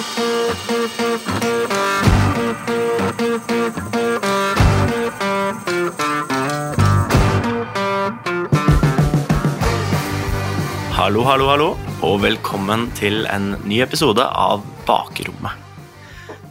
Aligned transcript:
Hallo, 0.00 0.08
hallo, 11.24 11.48
hallo, 11.50 11.76
og 12.00 12.22
velkommen 12.24 12.88
til 12.96 13.26
en 13.28 13.58
ny 13.68 13.82
episode 13.84 14.24
av 14.24 14.64
Bakrommet. 14.88 15.52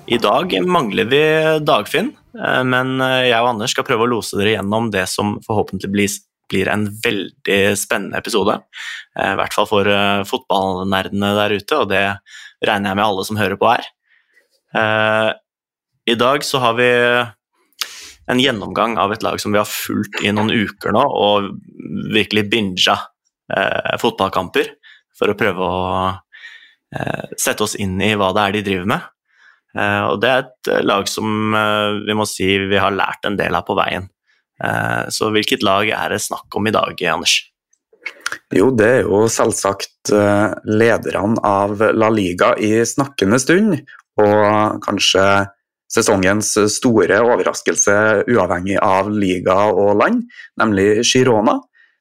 I 0.06 0.22
dag 0.22 0.54
mangler 0.70 1.10
vi 1.10 1.24
Dagfinn, 1.66 2.14
eh, 2.38 2.62
men 2.62 3.02
jeg 3.02 3.34
og 3.42 3.56
Anders 3.56 3.74
skal 3.74 3.90
prøve 3.90 4.06
å 4.06 4.14
lose 4.14 4.38
dere 4.38 4.60
gjennom 4.60 4.94
det 4.94 5.10
som 5.10 5.40
forhåpentligvis 5.48 6.22
blir 6.50 6.70
en 6.70 6.88
veldig 7.04 7.60
spennende 7.78 8.20
episode. 8.20 8.58
Eh, 9.18 9.34
I 9.34 9.38
hvert 9.40 9.56
fall 9.56 9.70
for 9.70 9.90
eh, 9.90 10.26
fotballnerdene 10.28 11.34
der 11.38 11.58
ute, 11.58 11.82
og 11.82 11.90
det 11.94 12.04
regner 12.66 12.92
jeg 12.92 13.00
med 13.00 13.06
alle 13.06 13.26
som 13.28 13.40
hører 13.40 13.60
på 13.60 13.70
her. 13.72 13.86
I 16.10 16.16
dag 16.20 16.44
så 16.46 16.62
har 16.62 16.76
vi 16.78 16.90
en 18.30 18.40
gjennomgang 18.40 18.98
av 19.02 19.14
et 19.14 19.24
lag 19.26 19.40
som 19.42 19.54
vi 19.54 19.60
har 19.60 19.70
fulgt 19.70 20.22
i 20.22 20.32
noen 20.34 20.52
uker 20.54 20.94
nå, 20.94 21.02
og 21.02 21.50
virkelig 22.14 22.46
binga 22.52 22.96
eh, 23.56 23.96
fotballkamper 24.02 24.70
for 25.18 25.32
å 25.32 25.38
prøve 25.38 25.66
å 25.66 25.80
eh, 26.96 27.34
sette 27.38 27.66
oss 27.66 27.76
inn 27.80 27.98
i 28.06 28.14
hva 28.20 28.30
det 28.36 28.44
er 28.44 28.58
de 28.58 28.66
driver 28.68 28.92
med. 28.94 29.08
Eh, 29.74 30.04
og 30.12 30.22
det 30.22 30.30
er 30.30 30.46
et 30.46 30.72
eh, 30.76 30.86
lag 30.86 31.10
som 31.10 31.58
eh, 31.58 31.98
vi 32.06 32.18
må 32.18 32.28
si 32.30 32.52
vi 32.70 32.82
har 32.82 32.94
lært 32.94 33.26
en 33.26 33.40
del 33.40 33.58
av 33.58 33.66
på 33.66 33.78
veien. 33.80 34.06
Eh, 34.62 35.10
så 35.14 35.32
hvilket 35.34 35.66
lag 35.66 35.90
er 35.90 36.14
det 36.14 36.22
snakk 36.22 36.54
om 36.60 36.70
i 36.70 36.76
dag, 36.76 37.02
Anders? 37.10 37.40
Jo, 38.56 38.70
det 38.76 38.90
er 38.90 39.08
jo 39.08 39.24
selvsagt 39.32 40.12
lederne 40.66 41.42
av 41.46 41.82
La 41.94 42.10
Liga 42.14 42.54
i 42.58 42.80
snakkende 42.88 43.40
stund, 43.42 43.78
og 44.20 44.80
kanskje 44.86 45.26
sesongens 45.90 46.52
store 46.70 47.18
overraskelse 47.26 47.96
uavhengig 48.30 48.78
av 48.82 49.10
liga 49.10 49.58
og 49.74 49.96
land, 50.02 50.26
nemlig 50.62 51.02
Girona 51.08 51.58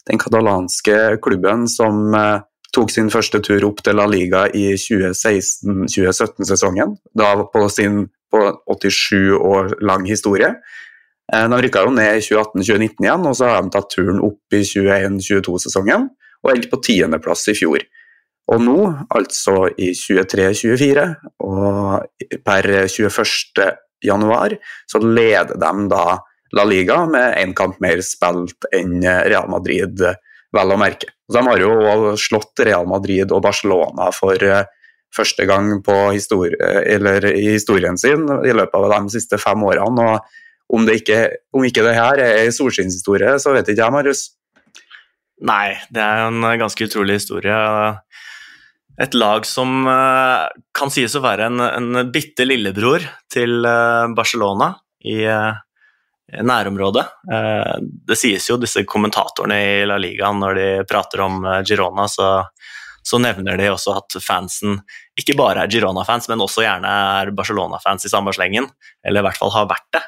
den 0.09 0.19
katalanske 0.21 1.19
klubben 1.25 1.65
som 1.69 2.15
eh, 2.17 2.41
tok 2.75 2.91
sin 2.93 3.11
første 3.13 3.41
tur 3.45 3.65
opp 3.69 3.83
til 3.85 3.97
La 3.99 4.07
Liga 4.09 4.47
i 4.57 4.75
2016-2017-sesongen. 4.81 6.97
Da 7.17 7.35
på 7.53 7.69
sin 7.73 8.09
på 8.33 8.41
87 8.69 9.33
år 9.37 9.77
lang 9.81 10.07
historie. 10.09 10.55
Eh, 11.35 11.49
de 11.53 11.61
rykka 11.63 11.85
jo 11.85 11.93
ned 11.93 12.19
i 12.19 12.25
2018-2019 12.25 13.05
igjen, 13.05 13.27
og 13.29 13.37
så 13.37 13.51
har 13.51 13.63
de 13.63 13.73
tatt 13.75 13.91
turen 13.93 14.23
opp 14.25 14.57
i 14.57 14.63
2021-22-sesongen, 14.65 16.09
og 16.45 16.53
endte 16.55 16.71
på 16.73 16.81
tiendeplass 16.87 17.49
i 17.53 17.57
fjor. 17.59 17.85
Og 18.49 18.63
nå, 18.65 18.79
altså 19.13 19.67
i 19.77 19.91
23-24 19.93 21.05
og 21.45 22.39
per 22.47 22.69
21. 22.89 23.67
januar, 24.05 24.55
så 24.89 25.03
leder 25.05 25.53
de 25.53 25.89
da 25.93 26.07
La 26.57 26.65
Liga 26.65 27.03
med 27.11 27.37
én 27.37 27.53
kamp 27.53 27.77
mer 27.85 28.01
spilt 28.01 28.65
enn 28.73 29.03
Real 29.05 29.51
Madrid, 29.53 30.01
vel 30.57 30.73
å 30.73 30.81
merke. 30.81 31.13
De 31.29 31.43
har 31.45 31.61
jo 31.61 32.15
slått 32.17 32.65
Real 32.65 32.89
Madrid 32.89 33.29
og 33.37 33.45
Barcelona 33.45 34.09
for 34.17 34.41
eh, 34.41 34.65
første 35.13 35.45
gang 35.49 35.75
historie, 36.15 36.57
i 36.89 37.51
historien 37.53 38.01
sin 38.01 38.25
i 38.25 38.55
løpet 38.57 38.77
av 38.81 38.95
de 38.95 39.13
siste 39.13 39.37
fem 39.41 39.61
årene. 39.65 40.09
og 40.15 40.48
Om, 40.69 40.85
det 40.89 40.99
ikke, 41.01 41.21
om 41.57 41.65
ikke 41.65 41.85
det 41.87 41.95
her 41.97 42.21
er 42.21 42.43
en 42.43 42.55
solskinnshistorie, 42.55 43.39
så 43.41 43.55
vet 43.55 43.71
ikke 43.73 43.85
jeg, 43.85 43.95
Marius. 43.95 44.25
Nei, 45.49 45.79
det 45.95 46.03
er 46.03 46.27
en 46.27 46.45
ganske 46.61 46.89
utrolig 46.89 47.21
historie. 47.21 47.57
Et 48.99 49.15
lag 49.15 49.47
som 49.47 49.87
eh, 49.87 50.45
kan 50.75 50.91
sies 50.91 51.15
å 51.15 51.23
være 51.25 51.47
en, 51.49 51.63
en 51.63 52.11
bitte 52.13 52.45
lillebror 52.45 53.07
til 53.33 53.63
eh, 53.65 54.11
Barcelona 54.19 54.73
i 55.07 55.23
nærområdet. 56.33 57.05
Eh, 57.33 57.75
det 57.81 58.17
sies 58.19 58.49
jo 58.51 58.59
disse 58.61 58.85
kommentatorene 58.85 59.59
i 59.59 59.87
La 59.89 59.97
Liga 60.01 60.31
når 60.33 60.59
de 60.59 60.69
prater 60.89 61.23
om 61.25 61.45
eh, 61.45 61.63
Girona, 61.65 62.09
så, 62.09 62.43
så 63.03 63.21
nevner 63.23 63.57
de 63.57 63.71
også 63.73 63.97
at 63.97 64.19
fansen 64.23 64.81
ikke 65.19 65.37
bare 65.39 65.65
er 65.65 65.73
Girona-fans, 65.73 66.29
men 66.31 66.45
også 66.45 66.63
gjerne 66.67 66.93
er 67.23 67.33
Barcelona-fans 67.37 68.07
i 68.07 68.13
samme 68.13 68.35
slengen, 68.37 68.69
eller 69.03 69.23
i 69.23 69.29
hvert 69.29 69.41
fall 69.41 69.55
har 69.57 69.71
vært 69.71 69.89
det. 69.97 70.05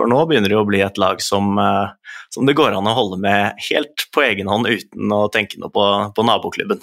For 0.00 0.08
nå 0.08 0.22
begynner 0.28 0.52
det 0.52 0.56
å 0.56 0.64
bli 0.68 0.80
et 0.84 1.00
lag 1.00 1.20
som, 1.24 1.52
eh, 1.60 2.16
som 2.32 2.48
det 2.48 2.56
går 2.56 2.72
an 2.78 2.88
å 2.88 2.96
holde 2.96 3.20
med 3.20 3.60
helt 3.68 4.08
på 4.14 4.24
egen 4.24 4.48
hånd 4.48 4.70
uten 4.70 5.12
å 5.12 5.26
tenke 5.32 5.60
noe 5.60 5.72
på, 5.74 5.86
på 6.16 6.24
naboklubben. 6.24 6.80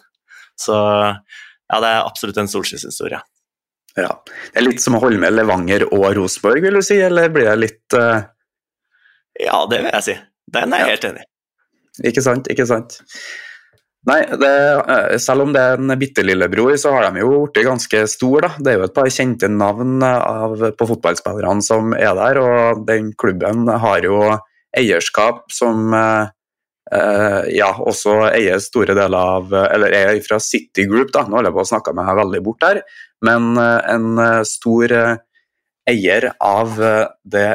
Så 0.57 0.77
ja, 0.77 1.81
det 1.81 1.89
er 1.89 2.05
absolutt 2.05 2.37
en 2.41 2.49
solskinnshistorie. 2.51 3.19
Ja. 3.97 4.13
Det 4.53 4.61
er 4.61 4.67
litt 4.67 4.81
som 4.83 4.95
å 4.95 5.01
holde 5.01 5.17
med 5.21 5.33
Levanger 5.33 5.87
og 5.89 6.11
Rosenborg, 6.13 6.61
vil 6.61 6.77
du 6.77 6.85
si, 6.85 6.99
eller 7.01 7.33
blir 7.33 7.49
det 7.49 7.61
litt 7.65 7.97
uh 7.97 8.21
ja, 9.39 9.57
det 9.69 9.81
vil 9.83 9.91
jeg 9.91 10.05
si. 10.05 10.15
Den 10.53 10.73
er 10.73 10.83
jeg 10.83 10.87
ja. 10.87 10.93
helt 10.95 11.07
enig 11.11 11.25
i. 11.25 11.29
Ikke 12.11 12.23
sant, 12.25 12.49
ikke 12.53 12.65
sant. 12.69 12.99
Nei, 14.07 14.21
det, 14.39 14.49
eh, 14.87 15.17
selv 15.19 15.43
om 15.43 15.49
det 15.51 15.61
er 15.61 15.81
en 15.81 15.91
bitte 15.99 16.23
lillebror, 16.23 16.77
så 16.79 16.93
har 16.95 17.09
de 17.09 17.25
jo 17.25 17.41
blitt 17.51 17.67
ganske 17.67 18.05
stor. 18.07 18.45
Da. 18.45 18.49
Det 18.55 18.71
er 18.71 18.79
jo 18.79 18.85
et 18.87 18.95
par 18.95 19.09
kjente 19.11 19.49
navn 19.51 19.99
av, 20.03 20.55
på 20.79 20.87
fotballspillerne 20.93 21.65
som 21.65 21.91
er 21.97 22.13
der, 22.15 22.39
og 22.39 22.85
den 22.87 23.11
klubben 23.19 23.67
har 23.67 24.07
jo 24.07 24.21
eierskap 24.77 25.51
som 25.51 25.91
eh, 25.93 26.29
eh 26.87 27.49
ja, 27.57 27.73
også 27.83 28.29
eier 28.29 28.61
store 28.63 28.95
deler 28.95 29.17
av 29.17 29.51
Eller 29.51 29.91
er 29.91 30.21
fra 30.23 30.39
City 30.39 30.85
Group, 30.87 31.11
da. 31.11 31.25
Nå 31.27 31.35
holder 31.35 31.51
jeg 31.51 31.57
på 31.57 31.65
å 31.65 31.71
snakke 31.73 31.93
meg 31.97 32.15
veldig 32.15 32.41
bort 32.45 32.63
der. 32.63 32.81
Men 33.27 33.57
eh, 33.59 33.91
en 33.91 34.45
stor 34.47 34.93
eier 35.87 36.29
av 36.39 36.79
det 37.23 37.49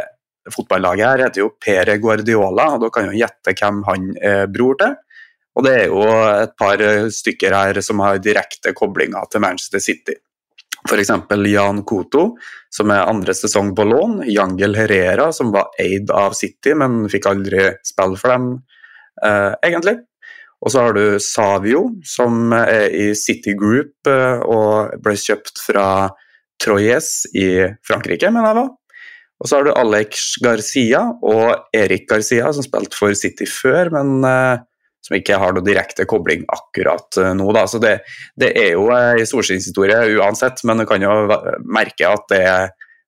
fotballaget 0.52 1.06
her 1.06 1.24
heter 1.24 1.44
jo 1.46 1.54
Pere 1.56 1.96
Guardiola, 2.02 2.74
og 2.74 2.84
dere 2.84 2.92
kan 2.92 3.08
jo 3.08 3.16
gjette 3.16 3.56
hvem 3.56 3.82
han 3.88 4.12
er 4.20 4.52
bror 4.52 4.76
til. 4.80 4.98
Og 5.52 5.66
det 5.66 5.72
er 5.76 5.88
jo 5.90 6.02
et 6.32 6.52
par 6.56 6.80
stykker 7.12 7.52
her 7.52 7.80
som 7.84 8.00
har 8.00 8.22
direkte 8.24 8.72
koblinger 8.76 9.26
til 9.30 9.42
Manchester 9.44 9.82
City. 9.84 10.14
F.eks. 10.88 11.12
Jan 11.46 11.82
Koto, 11.86 12.22
som 12.72 12.90
er 12.90 13.06
andre 13.06 13.34
sesong 13.36 13.70
på 13.76 13.84
lån. 13.86 14.22
Jangel 14.32 14.74
Herrera, 14.78 15.30
som 15.32 15.52
var 15.54 15.70
eid 15.80 16.10
av 16.10 16.34
City, 16.34 16.74
men 16.74 17.04
fikk 17.12 17.28
aldri 17.30 17.68
spille 17.86 18.18
for 18.18 18.34
dem, 18.34 18.48
eh, 19.22 19.52
egentlig. 19.62 20.00
Og 20.62 20.70
så 20.70 20.86
har 20.86 20.94
du 20.94 21.18
Savio, 21.22 21.88
som 22.06 22.52
er 22.54 22.90
i 22.94 23.12
City 23.18 23.54
Group 23.58 24.10
eh, 24.10 24.42
og 24.42 24.94
ble 25.02 25.14
kjøpt 25.18 25.62
fra 25.62 25.86
Troyes 26.62 27.26
i 27.34 27.66
Frankrike, 27.86 28.30
mener 28.30 28.50
jeg 28.50 28.60
var. 28.62 28.70
Og 29.42 29.48
så 29.50 29.58
har 29.58 29.66
du 29.66 29.72
Alex 29.74 30.36
Garcia 30.42 31.00
og 31.26 31.74
Erik 31.74 32.06
Garcia, 32.10 32.52
som 32.54 32.62
spilte 32.62 32.94
for 32.94 33.14
City 33.18 33.48
før, 33.50 33.90
men 33.90 34.22
uh, 34.22 34.62
som 35.02 35.16
ikke 35.18 35.38
har 35.42 35.54
noe 35.54 35.66
direkte 35.66 36.06
kobling 36.08 36.44
akkurat 36.52 37.18
uh, 37.20 37.32
nå. 37.38 37.48
Da. 37.56 37.66
Så 37.70 37.80
det, 37.82 37.98
det, 38.38 38.52
er 38.58 38.72
jo 38.76 38.88
en 38.94 39.26
solskinnshistorie 39.28 40.00
uansett, 40.16 40.62
men 40.68 40.82
du 40.82 40.86
kan 40.88 41.02
jo 41.02 41.12
merke 41.66 42.08
at 42.08 42.26
det, 42.32 42.42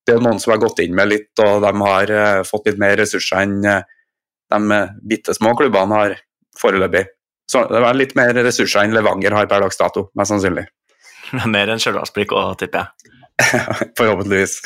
det, 0.05 0.17
er 0.17 0.23
noen 0.25 0.43
som 0.43 0.55
har 0.55 0.63
gått 0.63 0.83
inn 0.85 0.95
med 0.97 1.13
litt, 1.13 1.33
og 1.45 1.65
de 1.65 1.75
har 1.81 2.15
uh, 2.15 2.45
fått 2.47 2.71
litt 2.71 2.81
mer 2.83 2.97
ressurser 3.01 3.45
enn 3.45 3.59
de 3.65 4.81
bitte 5.03 5.35
små 5.35 5.55
klubbene 5.59 5.99
har 5.99 6.19
foreløpig. 6.61 7.07
Så 7.51 7.65
det 7.69 7.81
er 7.81 7.97
litt 7.97 8.15
mer 8.17 8.33
ressurser 8.45 8.85
enn 8.85 8.95
Levanger 8.97 9.35
har 9.37 9.49
per 9.51 9.65
dags 9.65 9.81
dato, 9.81 10.09
mest 10.19 10.33
sannsynlig. 10.33 10.65
Mer 11.55 11.73
enn 11.73 11.81
Stjørdalsblikk 11.83 12.33
òg, 12.37 12.55
tipper 12.61 12.85
jeg. 12.85 13.13
Forhåpentligvis. 13.99 14.59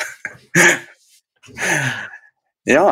ja. 2.75 2.85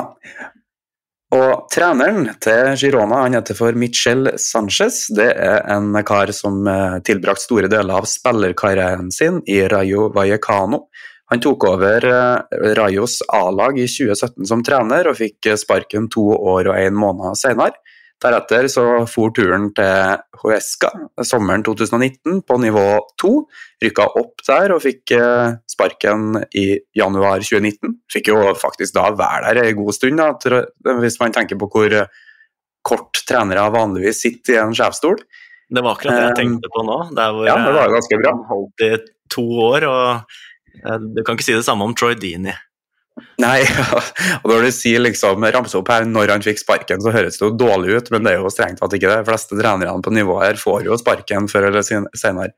Og 1.35 1.65
treneren 1.73 2.29
til 2.39 2.77
Girona 2.79 3.25
han 3.25 3.35
heter 3.35 3.57
for 3.57 3.75
Michel 3.75 4.29
Sanchez. 4.39 5.09
Det 5.11 5.27
er 5.27 5.65
en 5.73 5.91
kar 6.07 6.31
som 6.31 6.61
eh, 6.71 7.01
tilbrakte 7.03 7.43
store 7.43 7.67
deler 7.71 7.99
av 7.99 8.07
spillerkarrieren 8.07 9.11
sin 9.11 9.41
i 9.43 9.59
Rayo 9.67 10.07
Vallecano. 10.15 10.85
Han 11.27 11.43
tok 11.43 11.65
over 11.67 12.07
eh, 12.07 12.71
Rayos 12.79 13.19
A-lag 13.27 13.75
i 13.75 13.89
2017 13.91 14.47
som 14.47 14.63
trener, 14.63 15.11
og 15.11 15.19
fikk 15.19 15.51
sparken 15.59 16.07
to 16.13 16.29
år 16.31 16.71
og 16.71 16.79
en 16.79 16.95
måned 16.95 17.35
senere. 17.35 17.75
Deretter 18.23 18.65
så 18.71 18.83
for 19.05 19.29
turen 19.35 19.67
til 19.77 20.21
Huesca 20.41 20.89
sommeren 21.21 21.61
2019 21.65 22.41
på 22.47 22.57
nivå 22.63 22.85
2. 23.21 23.33
Rykka 23.85 24.07
opp 24.17 24.41
der 24.47 24.73
og 24.73 24.81
fikk 24.85 25.13
eh, 25.17 25.57
sparken 25.69 26.39
i 26.57 26.69
januar 26.97 27.43
2019. 27.45 27.99
Fikk 28.09 28.31
jo 28.33 28.39
faktisk 28.57 28.95
da 28.97 29.11
være 29.13 29.53
der 29.53 29.69
en 29.69 29.77
god 29.83 29.93
stund, 29.93 30.23
da, 30.23 30.63
hvis 31.03 31.19
man 31.21 31.35
tenker 31.35 31.61
på 31.61 31.69
hvor 31.69 31.99
kort 32.87 33.21
trenere 33.27 33.67
vanligvis 33.73 34.23
sitter 34.23 34.55
i 34.55 34.61
en 34.63 34.75
sjefsstol. 34.77 35.19
Det 35.67 35.83
var 35.83 35.97
akkurat 35.97 36.15
det 36.15 36.21
jeg 36.23 36.31
eh, 36.31 36.37
tenkte 36.39 36.71
på 36.71 36.83
nå. 36.87 36.97
Der 37.17 37.33
hvor 37.35 37.47
ja, 37.49 37.57
det 37.59 37.73
var 37.75 37.91
ganske 37.91 38.19
bra. 38.21 38.33
holdt 38.51 38.85
i 38.85 38.91
to 39.33 39.45
år. 39.67 39.87
og 39.89 40.07
eh, 40.79 40.99
Du 41.11 41.21
kan 41.23 41.35
ikke 41.35 41.47
si 41.49 41.57
det 41.57 41.65
samme 41.67 41.87
om 41.87 41.95
Troy 41.97 42.15
Dini. 42.19 42.55
Nei, 43.41 43.61
og 44.41 44.49
når 44.49 44.67
du 44.67 44.71
sier 44.73 45.01
liksom, 45.03 45.45
ramser 45.53 45.81
opp 45.81 45.91
her 45.93 46.07
når 46.09 46.33
han 46.35 46.45
fikk 46.45 46.61
sparken, 46.61 47.01
så 47.03 47.13
høres 47.13 47.39
det 47.39 47.45
jo 47.45 47.53
dårlig 47.57 47.97
ut, 47.97 48.11
men 48.13 48.25
det 48.25 48.33
er 48.33 48.43
jo 48.43 48.51
strengt 48.53 48.81
tatt 48.81 48.95
ikke 48.97 49.09
det. 49.09 49.21
De 49.21 49.29
fleste 49.29 49.57
trenerne 49.59 50.03
på 50.05 50.13
nivået 50.15 50.49
her 50.49 50.59
får 50.61 50.87
jo 50.87 50.97
sparken 50.99 51.49
før 51.51 51.69
eller 51.71 51.85
senere. 51.85 52.53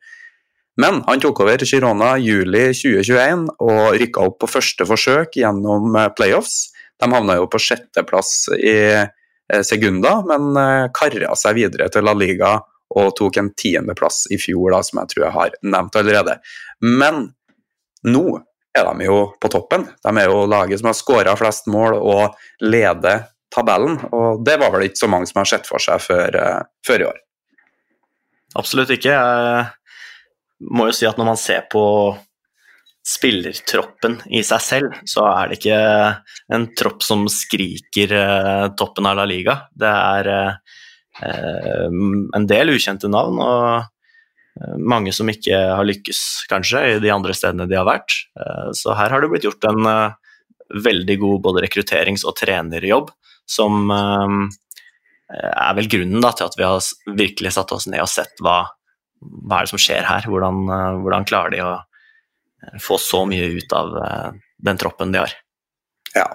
Men 0.79 1.01
han 1.07 1.19
tok 1.19 1.41
over 1.43 1.63
Girona 1.67 2.13
juli 2.23 2.69
2021 2.71 3.47
og 3.65 3.81
rykka 3.99 4.27
opp 4.29 4.37
på 4.39 4.51
første 4.51 4.87
forsøk 4.87 5.35
gjennom 5.41 5.97
playoffs. 6.15 6.69
De 6.99 7.09
havna 7.11 7.35
jo 7.39 7.49
på 7.51 7.59
sjetteplass 7.59 8.47
i 8.55 8.77
Segunda, 9.65 10.19
men 10.29 10.53
kara 10.95 11.33
seg 11.39 11.57
videre 11.57 11.89
til 11.91 12.05
La 12.05 12.13
Liga 12.15 12.59
og 12.95 13.11
tok 13.17 13.37
en 13.41 13.51
tiendeplass 13.57 14.27
i 14.33 14.37
fjor, 14.41 14.71
da, 14.73 14.81
som 14.85 15.01
jeg 15.01 15.11
tror 15.11 15.25
jeg 15.25 15.35
har 15.35 15.57
nevnt 15.75 15.97
allerede. 15.99 16.37
Men 16.85 17.27
nå 18.07 18.25
er 18.79 18.87
de 18.89 19.07
jo 19.07 19.19
på 19.41 19.51
toppen. 19.51 19.85
De 20.03 20.13
er 20.21 20.29
jo 20.31 20.45
laget 20.49 20.81
som 20.81 20.89
har 20.89 20.97
skåra 20.97 21.35
flest 21.39 21.69
mål 21.71 21.97
og 21.99 22.39
leder 22.63 23.27
tabellen. 23.53 23.99
Og 24.15 24.43
det 24.45 24.57
var 24.61 24.73
vel 24.75 24.87
ikke 24.87 25.03
så 25.03 25.11
mange 25.11 25.29
som 25.29 25.41
har 25.41 25.51
sett 25.51 25.69
for 25.69 25.83
seg 25.83 26.01
før, 26.03 26.39
uh, 26.39 26.63
før 26.85 27.03
i 27.03 27.09
år. 27.09 27.21
Absolutt 28.59 28.95
ikke. 28.95 29.13
Jeg 29.13 30.71
må 30.73 30.89
jo 30.89 30.97
si 30.97 31.07
at 31.09 31.19
når 31.19 31.31
man 31.31 31.39
ser 31.39 31.67
på 31.71 31.83
spillertroppen 33.09 34.19
i 34.35 34.41
seg 34.45 34.61
selv, 34.61 34.97
så 35.07 35.23
er 35.29 35.49
det 35.49 35.59
ikke 35.61 35.79
en 36.55 36.67
tropp 36.77 37.05
som 37.05 37.23
skriker 37.31 38.13
uh, 38.13 38.67
toppen 38.77 39.07
av 39.09 39.21
La 39.21 39.29
Liga. 39.29 39.61
Det 39.73 39.93
er 39.93 40.33
Eh, 41.23 41.87
en 42.35 42.47
del 42.47 42.71
ukjente 42.75 43.09
navn, 43.11 43.39
og 43.43 43.63
eh, 43.67 43.87
mange 44.77 45.13
som 45.15 45.29
ikke 45.31 45.55
har 45.77 45.87
lykkes, 45.87 46.21
kanskje, 46.51 46.81
i 46.95 47.03
de 47.03 47.11
andre 47.13 47.35
stedene 47.37 47.67
de 47.69 47.77
har 47.79 47.87
vært. 47.87 48.15
Eh, 48.39 48.71
så 48.77 48.95
her 48.97 49.13
har 49.13 49.23
det 49.23 49.31
blitt 49.31 49.47
gjort 49.47 49.69
en 49.69 49.91
veldig 50.69 51.15
god 51.21 51.43
både 51.45 51.63
rekrutterings- 51.65 52.25
og 52.27 52.35
trenerjobb, 52.37 53.09
som 53.49 53.89
er 53.89 55.71
vel 55.77 55.87
grunnen 55.89 56.21
da, 56.21 56.29
til 56.37 56.45
at 56.45 56.57
vi 56.57 56.65
har 56.67 57.15
virkelig 57.17 57.55
satt 57.55 57.71
oss 57.73 57.87
ned 57.89 58.03
og 58.03 58.11
sett 58.11 58.37
hva, 58.45 58.59
hva 59.17 59.57
er 59.57 59.65
det 59.65 59.71
som 59.71 59.81
skjer 59.81 60.05
her. 60.05 60.27
Hvordan, 60.29 60.59
hvordan 61.01 61.25
klarer 61.25 61.55
de 61.55 61.63
å 61.65 61.71
få 62.85 62.99
så 63.01 63.23
mye 63.25 63.49
ut 63.57 63.73
av 63.73 63.97
den 64.61 64.77
troppen 64.77 65.15
de 65.15 65.23
har. 65.23 65.33
Ja, 66.13 66.27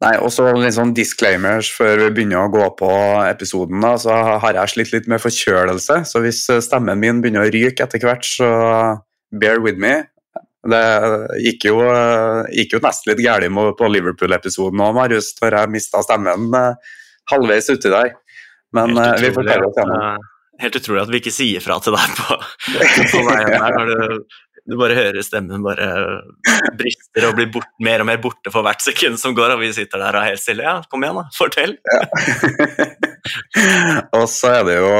Nei, 0.00 0.14
og 0.16 0.30
så 0.32 0.46
litt 0.56 0.78
sånn 0.78 0.94
disclaimers 0.96 1.68
før 1.76 2.06
vi 2.06 2.12
begynner 2.16 2.46
å 2.46 2.52
gå 2.52 2.68
på 2.78 2.92
episoden. 3.26 3.82
da, 3.84 3.96
så 4.00 4.14
har 4.40 4.56
jeg 4.56 4.72
slitt 4.72 4.94
litt 4.94 5.10
med 5.12 5.20
forkjølelse, 5.20 5.98
så 6.08 6.22
hvis 6.24 6.46
stemmen 6.64 7.02
min 7.02 7.20
begynner 7.20 7.44
å 7.44 7.52
ryke 7.52 7.84
etter 7.84 8.00
hvert, 8.00 8.24
så 8.24 8.48
bear 9.30 9.60
with 9.60 9.76
me. 9.76 9.98
Det 10.70 10.80
gikk 11.40 11.68
jo, 11.70 11.76
gikk 12.52 12.74
jo 12.76 12.82
nesten 12.84 13.12
litt 13.12 13.22
galt 13.24 13.76
på 13.78 13.92
Liverpool-episoden 13.92 14.82
òg, 14.84 14.96
Marius, 14.96 15.32
når 15.40 15.56
jeg 15.56 15.72
mista 15.72 16.02
stemmen 16.04 16.50
eh, 16.56 16.90
halvveis 17.32 17.70
uti 17.72 17.92
der. 17.92 18.12
Men 18.76 18.92
eh, 19.00 19.16
vi 19.22 19.32
får 19.36 19.48
klare 19.48 19.70
oss 19.70 19.80
gjennom. 19.80 20.28
Helt 20.60 20.76
utrolig 20.76 21.00
at 21.00 21.12
vi 21.12 21.20
ikke 21.22 21.32
sier 21.32 21.62
fra 21.64 21.78
til 21.80 21.94
deg 21.96 22.16
på, 22.18 22.36
på 23.14 23.22
veien 23.24 23.54
her 23.56 23.76
når 23.78 23.92
du 23.92 24.40
du 24.70 24.76
bare 24.80 24.96
hører 24.96 25.24
stemmen 25.26 25.64
bare 25.64 25.88
brister 26.78 27.26
og 27.28 27.36
blir 27.38 27.50
bort, 27.52 27.70
mer 27.82 28.02
og 28.02 28.08
mer 28.08 28.20
borte 28.22 28.52
for 28.54 28.66
hvert 28.66 28.82
sekund 28.84 29.18
som 29.20 29.34
går, 29.36 29.54
og 29.54 29.62
vi 29.64 29.72
sitter 29.76 30.00
der 30.02 30.16
og 30.16 30.22
er 30.22 30.32
helt 30.32 30.42
stille. 30.42 30.66
Ja, 30.66 30.76
kom 30.90 31.04
igjen, 31.04 31.20
da. 31.20 31.26
Fortell. 31.36 31.76
Ja. 31.90 32.90
og 34.20 34.26
så 34.30 34.54
er 34.60 34.68
det 34.68 34.76
jo, 34.78 34.92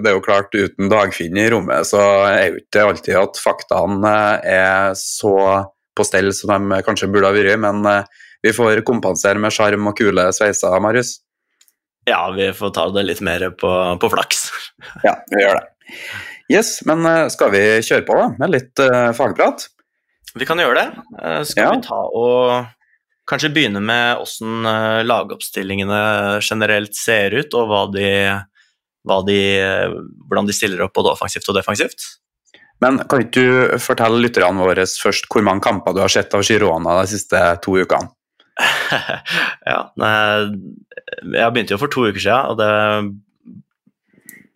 det 0.00 0.10
er 0.10 0.16
jo 0.16 0.24
klart, 0.24 0.56
uten 0.56 0.90
Dagfinn 0.92 1.38
i 1.38 1.48
rommet, 1.52 1.88
så 1.88 2.00
er 2.30 2.46
jo 2.48 2.62
ikke 2.64 2.86
alltid 2.88 3.20
at 3.20 3.42
faktaene 3.44 4.16
er 4.46 4.96
så 4.98 5.36
på 5.96 6.06
stell 6.06 6.32
som 6.36 6.70
de 6.70 6.82
kanskje 6.86 7.10
burde 7.12 7.28
ha 7.28 7.36
vært, 7.36 7.60
men 7.60 7.84
eh, 7.90 8.22
vi 8.44 8.54
får 8.56 8.84
kompensere 8.88 9.40
med 9.42 9.52
sjarm 9.52 9.90
og 9.90 9.98
kule 9.98 10.30
sveiser, 10.32 10.78
Marius. 10.80 11.18
Ja, 12.08 12.22
vi 12.32 12.48
får 12.56 12.72
ta 12.74 12.86
det 12.94 13.04
litt 13.06 13.20
mer 13.24 13.50
på, 13.60 13.70
på 14.00 14.10
flaks. 14.12 14.48
ja, 15.06 15.18
vi 15.30 15.44
gjør 15.44 15.60
det. 15.60 15.66
Yes, 16.50 16.80
men 16.86 17.06
eh, 17.06 17.28
skal 17.30 17.52
vi 17.54 17.62
kjøre 17.86 18.04
på 18.08 18.16
da, 18.18 18.26
med 18.40 18.54
litt 18.56 18.82
uh, 18.82 19.12
fagprat? 19.14 19.68
Vi 20.34 20.46
kan 20.48 20.58
gjøre 20.58 20.80
det. 20.80 21.02
Uh, 21.14 21.42
skal 21.46 21.68
ja. 21.68 21.72
vi 21.76 21.84
ta 21.86 21.98
og 22.18 22.70
kanskje 23.30 23.52
begynne 23.54 23.82
med 23.84 24.18
åssen 24.18 24.66
uh, 24.66 25.04
lagoppstillingene 25.06 26.00
generelt 26.42 26.98
ser 26.98 27.36
ut, 27.38 27.54
og 27.54 27.94
de, 27.94 28.10
de, 29.28 29.38
hvordan 30.26 30.50
de 30.50 30.56
stiller 30.56 30.82
opp 30.82 30.96
både 30.98 31.14
offensivt 31.14 31.46
og 31.52 31.60
defensivt? 31.60 32.08
Men 32.82 32.98
kan 33.06 33.22
ikke 33.22 33.44
du 33.44 33.78
fortelle 33.82 34.18
lytterne 34.24 34.64
våre 34.64 34.88
først 34.88 35.28
hvor 35.30 35.44
mange 35.46 35.62
kamper 35.62 35.94
du 35.94 36.00
har 36.02 36.10
sett 36.10 36.34
av 36.34 36.42
Girona 36.48 36.96
de 37.02 37.10
siste 37.12 37.38
to 37.62 37.76
ukene? 37.76 38.10
ja, 39.70 39.80
jeg 39.94 41.52
begynte 41.52 41.76
jo 41.76 41.80
for 41.80 41.92
to 41.92 42.08
uker 42.08 42.20
siden, 42.20 42.50
og 42.50 42.58
det 42.58 42.72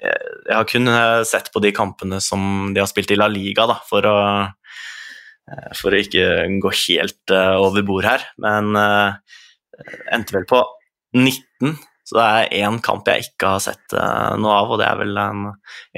jeg 0.05 0.55
har 0.55 0.69
kun 0.69 0.91
eh, 0.91 1.23
sett 1.29 1.51
på 1.55 1.62
de 1.65 1.73
kampene 1.75 2.21
som 2.23 2.73
de 2.75 2.83
har 2.83 2.91
spilt 2.91 3.12
i 3.15 3.19
La 3.19 3.29
Liga, 3.31 3.67
da, 3.71 3.79
for 3.89 4.06
å, 4.09 4.19
eh, 5.51 5.73
for 5.79 5.95
å 5.95 6.01
ikke 6.01 6.47
gå 6.62 6.73
helt 6.85 7.35
uh, 7.35 7.56
over 7.62 7.85
bord 7.87 8.09
her. 8.09 8.25
Men 8.43 8.75
endte 10.15 10.37
vel 10.37 10.47
på 10.49 10.61
19, 11.17 11.77
så 12.05 12.19
det 12.19 12.25
er 12.25 12.67
én 12.67 12.77
kamp 12.85 13.09
jeg 13.09 13.29
ikke 13.29 13.55
har 13.55 13.62
sett 13.65 13.95
noe 14.39 14.59
av, 14.61 14.75
og 14.75 14.79
det 14.79 14.87
er 14.87 14.99
vel 15.01 15.17
en, 15.19 15.47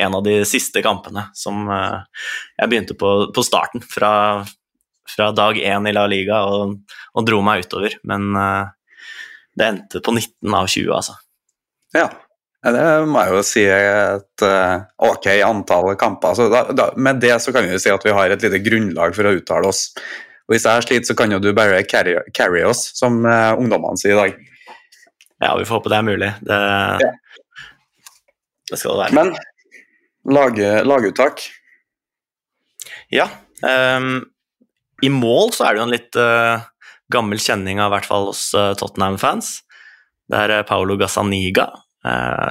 en 0.07 0.17
av 0.17 0.23
de 0.25 0.39
siste 0.49 0.81
kampene 0.85 1.27
som 1.37 1.67
jeg 1.67 2.71
begynte 2.71 2.97
på, 2.97 3.11
på 3.35 3.45
starten, 3.45 3.83
fra, 3.85 4.45
fra 5.11 5.29
dag 5.37 5.59
én 5.61 5.91
i 5.91 5.95
La 5.97 6.07
Liga, 6.09 6.45
og, 6.47 6.79
og 7.13 7.27
dro 7.27 7.43
meg 7.45 7.67
utover. 7.67 7.99
Men 8.09 8.31
det 9.57 9.69
endte 9.69 10.05
på 10.05 10.15
19 10.15 10.57
av 10.57 10.71
20, 10.71 10.95
altså. 10.95 11.19
Ja. 11.97 12.09
Det 12.67 12.85
må 13.07 13.23
jeg 13.23 13.35
jo 13.35 13.43
si 13.47 13.63
et 13.71 14.43
uh, 14.43 14.85
ok 15.07 15.29
antall 15.47 15.93
kamper. 16.01 16.35
Så 16.35 16.49
da, 16.51 16.65
da, 16.75 16.89
med 16.99 17.21
det 17.23 17.37
så 17.43 17.53
kan 17.55 17.67
vi 17.67 17.75
jo 17.77 17.83
si 17.83 17.93
at 17.93 18.07
vi 18.07 18.15
har 18.17 18.33
et 18.33 18.43
lite 18.43 18.63
grunnlag 18.65 19.15
for 19.15 19.29
å 19.29 19.35
uttale 19.39 19.71
oss. 19.71 19.91
Og 20.47 20.55
Hvis 20.55 20.67
jeg 20.67 20.87
sliter, 20.87 21.09
så 21.11 21.17
kan 21.19 21.35
jo 21.35 21.39
du 21.43 21.53
bare 21.55 21.85
carry, 21.87 22.17
carry 22.35 22.65
oss, 22.67 22.89
som 22.99 23.21
uh, 23.27 23.55
ungdommene 23.59 24.01
sier 24.01 24.17
i 24.17 24.19
dag. 24.19 24.41
Ja, 25.45 25.53
vi 25.59 25.67
får 25.69 25.79
håpe 25.79 25.93
det 25.93 26.01
er 26.01 26.09
mulig. 26.09 26.33
Det, 26.49 26.61
ja. 27.05 27.13
det 28.73 28.81
skal 28.81 28.97
det 28.97 29.01
være. 29.05 29.17
Men 29.21 30.35
lage, 30.35 30.75
laguttak? 30.89 31.47
Ja. 33.15 33.29
Um, 33.63 34.25
I 35.07 35.13
mål 35.13 35.55
så 35.55 35.69
er 35.69 35.77
det 35.77 35.83
jo 35.85 35.87
en 35.87 35.95
litt 35.95 36.19
uh, 36.19 36.67
gammel 37.15 37.39
kjenning 37.43 37.79
av 37.85 37.95
hvert 37.95 38.09
fall 38.09 38.33
hos 38.33 38.49
Tottenham-fans. 38.81 39.59
Det 40.27 40.47
er 40.49 40.65
Paolo 40.67 40.97
Gazzaniga 40.99 41.69
Eh, 41.69 41.86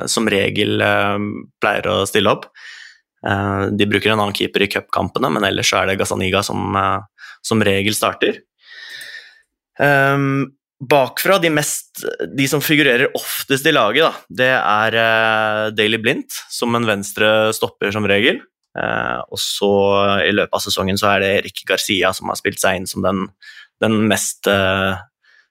som 0.08 0.28
regel 0.30 0.82
eh, 0.82 1.18
pleier 1.62 1.88
å 1.92 2.02
stille 2.10 2.32
opp. 2.32 2.50
Eh, 3.26 3.64
de 3.78 3.88
bruker 3.90 4.14
en 4.14 4.22
annen 4.22 4.36
keeper 4.36 4.66
i 4.66 4.70
cupkampene, 4.72 5.32
men 5.34 5.48
ellers 5.48 5.74
er 5.76 5.90
det 5.90 5.98
Gazaniga 6.02 6.44
som, 6.46 6.78
som 7.46 7.64
regel 7.66 7.98
starter. 7.98 8.44
bakfra, 10.80 11.38
de, 11.40 11.50
mest, 11.50 12.04
de 12.38 12.48
som 12.48 12.62
figurerer 12.62 13.12
oftest 13.16 13.66
i 13.68 13.74
laget, 13.74 14.06
da, 14.06 14.14
det 14.30 14.52
er 14.56 14.98
uh, 15.00 15.72
Daily 15.76 15.98
Blindt 16.00 16.36
som 16.52 16.76
en 16.76 16.88
venstre 16.88 17.52
stopper 17.56 17.92
som 17.96 18.08
regel. 18.08 18.40
Uh, 18.76 19.24
og 19.32 19.40
så 19.40 19.72
i 20.28 20.32
løpet 20.36 20.56
av 20.56 20.64
sesongen 20.64 21.00
så 21.00 21.14
er 21.14 21.24
det 21.24 21.34
Erik 21.40 21.64
Garcia 21.68 22.12
som 22.16 22.32
har 22.32 22.40
spilt 22.40 22.60
seg 22.60 22.80
inn 22.80 22.88
som 22.88 23.04
den, 23.04 23.24
den 23.84 24.02
mest 24.12 24.48
uh, 24.52 25.00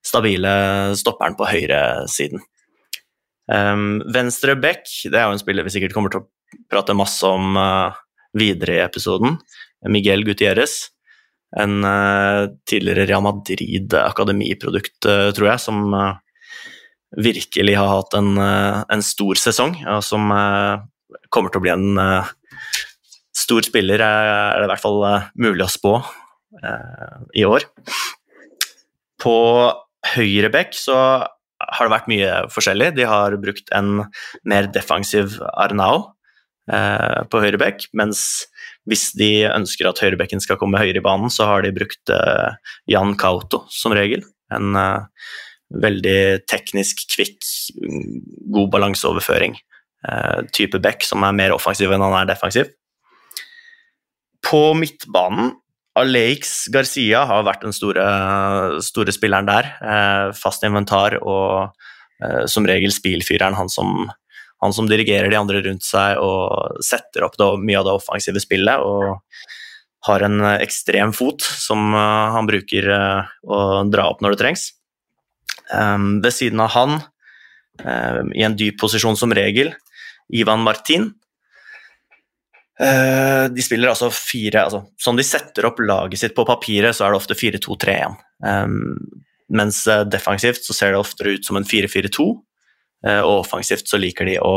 stabile 0.04 0.54
stopperen 1.00 1.36
på 1.36 1.48
høyresiden. 1.48 2.44
Um, 3.44 4.00
venstre 4.08 4.54
back, 4.56 4.88
det 5.04 5.18
er 5.18 5.28
jo 5.28 5.34
en 5.34 5.40
spiller 5.42 5.66
vi 5.66 5.74
sikkert 5.74 5.92
kommer 5.96 6.12
til 6.12 6.22
å 6.22 6.28
prate 6.70 6.96
masse 6.96 7.28
om 7.28 7.58
uh, 7.58 7.92
videre 8.36 8.78
i 8.78 8.84
episoden. 8.84 9.38
Miguel 9.90 10.24
Gutierrez. 10.26 10.88
En 11.60 11.84
uh, 11.86 12.50
tidligere 12.66 13.06
Real 13.10 13.24
Madrid-akademiprodukt, 13.26 14.96
uh, 15.06 15.28
tror 15.36 15.52
jeg, 15.52 15.62
som 15.62 15.84
virkelig 17.14 17.76
har 17.78 17.92
hatt 17.92 18.16
en, 18.18 18.32
en, 18.42 19.02
stor 19.06 19.38
sesong, 19.38 19.76
og 19.86 20.00
som 20.02 20.32
kommer 21.30 21.52
til 21.52 21.60
å 21.60 21.62
bli 21.62 21.70
en 21.70 22.00
stor 23.30 23.62
spiller, 23.62 24.02
er 24.02 24.58
det 24.58 24.66
i 24.66 24.70
hvert 24.72 24.82
fall 24.82 24.98
mulig 25.38 25.62
å 25.62 25.70
spå 25.70 25.92
i 27.38 27.44
år. 27.46 27.68
På 29.22 29.36
høyre 30.16 30.50
back 30.50 30.74
så 30.74 30.98
har 31.68 31.86
det 31.86 31.94
vært 31.94 32.10
mye 32.10 32.32
forskjellig. 32.52 32.90
De 32.98 33.06
har 33.08 33.36
brukt 33.42 33.70
en 33.76 34.04
mer 34.48 34.68
defensiv 34.74 35.38
Arnao 35.52 36.10
eh, 36.72 37.22
på 37.30 37.42
høyrebekk, 37.44 37.88
mens 37.96 38.44
hvis 38.90 39.10
de 39.16 39.46
ønsker 39.48 39.88
at 39.88 40.02
høyrebekken 40.04 40.42
skal 40.44 40.58
komme 40.60 40.80
høyere 40.80 41.00
i 41.00 41.04
banen, 41.04 41.32
så 41.32 41.48
har 41.48 41.64
de 41.64 41.72
brukt 41.76 42.12
eh, 42.12 42.56
Jan 42.90 43.16
Kauto 43.20 43.64
som 43.72 43.96
regel. 43.96 44.24
En 44.52 44.76
eh, 44.76 45.28
veldig 45.84 46.44
teknisk, 46.50 47.06
kvikk, 47.14 47.40
god 48.54 48.70
balanseoverføring. 48.74 49.56
Eh, 50.04 50.40
type 50.52 50.80
back 50.84 51.06
som 51.06 51.24
er 51.24 51.36
mer 51.36 51.54
offensiv 51.56 51.92
enn 51.94 52.04
han 52.04 52.16
er 52.20 52.28
defensiv. 52.28 52.68
På 54.44 54.74
midtbanen 54.76 55.54
Alex 55.98 56.66
Garcia 56.74 57.22
har 57.28 57.44
vært 57.46 57.62
den 57.62 57.74
store, 57.74 58.04
store 58.82 59.14
spilleren 59.14 59.46
der. 59.46 59.70
Eh, 59.78 60.28
fast 60.34 60.64
inventar 60.66 61.20
og 61.20 61.70
eh, 62.24 62.44
som 62.50 62.66
regel 62.66 62.90
spilfyreren, 62.94 63.54
han 63.54 63.70
som, 63.70 64.08
han 64.62 64.74
som 64.74 64.90
dirigerer 64.90 65.30
de 65.30 65.38
andre 65.38 65.62
rundt 65.62 65.86
seg 65.86 66.18
og 66.22 66.82
setter 66.82 67.26
opp 67.28 67.38
det, 67.38 67.50
mye 67.62 67.78
av 67.80 67.86
det 67.88 67.98
offensive 68.00 68.42
spillet. 68.42 68.82
og 68.82 69.20
har 70.04 70.20
en 70.20 70.42
ekstrem 70.60 71.14
fot 71.16 71.40
som 71.40 71.94
han 71.96 72.44
bruker 72.44 72.90
å 72.92 73.60
dra 73.88 74.02
opp 74.10 74.18
når 74.20 74.34
det 74.34 74.40
trengs. 74.42 74.64
ved 76.20 76.28
siden 76.28 76.60
av 76.60 76.74
han, 76.74 76.98
i 78.36 78.44
en 78.44 78.52
dyp 78.52 78.76
posisjon 78.82 79.16
som 79.16 79.32
regel, 79.32 79.72
Ivan 80.28 80.60
Martin. 80.60 81.08
De 82.74 83.62
spiller 83.62 83.92
altså 83.92 84.08
fire 84.10 84.64
altså, 84.66 84.80
Som 84.98 85.14
de 85.14 85.22
setter 85.22 85.68
opp 85.68 85.78
laget 85.78 86.18
sitt 86.18 86.32
på 86.34 86.42
papiret, 86.48 86.96
så 86.96 87.04
er 87.06 87.12
det 87.12 87.20
ofte 87.20 87.36
4-2-3-1. 87.38 88.16
Mens 89.54 89.78
defensivt 90.10 90.66
så 90.66 90.74
ser 90.74 90.90
det 90.90 90.98
oftere 90.98 91.36
ut 91.36 91.46
som 91.46 91.60
en 91.60 91.68
4-4-2, 91.68 92.26
Uh, 93.04 93.20
og 93.20 93.42
offensivt 93.42 93.90
så 93.90 94.00
liker 94.00 94.28
de 94.28 94.38
å 94.40 94.54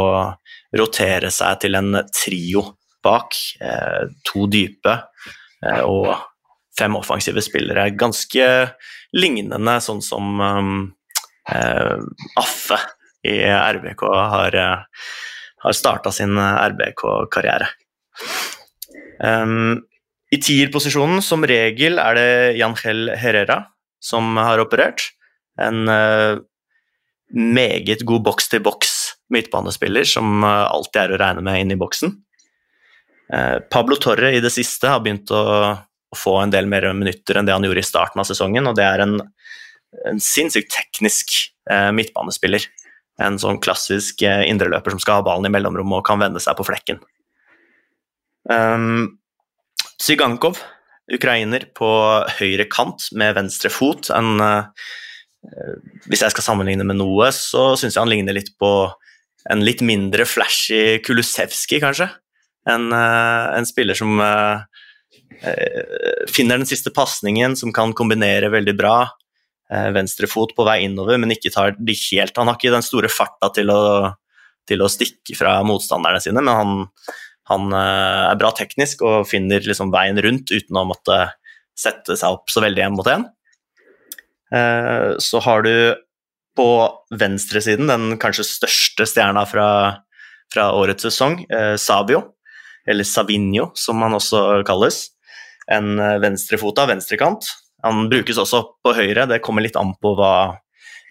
rotere 0.77 1.31
seg 1.33 1.59
til 1.63 1.75
en 1.79 1.99
trio 2.15 2.63
bak. 3.03 3.35
Eh, 3.61 4.09
to 4.27 4.47
dype 4.51 4.93
eh, 5.63 5.83
og 5.85 6.09
fem 6.77 6.95
offensive 6.97 7.41
spillere. 7.45 7.89
Ganske 7.95 8.47
lignende 9.15 9.77
sånn 9.81 10.01
som 10.03 10.41
um, 10.41 10.73
Affe 12.37 12.77
i 13.23 13.37
RBK 13.47 14.03
har, 14.11 14.57
har 15.63 15.77
starta 15.77 16.11
sin 16.11 16.35
RBK-karriere. 16.35 17.69
Um, 19.23 19.81
I 20.31 20.39
tierposisjonen 20.43 21.23
som 21.25 21.45
regel 21.47 21.97
er 22.01 22.17
det 22.17 22.29
Jangel 22.59 23.09
Herrera 23.17 23.63
som 23.99 24.37
har 24.37 24.61
operert. 24.61 25.09
En 25.61 25.89
uh, 25.89 26.39
meget 27.33 28.05
god 28.05 28.23
boks-til-boks 28.27 28.95
midtbanespiller 29.33 30.07
som 30.07 30.43
uh, 30.45 30.69
alltid 30.69 31.01
er 31.01 31.15
å 31.15 31.21
regne 31.21 31.45
med 31.45 31.63
inn 31.63 31.75
i 31.75 31.79
boksen. 31.79 32.15
Eh, 33.27 33.57
Pablo 33.67 33.97
Torre 33.99 34.29
i 34.31 34.39
det 34.39 34.53
siste 34.53 34.87
har 34.87 35.01
begynt 35.03 35.33
å, 35.35 35.75
få 36.15 36.37
en 36.39 36.51
del 36.53 36.69
mer 36.71 36.85
minutter 36.95 37.35
enn 37.35 37.43
det 37.43 37.51
han 37.51 37.65
gjorde 37.67 37.81
i 37.81 37.85
starten 37.85 38.21
av 38.23 38.25
sesongen, 38.29 38.69
og 38.69 38.77
det 38.79 38.85
er 38.87 39.01
en, 39.03 39.17
en 40.07 40.21
sinnssykt 40.23 40.71
teknisk 40.71 41.33
midtbanespiller. 41.67 42.63
En 43.19 43.35
sånn 43.41 43.59
klassisk 43.59 44.23
indreløper 44.23 44.95
som 44.95 45.01
skal 45.03 45.19
ha 45.19 45.25
ballen 45.27 45.49
i 45.49 45.51
mellomrommet 45.51 45.99
og 45.99 46.07
kan 46.07 46.23
vende 46.23 46.39
seg 46.39 46.55
på 46.55 46.63
flekken. 46.69 47.03
Um, 48.47 49.17
Zygankov, 50.01 50.61
ukrainer 51.11 51.67
på 51.75 51.89
høyre 52.39 52.67
kant 52.71 53.09
med 53.17 53.35
venstre 53.37 53.71
fot. 53.73 54.11
En 54.13 54.37
uh, 54.43 54.87
Eh, 55.47 55.75
hvis 56.09 56.23
jeg 56.25 56.33
skal 56.33 56.45
sammenligne 56.45 56.85
med 56.87 56.99
noe, 56.99 57.29
så 57.35 57.71
syns 57.79 57.95
jeg 57.95 58.03
han 58.03 58.11
ligner 58.11 58.35
litt 58.35 58.53
på 58.59 58.71
en 59.47 59.63
litt 59.63 59.83
mindre 59.85 60.25
flashy 60.27 60.99
Kulusevski, 61.05 61.79
kanskje. 61.83 62.09
En, 62.67 62.89
uh, 62.91 63.53
en 63.55 63.63
spiller 63.63 63.95
som 63.95 64.17
uh, 64.19 64.59
finner 66.27 66.59
den 66.59 66.67
siste 66.67 66.91
pasningen, 66.91 67.55
som 67.55 67.71
kan 67.71 67.93
kombinere 67.95 68.49
veldig 68.51 68.73
bra. 68.75 68.97
Uh, 69.71 69.87
Venstrefot 69.95 70.51
på 70.57 70.65
vei 70.67 70.81
innover, 70.83 71.15
men 71.21 71.31
ikke 71.31 71.53
tar 71.53 71.77
de 71.79 71.95
helt 71.95 72.35
Han 72.35 72.51
har 72.51 72.59
ikke 72.59 72.73
den 72.75 72.83
store 72.83 73.11
farta 73.11 73.53
til 73.55 73.71
å, 73.71 73.79
til 74.67 74.83
å 74.83 74.91
stikke 74.91 75.37
fra 75.39 75.55
motstanderne 75.67 76.19
sine, 76.23 76.43
men 76.43 76.59
han, 76.59 76.83
han 77.47 77.71
uh, 77.71 78.27
er 78.31 78.39
bra 78.39 78.51
teknisk 78.55 79.03
og 79.07 79.27
finner 79.29 79.63
liksom 79.63 79.91
veien 79.93 80.19
rundt 80.23 80.51
uten 80.51 80.79
å 80.79 80.87
måtte 80.89 81.19
sette 81.77 82.17
seg 82.17 82.35
opp 82.35 82.51
så 82.51 82.63
veldig 82.63 82.87
én 82.87 82.95
mot 82.95 83.07
én. 83.07 83.27
Eh, 84.53 85.13
så 85.21 85.39
har 85.43 85.61
du 85.61 85.95
på 86.57 86.69
venstresiden 87.13 87.89
den 87.91 88.15
kanskje 88.21 88.47
største 88.47 89.05
stjerna 89.05 89.43
fra, 89.45 89.67
fra 90.53 90.71
årets 90.73 91.05
sesong, 91.05 91.43
Sabio, 91.45 91.77
Savio, 91.77 92.21
eller 92.87 93.05
Savinho 93.05 93.69
som 93.77 94.01
han 94.01 94.17
også 94.17 94.63
kalles. 94.67 95.03
En 95.69 95.99
eh, 95.99 96.17
venstrefota 96.23 96.87
venstrekant. 96.89 97.51
Han 97.85 98.07
brukes 98.09 98.39
også 98.41 98.63
på 98.81 98.95
høyre, 98.97 99.27
det 99.29 99.43
kommer 99.45 99.65
litt 99.65 99.77
an 99.77 99.93
på 100.01 100.15
hva 100.17 100.57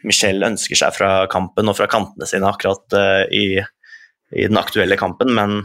Michel 0.07 0.43
ønsker 0.45 0.79
seg 0.79 0.97
fra 0.97 1.11
kampen 1.31 1.71
og 1.71 1.79
fra 1.79 1.87
kantene 1.91 2.27
sine 2.29 2.49
akkurat 2.51 2.95
i, 3.33 3.61
i 4.35 4.49
den 4.49 4.59
aktuelle 4.59 4.99
kampen, 4.99 5.31
men 5.35 5.63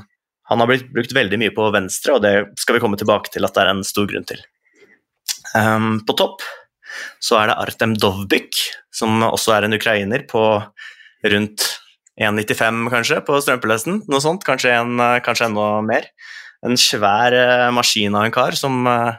han 0.51 0.60
har 0.60 0.67
blitt 0.67 0.89
brukt 0.91 1.13
veldig 1.15 1.38
mye 1.39 1.53
på 1.55 1.70
venstre, 1.72 2.17
og 2.17 2.25
det 2.25 2.34
skal 2.60 2.75
vi 2.75 2.81
komme 2.84 3.00
tilbake 3.00 3.31
til 3.31 3.48
at 3.48 3.55
det 3.55 3.63
er 3.63 3.72
en 3.72 3.86
stor 3.88 4.10
grunn 4.10 4.27
til. 4.27 4.41
Um, 5.55 6.01
på 6.08 6.15
topp 6.20 6.43
så 7.24 7.38
er 7.39 7.48
det 7.48 7.60
Artem 7.63 7.93
Dovbyk, 7.96 8.60
som 8.91 9.24
også 9.24 9.55
er 9.55 9.67
en 9.67 9.77
ukrainer, 9.77 10.25
på 10.27 10.43
rundt 11.31 11.67
1,95 12.20 12.84
kanskje 12.91 13.22
på 13.24 13.39
strømpelesten. 13.39 14.01
Noe 14.12 14.24
sånt, 14.24 14.43
kanskje, 14.43 14.75
en, 14.75 15.00
kanskje 15.24 15.48
enda 15.48 15.70
mer. 15.88 16.12
En 16.67 16.75
svær 16.77 17.31
uh, 17.31 17.72
maskin 17.74 18.20
av 18.20 18.27
en 18.27 18.36
kar 18.36 18.60
som 18.60 18.84
uh, 18.91 19.15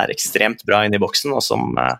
er 0.00 0.16
ekstremt 0.16 0.64
bra 0.66 0.80
inne 0.86 0.96
i 0.96 1.02
boksen, 1.02 1.36
og 1.36 1.44
som 1.44 1.76
uh, 1.76 1.98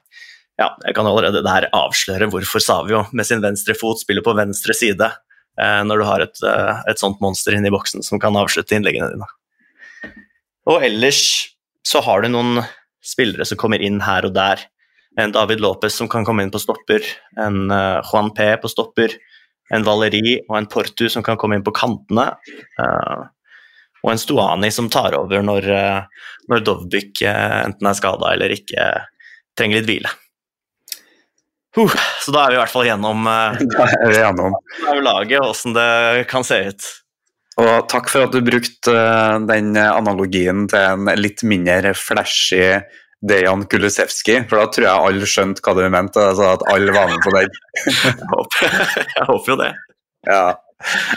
ja, 0.58 0.72
jeg 0.88 0.96
kan 0.96 1.06
allerede 1.06 1.44
der 1.44 1.68
avsløre 1.76 2.32
hvorfor 2.32 2.64
Savio 2.64 3.04
med 3.12 3.28
sin 3.28 3.44
venstre 3.44 3.76
fot 3.78 4.00
spiller 4.00 4.24
på 4.24 4.34
venstre 4.40 4.74
side 4.74 5.12
når 5.58 6.00
du 6.00 6.04
har 6.06 6.22
et, 6.22 6.40
et 6.86 7.00
sånt 7.00 7.18
monster 7.24 7.56
inne 7.56 7.66
i 7.66 7.74
boksen 7.74 8.04
som 8.06 8.20
kan 8.22 8.36
avslutte 8.38 8.76
innleggene 8.76 9.10
dine. 9.10 9.26
Og 10.70 10.84
ellers 10.86 11.22
så 11.86 12.02
har 12.04 12.22
du 12.22 12.28
noen 12.30 12.60
spillere 13.04 13.46
som 13.48 13.58
kommer 13.58 13.82
inn 13.82 13.98
her 14.04 14.28
og 14.28 14.36
der 14.36 14.62
en 15.18 15.32
David 15.34 15.62
Lopez 15.64 15.96
som 15.98 16.06
kan 16.10 16.26
komme 16.26 16.44
inn 16.44 16.52
på 16.54 16.60
stopper, 16.62 17.02
en 17.40 17.72
uh, 17.72 17.98
Juan 18.06 18.30
P 18.36 18.52
på 18.62 18.70
stopper, 18.70 19.16
en 19.74 19.84
Valeri 19.84 20.38
og 20.46 20.54
en 20.60 20.68
Portu 20.70 21.08
som 21.10 21.24
kan 21.26 21.40
komme 21.40 21.58
inn 21.58 21.64
på 21.66 21.74
kantene. 21.76 22.30
Og 23.98 24.12
en 24.12 24.20
Stuani 24.20 24.70
som 24.72 24.88
tar 24.88 25.16
over 25.18 25.42
når, 25.44 25.66
når 26.48 26.62
Dovbyk 26.64 27.20
enten 27.28 27.90
er 27.90 27.98
skada 27.98 28.30
eller 28.32 28.54
ikke 28.54 28.86
trenger 29.58 29.82
litt 29.82 29.90
hvile. 29.90 30.14
Uh, 31.76 31.98
så 32.24 32.32
da 32.34 32.44
er 32.44 32.54
vi 32.54 32.56
i 32.56 32.62
hvert 32.62 32.72
fall 32.72 32.86
gjennom, 32.88 33.26
uh, 33.28 33.58
er 33.58 34.08
vi 34.08 34.22
gjennom. 34.22 34.56
laget 35.04 35.42
og 35.42 35.52
åssen 35.52 35.76
det 35.76 36.28
kan 36.30 36.46
se 36.46 36.62
ut. 36.70 36.88
Og 37.58 37.88
takk 37.90 38.06
for 38.12 38.28
at 38.28 38.34
du 38.34 38.38
brukte 38.46 38.94
den 39.48 39.72
analogien 39.74 40.68
til 40.70 40.78
en 40.78 41.10
litt 41.18 41.42
mindre 41.42 41.90
flashy 41.98 42.78
Dejan 43.18 43.64
Kulusevski, 43.66 44.36
for 44.46 44.60
da 44.60 44.66
tror 44.70 44.86
jeg 44.86 45.06
alle 45.10 45.28
skjønte 45.28 45.62
hva 45.64 45.74
du 45.74 45.82
mente. 45.90 46.22
Altså 46.22 46.52
at 46.52 46.64
alle 46.70 46.94
var 46.94 47.10
med 47.10 47.22
på 47.24 47.32
den. 47.34 47.56
jeg, 47.88 48.28
håper, 48.30 48.76
jeg 49.02 49.26
håper 49.32 49.52
jo 49.52 49.56
det. 49.58 49.70
Ja. 50.28 50.42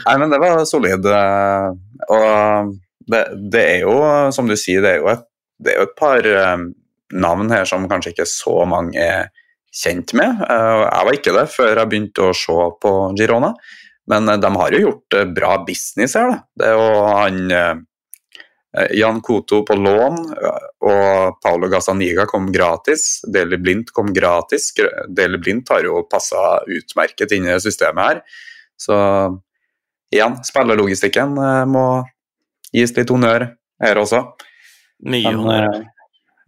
Nei, 0.08 0.16
men 0.18 0.34
det 0.34 0.40
var 0.42 0.64
solid. 0.66 1.06
Eh, 1.06 1.68
og 2.10 2.72
det, 3.12 3.22
det, 3.54 3.66
er 3.76 3.86
jo, 3.86 3.94
som 4.34 4.50
du 4.50 4.58
sier, 4.58 4.82
det 4.82 4.96
er 4.96 5.04
jo 5.04 5.12
et, 5.14 5.28
det 5.62 5.76
er 5.76 5.82
jo 5.84 5.90
et 5.90 6.00
par 6.00 6.26
um, 6.26 6.72
navn 7.14 7.54
her 7.54 7.70
som 7.70 7.86
kanskje 7.90 8.16
ikke 8.16 8.30
så 8.30 8.64
mange 8.66 8.98
er 8.98 9.30
kjent 9.72 10.16
med. 10.18 10.42
Uh, 10.48 10.84
jeg 10.86 11.08
var 11.08 11.18
ikke 11.18 11.36
det 11.38 11.46
før 11.54 11.72
jeg 11.74 11.92
begynte 11.92 12.28
å 12.28 12.36
se 12.36 12.58
på 12.84 12.92
Girona, 13.20 13.54
men 14.12 14.30
uh, 14.30 14.40
de 14.42 14.52
har 14.58 14.76
jo 14.76 14.84
gjort 14.88 15.20
uh, 15.20 15.30
bra 15.32 15.56
business 15.68 16.18
her. 16.20 16.34
Da. 16.34 16.44
Det 16.60 16.70
er 16.72 16.78
jo 16.80 17.08
han 17.08 17.86
Eh, 18.78 18.88
Jan 19.00 19.22
Koto 19.22 19.66
på 19.68 19.76
lån 19.76 20.18
og 20.88 21.40
Paolo 21.44 21.68
Gazzaniga 21.68 22.26
kom 22.26 22.52
gratis. 22.52 23.20
Deli 23.28 23.58
Blindt 23.60 23.92
kom 23.92 24.14
gratis. 24.16 24.70
Deli 25.10 25.38
Blindt 25.38 25.70
har 25.74 25.84
jo 25.84 26.06
passa 26.08 26.62
utmerket 26.64 27.36
inn 27.36 27.50
i 27.52 27.60
systemet 27.60 28.06
her. 28.06 28.22
Så 28.80 28.96
igjen, 30.14 30.40
spillerlogistikken 30.48 31.36
eh, 31.36 31.66
må 31.68 31.86
gis 32.72 32.96
litt 32.96 33.12
honnør 33.12 33.50
her 33.84 34.00
også. 34.00 34.24
Mye 35.12 35.36
honnør. 35.36 35.68
Eh, 35.68 35.88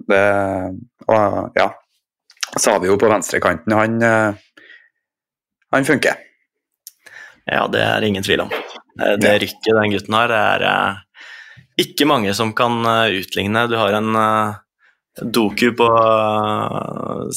det 0.04 0.24
Og 1.08 1.56
ja, 1.56 1.68
sa 2.60 2.78
vi 2.80 2.90
jo 2.90 2.98
på 3.02 3.10
venstrekanten, 3.10 3.74
han, 3.74 4.38
han 5.74 5.86
funker. 5.88 6.20
Ja, 7.50 7.68
det 7.68 7.82
er 7.82 8.06
ingen 8.08 8.24
tvil 8.24 8.46
om. 8.46 8.52
Det 8.94 9.40
rykket 9.42 9.74
den 9.74 9.96
gutten 9.96 10.16
har, 10.16 10.32
det 10.32 10.70
er 10.70 11.02
ikke 11.82 12.08
mange 12.08 12.34
som 12.38 12.54
kan 12.56 12.84
eh, 12.86 13.18
utligne. 13.24 13.66
Du 13.68 13.76
har 13.80 13.96
en 13.98 14.14
Doku 15.14 15.68
på 15.78 15.88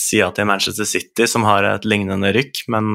sida 0.01 0.31
til 0.33 0.47
Manchester 0.49 0.87
City 0.89 1.27
som 1.29 1.45
har 1.45 1.67
et 1.69 1.85
lignende 1.85 2.31
rykk, 2.33 2.63
men 2.73 2.95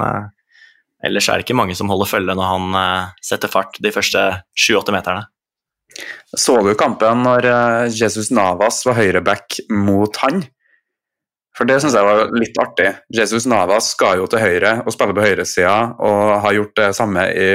ellers 1.06 1.28
er 1.30 1.38
det 1.38 1.46
ikke 1.46 1.58
mange 1.60 1.76
som 1.78 1.92
holder 1.92 2.10
følge 2.10 2.34
når 2.38 2.50
han 2.50 2.80
setter 3.22 3.52
fart 3.54 3.78
de 3.78 3.92
første 3.94 4.24
sju-åtte 4.58 4.96
meterne. 4.96 5.28
Så 6.34 6.58
du 6.66 6.72
kampen 6.80 7.22
når 7.22 7.46
Jesus 7.94 8.32
Navas 8.34 8.82
var 8.88 8.98
høyreback 8.98 9.60
mot 9.70 10.18
han? 10.24 10.42
For 11.58 11.68
det 11.68 11.82
syns 11.84 11.98
jeg 11.98 12.08
var 12.08 12.30
litt 12.32 12.58
artig. 12.64 12.94
Jesus 13.12 13.44
Navas 13.50 13.90
skal 13.92 14.22
jo 14.22 14.28
til 14.32 14.40
høyre 14.40 14.78
og 14.86 14.94
spiller 14.96 15.18
på 15.18 15.26
høyresida 15.26 15.74
og 16.00 16.36
har 16.46 16.56
gjort 16.56 16.78
det 16.80 16.92
samme 16.96 17.26
i 17.36 17.50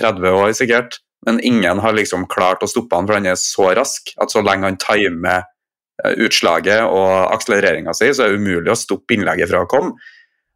30 0.00 0.38
år 0.40 0.54
sikkert 0.56 0.96
men 1.26 1.40
ingen 1.40 1.78
har 1.78 1.96
liksom 1.96 2.26
klart 2.28 2.62
å 2.62 2.68
stoppe 2.68 2.96
han, 2.96 3.08
for 3.08 3.16
han 3.16 3.28
er 3.28 3.38
så 3.40 3.70
rask 3.76 4.12
at 4.20 4.32
så 4.32 4.42
lenge 4.44 4.68
han 4.68 4.80
timer 4.80 5.44
eh, 6.04 6.16
utslaget 6.26 6.84
og 6.84 7.32
akselereringa 7.34 7.94
si, 7.96 8.10
så 8.12 8.26
er 8.26 8.34
det 8.34 8.42
umulig 8.42 8.72
å 8.72 8.78
stoppe 8.78 9.16
innlegget 9.16 9.52
fra 9.52 9.64
å 9.64 9.70
komme. 9.70 9.94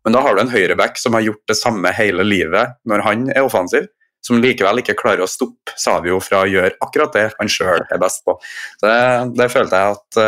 Men 0.04 0.14
da 0.14 0.22
har 0.24 0.36
du 0.36 0.42
en 0.44 0.52
høyreback 0.52 1.00
som 1.00 1.16
har 1.16 1.24
gjort 1.24 1.44
det 1.50 1.56
samme 1.58 1.92
hele 1.96 2.24
livet 2.24 2.76
når 2.88 3.04
han 3.06 3.30
er 3.34 3.46
offensiv. 3.46 3.88
som 4.26 4.40
likevel 4.42 4.80
ikke 4.80 4.96
klarer 4.98 5.22
å 5.22 5.30
stoppe 5.30 5.72
Savio 5.78 6.16
fra 6.20 6.40
å 6.42 6.48
gjøre 6.50 6.74
akkurat 6.82 7.14
det 7.14 7.28
han 7.38 7.48
sjøl 7.48 7.84
er 7.86 8.00
best 8.02 8.24
på. 8.26 8.34
Det, 8.82 8.96
det 9.38 9.46
følte 9.52 9.78
jeg 9.78 9.94
at 9.94 10.18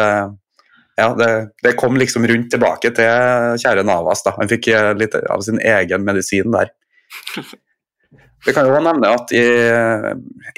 ja, 1.00 1.08
det, 1.16 1.30
det, 1.64 1.74
kom 1.80 1.98
liksom 2.00 2.26
rundt 2.28 2.52
tilbake 2.52 2.92
til 2.96 3.56
kjære 3.62 3.86
Navas. 3.88 4.22
da. 4.26 4.36
Han 4.38 4.50
fikk 4.50 4.70
litt 5.00 5.16
av 5.20 5.42
sin 5.46 5.60
egen 5.60 6.06
medisin 6.06 6.52
der. 6.54 6.72
Vi 8.46 8.52
kan 8.56 8.64
jo 8.64 8.76
nevne 8.80 9.08
at 9.12 9.32
i, 9.36 9.42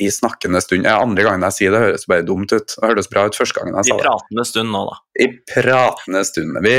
i 0.05 0.09
snakkende 0.13 0.61
stund 0.63 0.87
ja, 0.87 1.01
Andre 1.03 1.25
gangen 1.27 1.43
jeg 1.49 1.57
sier 1.57 1.75
det, 1.75 1.81
høres 1.83 2.05
bare 2.11 2.27
dumt 2.27 2.53
ut. 2.55 2.75
Det 2.77 2.91
hørtes 2.91 3.11
bra 3.11 3.25
ut 3.27 3.39
første 3.39 3.59
gangen 3.59 3.79
jeg 3.81 3.89
sa 3.89 3.97
det. 3.97 4.05
I 4.05 4.07
pratende 4.07 4.45
stund 4.47 4.75
nå, 4.75 4.83
da. 4.87 4.99
I 5.19 5.27
pratende 5.51 6.23
stund. 6.29 6.61
Vi, 6.63 6.77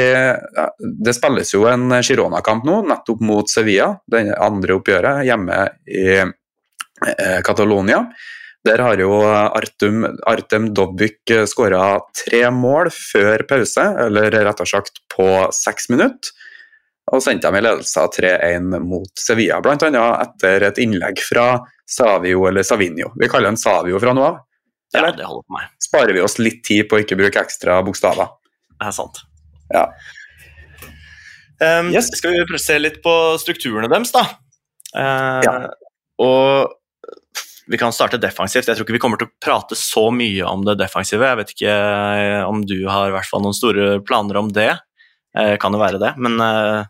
ja, 0.59 0.67
det 0.79 1.15
spilles 1.17 1.51
jo 1.51 1.65
en 1.71 1.97
Girona-kamp 1.99 2.63
nå, 2.67 2.79
nettopp 2.87 3.25
mot 3.27 3.51
Sevilla. 3.51 3.89
Det 4.07 4.23
andre 4.37 4.79
oppgjøret 4.79 5.27
hjemme 5.27 5.59
i 5.91 6.05
eh, 6.21 7.39
Catalonia. 7.43 8.05
Der 8.63 8.79
har 8.79 8.99
jo 9.01 9.17
Artem, 9.27 10.05
Artem 10.29 10.69
Dobbik 10.73 11.31
skåra 11.51 11.97
tre 12.15 12.45
mål 12.53 12.87
før 12.95 13.43
pause, 13.49 13.83
eller 14.05 14.31
rettere 14.31 14.69
sagt 14.69 15.01
på 15.11 15.27
seks 15.51 15.89
minutter 15.91 16.31
og 17.11 17.19
sendte 17.23 17.49
dem 17.49 17.59
i 17.59 17.63
ledelse 17.65 17.99
av 17.99 18.13
3-1 18.15 18.79
mot 18.83 19.19
Sevilla, 19.19 19.59
bl.a. 19.63 20.05
etter 20.23 20.67
et 20.69 20.79
innlegg 20.79 21.19
fra 21.19 21.57
Savio 21.89 22.45
eller 22.47 22.63
Savinio. 22.63 23.11
Vi 23.19 23.27
kaller 23.31 23.51
han 23.51 23.59
Savio 23.59 23.99
fra 23.99 24.13
nå 24.15 24.23
av. 24.23 24.39
Ja, 24.93 25.09
det 25.11 25.25
holder 25.25 25.43
på 25.43 25.57
meg. 25.57 25.69
Sparer 25.83 26.15
vi 26.15 26.23
oss 26.23 26.37
litt 26.39 26.61
tid 26.65 26.87
på 26.87 26.97
å 26.97 27.03
ikke 27.03 27.17
bruke 27.19 27.41
ekstra 27.41 27.81
bokstaver. 27.85 28.31
Det 28.77 28.87
er 28.87 28.95
sant. 28.95 29.19
Ja. 29.73 29.87
Um, 31.59 31.91
yes. 31.93 32.11
Skal 32.15 32.37
vi 32.37 32.61
se 32.61 32.77
litt 32.79 33.01
på 33.03 33.13
strukturene 33.41 33.89
deres, 33.91 34.13
da? 34.15 34.23
Uh, 34.93 35.41
ja. 35.43 35.53
Og 36.23 37.43
vi 37.69 37.79
kan 37.79 37.93
starte 37.95 38.19
defensivt. 38.21 38.67
Jeg 38.67 38.77
tror 38.77 38.87
ikke 38.87 38.97
vi 38.97 39.01
kommer 39.01 39.19
til 39.19 39.29
å 39.29 39.35
prate 39.43 39.77
så 39.79 40.09
mye 40.13 40.47
om 40.47 40.65
det 40.67 40.75
defensive. 40.81 41.27
Jeg 41.29 41.39
vet 41.39 41.53
ikke 41.55 41.75
eh, 41.75 42.41
om 42.47 42.63
du 42.67 42.77
har 42.89 43.09
i 43.09 43.15
hvert 43.15 43.29
fall 43.29 43.43
noen 43.45 43.55
store 43.55 44.01
planer 44.05 44.39
om 44.41 44.49
det. 44.53 44.71
Eh, 45.37 45.55
kan 45.61 45.75
jo 45.75 45.81
være 45.81 46.01
det. 46.01 46.11
Men 46.21 46.35
eh, 46.43 46.89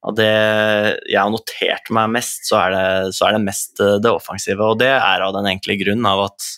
av 0.00 0.16
det 0.16 0.30
jeg 0.32 1.20
har 1.20 1.30
notert 1.32 1.92
meg 1.94 2.14
mest, 2.16 2.46
så 2.48 2.58
er, 2.64 2.74
det, 2.74 3.14
så 3.16 3.28
er 3.28 3.36
det 3.36 3.44
mest 3.44 3.82
eh, 3.84 3.98
det 4.02 4.12
offensive. 4.12 4.64
Og 4.64 4.80
det 4.82 4.92
er 4.96 5.26
av 5.26 5.36
den 5.36 5.50
enkle 5.52 5.78
grunn 5.80 6.08
av 6.08 6.26
at 6.30 6.50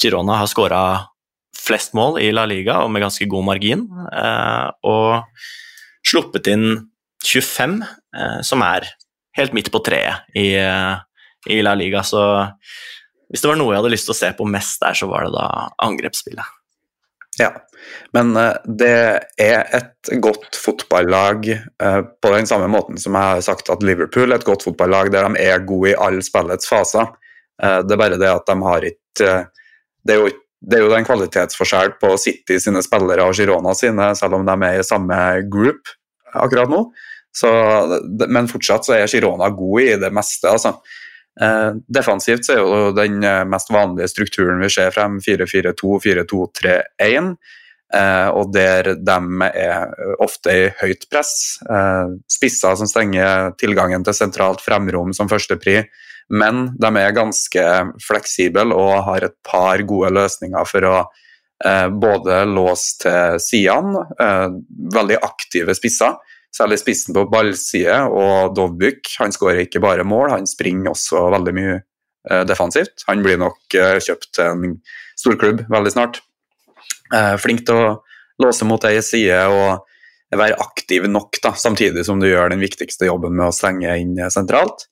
Girona 0.00 0.40
har 0.40 0.50
skåra 0.50 0.84
flest 1.64 1.94
mål 1.96 2.18
i 2.20 2.30
La 2.34 2.44
Liga, 2.48 2.80
og 2.84 2.92
med 2.92 3.04
ganske 3.04 3.28
god 3.30 3.48
margin. 3.52 3.86
Eh, 4.08 4.68
og 4.88 6.04
sluppet 6.04 6.50
inn 6.52 6.68
25, 7.24 7.80
eh, 8.16 8.40
som 8.46 8.64
er 8.64 8.88
helt 9.38 9.54
midt 9.56 9.72
på 9.74 9.80
treet 9.82 10.36
i, 10.38 10.54
i 11.50 11.60
La 11.62 11.74
Liga. 11.78 12.02
Så 12.06 12.20
hvis 13.30 13.42
det 13.42 13.50
var 13.50 13.58
noe 13.58 13.72
jeg 13.72 13.82
hadde 13.82 13.94
lyst 13.94 14.08
til 14.08 14.14
å 14.14 14.20
se 14.20 14.30
på 14.36 14.46
mest 14.48 14.82
der, 14.82 14.96
så 14.98 15.08
var 15.10 15.26
det 15.26 15.34
da 15.34 15.48
angrepsspillet. 15.84 16.60
Ja, 17.38 17.50
men 18.14 18.30
uh, 18.38 18.54
det 18.78 18.94
er 19.42 19.64
et 19.74 20.10
godt 20.22 20.54
fotballag 20.54 21.48
uh, 21.82 22.02
på 22.22 22.30
den 22.30 22.46
samme 22.46 22.68
måten 22.70 23.00
som 23.00 23.16
jeg 23.16 23.32
har 23.32 23.42
sagt 23.42 23.72
at 23.74 23.82
Liverpool 23.82 24.30
er 24.30 24.38
et 24.38 24.46
godt 24.46 24.62
fotballag 24.66 25.10
der 25.10 25.26
de 25.26 25.42
er 25.42 25.66
gode 25.66 25.90
i 25.92 25.98
alle 25.98 26.22
spillets 26.22 26.70
faser. 26.70 27.10
Uh, 27.58 27.80
det 27.82 27.96
er 27.96 28.02
bare 28.04 28.20
det 28.20 28.30
at 28.30 28.46
de 28.46 28.56
har 28.62 28.86
ikke 28.86 29.32
det, 30.04 30.18
det, 30.60 30.78
er 30.78 30.84
jo 30.84 30.92
den 30.92 31.06
kvalitetsforskjell 31.06 31.96
på 32.00 32.12
City 32.20 32.60
sine 32.62 32.82
spillere 32.84 33.26
og 33.26 33.34
Girona 33.36 33.74
sine, 33.78 34.12
selv 34.18 34.38
om 34.38 34.46
de 34.46 34.54
er 34.68 34.78
i 34.78 34.86
samme 34.86 35.18
group 35.50 35.90
akkurat 36.34 36.70
nå. 36.70 36.84
Så, 37.34 37.50
men 38.30 38.50
fortsatt 38.50 38.86
så 38.86 38.94
er 38.94 39.10
Girona 39.10 39.48
god 39.50 39.82
i 39.82 39.94
det 39.98 40.10
meste, 40.14 40.50
altså. 40.50 40.76
Eh, 41.40 41.70
defensivt 41.90 42.46
så 42.46 42.54
er 42.54 42.60
jo 42.62 42.94
den 42.94 43.18
eh, 43.26 43.42
mest 43.50 43.72
vanlige 43.74 44.12
strukturen 44.12 44.62
vi 44.62 44.70
ser 44.70 44.94
frem 44.94 45.18
4-4-2, 45.22 45.98
4-2-3-1. 46.06 47.34
Eh, 47.94 48.28
og 48.34 48.52
der 48.54 48.94
de 48.98 49.48
er 49.50 50.14
ofte 50.22 50.54
i 50.54 50.64
høyt 50.80 51.06
press. 51.10 51.34
Spisser 52.30 52.78
som 52.78 52.90
stenger 52.90 53.52
tilgangen 53.60 54.06
til 54.06 54.16
sentralt 54.16 54.64
fremrom 54.64 55.14
som 55.16 55.30
førstepri. 55.30 55.82
Men 56.32 56.70
de 56.80 56.90
er 56.96 57.16
ganske 57.16 57.64
fleksible 58.00 58.72
og 58.72 59.04
har 59.10 59.26
et 59.26 59.36
par 59.44 59.82
gode 59.84 60.14
løsninger 60.14 60.70
for 60.70 60.88
å 60.88 60.96
både 62.00 62.40
låse 62.50 62.96
til 63.04 63.36
sidene, 63.40 64.00
veldig 64.92 65.20
aktive 65.22 65.76
spisser, 65.76 66.16
særlig 66.54 66.78
spissen 66.82 67.16
på 67.16 67.26
ballside, 67.30 67.96
og 68.10 68.54
Dovbyk 68.56 69.16
han 69.20 69.34
skårer 69.34 69.64
ikke 69.64 69.82
bare 69.82 70.06
mål, 70.06 70.30
han 70.36 70.48
springer 70.48 70.92
også 70.92 71.26
veldig 71.34 71.54
mye 71.56 71.74
eh, 71.80 72.44
defensivt. 72.48 73.06
Han 73.08 73.24
blir 73.24 73.40
nok 73.42 73.78
eh, 73.78 73.98
kjøpt 74.04 74.30
til 74.36 74.52
en 74.52 74.78
storklubb 75.18 75.64
veldig 75.72 75.94
snart. 75.94 76.22
Eh, 77.14 77.34
flink 77.42 77.66
til 77.66 77.80
å 77.80 77.90
låse 78.42 78.66
mot 78.66 78.82
ei 78.88 78.98
side 79.04 79.42
og 79.50 79.90
være 80.34 80.58
aktiv 80.58 81.04
nok, 81.06 81.36
da, 81.42 81.52
samtidig 81.58 82.02
som 82.06 82.18
du 82.18 82.26
gjør 82.26 82.50
den 82.50 82.62
viktigste 82.62 83.06
jobben 83.06 83.36
med 83.36 83.48
å 83.48 83.54
stenge 83.54 83.92
inn 84.00 84.16
sentralt. 84.34 84.88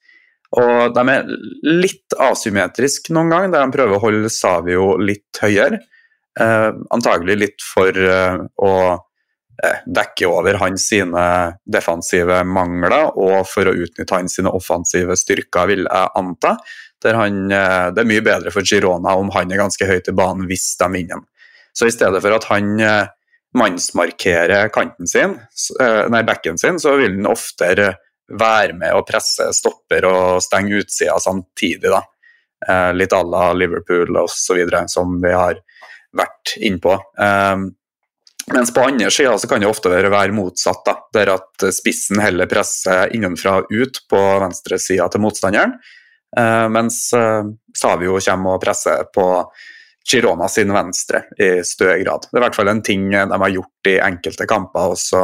Og 0.53 0.93
de 0.93 1.03
er 1.09 1.31
litt 1.65 2.15
asymmetriske 2.21 3.15
noen 3.17 3.33
ganger, 3.33 3.55
der 3.55 3.65
de 3.65 3.77
prøver 3.77 3.97
å 3.97 4.03
holde 4.03 4.31
Savio 4.33 4.93
litt 5.01 5.41
høyere. 5.41 5.81
Eh, 6.41 6.69
antagelig 6.93 7.39
litt 7.41 7.65
for 7.65 7.97
eh, 7.97 8.37
å 8.61 8.73
dekke 9.87 10.27
over 10.27 10.59
hans 10.59 10.89
sine 10.91 11.25
defensive 11.71 12.41
mangler 12.49 13.13
og 13.15 13.45
for 13.47 13.71
å 13.71 13.75
utnytte 13.85 14.17
hans 14.17 14.39
sine 14.39 14.51
offensive 14.51 15.15
styrker, 15.19 15.69
vil 15.71 15.85
jeg 15.87 16.13
anta. 16.19 16.57
Han, 17.03 17.45
eh, 17.51 17.89
det 17.95 18.03
er 18.03 18.09
mye 18.09 18.23
bedre 18.23 18.53
for 18.55 18.67
Girona 18.67 19.17
om 19.19 19.31
han 19.35 19.51
er 19.51 19.63
ganske 19.63 19.87
høyt 19.87 20.11
i 20.11 20.15
banen 20.15 20.47
hvis 20.51 20.73
de 20.79 20.89
vinner. 20.93 21.23
Så 21.75 21.89
i 21.89 21.95
stedet 21.95 22.21
for 22.23 22.35
at 22.37 22.47
han 22.51 22.73
eh, 22.81 23.11
mannsmarkerer 23.59 24.71
kanten 24.73 25.07
sin, 25.11 25.35
nei, 26.09 26.23
bekken 26.25 26.57
sin, 26.59 26.79
så 26.81 26.95
vil 26.97 27.19
han 27.19 27.29
oftere 27.29 27.91
være 28.33 28.73
med 28.79 28.95
og 28.97 29.05
presse 29.05 29.51
stopper 29.53 30.07
og 30.09 30.41
stenge 30.41 30.79
utsida 30.81 31.19
samtidig. 31.21 31.91
da. 31.93 32.01
Litt 32.97 33.13
à 33.13 33.21
la 33.27 33.51
Liverpool 33.53 34.17
osv., 34.23 34.63
som 34.89 35.19
vi 35.21 35.35
har 35.37 35.61
vært 36.17 36.55
innpå. 36.65 36.97
Mens 38.51 38.75
på 38.75 38.81
andre 38.81 39.11
sida 39.11 39.37
kan 39.49 39.63
det 39.63 39.71
ofte 39.71 39.91
være 39.93 40.35
motsatt, 40.35 40.83
da, 40.87 40.97
der 41.15 41.35
at 41.37 41.67
spissen 41.75 42.21
heller 42.23 42.51
presser 42.51 43.13
innenfra 43.15 43.61
og 43.61 43.71
ut 43.71 44.03
på 44.11 44.23
venstresida 44.43 45.07
til 45.13 45.23
motstanderen, 45.23 45.77
uh, 46.39 46.67
mens 46.73 47.05
uh, 47.17 47.47
Savio 47.77 48.19
kommer 48.19 48.57
og 48.57 48.65
presser 48.65 49.07
på 49.15 49.27
Girona 50.09 50.49
sin 50.51 50.73
venstre 50.75 51.23
i 51.39 51.55
støe 51.67 52.01
grad. 52.03 52.27
Det 52.27 52.35
er 52.35 52.43
i 52.43 52.47
hvert 52.49 52.59
fall 52.59 52.73
en 52.73 52.83
ting 52.83 53.07
de 53.13 53.43
har 53.45 53.55
gjort 53.55 53.91
i 53.93 54.01
enkelte 54.03 54.49
kamper. 54.51 54.97
og 54.97 54.99
så 54.99 55.23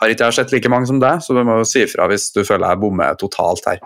har 0.00 0.12
ikke 0.12 0.26
jeg 0.26 0.36
sett 0.40 0.52
like 0.52 0.72
mange 0.72 0.90
som 0.90 0.98
deg, 1.00 1.22
så 1.22 1.32
du 1.36 1.44
må 1.46 1.60
jo 1.60 1.68
si 1.68 1.84
ifra 1.86 2.08
hvis 2.10 2.32
du 2.34 2.42
føler 2.44 2.74
jeg 2.74 2.82
bommer 2.82 3.14
totalt 3.20 3.70
her. 3.70 3.78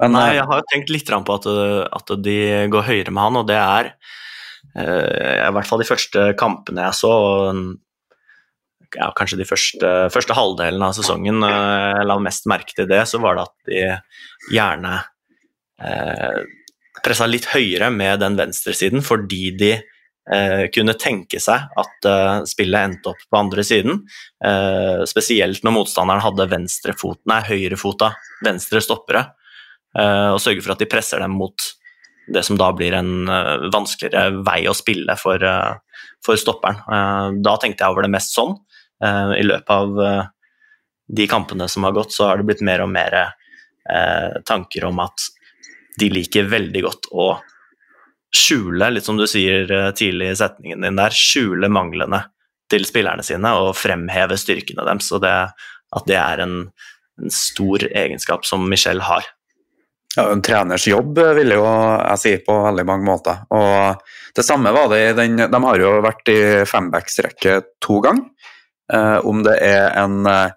Men, 0.00 0.12
Nei, 0.14 0.36
jeg 0.36 0.44
har 0.48 0.60
jo 0.60 0.68
tenkt 0.70 0.92
litt 0.92 1.08
på 1.08 1.36
at, 1.40 1.48
at 1.96 2.12
de 2.24 2.36
går 2.72 2.86
høyere 2.86 3.12
med 3.12 3.24
han, 3.24 3.40
og 3.40 3.48
det 3.48 3.58
er 3.58 3.90
Eh, 3.92 4.28
I 4.70 5.52
hvert 5.54 5.66
fall 5.66 5.80
de 5.82 5.88
første 5.88 6.24
kampene 6.38 6.84
jeg 6.86 6.98
så, 7.00 7.12
ja, 8.96 9.10
kanskje 9.16 9.38
de 9.40 9.46
første, 9.46 9.90
første, 10.12 10.34
halvdelen 10.36 10.82
av 10.82 10.94
sesongen, 10.96 11.42
eh, 11.46 12.00
jeg 12.00 12.08
la 12.08 12.18
mest 12.22 12.48
merke 12.50 12.74
til 12.76 12.88
det, 12.90 13.02
så 13.08 13.20
var 13.22 13.36
det 13.36 13.46
at 13.46 13.70
de 13.70 14.56
gjerne 14.56 14.96
eh, 15.84 16.40
pressa 17.04 17.28
litt 17.30 17.48
høyere 17.52 17.90
med 17.94 18.20
den 18.22 18.38
venstresiden 18.38 19.04
fordi 19.06 19.50
de 19.58 19.72
eh, 19.76 20.64
kunne 20.74 20.96
tenke 21.00 21.40
seg 21.42 21.70
at 21.80 22.08
eh, 22.08 22.36
spillet 22.50 22.88
endte 22.88 23.12
opp 23.12 23.26
på 23.28 23.40
andre 23.40 23.64
siden. 23.66 24.02
Eh, 24.44 25.02
spesielt 25.10 25.64
når 25.64 25.76
motstanderen 25.78 26.24
hadde 26.24 26.50
venstrefot, 26.50 27.22
nei, 27.30 27.42
høyrefota 27.46 28.14
venstre 28.46 28.82
stoppere, 28.84 29.30
og 29.90 30.36
sørge 30.38 30.62
for 30.62 30.70
at 30.70 30.78
de 30.78 30.86
presser 30.86 31.18
dem 31.18 31.32
mot 31.34 31.64
det 32.32 32.42
som 32.46 32.58
da 32.58 32.70
blir 32.76 32.94
en 32.96 33.28
uh, 33.28 33.68
vanskeligere 33.72 34.42
vei 34.46 34.62
å 34.70 34.76
spille 34.76 35.16
for, 35.18 35.42
uh, 35.42 36.06
for 36.24 36.38
stopperen. 36.40 36.80
Uh, 36.86 37.40
da 37.42 37.56
tenkte 37.60 37.84
jeg 37.84 37.94
over 37.94 38.06
det 38.06 38.14
mest 38.16 38.36
sånn. 38.36 38.56
I 39.00 39.40
løpet 39.46 39.70
av 39.72 40.26
de 41.08 41.24
kampene 41.24 41.64
som 41.72 41.86
har 41.86 41.94
gått, 41.96 42.12
så 42.12 42.26
har 42.28 42.36
det 42.36 42.44
blitt 42.50 42.60
mer 42.60 42.82
og 42.84 42.90
mer 42.92 43.14
tanker 44.44 44.84
om 44.84 44.98
at 45.00 45.24
de 45.96 46.10
liker 46.12 46.50
veldig 46.52 46.82
godt 46.84 47.08
å 47.08 47.30
skjule, 48.36 48.90
litt 48.92 49.08
som 49.08 49.16
du 49.16 49.24
sier 49.24 49.72
tidlig 49.96 50.28
i 50.34 50.36
setningen 50.36 50.84
din 50.84 51.00
der, 51.00 51.16
skjule 51.16 51.72
manglene 51.72 52.26
til 52.68 52.84
spillerne 52.84 53.24
sine 53.24 53.54
og 53.56 53.72
fremheve 53.80 54.36
styrkene 54.36 54.84
deres. 54.84 55.08
Og 55.16 55.24
det, 55.24 55.32
at 55.96 56.12
det 56.12 56.20
er 56.20 56.44
en, 56.44 56.56
en 57.24 57.32
stor 57.32 57.88
egenskap 57.88 58.44
som 58.44 58.68
Michel 58.68 59.00
har. 59.08 59.32
Ja, 60.16 60.24
en 60.32 60.42
treners 60.42 60.88
jobb, 60.90 61.18
vil 61.36 61.54
jo 61.54 61.62
jeg 61.62 62.18
si, 62.18 62.32
på 62.42 62.54
veldig 62.64 62.84
mange 62.88 63.06
måter. 63.06 63.44
Og 63.54 64.00
det 64.34 64.44
samme 64.46 64.72
var 64.74 64.88
det 64.90 65.02
i 65.04 65.12
den 65.18 65.36
De 65.38 65.60
har 65.64 65.82
jo 65.82 65.92
vært 66.02 66.32
i 66.32 66.40
fembacksrekke 66.66 67.60
to 67.82 68.00
ganger. 68.02 68.26
Eh, 68.90 69.18
om 69.22 69.44
det 69.46 69.54
er 69.62 69.92
en, 70.02 70.24
eh, 70.26 70.50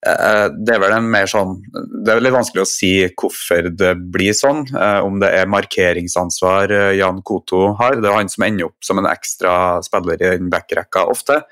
Eh, 0.00 0.46
det 0.64 0.74
er 0.74 0.80
vel 0.80 0.94
en 0.96 1.08
mer 1.12 1.26
sånn 1.28 1.58
Det 2.00 2.08
er 2.08 2.22
litt 2.24 2.32
vanskelig 2.32 2.62
å 2.62 2.68
si 2.68 2.92
hvorfor 3.04 3.68
det 3.76 3.92
blir 4.12 4.32
sånn. 4.36 4.64
Eh, 4.72 5.00
om 5.04 5.18
det 5.20 5.28
er 5.36 5.50
markeringsansvar 5.52 6.72
eh, 6.72 6.92
Jan 6.96 7.20
Koto 7.26 7.74
har. 7.80 7.98
Det 8.00 8.08
er 8.08 8.16
han 8.16 8.32
som 8.32 8.46
ender 8.46 8.70
opp 8.70 8.86
som 8.86 9.00
en 9.00 9.10
ekstra 9.10 9.52
spiller 9.84 10.16
i 10.16 10.36
den 10.38 10.52
backrekka 10.52 11.08
ofte. 11.10 11.42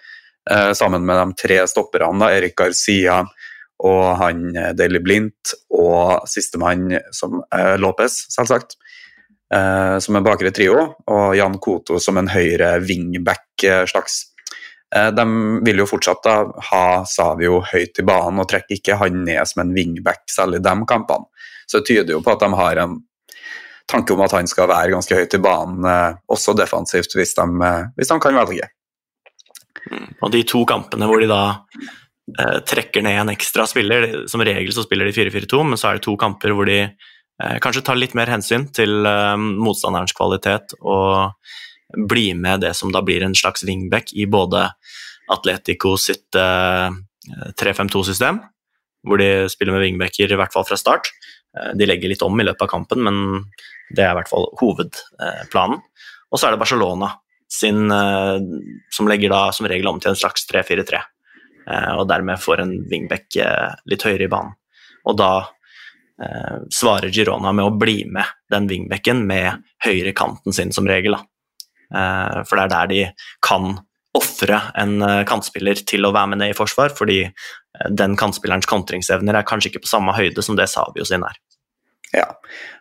Sammen 0.48 1.02
med 1.04 1.18
de 1.18 1.34
tre 1.36 1.56
stopperne, 1.68 2.24
Erik 2.32 2.54
Garcia 2.56 3.18
og 3.84 4.04
han 4.18 4.48
Daily 4.78 5.00
Blindt 5.04 5.54
og 5.74 6.26
sistemann 6.30 6.90
som 7.14 7.40
eh, 7.54 7.76
Lopez, 7.80 8.24
selvsagt. 8.34 8.78
Som 9.48 10.18
en 10.18 10.24
bakre 10.26 10.50
trio. 10.52 10.74
Og 11.08 11.30
Jan 11.32 11.54
Koto 11.56 11.96
som 12.04 12.18
en 12.20 12.26
høyre 12.28 12.74
wingback 12.84 13.62
slags 13.88 14.18
Eh, 14.94 15.08
de 15.12 15.24
vil 15.64 15.82
jo 15.82 15.88
fortsatt 15.88 16.22
da 16.24 16.36
ha 16.70 16.84
Savio 17.08 17.60
høyt 17.72 18.00
i 18.00 18.06
banen 18.08 18.40
og 18.40 18.48
trekker 18.48 18.78
ikke 18.78 18.96
han 19.02 19.20
ned 19.26 19.42
som 19.48 19.62
en 19.64 19.74
wingback 19.76 20.24
i 20.46 20.62
de 20.64 20.74
kampene. 20.88 21.28
Så 21.68 21.80
det 21.80 21.90
tyder 21.90 22.16
jo 22.16 22.22
på 22.24 22.32
at 22.32 22.40
de 22.44 22.48
har 22.56 22.80
en 22.84 22.96
tanke 23.88 24.14
om 24.14 24.24
at 24.24 24.32
han 24.36 24.48
skal 24.48 24.68
være 24.68 24.94
ganske 24.94 25.16
høyt 25.16 25.36
i 25.36 25.42
banen, 25.44 25.84
eh, 25.84 26.16
også 26.28 26.56
defensivt, 26.56 27.14
hvis 27.16 27.34
de, 27.36 27.46
eh, 27.64 27.84
hvis 27.96 28.08
de 28.08 28.20
kan 28.20 28.36
velge. 28.36 28.68
Mm. 29.90 30.08
Og 30.22 30.32
de 30.32 30.42
to 30.44 30.64
kampene 30.68 31.06
hvor 31.08 31.20
de 31.20 31.28
da 31.28 31.42
eh, 32.38 32.58
trekker 32.68 33.04
ned 33.04 33.20
en 33.22 33.32
ekstra 33.32 33.66
spiller, 33.68 34.08
som 34.30 34.42
regel 34.44 34.72
så 34.74 34.84
spiller 34.86 35.08
de 35.08 35.16
4-4-2, 35.16 35.62
men 35.70 35.80
så 35.80 35.90
er 35.90 35.98
det 35.98 36.06
to 36.06 36.16
kamper 36.20 36.54
hvor 36.56 36.68
de 36.68 36.80
eh, 36.84 37.56
kanskje 37.64 37.84
tar 37.86 37.98
litt 38.00 38.16
mer 38.18 38.30
hensyn 38.32 38.68
til 38.74 39.06
eh, 39.08 39.36
motstanderens 39.38 40.16
kvalitet 40.16 40.76
og 40.80 41.34
blir 42.08 42.36
med 42.36 42.66
det 42.66 42.74
som 42.76 42.92
da 42.92 43.00
blir 43.04 43.24
en 43.24 43.36
slags 43.36 43.64
wingback 43.64 44.12
i 44.12 44.26
både 44.28 44.66
Atletico 45.32 45.96
sitt 46.00 46.36
eh, 46.36 46.88
3-5-2-system, 47.60 48.42
hvor 49.08 49.20
de 49.20 49.48
spiller 49.52 49.76
med 49.76 49.86
wingbacker 49.86 50.32
i 50.32 50.38
hvert 50.38 50.54
fall 50.54 50.66
fra 50.68 50.78
start. 50.80 51.10
De 51.76 51.86
legger 51.88 52.08
litt 52.12 52.22
om 52.24 52.38
i 52.40 52.44
løpet 52.44 52.64
av 52.64 52.70
kampen, 52.70 53.02
men 53.04 53.18
det 53.92 54.04
er 54.04 54.12
i 54.12 54.16
hvert 54.18 54.30
fall 54.30 54.46
hovedplanen. 54.60 55.80
Og 56.28 56.40
så 56.40 56.48
er 56.48 56.54
det 56.54 56.60
Barcelona 56.60 57.10
sin, 57.52 57.88
som 58.92 59.08
legger 59.08 59.32
da 59.32 59.40
som 59.56 59.68
regel 59.68 59.88
om 59.90 60.00
til 60.00 60.12
en 60.12 60.18
slags 60.18 60.44
3-4-3, 60.50 61.00
eh, 61.00 61.17
og 61.68 62.08
dermed 62.08 62.40
får 62.40 62.64
en 62.64 62.74
wingback 62.90 63.36
eh, 63.44 63.78
litt 63.90 64.04
høyere 64.06 64.28
i 64.28 64.32
banen. 64.32 64.56
Og 65.08 65.16
da 65.18 65.32
svarer 66.74 67.12
Girona 67.14 67.52
med 67.54 67.62
å 67.62 67.76
bli 67.78 68.00
med 68.10 68.26
den 68.50 68.64
wingbacken 68.66 69.20
med 69.28 69.60
høyre 69.86 70.10
kanten 70.18 70.56
sin 70.56 70.72
som 70.74 70.88
regel. 70.90 71.14
Eh, 71.94 72.40
for 72.44 72.58
det 72.58 72.64
er 72.66 72.72
der 72.72 72.88
de 72.90 73.02
kan 73.44 73.78
ofre 74.18 74.60
en 74.78 75.00
eh, 75.02 75.24
kantspiller 75.28 75.80
til 75.88 76.04
å 76.04 76.12
være 76.14 76.32
med 76.32 76.42
ned 76.42 76.52
i 76.52 76.56
forsvar, 76.56 76.92
fordi 76.96 77.22
eh, 77.24 77.90
den 77.90 78.16
kantspillerens 78.18 78.68
kontringsevner 78.68 79.38
er 79.38 79.46
kanskje 79.48 79.72
ikke 79.72 79.86
på 79.86 79.92
samme 79.92 80.16
høyde 80.16 80.44
som 80.44 80.58
det 80.58 80.68
Savio 80.72 81.06
sin 81.08 81.24
er. 81.26 81.38
Ja, 82.12 82.24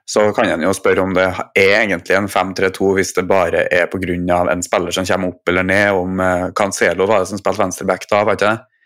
så 0.08 0.30
kan 0.32 0.48
en 0.48 0.64
jo 0.64 0.72
spørre 0.76 1.04
om 1.04 1.12
det 1.16 1.26
er 1.28 1.82
egentlig 1.82 2.16
en 2.16 2.30
5-3-2 2.32 2.94
hvis 2.96 3.12
det 3.18 3.26
bare 3.28 3.66
er 3.68 3.90
pga. 3.92 4.38
en 4.54 4.64
spiller 4.64 4.96
som 4.96 5.06
kommer 5.06 5.34
opp 5.34 5.50
eller 5.52 5.68
ned, 5.68 5.92
om 5.92 6.22
Cancelo 6.56 7.08
var 7.08 7.20
det 7.20 7.34
som 7.34 7.42
spilte 7.42 7.60
venstreback 7.60 8.08
da, 8.08 8.24
var 8.24 8.40
ikke 8.40 8.54
det? 8.54 8.77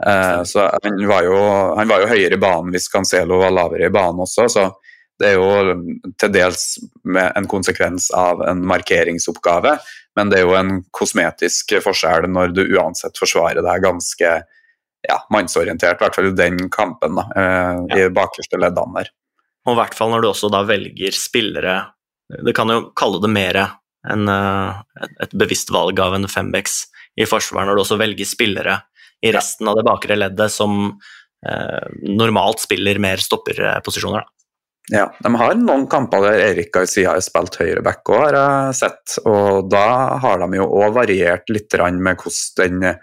Så 0.00 0.66
han 0.82 1.02
var, 1.08 1.26
jo, 1.26 1.40
han 1.76 1.88
var 1.90 2.00
jo 2.00 2.08
høyere 2.08 2.38
i 2.38 2.40
banen 2.40 2.72
hvis 2.72 2.88
Cancelo 2.88 3.40
var 3.42 3.52
lavere 3.52 3.90
i 3.90 3.92
banen 3.92 4.22
også, 4.24 4.46
så 4.48 4.62
det 5.20 5.34
er 5.34 5.36
jo 5.36 5.74
til 6.16 6.32
dels 6.32 6.62
en 7.36 7.48
konsekvens 7.50 8.08
av 8.16 8.40
en 8.48 8.62
markeringsoppgave, 8.64 9.74
men 10.16 10.32
det 10.32 10.40
er 10.40 10.46
jo 10.46 10.56
en 10.56 10.78
kosmetisk 10.96 11.76
forskjell 11.84 12.30
når 12.32 12.54
du 12.56 12.62
uansett 12.78 13.20
forsvarer 13.20 13.60
deg 13.66 13.84
ganske 13.84 14.32
ja, 15.08 15.18
mannsorientert, 15.32 16.00
i 16.00 16.04
hvert 16.04 16.16
fall 16.16 16.30
i 16.30 16.36
den 16.36 16.68
kampen, 16.72 17.16
da, 17.20 17.26
eh, 17.36 17.82
ja. 17.92 18.06
i 18.06 18.14
bakerste 18.16 18.60
leddene 18.60 19.00
der. 19.00 19.12
Og 19.68 19.74
i 19.74 19.78
hvert 19.80 19.96
fall 19.96 20.12
når 20.12 20.24
du 20.24 20.30
også 20.30 20.48
da 20.52 20.62
velger 20.64 21.12
spillere 21.12 21.74
Du 22.40 22.48
kan 22.56 22.70
jo 22.72 22.78
kalle 22.96 23.18
det 23.20 23.28
mer 23.28 23.58
enn 24.08 24.28
eh, 24.30 25.04
et 25.20 25.36
bevisst 25.36 25.72
valg 25.74 26.00
av 26.00 26.14
en 26.16 26.28
fembecks 26.30 26.84
i 27.20 27.26
forsvar, 27.28 27.66
når 27.66 27.76
du 27.76 27.82
også 27.82 27.98
velger 28.00 28.28
spillere 28.28 28.78
i 29.20 29.32
resten 29.34 29.68
av 29.68 29.78
det 29.78 29.86
bakre 29.86 30.16
leddet 30.18 30.52
som 30.52 30.86
eh, 30.90 31.88
normalt 32.08 32.62
spiller 32.62 33.00
mer 33.02 33.22
stopperposisjoner. 33.22 34.28
Ja, 34.90 35.06
De 35.22 35.30
har 35.38 35.54
noen 35.54 35.84
kamper 35.90 36.24
der 36.24 36.40
Erik 36.48 36.72
Garcia 36.74 37.12
har 37.12 37.20
spilt 37.22 37.60
høyreback 37.60 38.08
òg, 38.10 38.22
har 38.24 38.38
jeg 38.38 38.78
sett. 38.80 39.18
Og 39.28 39.68
da 39.70 40.18
har 40.22 40.40
de 40.42 40.58
jo 40.58 40.66
òg 40.80 40.96
variert 40.96 41.52
litt 41.52 41.76
med 41.78 42.18
hvordan 42.24 42.80
den 42.80 42.96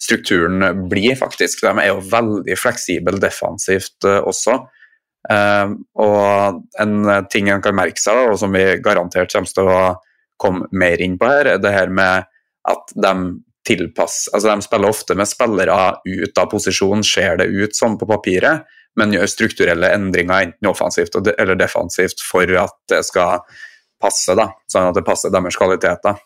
strukturen 0.00 0.88
blir, 0.88 1.14
faktisk. 1.16 1.62
De 1.64 1.72
er 1.80 1.92
jo 1.92 2.04
veldig 2.12 2.56
fleksible 2.58 3.20
defensivt 3.22 4.08
eh, 4.08 4.20
også. 4.20 4.58
Uh, 5.28 5.76
og 6.00 6.62
en 6.80 6.94
ting 7.28 7.50
en 7.52 7.60
kan 7.60 7.76
merke 7.76 8.00
seg, 8.00 8.16
og 8.30 8.38
som 8.40 8.54
vi 8.56 8.62
garantert 8.80 9.28
kommer 9.28 9.52
til 9.52 9.68
å 9.68 9.80
komme 10.40 10.64
mer 10.72 11.02
inn 11.04 11.18
på 11.20 11.28
her, 11.28 11.50
er 11.50 11.60
det 11.60 11.74
her 11.74 11.92
med 11.92 12.24
at 12.70 12.94
de 12.96 13.12
tilpasser 13.66 14.34
Altså, 14.34 14.48
de 14.48 14.64
spiller 14.64 14.92
ofte 14.92 15.16
med 15.18 15.28
spillere 15.28 15.80
ut 16.06 16.38
av 16.38 16.50
posisjon, 16.52 17.04
ser 17.04 17.40
det 17.40 17.50
ut 17.50 17.76
som 17.76 17.98
på 18.00 18.08
papiret 18.08 18.68
men 18.98 19.14
gjør 19.14 19.28
strukturelle 19.30 19.92
endringer 19.94 20.48
enten 20.48 20.70
offensivt 20.70 21.14
eller 21.20 21.58
defensivt 21.58 22.22
for 22.24 22.50
at 22.58 22.76
det 22.90 23.04
skal 23.06 23.44
passe, 24.00 24.34
da, 24.36 24.48
sånn 24.70 24.90
at 24.90 24.98
det 24.98 25.06
passer 25.06 25.32
deres 25.32 25.58
kvaliteter. 25.60 26.18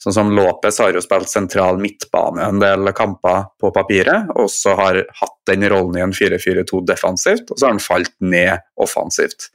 Sånn 0.00 0.16
som 0.16 0.30
Lopez 0.32 0.78
har 0.80 0.94
jo 0.96 1.02
spilt 1.04 1.28
sentral 1.28 1.76
midtbane 1.80 2.46
en 2.46 2.60
del 2.62 2.88
kamper 2.96 3.50
på 3.60 3.68
papiret, 3.76 4.30
og 4.32 4.48
så 4.48 4.72
har 4.78 5.02
hatt 5.18 5.36
den 5.50 5.66
rollen 5.68 5.98
i 5.98 6.04
en 6.06 6.14
4-4-2 6.16 6.80
defensivt, 6.88 7.50
og 7.52 7.58
så 7.58 7.68
har 7.68 7.74
han 7.76 7.84
falt 7.84 8.14
ned 8.24 8.64
offensivt. 8.80 9.50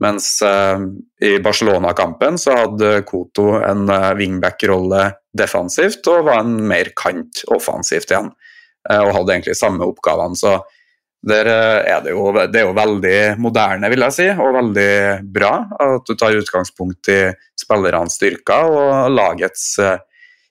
Mens 0.00 0.38
uh, 0.42 0.80
i 1.22 1.36
Barcelona-kampen 1.44 2.40
så 2.40 2.56
hadde 2.56 2.96
Koto 3.06 3.52
en 3.60 3.84
uh, 3.92 4.14
wingback-rolle 4.16 5.04
defensivt 5.36 6.06
og 6.12 6.28
var 6.28 6.44
en 6.44 6.56
mer 6.68 6.92
kant 6.98 7.44
offensivt 7.52 8.12
igjen. 8.12 8.32
Uh, 8.84 9.00
og 9.06 9.14
hadde 9.16 9.36
egentlig 9.36 9.58
samme 9.58 9.86
oppgavene. 9.88 10.38
Så 10.38 10.58
der 11.24 11.48
eh, 11.48 11.78
er 11.88 12.02
det, 12.04 12.12
jo, 12.12 12.26
det 12.36 12.58
er 12.60 12.66
jo 12.66 12.74
veldig 12.76 13.18
moderne, 13.40 13.88
vil 13.88 14.04
jeg 14.04 14.12
si, 14.12 14.26
og 14.28 14.56
veldig 14.58 14.90
bra 15.32 15.52
at 15.80 16.04
du 16.04 16.12
tar 16.20 16.36
utgangspunkt 16.36 17.08
i 17.08 17.20
spillernes 17.56 18.18
styrker 18.18 18.68
og 18.68 19.14
lagets 19.14 19.70
uh, 19.80 19.96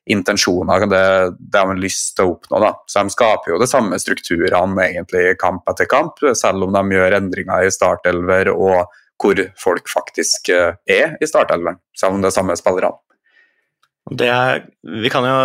intensjoner, 0.10 0.88
det, 0.90 1.04
det 1.38 1.54
de 1.54 1.62
har 1.70 1.78
lyst 1.78 2.16
til 2.18 2.26
å 2.26 2.34
oppnå. 2.34 2.64
Da. 2.66 2.74
Så 2.90 3.06
De 3.06 3.14
skaper 3.14 3.54
jo 3.54 3.62
de 3.62 3.70
samme 3.70 4.02
strukturene 4.02 4.88
egentlig 4.90 5.38
kamp 5.42 5.70
etter 5.70 5.88
kamp, 5.94 6.18
selv 6.34 6.66
om 6.66 6.74
de 6.74 6.98
gjør 6.98 7.20
endringer 7.20 7.68
i 7.68 7.72
startelver 7.78 8.50
og 8.56 8.98
hvor 9.22 9.40
folk 9.62 9.88
faktisk 9.88 10.50
er 10.52 11.14
i 11.22 11.30
startelveren, 11.30 11.78
selv 11.96 12.18
om 12.18 12.24
det 12.24 12.32
er 12.32 12.36
samme 12.42 12.58
spillerne. 12.60 12.98
Er, 14.12 14.66
vi 14.84 15.10
kan 15.10 15.24
jo, 15.24 15.36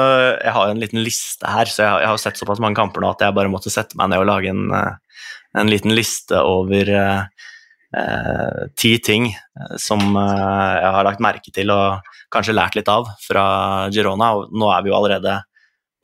jeg 0.43 0.53
har 0.55 0.71
en 0.71 0.81
liten 0.83 0.99
liste 1.07 1.47
her, 1.47 1.71
så 1.71 1.85
jeg, 1.85 2.01
jeg 2.03 2.11
har 2.11 2.19
sett 2.19 2.41
såpass 2.41 2.59
mange 2.63 2.75
kamper 2.75 3.05
nå 3.05 3.13
at 3.13 3.23
jeg 3.23 3.37
bare 3.37 3.51
måtte 3.53 3.71
sette 3.71 3.95
meg 3.99 4.11
ned 4.11 4.25
og 4.25 4.27
lage 4.33 4.51
en, 4.51 4.65
eh, 4.75 5.21
en 5.63 5.71
liten 5.71 5.95
liste 5.95 6.41
over 6.43 6.91
eh, 6.91 7.47
eh, 7.95 8.67
ti 8.75 8.97
ting 9.05 9.31
eh, 9.31 9.77
som 9.79 10.03
eh, 10.11 10.75
jeg 10.83 10.93
har 10.97 11.07
lagt 11.07 11.23
merke 11.25 11.55
til 11.55 11.71
og 11.71 12.11
kanskje 12.35 12.57
lært 12.57 12.75
litt 12.79 12.91
av 12.91 13.07
fra 13.23 13.47
Girona. 13.95 14.33
Og 14.35 14.53
nå 14.59 14.73
er 14.75 14.85
vi 14.85 14.93
jo 14.93 14.99
allerede 14.99 15.39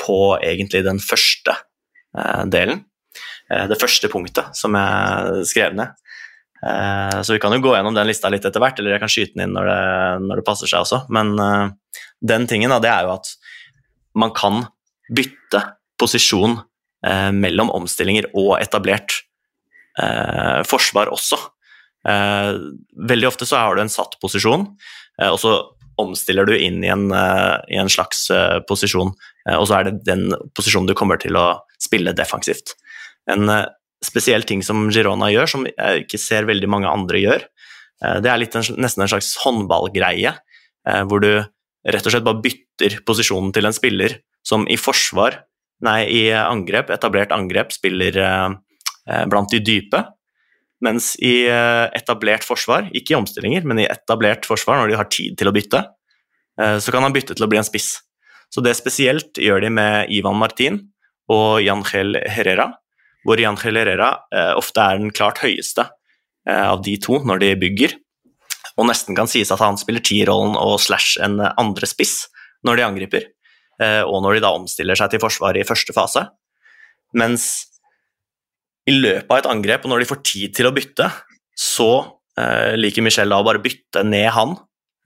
på 0.00 0.18
egentlig 0.38 0.84
den 0.86 1.02
første 1.02 1.58
eh, 2.16 2.44
delen. 2.50 2.84
det 3.50 3.76
første 3.78 4.08
punktet 4.08 4.56
som 4.56 4.74
jeg 4.78 5.44
skrev 5.50 5.74
ned. 5.76 5.92
Eh, 6.64 7.22
så 7.22 7.32
vi 7.32 7.38
kan 7.38 7.52
jo 7.52 7.60
gå 7.60 7.74
gjennom 7.76 7.96
den 7.96 8.08
lista 8.08 8.30
litt 8.32 8.44
etter 8.46 8.62
hvert, 8.62 8.78
eller 8.78 8.94
jeg 8.94 9.02
kan 9.02 9.12
skyte 9.12 9.36
den 9.36 9.48
inn 9.48 9.56
når 9.56 9.68
det, 9.68 9.80
når 10.28 10.40
det 10.40 10.46
passer 10.46 10.70
seg 10.70 10.84
også. 10.84 11.02
Men 11.12 11.34
uh, 11.36 11.66
den 12.24 12.46
tingen 12.50 12.72
da, 12.72 12.80
det 12.80 12.92
er 12.92 13.08
jo 13.08 13.16
at 13.18 13.32
man 14.16 14.32
kan 14.36 14.62
bytte 15.12 15.60
posisjon 16.00 16.56
uh, 16.62 17.30
mellom 17.36 17.72
omstillinger 17.74 18.30
og 18.32 18.56
etablert 18.62 19.20
forsvar 20.66 21.06
også. 21.14 21.36
veldig 22.02 23.28
ofte 23.28 23.46
så 23.46 23.60
har 23.62 23.76
du 23.76 23.82
en 23.84 23.92
satt 23.92 24.16
posisjon, 24.18 24.64
og 25.22 25.36
så 25.38 25.52
omstiller 26.02 26.48
du 26.50 26.56
inn 26.56 26.80
i 26.82 26.90
en, 26.90 27.04
i 27.70 27.78
en 27.78 27.92
slags 27.94 28.24
posisjon, 28.66 29.12
og 29.54 29.68
så 29.70 29.76
er 29.76 29.86
det 29.86 29.92
den 30.08 30.34
posisjonen 30.50 30.90
du 30.90 30.96
kommer 30.98 31.22
til 31.22 31.38
å 31.38 31.44
spille 31.78 32.10
defensivt. 32.18 32.74
En 33.30 33.46
spesiell 34.04 34.44
ting 34.46 34.62
som 34.64 34.86
Girona 34.92 35.30
gjør, 35.32 35.50
som 35.50 35.66
jeg 35.68 36.04
ikke 36.04 36.20
ser 36.20 36.48
veldig 36.48 36.70
mange 36.70 36.90
andre 36.90 37.20
gjør. 37.22 37.46
Eh, 38.02 38.20
det 38.24 38.30
er 38.30 38.44
en, 38.44 38.68
nesten 38.82 39.04
en 39.04 39.12
slags 39.12 39.34
håndballgreie, 39.44 40.34
eh, 40.88 41.02
hvor 41.08 41.22
du 41.24 41.32
rett 41.84 42.06
og 42.06 42.14
slett 42.14 42.26
bare 42.26 42.42
bytter 42.44 43.00
posisjonen 43.06 43.52
til 43.54 43.68
en 43.68 43.76
spiller 43.76 44.18
som 44.44 44.66
i 44.68 44.78
forsvar, 44.80 45.42
nei, 45.84 46.00
i 46.08 46.24
angrep, 46.36 46.92
etablert 46.94 47.32
angrep, 47.34 47.72
spiller 47.76 48.20
eh, 48.20 49.24
blant 49.30 49.52
de 49.52 49.60
dype. 49.60 50.00
Mens 50.84 51.14
i 51.22 51.46
etablert 51.96 52.44
forsvar, 52.44 52.90
ikke 52.92 53.14
i 53.14 53.16
omstillinger, 53.16 53.64
men 53.64 53.78
i 53.80 53.86
etablert 53.88 54.44
forsvar, 54.44 54.82
når 54.82 54.90
de 54.90 54.96
har 54.98 55.06
tid 55.08 55.36
til 55.40 55.48
å 55.48 55.52
bytte, 55.54 55.80
så 56.60 56.92
kan 56.92 57.06
han 57.06 57.14
bytte 57.14 57.36
til 57.38 57.46
å 57.46 57.48
bli 57.48 57.56
en 57.56 57.64
spiss. 57.64 58.02
Så 58.52 58.60
det 58.60 58.74
spesielt 58.76 59.40
gjør 59.40 59.64
de 59.64 59.70
med 59.72 60.12
Ivan 60.12 60.36
Martin 60.36 60.76
og 61.32 61.62
Jan 61.64 61.86
Gel 61.88 62.18
Herrera, 62.28 62.66
hvor 63.24 63.40
Jan 63.40 63.58
Herrera 63.60 64.10
eh, 64.34 64.52
ofte 64.56 64.84
er 64.84 65.00
den 65.00 65.12
klart 65.14 65.40
høyeste 65.42 65.88
eh, 66.48 66.64
av 66.68 66.82
de 66.84 66.96
to 67.02 67.20
når 67.24 67.42
de 67.42 67.52
bygger, 67.60 67.96
og 68.74 68.88
nesten 68.88 69.16
kan 69.16 69.30
sies 69.30 69.52
at 69.54 69.62
han 69.62 69.78
spiller 69.80 70.02
T-rollen 70.04 70.56
og 70.58 70.80
slash 70.82 71.20
en 71.22 71.38
andre 71.40 71.88
spiss 71.88 72.24
når 72.66 72.80
de 72.80 72.86
angriper, 72.86 73.28
eh, 73.82 74.02
og 74.02 74.22
når 74.24 74.38
de 74.38 74.44
da 74.46 74.54
omstiller 74.56 74.98
seg 74.98 75.12
til 75.12 75.22
forsvaret 75.22 75.62
i 75.62 75.68
første 75.68 75.94
fase. 75.96 76.26
Mens 77.14 77.46
i 78.90 78.96
løpet 78.96 79.30
av 79.30 79.40
et 79.40 79.48
angrep, 79.48 79.86
og 79.86 79.94
når 79.94 80.02
de 80.02 80.10
får 80.10 80.20
tid 80.26 80.54
til 80.58 80.68
å 80.68 80.74
bytte, 80.74 81.08
så 81.56 81.90
eh, 82.40 82.74
liker 82.76 83.04
Michel 83.04 83.30
da 83.32 83.40
å 83.40 83.46
bare 83.46 83.62
bytte 83.64 84.02
ned 84.06 84.28
han 84.34 84.56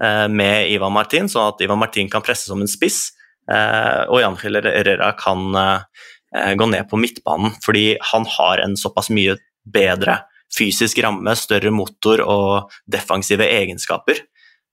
eh, 0.03 0.27
med 0.33 0.73
Ivan 0.73 0.95
Martin, 0.97 1.31
sånn 1.31 1.53
at 1.53 1.63
Ivan 1.65 1.81
Martin 1.83 2.11
kan 2.11 2.25
presse 2.25 2.49
som 2.49 2.63
en 2.65 2.71
spiss, 2.71 3.13
eh, 3.51 4.03
og 4.09 4.23
Jan 4.23 4.39
Herrera 4.41 5.13
kan 5.19 5.45
eh, 5.53 6.07
gå 6.29 6.67
ned 6.69 6.85
på 6.91 6.99
midtbanen, 7.01 7.55
fordi 7.65 7.95
han 8.11 8.27
har 8.29 8.61
en 8.61 8.75
såpass 8.77 9.09
mye 9.15 9.39
bedre 9.65 10.19
fysisk 10.57 11.01
ramme, 11.05 11.35
større 11.37 11.73
motor 11.75 12.23
og 12.25 12.75
defensive 12.91 13.47
egenskaper 13.47 14.21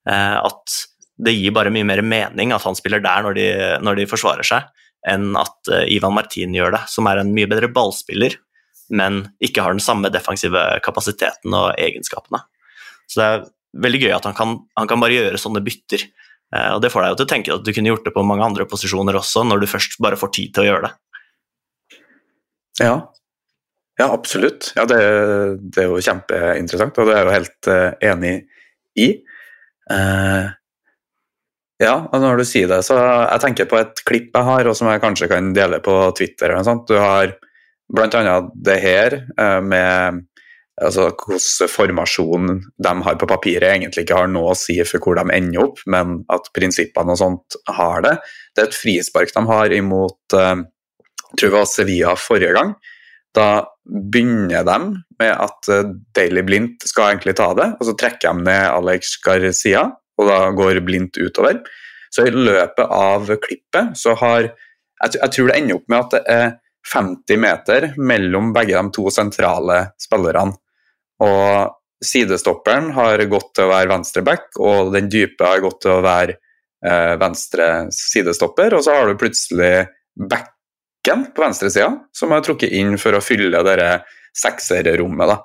eh, 0.10 0.38
at 0.40 0.80
det 1.26 1.36
gir 1.36 1.54
bare 1.56 1.72
mye 1.72 1.88
mer 1.88 2.02
mening 2.04 2.52
at 2.56 2.66
han 2.68 2.76
spiller 2.78 3.04
der 3.04 3.24
når 3.24 3.38
de, 3.38 3.48
når 3.84 4.02
de 4.02 4.10
forsvarer 4.10 4.48
seg, 4.48 4.66
enn 5.08 5.30
at 5.40 5.70
uh, 5.72 5.86
Ivan 5.88 6.16
Martin 6.18 6.56
gjør 6.58 6.74
det, 6.76 6.82
som 6.92 7.08
er 7.08 7.22
en 7.22 7.32
mye 7.32 7.48
bedre 7.48 7.70
ballspiller, 7.72 8.36
men 8.92 9.22
ikke 9.40 9.64
har 9.64 9.72
den 9.72 9.84
samme 9.84 10.12
defensive 10.12 10.60
kapasiteten 10.84 11.56
og 11.56 11.70
egenskapene. 11.80 12.42
Så 13.08 13.22
det 13.22 13.28
er 13.30 13.46
veldig 13.86 14.02
gøy 14.02 14.16
at 14.18 14.28
han 14.28 14.36
kan, 14.36 14.58
han 14.76 14.90
kan 14.92 15.00
bare 15.00 15.16
gjøre 15.16 15.40
sånne 15.40 15.64
bytter. 15.64 16.04
Og 16.76 16.82
Det 16.84 16.92
får 16.94 17.04
deg 17.04 17.14
jo 17.14 17.18
til 17.20 17.26
å 17.26 17.32
tenke 17.32 17.56
at 17.56 17.64
du 17.66 17.72
kunne 17.74 17.92
gjort 17.94 18.06
det 18.06 18.14
på 18.16 18.26
mange 18.28 18.46
andre 18.46 18.68
posisjoner 18.70 19.18
også, 19.18 19.46
når 19.48 19.64
du 19.64 19.70
først 19.70 19.98
bare 20.04 20.20
får 20.20 20.34
tid 20.38 20.54
til 20.54 20.66
å 20.66 20.68
gjøre 20.68 20.88
det. 20.88 20.92
Ja, 22.82 22.98
ja 24.00 24.10
absolutt. 24.12 24.74
Ja, 24.76 24.86
det, 24.90 25.00
det, 25.62 25.86
er 25.86 25.90
jo 25.90 26.04
kjempeinteressant, 26.04 27.00
og 27.00 27.10
det 27.10 27.16
er 27.16 27.22
jeg 27.22 27.28
jo 27.28 27.38
helt 27.40 27.72
uh, 27.72 28.12
enig 28.12 28.36
i. 29.00 29.10
Uh, 29.92 30.54
ja, 31.82 31.96
og 32.08 32.22
når 32.24 32.40
du 32.40 32.46
sier 32.48 32.70
det, 32.72 32.80
så 32.88 32.96
jeg 32.96 33.42
tenker 33.44 33.68
på 33.68 33.80
et 33.82 34.00
klipp 34.08 34.30
jeg 34.32 34.48
har, 34.48 34.68
og 34.68 34.78
som 34.78 34.88
jeg 34.88 35.04
kanskje 35.04 35.28
kan 35.32 35.52
dele 35.56 35.82
på 35.84 35.96
Twitter. 36.16 36.48
eller 36.48 36.62
noe 36.62 36.68
sånt. 36.70 36.88
Du 36.88 36.96
har 37.02 37.34
bl.a. 37.92 38.38
det 38.56 38.78
her 38.80 39.18
eh, 39.20 39.60
med 39.62 40.22
altså, 40.82 41.10
hvordan 41.12 41.72
formasjonen 41.72 42.62
de 42.80 42.94
har 43.08 43.20
på 43.20 43.28
papiret, 43.28 43.68
egentlig 43.74 44.06
ikke 44.06 44.22
har 44.22 44.32
noe 44.32 44.54
å 44.54 44.60
si 44.60 44.78
for 44.88 45.04
hvor 45.04 45.20
de 45.20 45.28
ender 45.36 45.66
opp, 45.66 45.84
men 45.92 46.22
at 46.32 46.48
prinsippene 46.56 47.12
og 47.12 47.20
sånt 47.20 47.60
har 47.76 48.08
det. 48.08 48.16
Det 48.56 48.64
er 48.64 48.72
et 48.72 48.80
frispark 48.80 49.36
de 49.36 49.46
har 49.52 49.76
imot 49.76 50.38
uh, 50.40 50.64
tror 51.36 51.52
det 51.52 51.58
var 51.60 51.70
Sevilla 51.70 52.16
forrige 52.20 52.56
gang. 52.56 52.74
Da 53.36 53.50
begynner 53.86 54.64
de 54.66 54.80
med 55.20 55.32
at 55.32 55.70
uh, 55.72 55.92
Daily 56.16 56.42
Blindt 56.48 56.88
skal 56.88 57.14
egentlig 57.14 57.36
ta 57.38 57.52
det, 57.58 57.74
og 57.80 57.90
så 57.90 57.96
trekker 58.00 58.32
de 58.32 58.48
ned 58.48 58.68
Alex 58.72 59.18
Garcia 59.26 59.90
og 60.20 60.30
da 60.30 60.40
går 60.56 60.82
blindt 60.86 61.20
utover. 61.20 61.62
Så 62.14 62.28
i 62.28 62.34
løpet 62.34 62.86
av 62.86 63.28
klippet 63.44 63.96
så 64.00 64.16
har 64.22 64.48
jeg, 64.48 65.32
tror 65.34 65.50
det 65.50 65.58
ender 65.60 65.80
opp 65.80 65.90
med 65.92 66.00
at 66.00 66.14
det 66.14 66.22
er 66.32 66.46
50 66.94 67.42
meter 67.42 67.88
mellom 67.98 68.54
begge 68.56 68.78
de 68.78 68.94
to 68.96 69.10
sentrale 69.12 69.82
spillerne. 70.00 70.56
Og 71.26 72.06
sidestopperen 72.06 72.92
har 72.96 73.24
gått 73.32 73.52
til 73.58 73.68
å 73.68 73.74
være 73.74 73.92
venstreback, 73.92 74.48
og 74.62 74.94
den 74.96 75.10
dype 75.12 75.48
har 75.48 75.64
gått 75.64 75.82
til 75.84 75.96
å 75.96 76.04
være 76.06 76.38
eh, 76.86 77.16
venstre 77.20 77.70
sidestopper. 77.96 78.78
Og 78.78 78.86
så 78.86 78.96
har 78.96 79.10
du 79.10 79.20
plutselig 79.20 79.74
backen 81.06 81.26
på 81.34 81.44
venstresida, 81.44 81.92
som 82.14 82.32
er 82.34 82.44
trukket 82.44 82.74
inn 82.74 82.98
for 82.98 83.16
å 83.16 83.24
fylle 83.24 83.62
det 83.64 84.02
sekserrommet. 84.36 85.36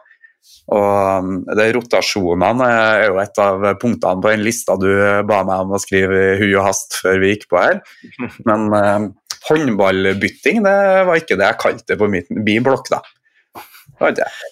Og 0.71 1.25
um, 1.25 1.41
det 1.57 1.73
Rotasjonene 1.75 2.67
er 2.71 3.09
jo 3.09 3.19
et 3.21 3.41
av 3.43 3.65
punktene 3.81 4.23
på 4.23 4.31
den 4.31 4.45
lista 4.45 4.77
du 4.79 4.89
ba 5.27 5.43
meg 5.45 5.65
om 5.65 5.75
å 5.75 5.81
skrive 5.83 6.21
i 6.35 6.37
hui 6.41 6.55
og 6.55 6.65
hast 6.69 6.97
før 7.03 7.21
vi 7.21 7.35
gikk 7.35 7.49
på 7.51 7.59
her. 7.61 7.81
Men 8.49 8.71
eh, 8.77 9.09
håndballbytting 9.49 10.63
det 10.65 10.79
var 11.09 11.19
ikke 11.19 11.39
det 11.41 11.49
jeg 11.49 11.61
kalte 11.61 11.93
det 11.93 11.99
på 12.01 12.09
min, 12.13 12.45
biblokk, 12.47 12.87
blokk, 12.87 12.93
da. 12.95 13.65
Det 13.91 14.01
var 14.01 14.15
ikke 14.15 14.25
det. 14.25 14.51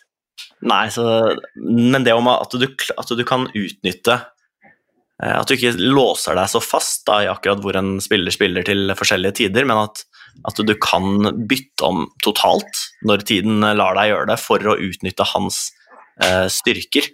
Nei, 0.69 0.85
så, 0.91 1.05
men 1.55 2.03
det 2.03 2.17
om 2.19 2.27
at 2.33 2.51
du, 2.59 2.65
at 2.67 3.11
du 3.15 3.21
kan 3.23 3.45
utnytte 3.47 4.17
eh, 5.23 5.35
At 5.37 5.47
du 5.47 5.55
ikke 5.55 5.71
låser 5.79 6.35
deg 6.35 6.51
så 6.51 6.59
fast 6.59 7.05
da, 7.07 7.21
i 7.23 7.29
akkurat 7.31 7.63
hvor 7.63 7.79
en 7.79 7.93
spiller 8.03 8.35
spiller 8.35 8.67
til 8.67 8.91
forskjellige 8.99 9.37
tider, 9.39 9.69
men 9.71 9.85
at, 9.85 10.03
at 10.47 10.61
du 10.63 10.75
kan 10.79 11.33
bytte 11.51 11.87
om 11.87 12.05
totalt 12.23 12.85
når 13.07 13.25
tiden 13.27 13.65
lar 13.65 13.99
deg 13.99 14.13
gjøre 14.13 14.29
det, 14.31 14.39
for 14.43 14.63
å 14.71 14.79
utnytte 14.79 15.27
hans 15.35 15.69
Eh, 16.19 16.47
styrker, 16.51 17.07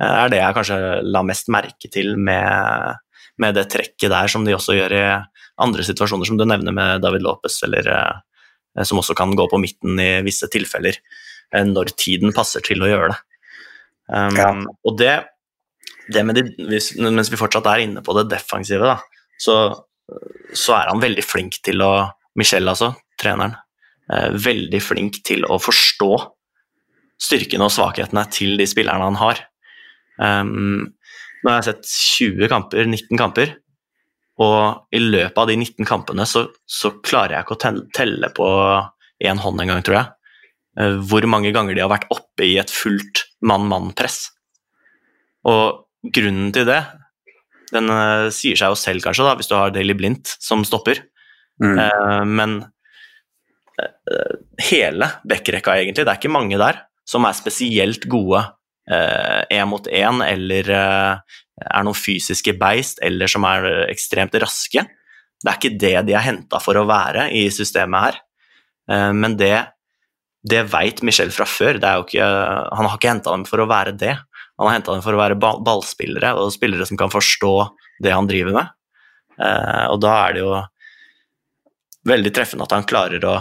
eh, 0.00 0.16
er 0.22 0.30
det 0.30 0.38
jeg 0.38 0.54
kanskje 0.54 0.76
la 1.02 1.24
mest 1.26 1.48
merke 1.50 1.88
til 1.90 2.14
med, 2.14 3.00
med, 3.42 3.56
det 3.58 3.66
trekket 3.72 4.12
der, 4.12 4.30
som 4.30 4.46
de 4.46 4.54
også 4.54 4.76
gjør 4.76 4.94
i 4.94 5.02
andre 5.62 5.86
situasjoner, 5.86 6.28
som 6.28 6.38
du 6.38 6.46
nevner 6.46 6.74
med 6.74 7.02
David 7.02 7.26
Lopez, 7.26 7.58
eller 7.66 7.90
eh, 7.90 8.84
som 8.86 9.02
også 9.02 9.16
kan 9.18 9.34
gå 9.36 9.48
på 9.50 9.58
midten 9.60 9.98
i 10.00 10.12
visse 10.24 10.46
tilfeller, 10.52 10.96
når 11.52 11.90
tiden 12.00 12.32
passer 12.32 12.62
til 12.64 12.80
å 12.80 12.86
gjøre 12.88 13.10
det. 13.10 13.16
Um, 14.08 14.36
ja. 14.40 14.46
Og 14.88 14.94
det, 14.96 15.10
det 16.08 16.22
med 16.24 16.38
de, 16.38 16.46
hvis, 16.70 16.94
Mens 16.96 17.28
vi 17.28 17.36
fortsatt 17.36 17.68
er 17.68 17.82
inne 17.84 18.00
på 18.04 18.14
det 18.16 18.24
defensive, 18.30 18.88
da, 18.88 19.26
så, 19.36 19.56
så 20.56 20.78
er 20.78 20.88
han 20.88 21.02
veldig 21.02 21.24
flink 21.26 21.58
til 21.60 21.84
å 21.84 21.92
Michel, 22.38 22.68
altså, 22.68 22.94
treneren, 23.20 23.54
veldig 24.12 24.80
flink 24.82 25.20
til 25.24 25.44
å 25.48 25.56
forstå 25.62 26.08
styrkene 27.22 27.66
og 27.66 27.72
svakhetene 27.72 28.24
til 28.32 28.56
de 28.60 28.66
spillerne 28.68 29.10
han 29.10 29.18
har. 29.20 29.42
Um, 30.18 30.94
nå 31.42 31.50
har 31.50 31.60
jeg 31.60 31.68
sett 31.70 31.92
20 31.92 32.50
kamper, 32.52 32.88
19 32.88 33.20
kamper, 33.20 33.54
og 34.42 34.94
i 34.94 35.00
løpet 35.02 35.38
av 35.38 35.50
de 35.50 35.58
19 35.58 35.86
kampene 35.88 36.26
så, 36.28 36.46
så 36.66 36.94
klarer 37.04 37.36
jeg 37.36 37.46
ikke 37.46 37.58
å 37.58 37.62
telle, 37.94 38.32
på 38.34 38.48
én 39.22 39.42
hånd 39.42 39.62
engang, 39.62 39.84
tror 39.86 39.98
jeg, 40.00 40.10
uh, 40.80 40.98
hvor 41.06 41.26
mange 41.30 41.54
ganger 41.54 41.76
de 41.76 41.84
har 41.84 41.92
vært 41.92 42.10
oppe 42.14 42.48
i 42.48 42.56
et 42.62 42.72
fullt 42.72 43.26
mann-mann-press. 43.44 44.24
Og 45.50 45.86
grunnen 46.14 46.50
til 46.54 46.66
det, 46.68 46.80
den 47.72 47.90
uh, 47.90 48.30
sier 48.34 48.58
seg 48.58 48.74
jo 48.74 48.78
selv, 48.78 49.04
kanskje, 49.04 49.26
da, 49.26 49.36
hvis 49.38 49.50
du 49.50 49.56
har 49.58 49.74
Daily 49.74 49.96
Blindt 49.98 50.36
som 50.42 50.66
stopper, 50.66 51.04
mm. 51.60 51.76
uh, 51.78 52.22
men 52.28 52.60
hele 54.62 55.08
backrekka, 55.26 55.74
egentlig, 55.80 56.04
det 56.04 56.12
er 56.12 56.20
ikke 56.20 56.32
mange 56.32 56.58
der 56.60 56.84
som 57.08 57.26
er 57.26 57.36
spesielt 57.36 58.06
gode 58.10 58.44
én 58.90 59.60
eh, 59.60 59.66
mot 59.68 59.86
én, 59.86 60.22
eller 60.26 60.70
eh, 60.70 61.38
er 61.62 61.84
noen 61.86 61.98
fysiske 61.98 62.54
beist, 62.58 62.98
eller 63.02 63.30
som 63.30 63.46
er 63.46 63.86
ekstremt 63.92 64.34
raske. 64.42 64.84
Det 65.42 65.50
er 65.50 65.58
ikke 65.58 65.78
det 65.78 65.94
de 66.08 66.16
er 66.16 66.26
henta 66.26 66.60
for 66.62 66.78
å 66.78 66.86
være 66.88 67.28
i 67.34 67.46
systemet 67.54 68.08
her. 68.08 68.18
Eh, 68.90 69.12
men 69.14 69.36
det, 69.38 69.54
det 70.42 70.64
veit 70.72 71.02
Michel 71.06 71.30
fra 71.34 71.46
før. 71.46 71.78
Ikke, 71.78 72.26
han 72.26 72.88
har 72.88 72.98
ikke 72.98 73.14
henta 73.14 73.34
dem 73.34 73.46
for 73.48 73.62
å 73.62 73.70
være 73.70 73.94
det. 73.94 74.16
Han 74.58 74.68
har 74.68 74.78
henta 74.80 74.96
dem 74.96 75.04
for 75.04 75.14
å 75.14 75.22
være 75.22 75.38
ballspillere 75.38 76.34
og 76.38 76.52
spillere 76.54 76.86
som 76.88 76.98
kan 76.98 77.12
forstå 77.12 77.54
det 78.02 78.12
han 78.14 78.28
driver 78.30 78.58
med. 78.58 78.74
Og 79.90 79.96
da 80.02 80.10
er 80.26 80.34
det 80.34 80.42
jo 80.42 80.50
veldig 82.08 82.32
treffende 82.34 82.66
at 82.66 82.74
han 82.76 82.88
klarer 82.88 83.24
å 83.26 83.36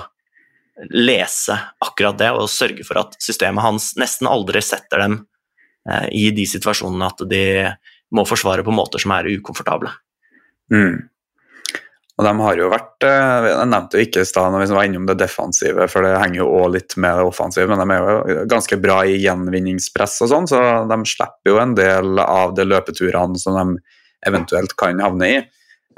lese 0.89 1.57
akkurat 1.83 2.17
det 2.17 2.31
og 2.33 2.49
sørge 2.49 2.85
for 2.87 3.01
at 3.01 3.17
systemet 3.21 3.63
hans 3.63 3.91
nesten 3.99 4.29
aldri 4.29 4.63
setter 4.65 5.03
dem 5.03 5.17
eh, 5.89 6.07
i 6.09 6.25
de 6.35 6.47
situasjonene 6.49 7.09
at 7.11 7.23
de 7.29 7.45
må 8.15 8.25
forsvare 8.27 8.65
på 8.65 8.73
måter 8.75 9.01
som 9.01 9.13
er 9.15 9.29
ukomfortable. 9.31 9.91
Mm. 10.73 11.11
Og 12.19 12.27
de 12.27 12.31
har 12.43 12.59
jo 12.59 12.69
vært 12.71 13.05
eh, 13.07 13.45
Jeg 13.49 13.69
nevnte 13.71 13.97
jo 13.97 14.05
ikke 14.05 14.23
i 14.23 14.27
stad 14.29 14.53
når 14.53 14.65
vi 14.65 14.75
var 14.75 14.87
innom 14.87 15.07
det 15.09 15.17
defensive, 15.21 15.87
for 15.91 16.05
det 16.05 16.19
henger 16.21 16.43
jo 16.43 16.51
òg 16.59 16.75
litt 16.75 16.97
med 17.01 17.17
det 17.17 17.29
offensive, 17.29 17.69
men 17.71 17.81
de 17.81 17.95
er 17.95 18.03
jo 18.03 18.43
ganske 18.51 18.77
bra 18.81 18.99
i 19.07 19.17
gjenvinningspress 19.23 20.19
og 20.25 20.31
sånn, 20.33 20.51
så 20.51 20.61
de 20.89 20.99
slipper 21.09 21.53
jo 21.53 21.61
en 21.61 21.73
del 21.77 22.21
av 22.23 22.55
de 22.57 22.67
løpeturene 22.67 23.41
som 23.41 23.57
de 23.57 23.97
eventuelt 24.29 24.75
kan 24.77 25.01
havne 25.01 25.29
i. 25.29 25.41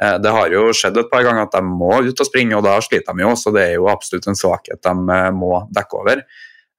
Eh, 0.02 0.16
det 0.22 0.32
har 0.34 0.54
jo 0.54 0.72
skjedd 0.76 0.98
et 0.98 1.12
par 1.12 1.24
ganger 1.26 1.46
at 1.46 1.56
de 1.56 1.62
må 1.66 1.92
ut 2.08 2.24
og 2.24 2.28
springe, 2.28 2.58
og 2.58 2.66
da 2.66 2.78
sliter 2.84 3.16
de 3.16 3.26
jo. 3.26 3.34
Så 3.40 3.54
det 3.56 3.68
er 3.68 3.76
jo 3.78 3.90
absolutt 3.92 4.30
en 4.30 4.40
svakhet 4.40 4.82
de 4.82 4.94
eh, 5.18 5.30
må 5.36 5.64
dekke 5.74 6.00
over. 6.00 6.24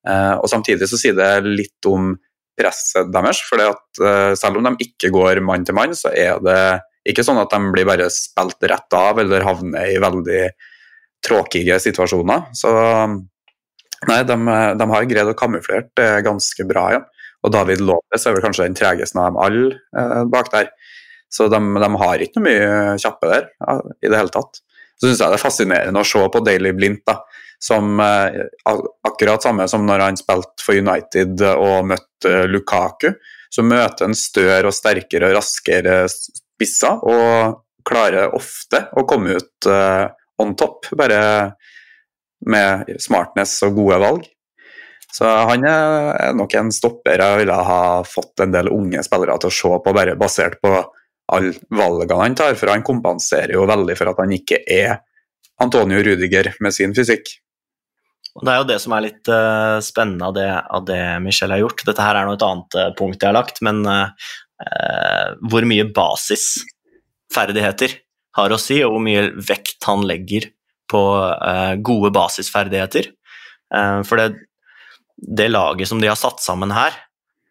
Eh, 0.08 0.34
og 0.34 0.48
Samtidig 0.50 0.88
så 0.90 1.00
sier 1.00 1.16
det 1.18 1.30
litt 1.46 1.90
om 1.90 2.14
presset 2.58 3.10
deres. 3.10 3.40
for 3.42 3.58
Selv 4.38 4.60
om 4.60 4.66
de 4.68 4.86
ikke 4.86 5.10
går 5.10 5.40
mann 5.42 5.64
til 5.66 5.74
mann, 5.74 5.94
så 5.98 6.12
er 6.14 6.38
det 6.42 6.60
ikke 7.10 7.24
sånn 7.26 7.40
at 7.40 7.50
de 7.50 7.72
blir 7.74 7.86
bare 7.88 8.06
spilt 8.14 8.62
rett 8.70 8.94
av 8.96 9.18
eller 9.18 9.44
havner 9.44 9.90
i 9.90 9.98
veldig 10.00 10.44
tråkige 11.24 11.80
situasjoner. 11.82 12.52
Så 12.54 12.70
nei, 14.06 14.20
de, 14.28 14.36
de 14.78 14.86
har 14.92 15.08
greid 15.10 15.32
å 15.32 15.34
kamuflere 15.34 15.90
det 15.98 16.22
ganske 16.28 16.68
bra. 16.68 16.86
Ja. 16.94 17.02
Og 17.42 17.52
David 17.52 17.82
Lopez 17.82 18.22
er 18.22 18.36
vel 18.36 18.44
kanskje 18.44 18.68
den 18.68 18.78
tregeste 18.78 19.18
av 19.18 19.32
dem 19.32 19.42
alle 19.42 20.24
bak 20.30 20.52
der. 20.54 20.70
Så 21.34 21.48
de, 21.50 21.58
de 21.58 21.88
har 21.98 22.22
ikke 22.22 22.38
noe 22.38 22.46
mye 22.46 22.98
kjappe 23.02 23.30
der 23.30 23.48
i 23.98 24.10
det 24.10 24.18
hele 24.20 24.30
tatt. 24.34 24.60
Så 24.94 25.08
syns 25.08 25.18
jeg 25.18 25.32
det 25.32 25.38
er 25.40 25.42
fascinerende 25.42 26.02
å 26.04 26.06
se 26.06 26.22
på 26.30 26.42
Daily 26.46 26.70
Blindt, 26.76 27.02
da, 27.08 27.18
som 27.58 27.98
akkurat 27.98 29.42
samme 29.42 29.66
som 29.70 29.82
når 29.88 30.04
han 30.04 30.18
spilte 30.20 30.62
for 30.62 30.78
United 30.78 31.42
og 31.50 31.88
møtte 31.90 32.44
Lukaku. 32.50 33.10
Så 33.50 33.64
møter 33.66 34.06
han 34.06 34.14
større 34.18 34.70
og 34.70 34.74
sterkere 34.76 35.30
og 35.30 35.36
raskere 35.38 36.04
spisser, 36.10 37.02
og 37.02 37.60
klarer 37.86 38.34
ofte 38.36 38.86
å 38.94 39.04
komme 39.08 39.36
ut 39.38 39.68
on 40.42 40.54
top, 40.58 40.88
bare 40.98 41.20
med 42.46 42.94
smartness 43.02 43.56
og 43.66 43.78
gode 43.78 43.98
valg. 44.02 44.26
Så 45.14 45.26
han 45.26 45.62
er 45.68 46.34
nok 46.34 46.54
en 46.58 46.72
stopper 46.74 47.22
jeg 47.22 47.44
ville 47.44 47.58
ha 47.68 47.82
fått 48.08 48.42
en 48.42 48.54
del 48.54 48.70
unge 48.74 49.02
spillere 49.06 49.36
til 49.42 49.52
å 49.52 49.56
se 49.58 49.76
på, 49.84 49.94
bare 49.94 50.16
basert 50.18 50.58
på 50.62 50.72
alle 51.32 51.54
valgene 51.72 52.20
han 52.20 52.36
tar. 52.38 52.54
For 52.58 52.72
han 52.72 52.84
kompenserer 52.86 53.54
jo 53.56 53.66
veldig 53.68 53.96
for 53.98 54.12
at 54.12 54.20
han 54.22 54.34
ikke 54.36 54.60
er 54.70 55.00
Antonio 55.62 56.02
Rudiger 56.04 56.52
med 56.64 56.74
sin 56.74 56.94
fysikk. 56.96 57.36
Det 58.34 58.50
er 58.50 58.58
jo 58.58 58.66
det 58.66 58.80
som 58.82 58.90
er 58.96 59.04
litt 59.04 59.28
uh, 59.30 59.78
spennende 59.84 60.26
av 60.26 60.34
det, 60.34 60.48
av 60.50 60.86
det, 60.88 61.02
Michel 61.22 61.54
har 61.54 61.62
gjort. 61.62 61.84
Dette 61.86 62.02
her 62.02 62.18
er 62.18 62.26
nå 62.26 62.34
et 62.34 62.46
annet 62.46 62.78
uh, 62.80 62.88
punkt 62.98 63.22
jeg 63.22 63.30
har 63.30 63.36
lagt, 63.36 63.60
men 63.62 63.84
uh, 63.86 64.10
hvor 65.46 65.66
mye 65.70 65.86
basisferdigheter 65.94 67.94
har 68.34 68.50
å 68.50 68.58
si, 68.58 68.80
og 68.82 68.96
hvor 68.96 69.04
mye 69.06 69.28
vekt 69.38 69.86
han 69.86 70.02
legger 70.06 70.48
på 70.90 71.02
gode 71.86 72.10
basisferdigheter. 72.14 73.08
for 74.06 74.20
det, 74.20 74.26
det 75.16 75.48
laget 75.48 75.88
som 75.90 76.02
de 76.02 76.10
har 76.10 76.18
satt 76.18 76.42
sammen 76.42 76.70
her, 76.74 76.94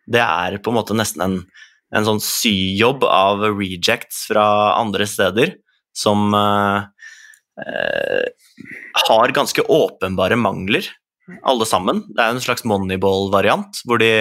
det 0.07 0.21
er 0.23 0.59
på 0.63 0.71
en 0.71 0.77
måte 0.77 0.95
nesten 0.95 1.23
en, 1.25 1.35
en 1.93 2.07
sånn 2.07 2.21
syjobb 2.23 3.05
av 3.05 3.43
rejects 3.53 4.25
fra 4.29 4.45
andre 4.79 5.07
steder 5.09 5.55
som 5.97 6.33
uh, 6.33 6.85
uh, 7.61 8.25
har 9.07 9.35
ganske 9.35 9.61
åpenbare 9.61 10.37
mangler, 10.39 10.87
alle 11.47 11.67
sammen. 11.69 12.01
Det 12.09 12.23
er 12.23 12.33
en 12.33 12.43
slags 12.43 12.65
moneyball-variant, 12.67 13.83
hvor 13.87 14.01
de 14.01 14.11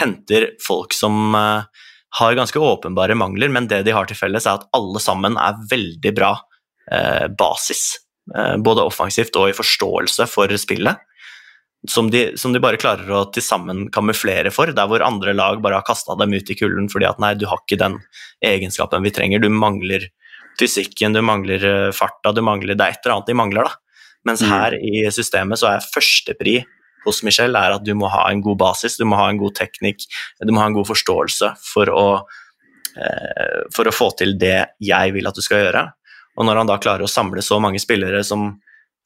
henter 0.00 0.50
folk 0.64 0.96
som 0.96 1.36
uh, 1.38 1.62
har 2.18 2.38
ganske 2.38 2.58
åpenbare 2.58 3.14
mangler, 3.14 3.52
men 3.54 3.70
det 3.70 3.84
de 3.86 3.94
har 3.94 4.10
til 4.10 4.18
felles, 4.18 4.46
er 4.46 4.58
at 4.58 4.66
alle 4.76 5.02
sammen 5.02 5.38
er 5.38 5.60
veldig 5.70 6.16
bra 6.16 6.36
basis. 7.38 8.00
både 8.64 8.82
offensivt 8.82 9.36
og 9.38 9.52
i 9.52 9.54
forståelse 9.54 10.24
for 10.26 10.50
spillet 10.58 10.98
som 11.88 12.10
de, 12.12 12.36
som 12.36 12.52
de, 12.52 12.60
bare 12.60 12.80
klarer 12.80 13.08
å 13.08 13.22
til 13.32 13.44
sammen 13.44 13.86
kamuflere 13.92 14.52
for, 14.52 14.72
der 14.76 14.88
hvor 14.90 15.04
andre 15.04 15.32
lag 15.36 15.62
bare 15.64 15.78
har 15.80 15.86
kasta 15.86 16.16
dem 16.20 16.34
ut 16.36 16.50
i 16.52 16.56
kulden 16.58 16.90
fordi 16.92 17.08
at 17.08 17.20
nei, 17.22 17.32
du 17.40 17.46
har 17.48 17.62
ikke 17.62 17.80
den 17.80 17.96
egenskapen 18.44 19.04
vi 19.06 19.12
trenger, 19.16 19.40
du 19.40 19.48
mangler 19.48 20.10
fysikken, 20.60 21.16
du 21.16 21.22
mangler 21.24 21.64
eh, 21.64 21.92
farta, 21.96 22.34
du 22.36 22.42
mangler 22.44 22.76
Det 22.76 22.84
er 22.84 22.98
et 22.98 23.06
eller 23.06 23.16
annet 23.16 23.30
de 23.30 23.38
mangler, 23.38 23.70
da. 23.70 24.04
Mens 24.28 24.44
mm. 24.44 24.50
her 24.52 24.76
i 24.76 25.06
systemet 25.14 25.60
så 25.60 25.70
er 25.70 25.86
førstepri 25.94 26.58
hos 27.06 27.22
Michel 27.24 27.56
er 27.56 27.78
at 27.78 27.84
du 27.86 27.94
må 27.96 28.10
ha 28.12 28.26
en 28.28 28.42
god 28.44 28.58
basis, 28.60 28.98
du 29.00 29.06
må 29.08 29.16
ha 29.16 29.30
en 29.30 29.40
god 29.40 29.56
teknikk, 29.56 30.04
du 30.44 30.52
må 30.52 30.60
ha 30.60 30.68
en 30.68 30.76
god 30.76 30.88
forståelse 30.90 31.54
for 31.64 31.88
å, 31.88 32.06
eh, 32.92 33.62
for 33.72 33.88
å 33.88 33.94
få 33.94 34.10
til 34.20 34.36
det 34.40 34.74
jeg 34.84 35.16
vil 35.16 35.30
at 35.30 35.38
du 35.38 35.44
skal 35.44 35.64
gjøre. 35.64 35.86
Og 36.36 36.44
når 36.44 36.60
han 36.60 36.68
da 36.68 36.76
klarer 36.82 37.06
å 37.06 37.10
samle 37.10 37.40
så 37.44 37.56
mange 37.62 37.80
spillere 37.80 38.20
som 38.26 38.52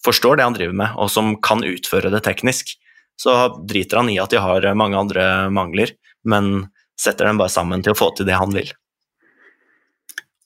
forstår 0.05 0.37
det 0.37 0.47
han 0.47 0.57
driver 0.57 0.77
med, 0.77 0.95
og 1.01 1.11
som 1.13 1.35
kan 1.43 1.65
utføre 1.67 2.13
det 2.13 2.23
teknisk, 2.27 2.77
så 3.21 3.35
driter 3.63 4.03
han 4.03 4.11
i 4.11 4.21
at 4.23 4.33
de 4.33 4.43
har 4.43 4.67
mange 4.79 4.99
andre 4.99 5.51
mangler, 5.55 5.95
men 6.27 6.69
setter 7.01 7.29
dem 7.29 7.39
bare 7.41 7.53
sammen 7.53 7.83
til 7.83 7.95
å 7.95 7.99
få 7.99 8.11
til 8.17 8.29
det 8.29 8.39
han 8.39 8.55
vil. 8.55 8.73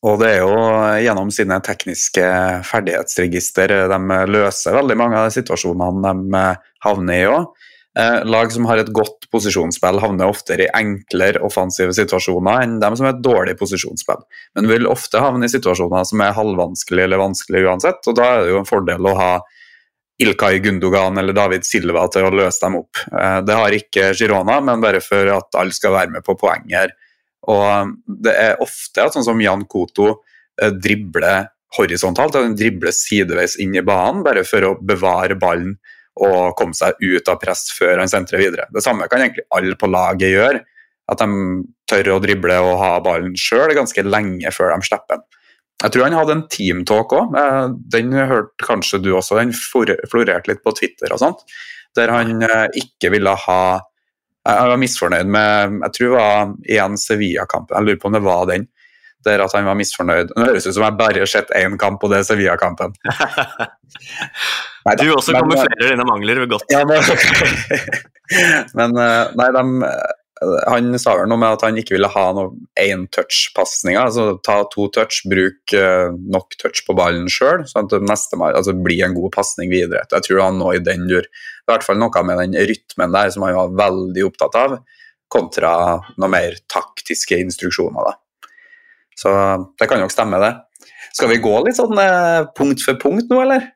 Og 0.06 0.20
det 0.20 0.28
er 0.30 0.44
jo 0.44 0.58
gjennom 1.02 1.30
sine 1.34 1.58
tekniske 1.64 2.26
ferdighetsregister 2.68 3.72
de 3.90 4.18
løser 4.30 4.76
veldig 4.76 4.96
mange 4.98 5.18
av 5.18 5.26
de 5.26 5.34
situasjonene 5.40 6.12
de 6.20 6.42
havner 6.84 7.18
i 7.18 7.26
òg. 7.26 7.48
Eh, 7.98 8.24
lag 8.24 8.52
som 8.52 8.66
har 8.68 8.78
et 8.78 8.90
godt 8.94 9.26
posisjonsspill, 9.32 9.98
havner 9.98 10.30
oftere 10.30 10.68
i 10.68 10.72
enklere 10.76 11.40
offensive 11.42 11.94
situasjoner 11.96 12.62
enn 12.62 12.76
dem 12.82 12.94
som 12.94 13.08
har 13.08 13.16
et 13.16 13.24
dårlig 13.24 13.56
posisjonsspill, 13.58 14.20
men 14.54 14.70
vil 14.70 14.86
ofte 14.86 15.18
havne 15.22 15.48
i 15.48 15.50
situasjoner 15.50 16.06
som 16.06 16.22
er 16.22 16.36
halvvanskelig 16.36 17.08
eller 17.08 17.22
vanskelig 17.24 17.64
uansett. 17.66 18.06
og 18.06 18.14
Da 18.20 18.28
er 18.28 18.44
det 18.44 18.52
jo 18.52 18.60
en 18.60 18.70
fordel 18.70 19.10
å 19.10 19.16
ha 19.18 19.32
Ilkay 20.22 20.60
Gundogan 20.62 21.18
eller 21.18 21.34
David 21.34 21.66
Silva 21.66 22.06
til 22.10 22.28
å 22.28 22.32
løse 22.34 22.62
dem 22.62 22.78
opp. 22.84 23.02
Eh, 23.10 23.40
det 23.42 23.58
har 23.58 23.74
ikke 23.74 24.12
Girona, 24.14 24.60
men 24.62 24.82
bare 24.84 25.02
for 25.02 25.34
at 25.34 25.58
alle 25.58 25.74
skal 25.74 25.96
være 25.98 26.14
med 26.14 26.26
på 26.26 26.38
poeng 26.38 26.70
her. 26.70 26.94
Og 27.50 27.94
Det 28.06 28.34
er 28.34 28.62
ofte 28.62 29.02
at 29.02 29.14
sånn 29.14 29.26
som 29.26 29.42
Jan 29.42 29.66
Koto 29.66 30.20
eh, 30.60 30.70
dribler 30.70 31.50
horisontalt, 31.76 32.38
han 32.38 32.54
dribler 32.56 32.94
sideveis 32.94 33.58
inn 33.58 33.74
i 33.74 33.82
banen 33.82 34.22
bare 34.22 34.46
for 34.46 34.64
å 34.64 34.76
bevare 34.78 35.34
ballen 35.34 35.76
og 36.18 36.56
komme 36.58 36.76
seg 36.76 36.98
ut 37.00 37.30
av 37.30 37.38
press 37.42 37.68
før 37.76 38.02
han 38.02 38.10
sentrer 38.10 38.42
videre. 38.42 38.68
Det 38.74 38.82
samme 38.84 39.08
kan 39.10 39.22
egentlig 39.24 39.46
alle 39.54 39.78
på 39.78 39.90
laget 39.90 40.34
gjøre. 40.34 40.62
At 41.08 41.22
de 41.22 41.64
tør 41.88 42.14
å 42.16 42.20
drible 42.20 42.58
og 42.60 42.74
ha 42.82 42.92
ballen 43.04 43.36
sjøl 43.38 43.72
ganske 43.76 44.04
lenge 44.04 44.52
før 44.52 44.74
de 44.74 44.88
slipper 44.88 45.16
den. 45.16 45.26
Jeg 45.78 45.94
tror 45.94 46.08
han 46.08 46.16
hadde 46.18 46.34
en 46.34 46.46
teamtalk 46.50 47.12
òg. 47.14 47.36
Eh, 47.38 47.66
den 47.94 48.14
hørte 48.16 48.66
kanskje 48.66 48.98
du 49.02 49.12
også. 49.14 49.38
Den 49.38 49.54
florerte 49.54 50.50
litt 50.50 50.64
på 50.64 50.74
Twitter 50.74 51.12
og 51.14 51.22
sånt. 51.22 51.44
Der 51.96 52.10
han 52.12 52.42
eh, 52.42 52.66
ikke 52.82 53.12
ville 53.14 53.36
ha 53.46 53.60
Jeg 54.48 54.68
var 54.70 54.78
misfornøyd 54.80 55.28
med 55.28 55.78
Jeg 55.84 55.94
tror 55.94 56.08
det 56.08 56.18
var 56.18 56.52
én 56.82 56.98
Sevilla-kamp. 56.98 57.70
Jeg 57.70 57.86
lurer 57.86 58.02
på 58.02 58.10
om 58.10 58.18
det 58.18 58.24
var 58.26 58.44
den. 58.50 58.66
Der 59.26 59.42
at 59.44 59.54
han 59.54 59.66
var 59.66 59.78
misfornøyd. 59.78 60.34
Det 60.34 60.46
høres 60.50 60.66
ut 60.66 60.74
som 60.74 60.86
jeg 60.86 60.98
bare 60.98 61.22
har 61.22 61.30
sett 61.30 61.54
én 61.58 61.78
kamp, 61.78 62.02
og 62.02 62.10
det 62.10 62.20
er 62.20 62.26
Sevilla-kampen. 62.26 62.94
du 65.00 65.08
også 65.12 65.34
kamuflerer 65.36 65.92
dine 65.92 66.06
mangler 66.08 66.44
godt. 66.50 66.68
Ja, 66.72 66.84
men, 66.88 67.02
men 68.78 69.00
eh, 69.02 69.34
nei, 69.38 69.48
de, 69.56 69.90
han 70.70 70.92
sa 71.02 71.16
vel 71.18 71.30
noe 71.30 71.40
med 71.40 71.56
at 71.56 71.64
han 71.66 71.78
ikke 71.80 71.96
ville 71.96 72.10
ha 72.12 72.26
noen 72.36 72.60
én 72.78 73.06
touch-pasninger. 73.14 73.98
Altså 74.00 74.36
ta 74.46 74.60
to 74.72 74.86
touch, 74.94 75.24
bruk 75.30 75.74
nok 76.30 76.54
touch 76.60 76.84
på 76.86 76.96
ballen 76.98 77.26
sjøl, 77.32 77.64
sånn 77.66 77.88
at 77.88 77.96
det 77.96 78.04
neste 78.06 78.38
altså, 78.38 78.76
blir 78.76 79.02
en 79.06 79.16
god 79.18 79.32
pasning 79.34 79.72
videre. 79.72 80.06
Jeg 80.12 80.28
tror 80.28 80.44
han 80.46 80.60
nå 80.62 80.76
i 80.76 80.84
den 80.84 81.08
dur. 81.10 81.26
Det 81.26 81.66
er 81.66 81.74
i 81.74 81.74
hvert 81.74 81.88
fall 81.88 82.00
noe 82.00 82.22
med 82.24 82.40
den 82.44 82.56
rytmen 82.70 83.12
der 83.16 83.34
som 83.34 83.44
han 83.44 83.58
var 83.58 83.74
veldig 83.82 84.28
opptatt 84.30 84.62
av, 84.62 84.78
kontra 85.28 85.72
noe 86.16 86.32
mer 86.32 86.56
taktiske 86.70 87.36
instruksjoner. 87.42 88.12
da. 88.12 88.50
Så 89.18 89.34
det 89.80 89.88
kan 89.90 90.00
nok 90.00 90.14
stemme, 90.14 90.38
det. 90.40 90.54
Skal 91.16 91.32
vi 91.32 91.40
gå 91.42 91.54
litt 91.66 91.78
sånn 91.78 91.98
eh, 91.98 92.46
punkt 92.56 92.84
for 92.84 92.98
punkt 93.00 93.30
nå, 93.32 93.42
eller? 93.42 93.66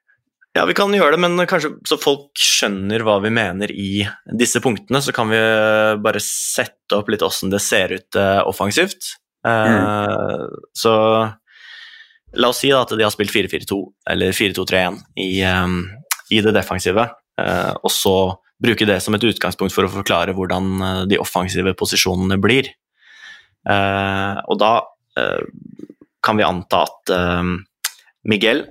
Ja, 0.53 0.67
vi 0.69 0.75
kan 0.77 0.93
gjøre 0.93 1.17
det, 1.17 1.21
men 1.23 1.47
kanskje 1.49 1.71
så 1.89 1.97
folk 2.01 2.37
skjønner 2.37 3.01
hva 3.07 3.17
vi 3.25 3.31
mener 3.33 3.73
i 3.73 4.05
disse 4.37 4.61
punktene, 4.61 5.01
så 5.01 5.15
kan 5.17 5.31
vi 5.33 5.39
bare 6.05 6.21
sette 6.21 6.99
opp 6.99 7.09
litt 7.09 7.25
åssen 7.25 7.53
det 7.53 7.63
ser 7.65 7.95
ut 7.97 8.19
uh, 8.21 8.45
offensivt. 8.45 9.15
Uh, 9.47 9.71
mm. 9.73 10.59
Så 10.77 10.93
la 12.37 12.51
oss 12.53 12.61
si 12.61 12.69
da, 12.69 12.83
at 12.85 12.93
de 12.93 13.07
har 13.07 13.15
spilt 13.15 13.33
4-4-2 13.33 13.79
eller 14.13 14.37
4-2-3-1 14.37 15.01
i, 15.25 15.31
um, 15.49 15.81
i, 16.29 16.43
det 16.45 16.53
defensive, 16.53 17.09
uh, 17.41 17.73
og 17.81 17.93
så 17.93 18.15
bruke 18.63 18.87
det 18.89 19.01
som 19.05 19.17
et 19.17 19.25
utgangspunkt 19.25 19.73
for 19.73 19.89
å 19.89 19.95
forklare 19.95 20.37
hvordan 20.37 21.09
de 21.11 21.17
offensive 21.19 21.73
posisjonene 21.75 22.37
blir. 22.39 22.69
og 23.67 24.55
da 24.61 24.71
kan 26.23 26.39
vi 26.39 26.45
anta 26.47 26.85
at 26.87 27.11
Miguel 28.31 28.63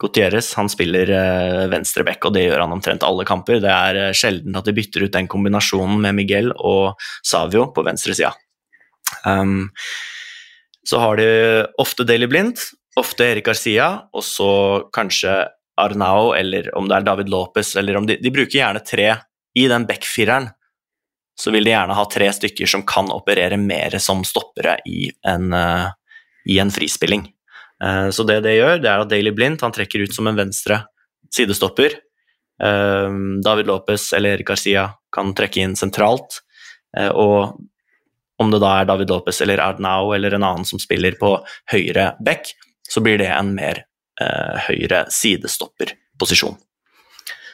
Gutierrez 0.00 0.54
han 0.56 0.70
spiller 0.72 1.10
uh, 1.12 1.66
venstreback, 1.72 2.24
og 2.24 2.34
det 2.36 2.46
gjør 2.46 2.64
han 2.64 2.72
omtrent 2.72 3.04
alle 3.06 3.26
kamper. 3.28 3.60
Det 3.62 3.70
er 3.72 3.98
uh, 4.08 4.16
sjelden 4.16 4.56
at 4.56 4.68
de 4.68 4.74
bytter 4.76 5.04
ut 5.04 5.16
den 5.16 5.28
kombinasjonen 5.30 6.00
med 6.00 6.16
Miguel 6.16 6.54
og 6.56 7.00
Savio 7.26 7.68
på 7.74 7.84
venstresida. 7.86 8.32
Um, 9.26 9.68
så 10.88 11.00
har 11.02 11.20
de 11.20 11.30
ofte 11.78 12.06
Daily 12.08 12.26
Blind, 12.30 12.62
ofte 12.98 13.26
Erik 13.28 13.46
Garcia, 13.50 13.90
og 14.16 14.24
så 14.24 14.52
kanskje 14.94 15.42
Arnao, 15.80 16.32
eller 16.36 16.70
om 16.76 16.88
det 16.88 16.96
er 16.96 17.06
David 17.06 17.28
Lopez, 17.32 17.74
eller 17.76 18.00
om 18.00 18.08
de, 18.08 18.16
de 18.20 18.32
bruker 18.32 18.58
gjerne 18.58 18.82
tre 18.84 19.12
i 19.56 19.66
den 19.68 19.86
backfireren. 19.88 20.48
Så 21.40 21.52
vil 21.54 21.64
de 21.64 21.72
gjerne 21.72 21.96
ha 21.96 22.04
tre 22.10 22.28
stykker 22.36 22.68
som 22.68 22.84
kan 22.88 23.08
operere 23.12 23.56
mer 23.60 23.96
som 24.02 24.24
stoppere 24.28 24.78
i 24.88 25.08
en, 25.28 25.52
uh, 25.52 25.92
i 26.48 26.58
en 26.60 26.72
frispilling. 26.72 27.28
Eh, 27.84 28.10
så 28.10 28.24
det 28.28 28.40
det 28.44 28.56
gjør, 28.58 28.78
det 28.82 28.90
er 28.90 29.02
at 29.02 29.10
Daily 29.10 29.32
Blind 29.34 29.60
han 29.64 29.74
trekker 29.74 30.04
ut 30.04 30.14
som 30.14 30.28
en 30.28 30.38
venstre 30.38 30.82
sidestopper. 31.32 31.96
Eh, 32.62 33.18
David 33.44 33.70
Lopez 33.70 34.10
eller 34.16 34.44
Garcia 34.46 34.90
kan 35.14 35.34
trekke 35.36 35.64
inn 35.64 35.76
sentralt. 35.78 36.42
Eh, 36.96 37.08
og 37.08 37.60
om 38.40 38.52
det 38.52 38.62
da 38.62 38.74
er 38.80 38.88
David 38.88 39.12
Lopez 39.12 39.40
eller 39.44 39.62
Ardnau 39.62 40.14
eller 40.16 40.36
en 40.36 40.46
annen 40.46 40.68
som 40.68 40.80
spiller 40.80 41.16
på 41.20 41.34
høyre 41.72 42.14
back, 42.24 42.52
så 42.88 43.02
blir 43.04 43.20
det 43.20 43.30
en 43.32 43.54
mer 43.54 43.84
høyre 44.66 45.06
sidestopperposisjon. 45.08 46.56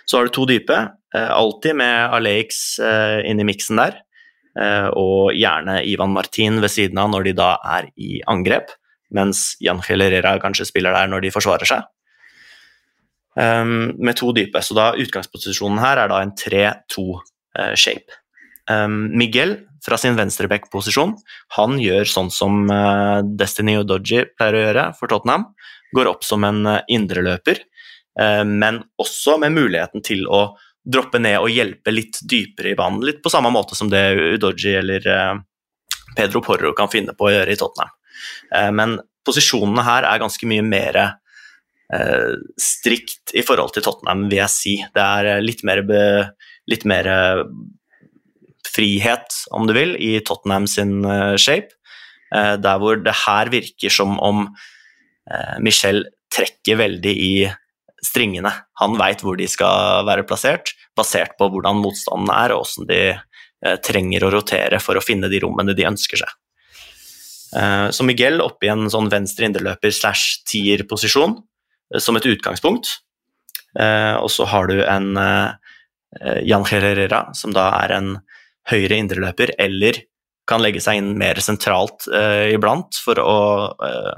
Så 0.02 0.16
har 0.16 0.26
du 0.26 0.32
to 0.34 0.46
dype, 0.50 0.78
alltid 1.14 1.76
med 1.78 2.14
Alex 2.16 2.80
inn 2.82 3.38
i 3.38 3.46
miksen 3.46 3.78
der. 3.78 4.00
Og 4.98 5.30
gjerne 5.38 5.76
Ivan 5.86 6.10
Martin 6.14 6.58
ved 6.62 6.74
siden 6.74 6.98
av 6.98 7.12
når 7.12 7.28
de 7.28 7.34
da 7.38 7.52
er 7.76 7.86
i 7.94 8.18
angrep 8.26 8.74
mens 9.14 9.54
Jan 9.62 9.82
Herrera 9.84 10.36
kanskje 10.42 10.66
spiller 10.68 10.96
der 10.96 11.10
når 11.10 11.26
de 11.26 11.34
forsvarer 11.34 11.68
seg. 11.68 11.86
um, 13.36 13.92
med 13.98 14.16
to 14.16 14.32
dype. 14.36 14.62
Så 14.62 14.76
da 14.76 14.92
utgangsposisjonen 14.98 15.80
her 15.82 16.00
er 16.02 16.12
da 16.12 16.20
en 16.24 16.34
3-2-shape. 16.36 18.20
Um, 18.70 19.06
Miguel 19.14 19.60
fra 19.84 19.98
sin 20.00 20.16
venstreback-posisjon 20.18 21.12
han 21.54 21.76
gjør 21.78 22.08
sånn 22.10 22.32
som 22.34 22.64
uh, 22.66 23.22
Destiny 23.22 23.76
Odoji 23.78 24.24
pleier 24.34 24.58
å 24.58 24.62
gjøre 24.64 24.86
for 24.98 25.12
Tottenham. 25.12 25.50
Går 25.94 26.10
opp 26.10 26.26
som 26.26 26.44
en 26.48 26.64
uh, 26.66 26.80
indreløper, 26.90 27.60
uh, 28.20 28.42
men 28.46 28.82
også 29.02 29.36
med 29.42 29.54
muligheten 29.54 30.02
til 30.06 30.26
å 30.26 30.48
droppe 30.86 31.18
ned 31.22 31.40
og 31.40 31.50
hjelpe 31.50 31.94
litt 31.94 32.20
dypere 32.22 32.72
i 32.72 32.78
banen. 32.78 33.02
Litt 33.06 33.22
på 33.22 33.30
samme 33.30 33.50
måte 33.54 33.78
som 33.78 33.90
det 33.90 34.04
Udoji 34.36 34.76
eller 34.78 35.06
Pedro 36.14 36.38
Porro 36.46 36.70
kan 36.78 36.86
finne 36.92 37.10
på 37.18 37.26
å 37.26 37.32
gjøre 37.34 37.56
i 37.56 37.58
Tottenham. 37.58 37.90
Men 38.72 38.98
posisjonene 39.26 39.84
her 39.86 40.06
er 40.08 40.20
ganske 40.22 40.48
mye 40.48 40.64
mer 40.64 40.98
eh, 41.02 42.34
strikt 42.60 43.34
i 43.36 43.44
forhold 43.46 43.74
til 43.74 43.84
Tottenham, 43.86 44.26
vil 44.30 44.40
jeg 44.42 44.54
si. 44.54 44.76
Det 44.94 45.02
er 45.02 45.30
eh, 45.34 45.42
litt 45.44 45.64
mer, 45.66 45.82
litt 46.70 46.86
mer 46.88 47.10
eh, 47.10 47.42
frihet, 48.76 49.40
om 49.56 49.66
du 49.68 49.74
vil, 49.76 49.96
i 49.98 50.18
Tottenham 50.26 50.68
sin 50.70 51.00
eh, 51.04 51.36
shape. 51.40 51.74
Eh, 52.34 52.54
der 52.60 52.80
hvor 52.82 52.98
det 53.00 53.14
her 53.26 53.52
virker 53.52 53.92
som 53.92 54.18
om 54.22 54.46
eh, 54.46 55.56
Michel 55.62 56.04
trekker 56.34 56.80
veldig 56.82 57.14
i 57.14 57.34
stringene. 58.04 58.52
Han 58.82 58.98
veit 59.00 59.22
hvor 59.24 59.38
de 59.38 59.48
skal 59.50 60.04
være 60.06 60.26
plassert, 60.28 60.74
basert 60.96 61.36
på 61.38 61.48
hvordan 61.52 61.80
motstanden 61.80 62.30
er 62.34 62.54
og 62.54 62.66
hvordan 62.66 62.90
de 62.90 63.78
trenger 63.82 64.22
å 64.22 64.28
rotere 64.30 64.78
for 64.84 64.98
å 64.98 65.02
finne 65.02 65.30
de 65.32 65.40
rommene 65.42 65.72
de 65.74 65.86
ønsker 65.88 66.20
seg. 66.20 66.34
Eh, 67.56 67.90
så 67.90 68.04
Miguel 68.04 68.40
oppe 68.44 68.66
i 68.68 68.70
en 68.72 68.90
sånn 68.92 69.08
venstre 69.12 69.46
indreløper 69.48 69.90
slash 69.94 70.42
tier-posisjon 70.50 71.32
eh, 71.38 72.00
som 72.02 72.16
et 72.18 72.28
utgangspunkt. 72.28 72.86
Eh, 73.78 74.14
og 74.20 74.30
så 74.32 74.44
har 74.50 74.64
du 74.70 74.78
en 74.84 75.08
Jan 76.46 76.64
Herrera, 76.64 77.34
som 77.36 77.52
da 77.52 77.68
er 77.82 77.90
en 77.92 78.18
høyre 78.70 78.96
indreløper, 78.96 79.50
eller 79.60 79.92
kan 80.48 80.62
legge 80.62 80.80
seg 80.80 80.96
inn 81.00 81.18
mer 81.18 81.34
sentralt 81.42 82.06
uh, 82.08 82.48
iblant 82.54 82.94
for 83.02 83.18
å 83.20 83.74
uh, 83.74 84.14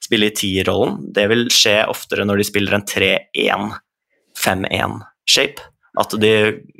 spille 0.00 0.26
i 0.30 0.34
tierrollen. 0.38 1.12
Det 1.12 1.28
vil 1.28 1.50
skje 1.52 1.86
oftere 1.90 2.24
når 2.24 2.36
de 2.40 2.44
spiller 2.46 2.74
en 2.78 2.86
3-1-5-1-shape. 2.88 5.60
At 6.00 6.10
de 6.22 6.34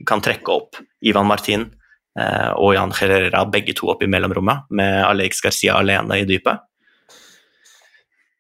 kan 0.09 0.21
trekke 0.25 0.51
opp 0.55 0.77
Ivan 1.05 1.29
Martin 1.29 1.69
og 2.13 2.75
Jan 2.77 2.93
Herrera, 2.93 3.45
begge 3.49 3.73
to 3.77 3.89
opp 3.89 4.03
i 4.05 4.09
mellomrommet, 4.11 4.67
med 4.77 4.99
Alex 5.07 5.41
Garcia 5.41 5.79
alene 5.81 6.19
i 6.21 6.27
dypet. 6.29 6.61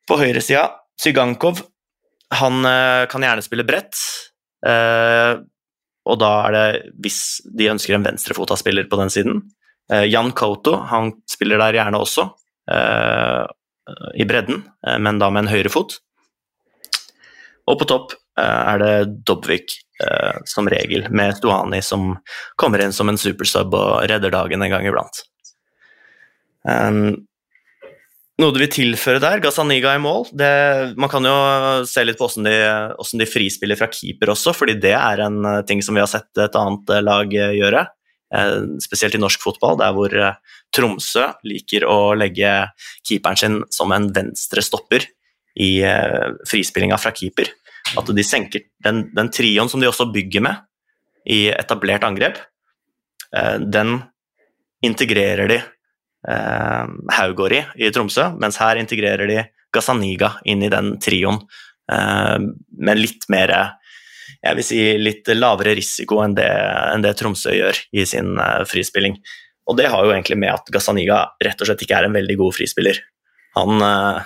På 0.08 0.18
høyresida, 0.20 0.66
Zygankov. 1.00 1.62
Han 2.36 2.64
eh, 2.68 3.06
kan 3.12 3.24
gjerne 3.24 3.44
spille 3.44 3.64
bredt. 3.68 3.96
Eh, 4.66 5.32
og 6.02 6.18
da 6.18 6.30
er 6.48 6.56
det, 6.56 6.92
hvis 7.04 7.18
de 7.46 7.70
ønsker 7.72 7.96
en 7.96 8.06
venstrefota 8.06 8.56
spiller 8.58 8.88
på 8.90 8.98
den 8.98 9.12
siden 9.12 9.42
Jan 9.92 10.30
Koto 10.32 10.76
han 10.88 11.10
spiller 11.28 11.60
der 11.60 11.76
gjerne 11.76 11.98
også, 12.00 12.22
i 14.16 14.24
bredden, 14.24 14.62
men 15.04 15.18
da 15.20 15.28
med 15.28 15.42
en 15.44 15.50
høyrefot. 15.50 15.98
Og 17.68 17.76
på 17.82 17.88
topp 17.90 18.14
er 18.40 18.80
det 18.80 18.94
Dobvik 19.28 19.74
eh, 20.02 20.38
som 20.48 20.68
regel, 20.70 21.06
med 21.10 21.36
Stuani 21.38 21.82
som 21.84 22.16
kommer 22.60 22.82
inn 22.82 22.94
som 22.94 23.10
en 23.10 23.20
supersub 23.20 23.74
og 23.78 24.06
redder 24.10 24.34
dagen 24.34 24.62
en 24.62 24.72
gang 24.72 24.88
iblant. 24.88 25.22
Um, 26.62 27.26
noe 28.40 28.54
du 28.54 28.60
vil 28.62 28.70
tilføre 28.72 29.20
der? 29.22 29.42
Gazaniga 29.44 29.94
i 29.94 30.02
mål. 30.02 30.28
Det, 30.34 30.52
man 31.00 31.10
kan 31.12 31.26
jo 31.26 31.34
se 31.88 32.04
litt 32.06 32.18
på 32.18 32.26
hvordan 32.26 32.48
de, 32.48 32.54
hvordan 32.96 33.22
de, 33.22 33.28
frispiller 33.28 33.78
fra 33.78 33.90
keeper 33.92 34.32
også, 34.32 34.54
fordi 34.56 34.78
det 34.82 34.94
er 34.98 35.24
en 35.26 35.42
eh, 35.46 35.64
ting 35.68 35.82
som 35.84 35.98
vi 35.98 36.02
har 36.02 36.10
sett 36.10 36.30
et 36.40 36.58
annet 36.58 36.94
eh, 36.94 37.04
lag 37.04 37.34
gjøre. 37.34 37.86
Spesielt 38.80 39.12
i 39.12 39.18
norsk 39.20 39.42
fotball, 39.44 39.74
der 39.76 39.92
hvor 39.92 40.14
Tromsø 40.72 41.26
liker 41.44 41.84
å 41.84 42.14
legge 42.16 42.48
keeperen 43.04 43.36
sin 43.36 43.58
som 43.68 43.92
en 43.92 44.06
venstre 44.16 44.64
stopper 44.64 45.04
i 45.60 45.84
frispillinga 46.48 46.96
fra 46.96 47.12
keeper. 47.12 47.50
At 47.98 48.08
de 48.08 48.24
senker 48.24 48.66
den, 48.84 49.04
den 49.14 49.30
trioen 49.34 49.70
som 49.70 49.82
de 49.82 49.90
også 49.90 50.08
bygger 50.12 50.44
med 50.46 50.62
i 51.28 51.46
etablert 51.52 52.04
angrep, 52.06 52.38
eh, 53.36 53.58
den 53.62 54.00
integrerer 54.82 55.50
de 55.50 55.58
eh, 55.60 56.94
Haugård 57.18 57.58
i 57.58 57.62
i 57.82 57.92
Tromsø, 57.94 58.32
mens 58.40 58.58
her 58.62 58.80
integrerer 58.80 59.28
de 59.30 59.44
Gazaniga 59.72 60.34
inn 60.44 60.64
i 60.64 60.72
den 60.72 60.96
trioen 61.02 61.38
eh, 61.92 62.38
med 62.78 63.00
litt 63.00 63.28
mer 63.32 63.54
jeg 64.42 64.58
vil 64.58 64.66
si 64.66 64.80
litt 64.98 65.28
lavere 65.36 65.76
risiko 65.78 66.18
enn 66.24 66.34
det, 66.34 66.48
enn 66.92 67.04
det 67.04 67.14
Tromsø 67.18 67.54
gjør 67.54 67.78
i 67.94 68.04
sin 68.08 68.34
eh, 68.42 68.62
frispilling. 68.68 69.18
Og 69.70 69.78
det 69.78 69.88
har 69.92 70.02
jo 70.02 70.10
egentlig 70.10 70.38
med 70.42 70.50
at 70.50 70.70
Gazaniga 70.74 71.22
rett 71.42 71.62
og 71.62 71.68
slett 71.68 71.84
ikke 71.84 72.00
er 72.00 72.08
en 72.08 72.16
veldig 72.16 72.36
god 72.40 72.56
frispiller. 72.56 72.98
Han, 73.54 73.78
uh, 73.84 74.24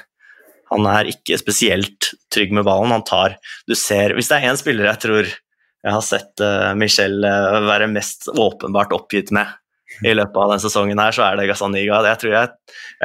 han 0.72 0.86
er 0.90 1.10
ikke 1.10 1.38
spesielt 1.40 2.10
trygg 2.34 2.54
med 2.56 2.66
ballen. 2.66 2.94
Han 2.94 3.04
tar 3.06 3.36
Du 3.68 3.74
ser 3.78 4.16
Hvis 4.16 4.30
det 4.30 4.40
er 4.40 4.50
én 4.50 4.58
spiller 4.58 4.90
jeg 4.90 5.02
tror 5.04 5.34
jeg 5.86 5.94
har 5.94 6.02
sett 6.02 6.42
uh, 6.42 6.72
Michel 6.74 7.20
uh, 7.22 7.60
være 7.62 7.86
mest 7.86 8.26
åpenbart 8.32 8.94
oppgitt 8.96 9.30
med 9.34 9.46
i 10.02 10.10
løpet 10.16 10.34
av 10.34 10.50
denne 10.50 10.64
sesongen, 10.64 10.98
her, 10.98 11.14
så 11.14 11.22
er 11.28 11.36
det 11.38 11.46
Gazaniga. 11.46 12.00
Jeg 12.10 12.18
tror 12.20 12.32
jeg, 12.34 12.48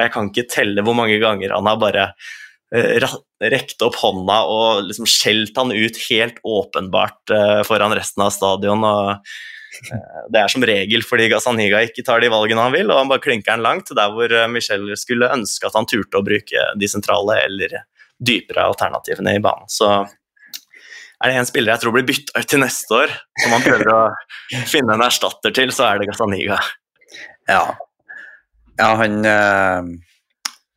jeg 0.00 0.12
kan 0.16 0.30
ikke 0.32 0.48
telle 0.50 0.82
hvor 0.82 0.96
mange 0.98 1.20
ganger 1.22 1.54
han 1.54 1.68
har 1.70 1.78
bare 1.78 2.08
uh, 2.74 3.14
rekt 3.54 3.86
opp 3.86 4.00
hånda 4.02 4.40
og 4.50 4.82
liksom 4.88 5.06
skjelt 5.06 5.62
han 5.62 5.70
ut 5.70 6.00
helt 6.08 6.42
åpenbart 6.42 7.36
foran 7.68 7.94
resten 7.94 8.26
av 8.26 8.34
stadion. 8.34 8.82
og 8.82 9.32
det 10.32 10.40
er 10.40 10.50
som 10.52 10.64
regel 10.66 11.04
fordi 11.06 11.28
Gazaniga 11.32 11.80
ikke 11.86 12.04
tar 12.06 12.22
de 12.22 12.30
valgene 12.32 12.64
han 12.64 12.74
vil, 12.74 12.90
og 12.90 13.00
han 13.00 13.10
bare 13.10 13.22
klinker 13.24 13.54
den 13.54 13.64
langt, 13.64 13.92
der 13.96 14.12
hvor 14.14 14.32
eh, 14.32 14.48
Michel 14.50 14.84
skulle 15.00 15.30
ønske 15.32 15.68
at 15.68 15.78
han 15.78 15.88
turte 15.88 16.20
å 16.20 16.26
bruke 16.26 16.66
de 16.78 16.90
sentrale 16.90 17.38
eller 17.46 17.78
dypere 18.22 18.66
alternativene 18.68 19.36
i 19.38 19.42
banen. 19.42 19.70
Så 19.72 19.88
er 21.22 21.30
det 21.30 21.38
en 21.38 21.48
spiller 21.48 21.74
jeg 21.74 21.84
tror 21.84 21.96
blir 21.96 22.06
bytta 22.06 22.42
ut 22.42 22.50
til 22.50 22.62
neste 22.62 23.00
år, 23.04 23.16
som 23.42 23.54
man 23.54 23.64
prøver 23.64 23.90
å 23.94 24.00
finne 24.70 24.96
en 24.96 25.06
erstatter 25.06 25.54
til, 25.54 25.74
så 25.74 25.88
er 25.88 26.02
det 26.02 26.10
Gazaniga. 26.10 26.60
Ja. 27.50 27.64
ja 28.78 28.94
han 29.00 29.20
øh, 29.26 29.92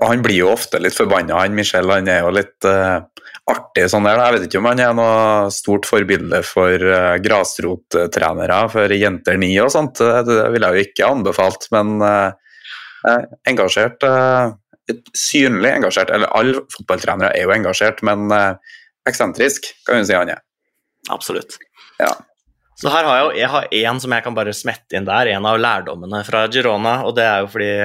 han 0.04 0.24
blir 0.24 0.42
jo 0.42 0.52
ofte 0.52 0.80
litt 0.82 0.96
forbanna, 0.96 1.38
han 1.40 1.56
Michel. 1.56 1.90
Han 1.92 2.10
er 2.12 2.26
jo 2.26 2.34
litt 2.36 2.68
øh, 2.68 3.00
artig 3.50 3.86
sånn 3.92 4.08
der. 4.08 4.20
Jeg 4.20 4.36
vet 4.36 4.46
ikke 4.48 4.60
om 4.62 4.68
han 4.70 4.82
er 4.82 4.94
noe 4.98 5.50
stort 5.54 5.88
forbilde 5.90 6.42
for 6.48 6.82
uh, 6.82 7.16
grasrottrenere 7.22 8.60
for 8.74 8.96
jenter 8.96 9.40
ni 9.42 9.52
og 9.62 9.72
sånt. 9.74 10.02
Det 10.02 10.38
ville 10.54 10.72
jeg 10.72 10.78
jo 10.78 10.90
ikke 10.90 11.10
anbefalt, 11.14 11.68
men 11.76 11.98
uh, 12.02 12.32
engasjert 13.50 14.06
uh, 14.08 14.56
Synlig 15.18 15.72
engasjert. 15.74 16.12
Eller 16.14 16.30
alle 16.38 16.60
fotballtrenere 16.70 17.32
er 17.34 17.48
jo 17.48 17.54
engasjert, 17.56 18.04
men 18.06 18.30
uh, 18.30 18.54
eksentrisk 19.10 19.72
kan 19.88 19.98
vi 19.98 20.06
si 20.06 20.18
han 20.18 20.30
er. 20.30 20.44
Absolutt. 21.14 21.58
Ja. 21.98 22.12
Så 22.78 22.92
her 22.94 23.08
har 23.08 23.18
jeg 23.18 23.26
jo 23.26 23.32
jeg 23.40 23.50
har 23.54 23.68
én 23.80 24.02
som 24.04 24.14
jeg 24.14 24.26
kan 24.26 24.38
bare 24.38 24.54
smette 24.54 24.98
inn 24.98 25.08
der, 25.08 25.32
en 25.34 25.48
av 25.50 25.58
lærdommene 25.62 26.22
fra 26.28 26.44
Girona, 26.54 27.00
og 27.08 27.16
det 27.18 27.26
er 27.26 27.46
jo 27.46 27.54
fordi 27.54 27.76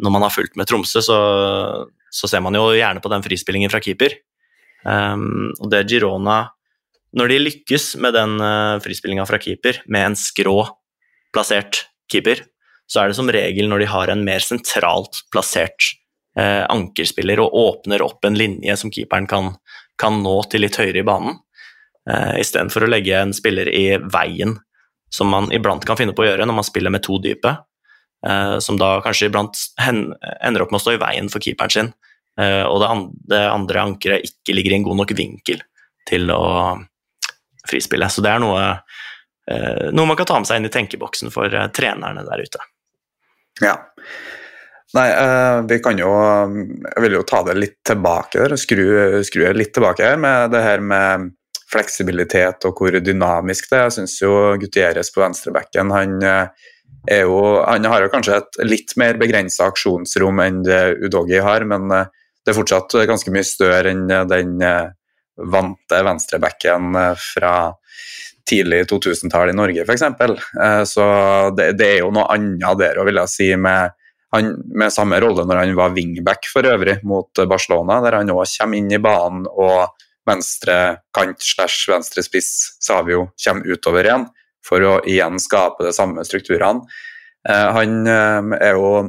når 0.00 0.12
man 0.14 0.24
har 0.24 0.32
fulgt 0.32 0.54
med 0.56 0.64
Tromsø, 0.64 1.02
så 1.04 1.16
så 2.14 2.30
ser 2.30 2.42
man 2.44 2.54
jo 2.54 2.68
gjerne 2.76 3.02
på 3.02 3.10
den 3.10 3.24
frispillingen 3.24 3.72
fra 3.72 3.82
keeper. 3.82 4.14
Um, 4.84 5.54
og 5.62 5.70
det 5.72 5.86
Girona 5.88 6.50
Når 7.16 7.30
de 7.30 7.36
lykkes 7.40 7.94
med 8.02 8.12
den 8.16 8.36
uh, 8.42 8.80
frispillinga 8.82 9.24
fra 9.26 9.38
keeper, 9.38 9.78
med 9.86 10.10
en 10.10 10.16
skrå 10.18 10.58
plassert 11.34 11.84
keeper, 12.10 12.42
så 12.90 13.00
er 13.00 13.10
det 13.10 13.16
som 13.16 13.30
regel 13.32 13.70
når 13.70 13.84
de 13.84 13.90
har 13.92 14.10
en 14.10 14.24
mer 14.26 14.42
sentralt 14.44 15.22
plassert 15.32 15.92
uh, 16.38 16.66
ankerspiller 16.66 17.40
og 17.42 17.54
åpner 17.54 18.02
opp 18.04 18.26
en 18.26 18.38
linje 18.38 18.74
som 18.76 18.90
keeperen 18.92 19.28
kan, 19.30 19.52
kan 19.98 20.18
nå 20.26 20.34
til 20.50 20.66
litt 20.66 20.78
høyere 20.80 21.04
i 21.04 21.06
banen, 21.06 21.38
uh, 22.10 22.34
istedenfor 22.42 22.84
å 22.84 22.90
legge 22.90 23.14
en 23.14 23.34
spiller 23.34 23.70
i 23.70 23.86
veien, 24.02 24.58
som 25.14 25.30
man 25.30 25.46
iblant 25.54 25.86
kan 25.86 25.98
finne 26.00 26.16
på 26.18 26.26
å 26.26 26.28
gjøre 26.32 26.50
når 26.50 26.58
man 26.58 26.66
spiller 26.66 26.90
med 26.90 27.06
to 27.06 27.20
dype. 27.22 27.54
Som 28.64 28.78
da 28.80 29.02
kanskje 29.04 29.26
iblant 29.28 29.58
ender 29.84 30.62
opp 30.64 30.70
med 30.72 30.78
å 30.78 30.80
stå 30.80 30.94
i 30.94 31.00
veien 31.02 31.26
for 31.28 31.44
keeperen 31.44 31.70
sin, 31.70 31.90
og 32.34 32.80
det, 32.82 32.88
an 32.90 33.02
andre 33.46 33.82
ankeret 33.90 34.26
ikke 34.26 34.56
ligger 34.56 34.74
i 34.74 34.78
en 34.80 34.86
god 34.88 35.00
nok 35.02 35.12
vinkel 35.14 35.60
til 36.08 36.30
å 36.34 36.44
frispille. 37.68 38.08
Så 38.10 38.24
det 38.24 38.32
er 38.32 38.42
noe, 38.42 38.64
uh, 39.50 39.84
noe 39.94 40.08
man 40.10 40.18
kan 40.18 40.28
ta 40.28 40.40
med 40.40 40.50
seg 40.50 40.60
inn 40.60 40.68
i 40.68 40.72
tenkeboksen 40.74 41.30
for 41.34 41.54
trenerne 41.76 42.26
der 42.26 42.42
ute. 42.42 42.66
Ja. 43.62 43.76
Nei, 44.94 45.08
vi 45.66 45.80
kan 45.82 45.98
jo 45.98 46.10
Jeg 46.12 47.02
vil 47.02 47.16
jo 47.16 47.22
ta 47.26 47.40
det 47.46 47.56
litt 47.58 47.80
tilbake 47.86 48.44
der, 48.44 48.54
skru, 48.60 48.84
skru 49.26 49.48
litt 49.54 49.72
tilbake 49.74 50.06
her 50.06 50.20
med 50.22 50.52
det 50.54 50.60
her 50.62 50.82
med 50.82 51.32
fleksibilitet 51.70 52.66
og 52.68 52.78
hvor 52.78 52.98
dynamisk 53.02 53.72
det 53.72 53.78
er. 53.78 53.88
Jeg 53.88 53.96
syns 53.96 54.14
jo 54.22 54.34
Gutieres 54.62 55.10
på 55.14 55.24
venstrebekken 55.24 55.90
han 55.94 56.14
jo, 57.10 57.62
han 57.66 57.84
har 57.84 58.04
jo 58.04 58.12
kanskje 58.12 58.38
et 58.38 58.60
litt 58.64 58.94
mer 59.00 59.18
begrensa 59.20 59.68
aksjonsrom 59.68 60.40
enn 60.40 60.62
det 60.64 60.82
Udogi 61.04 61.40
har, 61.42 61.66
men 61.68 61.90
eh, 61.92 62.06
det 62.44 62.52
er 62.52 62.58
fortsatt 62.58 62.94
ganske 63.08 63.32
mye 63.32 63.46
større 63.46 63.92
enn 63.94 64.04
eh, 64.12 64.26
den, 64.28 64.58
eh, 64.62 64.92
vante 65.50 66.00
venstrebacken 66.06 66.94
fra 67.18 67.54
tidlig 68.46 68.84
2000-tall 68.90 69.50
i 69.50 69.56
Norge, 69.56 69.82
f.eks. 69.82 70.04
Så 70.86 71.06
det, 71.56 71.72
det, 71.80 71.88
er 71.88 72.04
jo 72.04 72.12
noe 72.14 72.28
annet 72.30 72.78
der 72.78 73.00
vil 73.02 73.18
jeg 73.18 73.32
si, 73.32 73.48
med, 73.58 73.96
han, 74.36 74.52
med 74.78 74.94
samme 74.94 75.18
rolle 75.24 75.42
når 75.48 75.62
han 75.62 75.72
var 75.74 75.96
wingback 75.96 76.46
for 76.52 76.68
øvrig 76.70 77.00
mot 77.08 77.42
Barcelona, 77.50 77.96
der 78.04 78.20
han 78.20 78.30
òg 78.30 78.44
kommer 78.46 78.78
inn 78.78 78.94
i 78.94 79.00
banen 79.02 79.48
og 79.50 79.96
venstre 80.28 80.78
kant 81.16 81.42
slash 81.42 81.90
venstre 81.90 82.22
spiss 82.22 82.52
Savio 82.78 83.32
kommer 83.42 83.74
utover 83.74 84.06
igjen, 84.06 84.28
for 84.62 84.86
å 84.86 84.94
igjen 85.02 85.42
skape 85.42 85.88
de 85.88 85.96
samme 85.96 86.22
strukturene. 86.28 86.86
Han 87.48 88.06
er 88.06 88.78
jo 88.78 89.08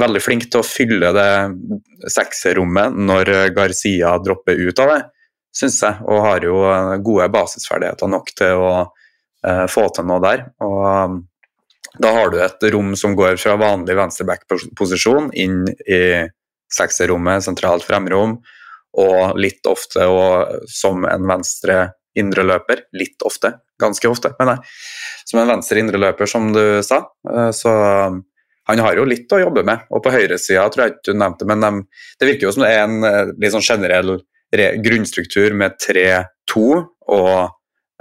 veldig 0.00 0.22
flink 0.24 0.46
til 0.48 0.62
å 0.62 0.66
fylle 0.66 1.12
det 1.14 2.12
sekserrommet 2.12 2.96
når 2.96 3.32
Garcia 3.56 4.14
dropper 4.24 4.60
ut 4.60 4.80
av 4.80 4.92
det, 4.94 5.00
syns 5.56 5.80
jeg. 5.84 5.98
Og 6.08 6.24
har 6.24 6.46
jo 6.46 6.62
gode 7.04 7.28
basisferdigheter 7.34 8.12
nok 8.12 8.32
til 8.38 8.62
å 8.62 8.72
uh, 8.86 9.66
få 9.70 9.88
til 9.92 10.08
noe 10.08 10.22
der. 10.24 10.46
Og 10.64 11.20
da 12.00 12.12
har 12.16 12.32
du 12.32 12.38
et 12.40 12.68
rom 12.72 12.94
som 12.96 13.16
går 13.18 13.36
fra 13.40 13.58
vanlig 13.60 13.98
venstreback-posisjon 13.98 15.32
inn 15.36 15.66
i 15.68 16.02
sekserrommet, 16.72 17.44
sentralt 17.44 17.84
fremrom, 17.84 18.38
og 18.96 19.36
litt 19.40 19.66
ofte 19.68 20.06
og 20.08 20.64
som 20.72 21.04
en 21.08 21.28
venstre 21.28 21.92
indreløper. 22.16 22.86
Litt 22.96 23.24
ofte, 23.24 23.54
ganske 23.80 24.08
ofte, 24.08 24.32
mener 24.40 24.56
jeg. 24.56 24.74
Som 25.28 25.42
en 25.42 25.52
venstre 25.52 25.80
indreløper, 25.80 26.28
som 26.28 26.48
du 26.56 26.64
sa. 26.84 27.04
Uh, 27.28 27.50
så 27.56 27.72
han 28.70 28.82
har 28.84 28.98
jo 28.98 29.06
litt 29.08 29.32
å 29.34 29.40
jobbe 29.42 29.64
med. 29.66 29.86
Og 29.90 30.04
på 30.04 30.12
høyresida 30.14 30.68
tror 30.70 30.84
jeg 30.84 30.94
ikke 30.94 31.12
du 31.12 31.18
nevnte, 31.18 31.48
men 31.50 31.64
de, 31.64 31.72
det 32.20 32.28
virker 32.28 32.48
jo 32.48 32.54
som 32.54 32.64
det 32.66 32.70
er 32.74 32.84
en 32.84 33.08
eh, 33.08 33.34
litt 33.42 33.56
sånn 33.56 33.66
generell 33.66 34.20
grunnstruktur 34.52 35.54
med 35.56 35.78
3-2 35.80 36.64
og 37.16 37.36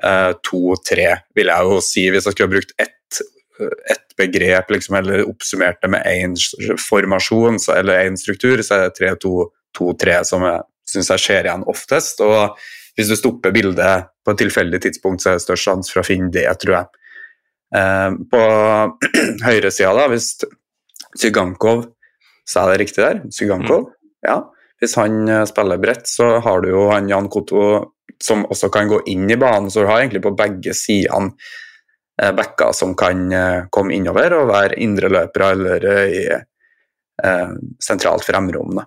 2-3, 0.01 1.03
eh, 1.05 1.21
vil 1.37 1.51
jeg 1.53 1.69
jo 1.69 1.77
si, 1.85 2.03
hvis 2.11 2.27
jeg 2.27 2.35
skulle 2.35 2.53
brukt 2.57 2.75
ett 2.81 2.97
et 3.61 4.15
begrep, 4.17 4.71
liksom, 4.73 4.95
eller 4.97 5.25
oppsummert 5.29 5.81
det 5.83 5.89
med 5.93 6.07
én 6.09 6.35
formasjon 6.81 7.59
så, 7.61 7.75
eller 7.77 8.07
én 8.07 8.17
struktur, 8.17 8.61
så 8.65 8.77
er 8.77 8.87
det 8.87 8.95
3-2-2-3 9.21 10.21
som 10.27 10.45
jeg 10.47 10.63
syns 10.91 11.11
jeg 11.13 11.23
ser 11.25 11.47
igjen 11.47 11.67
oftest. 11.71 12.23
Og 12.25 12.57
hvis 12.97 13.11
du 13.11 13.17
stopper 13.19 13.53
bildet 13.55 14.09
på 14.25 14.33
et 14.33 14.41
tilfeldig 14.41 14.81
tidspunkt, 14.83 15.23
så 15.23 15.31
er 15.31 15.39
det 15.39 15.45
størst 15.45 15.67
sjanse 15.67 15.93
for 15.93 16.03
å 16.03 16.07
finne 16.07 16.31
det, 16.33 16.47
tror 16.61 16.77
jeg. 16.79 17.00
Eh, 17.75 18.11
på 18.31 18.41
høyresida, 19.47 19.93
da, 19.95 20.09
hvis 20.11 20.33
Zygankov 21.15 21.85
Sa 22.47 22.65
jeg 22.65 22.73
det 22.73 22.79
riktig 22.81 23.03
der? 23.03 23.21
Zygankov? 23.31 23.85
Mm. 23.85 23.97
Ja. 24.27 24.37
Hvis 24.81 24.97
han 24.97 25.29
eh, 25.29 25.45
spiller 25.49 25.81
bredt, 25.81 26.07
så 26.09 26.33
har 26.43 26.63
du 26.63 26.71
jo 26.71 26.87
han 26.91 27.09
Jan 27.09 27.29
Koto 27.31 27.65
som 28.21 28.43
også 28.49 28.69
kan 28.73 28.89
gå 28.89 28.99
inn 29.09 29.29
i 29.31 29.37
banen, 29.39 29.69
så 29.71 29.81
du 29.81 29.89
har 29.89 30.01
egentlig 30.01 30.23
på 30.25 30.33
begge 30.37 30.73
sidene 30.77 31.31
eh, 32.21 32.31
backer 32.37 32.73
som 32.77 32.95
kan 32.97 33.23
komme 33.73 33.95
innover 33.95 34.35
og 34.37 34.49
være 34.51 34.79
indreløpere 34.83 35.51
eller 35.55 35.85
i 36.01 36.25
eh, 36.33 37.53
sentralt 37.81 38.25
fremrom. 38.27 38.81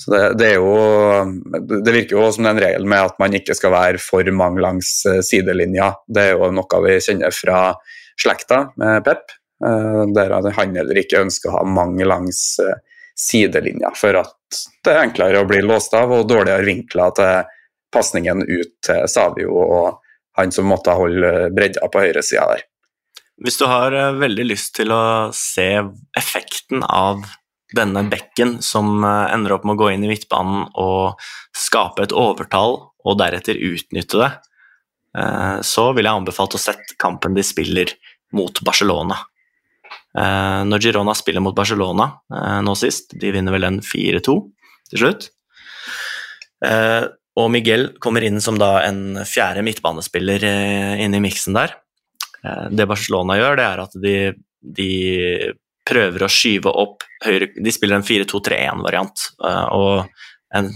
Så 0.00 0.10
det, 0.10 0.22
det, 0.40 0.46
er 0.48 0.56
jo 0.58 1.68
Det 1.84 1.92
virker 1.94 2.16
jo 2.16 2.30
som 2.34 2.48
en 2.50 2.58
regel 2.58 2.86
med 2.90 3.12
at 3.12 3.20
man 3.22 3.36
ikke 3.38 3.54
skal 3.54 3.70
være 3.74 4.00
for 4.02 4.26
mange 4.34 4.62
langs 4.64 5.04
sidelinja. 5.22 5.92
Det 6.10 6.24
er 6.24 6.32
jo 6.34 6.48
noe 6.50 6.80
vi 6.82 6.96
kjenner 7.04 7.34
fra 7.34 7.60
slekta 8.20 8.68
med 8.76 9.04
Pep, 9.04 9.32
eh, 9.64 10.02
der 10.14 10.36
han 10.56 10.76
heller 10.76 11.00
ikke 11.00 11.22
ønsker 11.24 11.50
å 11.50 11.58
ha 11.58 11.64
mange 11.68 12.06
langs 12.08 12.58
eh, 12.62 12.76
sidelinja, 13.18 13.92
for 13.96 14.20
at 14.22 14.62
det 14.84 14.94
er 14.94 15.04
enklere 15.04 15.42
å 15.42 15.48
bli 15.48 15.60
låst 15.64 15.94
av 15.94 16.12
og 16.14 16.28
dårligere 16.30 16.66
vinkler 16.66 17.14
til 17.18 17.52
pasningen 17.94 18.42
ut 18.42 18.72
til 18.84 19.04
Savio 19.10 19.54
og 19.54 20.00
han 20.38 20.50
som 20.54 20.66
måtte 20.66 20.96
holde 20.98 21.50
bredda 21.54 21.86
på 21.90 22.02
høyresida 22.02 22.48
der. 22.50 22.64
Hvis 23.44 23.58
du 23.58 23.66
har 23.70 23.94
eh, 23.94 24.18
veldig 24.18 24.48
lyst 24.50 24.76
til 24.78 24.94
å 24.94 25.30
se 25.34 25.70
effekten 26.18 26.84
av 26.86 27.24
denne 27.74 28.04
bekken 28.06 28.60
som 28.62 29.02
ender 29.02 29.56
opp 29.56 29.64
med 29.66 29.74
å 29.74 29.80
gå 29.80 29.88
inn 29.90 30.04
i 30.06 30.10
midtbanen 30.12 30.68
og 30.78 31.22
skape 31.58 32.04
et 32.04 32.12
overtall, 32.14 32.76
og 33.04 33.16
deretter 33.18 33.58
utnytte 33.58 34.20
det, 34.20 34.28
Eh, 34.30 34.53
så 35.14 35.84
vil 35.94 36.08
jeg 36.08 36.18
anbefalt 36.18 36.56
å 36.56 36.58
sette 36.58 36.96
kampen 36.98 37.36
de 37.36 37.42
spiller 37.46 37.92
mot 38.34 38.58
Barcelona. 38.66 39.20
Eh, 40.18 40.60
når 40.68 40.82
Girona 40.82 41.14
spiller 41.18 41.42
mot 41.42 41.56
Barcelona 41.56 42.06
eh, 42.30 42.60
nå 42.62 42.76
sist, 42.78 43.16
de 43.18 43.32
vinner 43.34 43.54
vel 43.54 43.66
en 43.66 43.80
4-2 43.82 44.36
til 44.92 45.00
slutt. 45.00 45.30
Og 47.34 47.48
Miguel 47.50 47.90
kommer 48.00 48.24
inn 48.24 48.38
som 48.40 48.56
da 48.56 48.78
en 48.86 49.18
fjerde 49.28 49.64
midtbanespiller 49.66 50.44
inne 51.02 51.18
i 51.18 51.20
miksen 51.20 51.56
der. 51.56 51.74
Det 52.72 52.86
Barcelona 52.88 53.36
gjør, 53.36 53.58
det 53.58 53.66
er 53.66 53.82
at 53.82 53.96
de, 54.00 54.14
de 54.62 54.88
prøver 55.84 56.24
å 56.24 56.30
skyve 56.30 56.72
opp 56.72 57.04
høyre 57.26 57.50
De 57.58 57.74
spiller 57.74 57.98
en 57.98 58.06
4-2-3-1-variant, 58.06 59.26
og 59.76 60.06
en, 60.56 60.70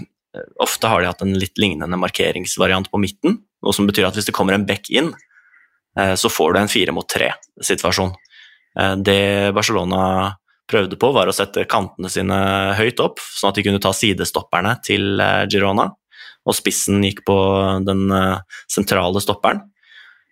ofte 0.60 0.90
har 0.92 1.00
de 1.00 1.08
hatt 1.08 1.24
en 1.24 1.38
litt 1.40 1.56
lignende 1.62 2.00
markeringsvariant 2.02 2.90
på 2.92 3.00
midten, 3.00 3.38
noe 3.64 3.74
som 3.74 3.88
betyr 3.88 4.08
at 4.08 4.18
hvis 4.18 4.28
det 4.28 4.34
kommer 4.36 4.56
en 4.56 4.66
back 4.68 4.90
inn, 4.90 5.12
eh, 5.98 6.14
så 6.14 6.30
får 6.30 6.54
du 6.54 6.60
en 6.60 6.70
fire 6.70 6.94
mot 6.94 7.08
tre-situasjon. 7.08 8.12
Eh, 8.78 8.94
det 9.04 9.54
Barcelona 9.56 10.34
prøvde 10.68 10.98
på, 11.00 11.12
var 11.16 11.30
å 11.30 11.34
sette 11.34 11.64
kantene 11.70 12.10
sine 12.12 12.38
høyt 12.78 13.00
opp, 13.00 13.22
sånn 13.22 13.50
at 13.50 13.58
de 13.58 13.64
kunne 13.66 13.82
ta 13.82 13.94
sidestopperne 13.96 14.76
til 14.84 15.20
eh, 15.24 15.46
Girona, 15.50 15.88
og 16.48 16.56
spissen 16.56 17.02
gikk 17.04 17.24
på 17.28 17.36
den 17.84 18.06
sentrale 18.70 19.20
stopperen. 19.20 19.58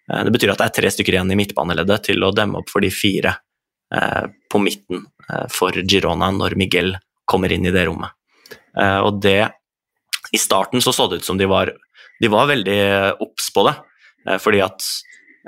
Det 0.06 0.30
betyr 0.32 0.52
at 0.54 0.62
det 0.62 0.68
er 0.70 0.74
tre 0.78 0.90
stykker 0.94 1.16
igjen 1.16 1.32
i 1.34 1.36
midtbaneleddet 1.36 2.06
til 2.08 2.24
å 2.24 2.30
demme 2.32 2.62
opp 2.62 2.70
for 2.72 2.80
de 2.80 2.88
fire 2.94 3.34
på 4.48 4.60
midten 4.62 5.02
for 5.52 5.76
Girona 5.76 6.30
når 6.32 6.54
Miguel 6.56 6.94
kommer 7.28 7.52
inn 7.52 7.66
i 7.68 7.74
det 7.74 7.82
rommet. 7.90 8.14
Og 9.04 9.18
det 9.20 9.50
I 10.32 10.40
starten 10.40 10.80
så 10.80 10.94
så 10.94 11.08
det 11.10 11.20
ut 11.20 11.28
som 11.28 11.36
de 11.36 11.50
var 11.50 11.74
de 12.20 12.30
var 12.32 12.48
veldig 12.50 12.80
obs 13.22 13.50
på 13.54 13.66
det, 13.68 13.74
eh, 14.26 14.38
fordi 14.42 14.62
at 14.64 14.86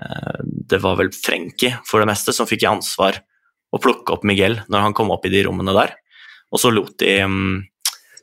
eh, 0.03 0.45
det 0.45 0.81
var 0.85 0.99
vel 1.01 1.11
Frenkie 1.14 1.79
for 1.89 2.03
det 2.03 2.11
meste 2.11 2.35
som 2.37 2.49
fikk 2.49 2.66
i 2.66 2.71
ansvar 2.71 3.21
å 3.73 3.81
plukke 3.83 4.14
opp 4.14 4.27
Miguel 4.29 4.61
når 4.69 4.87
han 4.87 4.97
kom 4.97 5.12
opp 5.14 5.27
i 5.29 5.33
de 5.33 5.45
rommene 5.47 5.75
der. 5.77 5.97
Og 6.53 6.61
så 6.61 6.73
lot 6.73 6.95
de, 7.01 7.19
mm, 7.25 7.59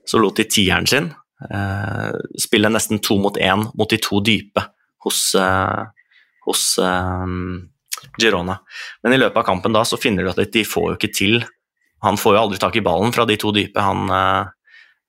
så 0.05 0.21
lot 0.21 0.37
de 0.37 0.47
tieren 0.49 0.87
sin 0.89 1.11
eh, 1.49 2.13
spille 2.41 2.71
nesten 2.73 3.01
to 3.05 3.19
mot 3.21 3.37
én 3.37 3.67
mot 3.73 3.89
de 3.89 4.01
to 4.01 4.21
dype 4.25 4.65
hos, 5.05 5.35
hos 6.47 6.61
Girona. 8.17 8.55
Men 9.05 9.13
i 9.13 9.19
løpet 9.19 9.37
av 9.37 9.45
kampen 9.45 9.75
da 9.75 9.83
så 9.85 9.99
finner 10.01 10.25
du 10.25 10.31
at 10.31 10.41
de 10.49 10.63
får 10.65 10.87
jo 10.87 10.95
ikke 10.97 11.11
til 11.13 11.35
Han 12.01 12.17
får 12.17 12.33
jo 12.33 12.39
aldri 12.41 12.57
tak 12.61 12.79
i 12.79 12.83
ballen 12.85 13.13
fra 13.13 13.27
de 13.29 13.37
to 13.37 13.51
dype, 13.53 13.81
han, 13.81 14.09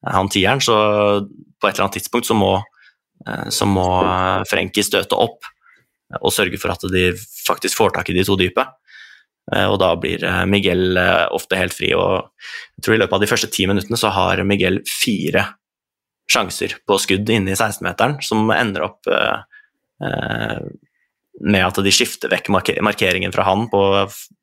han 0.05 0.28
tieren, 0.32 0.61
så 0.61 0.76
på 1.24 1.68
et 1.68 1.74
eller 1.74 1.87
annet 1.87 1.97
tidspunkt 1.99 2.28
så 2.28 2.37
må 2.37 2.53
Eh, 2.59 2.76
så 3.51 3.69
må 3.69 3.87
eh, 4.03 4.47
Frenkie 4.49 4.87
støte 4.87 5.19
opp 5.19 5.47
og 6.21 6.31
sørge 6.31 6.59
for 6.62 6.71
at 6.71 6.85
de 6.93 7.09
faktisk 7.19 7.79
får 7.81 7.97
tak 7.97 8.11
i 8.11 8.17
de 8.17 8.25
to 8.27 8.37
dype. 8.39 8.62
Eh, 9.53 9.67
og 9.67 9.79
da 9.83 9.93
blir 9.99 10.23
Miguel 10.51 10.99
ofte 11.35 11.59
helt 11.59 11.75
fri, 11.75 11.93
og 11.99 12.31
jeg 12.77 12.87
tror 12.87 12.97
i 12.97 13.01
løpet 13.03 13.19
av 13.19 13.25
de 13.25 13.31
første 13.31 13.51
ti 13.53 13.67
minuttene 13.69 13.99
så 14.01 14.12
har 14.14 14.45
Miguel 14.47 14.83
fire 14.91 15.49
sjanser 16.31 16.79
på 16.87 16.99
skudd 16.99 17.29
inne 17.31 17.55
i 17.55 17.59
16-meteren, 17.59 18.19
som 18.27 18.51
ender 18.51 18.89
opp 18.89 19.07
med 21.47 21.62
at 21.62 21.79
de 21.87 21.93
skifter 21.95 22.33
vekk 22.33 22.51
markeringen 22.51 23.33
fra 23.33 23.45
han 23.47 23.69
på 23.71 23.81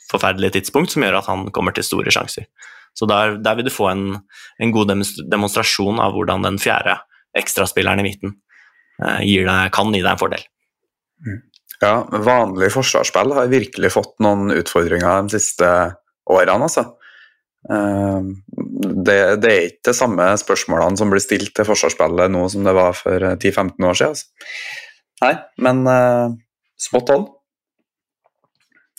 forferdelige 0.08 0.56
tidspunkt, 0.58 0.94
som 0.94 1.04
gjør 1.04 1.20
at 1.20 1.28
han 1.28 1.50
kommer 1.54 1.76
til 1.76 1.86
store 1.86 2.14
sjanser. 2.14 2.48
Så 2.94 3.08
der, 3.10 3.38
der 3.44 3.58
vil 3.58 3.68
du 3.68 3.74
få 3.74 3.90
en, 3.92 4.06
en, 4.62 4.72
god 4.72 4.94
demonstrasjon 5.32 6.00
av 6.02 6.14
hvordan 6.16 6.46
den 6.46 6.60
fjerde 6.62 7.00
ekstraspilleren 7.38 8.04
i 8.04 8.08
midten 8.08 8.36
Eh, 9.04 9.24
deg, 9.43 9.74
kan 9.76 9.93
gi 9.93 10.01
deg 10.01 10.12
en 10.14 10.22
fordel. 10.22 10.45
Mm. 11.24 11.41
Ja, 11.84 11.95
vanlig 12.24 12.72
forsvarsspill 12.72 13.34
har 13.36 13.51
virkelig 13.51 13.91
fått 13.91 14.16
noen 14.24 14.54
utfordringer 14.56 15.26
de 15.26 15.39
siste 15.39 15.70
årene, 16.32 16.70
altså. 16.70 16.86
Eh, 17.72 18.30
det, 19.04 19.20
det, 19.43 19.51
er 19.51 19.68
ikke 19.70 19.91
de 19.91 19.97
samme 19.97 20.30
spørsmålene 20.39 20.99
som 20.99 21.12
blir 21.12 21.24
stilt 21.24 21.54
til 21.56 21.68
forsvarsspillet 21.68 22.32
nå 22.32 22.45
som 22.51 22.66
det 22.68 22.76
var 22.78 22.95
for 22.97 23.30
10-15 23.34 23.89
år 23.89 23.99
siden. 23.99 24.16
Altså. 24.16 24.28
Nei, 25.24 25.36
men 25.64 25.86
uh, 25.88 26.34
spot 26.82 27.12
on. 27.14 27.30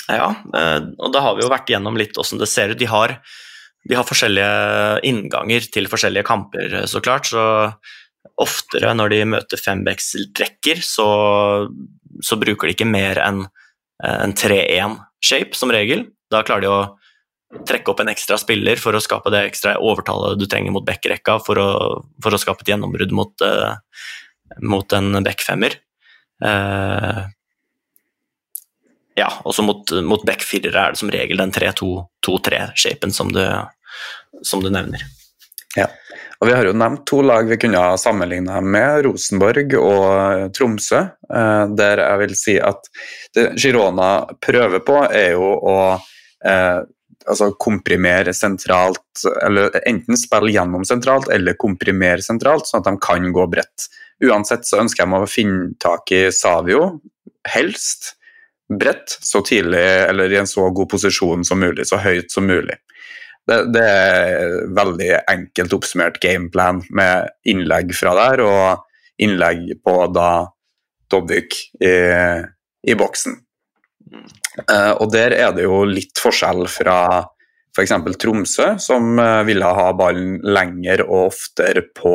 Ja, 0.08 0.30
og 0.52 1.10
da 1.12 1.20
har 1.24 1.34
vi 1.36 1.44
jo 1.44 1.50
vært 1.52 1.68
gjennom 1.68 1.98
litt 2.00 2.16
åssen 2.20 2.40
det 2.40 2.48
ser 2.48 2.72
ut. 2.72 2.78
De 2.80 2.88
har, 2.88 3.12
de 3.88 3.96
har 3.96 4.06
forskjellige 4.08 5.02
innganger 5.08 5.68
til 5.72 5.88
forskjellige 5.92 6.24
kamper, 6.28 6.78
så 6.88 7.00
klart. 7.04 7.28
Så 7.28 7.44
oftere 8.40 8.94
når 8.96 9.12
de 9.12 9.20
møter 9.36 9.60
fembacksrekker, 9.60 10.82
så, 10.82 11.06
så 12.24 12.38
bruker 12.40 12.68
de 12.68 12.74
ikke 12.76 12.88
mer 12.88 13.20
enn 13.22 13.44
eh, 13.44 14.18
en 14.18 14.34
3-1-shape 14.36 15.58
som 15.58 15.72
regel. 15.74 16.08
Da 16.32 16.42
klarer 16.46 16.66
de 16.66 16.72
å 16.72 17.64
trekke 17.68 17.92
opp 17.92 18.02
en 18.02 18.10
ekstra 18.10 18.38
spiller 18.40 18.80
for 18.82 18.96
å 18.96 19.02
skape 19.02 19.30
det 19.30 19.44
ekstra 19.46 19.76
overtallet 19.78 20.40
du 20.40 20.48
trenger 20.50 20.74
mot 20.74 20.86
backrekka 20.86 21.38
for 21.44 21.60
for 22.24 22.34
å 22.34 22.40
skape 22.40 22.64
et 22.64 22.72
gjennombrudd 22.72 23.14
mot, 23.14 23.46
uh, 23.46 23.76
mot 24.58 24.96
en 24.98 25.22
backfemmer. 25.22 25.78
Uh, 26.42 27.30
ja, 29.14 29.28
også 29.46 29.62
mot, 29.62 29.92
mot 30.02 30.24
backfirere 30.26 30.88
er 30.88 30.94
det 30.94 30.98
som 30.98 31.12
regel 31.14 31.38
den 31.38 31.54
3-2-2-3-shapen 31.54 33.14
som, 33.14 33.30
som, 34.42 34.62
du 34.64 34.72
nevner. 34.74 35.04
Ja, 35.74 35.88
og 36.38 36.48
Vi 36.48 36.54
har 36.54 36.66
jo 36.68 36.74
nevnt 36.76 37.06
to 37.08 37.22
lag 37.24 37.48
vi 37.48 37.56
kunne 37.56 37.80
ha 37.80 37.94
sammenligna 37.98 38.60
med, 38.60 39.04
Rosenborg 39.06 39.74
og 39.78 40.52
Tromsø. 40.54 41.00
Eh, 41.34 41.62
der 41.78 42.02
jeg 42.02 42.20
vil 42.20 42.34
si 42.38 42.56
at 42.60 42.90
det 43.34 43.46
Girona 43.60 44.10
prøver 44.44 44.82
på, 44.84 44.98
er 45.08 45.32
jo 45.34 45.54
å 45.56 45.78
eh, 46.44 46.82
altså 47.24 47.50
komprimere 47.60 48.34
sentralt, 48.36 49.24
eller 49.46 49.72
enten 49.88 50.18
spille 50.20 50.52
gjennom 50.52 50.84
sentralt 50.84 51.30
eller 51.32 51.56
komprimere 51.56 52.22
sentralt, 52.22 52.68
sånn 52.68 52.82
at 52.82 52.90
de 52.90 53.00
kan 53.02 53.30
gå 53.32 53.46
bredt. 53.50 53.88
Uansett 54.24 54.68
så 54.68 54.82
ønsker 54.82 55.04
jeg 55.04 55.16
å 55.16 55.30
finne 55.30 55.72
tak 55.80 56.12
i 56.14 56.26
Savio, 56.34 56.98
helst 57.48 58.14
bredt, 58.68 59.16
så 59.20 59.42
tidlig 59.44 59.82
eller 60.08 60.32
i 60.32 60.38
en 60.40 60.48
så 60.48 60.68
god 60.76 60.90
posisjon 60.90 61.44
som 61.44 61.60
mulig, 61.60 61.88
så 61.88 62.00
høyt 62.00 62.32
som 62.32 62.46
mulig. 62.48 62.76
Det, 63.44 63.58
det 63.74 63.84
er 63.84 64.54
veldig 64.76 65.10
enkelt 65.28 65.76
oppsummert 65.76 66.20
gameplan 66.22 66.80
med 66.96 67.28
innlegg 67.50 67.92
fra 67.96 68.14
der 68.16 68.42
og 68.44 68.84
innlegg 69.20 69.76
på 69.84 69.98
da 70.14 70.30
Dobbik 71.12 71.54
i, 71.84 71.92
i 72.88 72.96
boksen. 72.98 73.36
Uh, 74.70 74.94
og 75.02 75.10
der 75.12 75.34
er 75.36 75.52
det 75.54 75.66
jo 75.66 75.82
litt 75.86 76.18
forskjell 76.20 76.64
fra 76.70 76.96
f.eks. 77.74 77.92
For 77.92 78.18
Tromsø, 78.18 78.68
som 78.82 79.18
uh, 79.18 79.42
ville 79.46 79.68
ha 79.76 79.86
ballen 79.98 80.38
lenger 80.46 81.04
og 81.04 81.28
oftere 81.28 81.84
på 81.94 82.14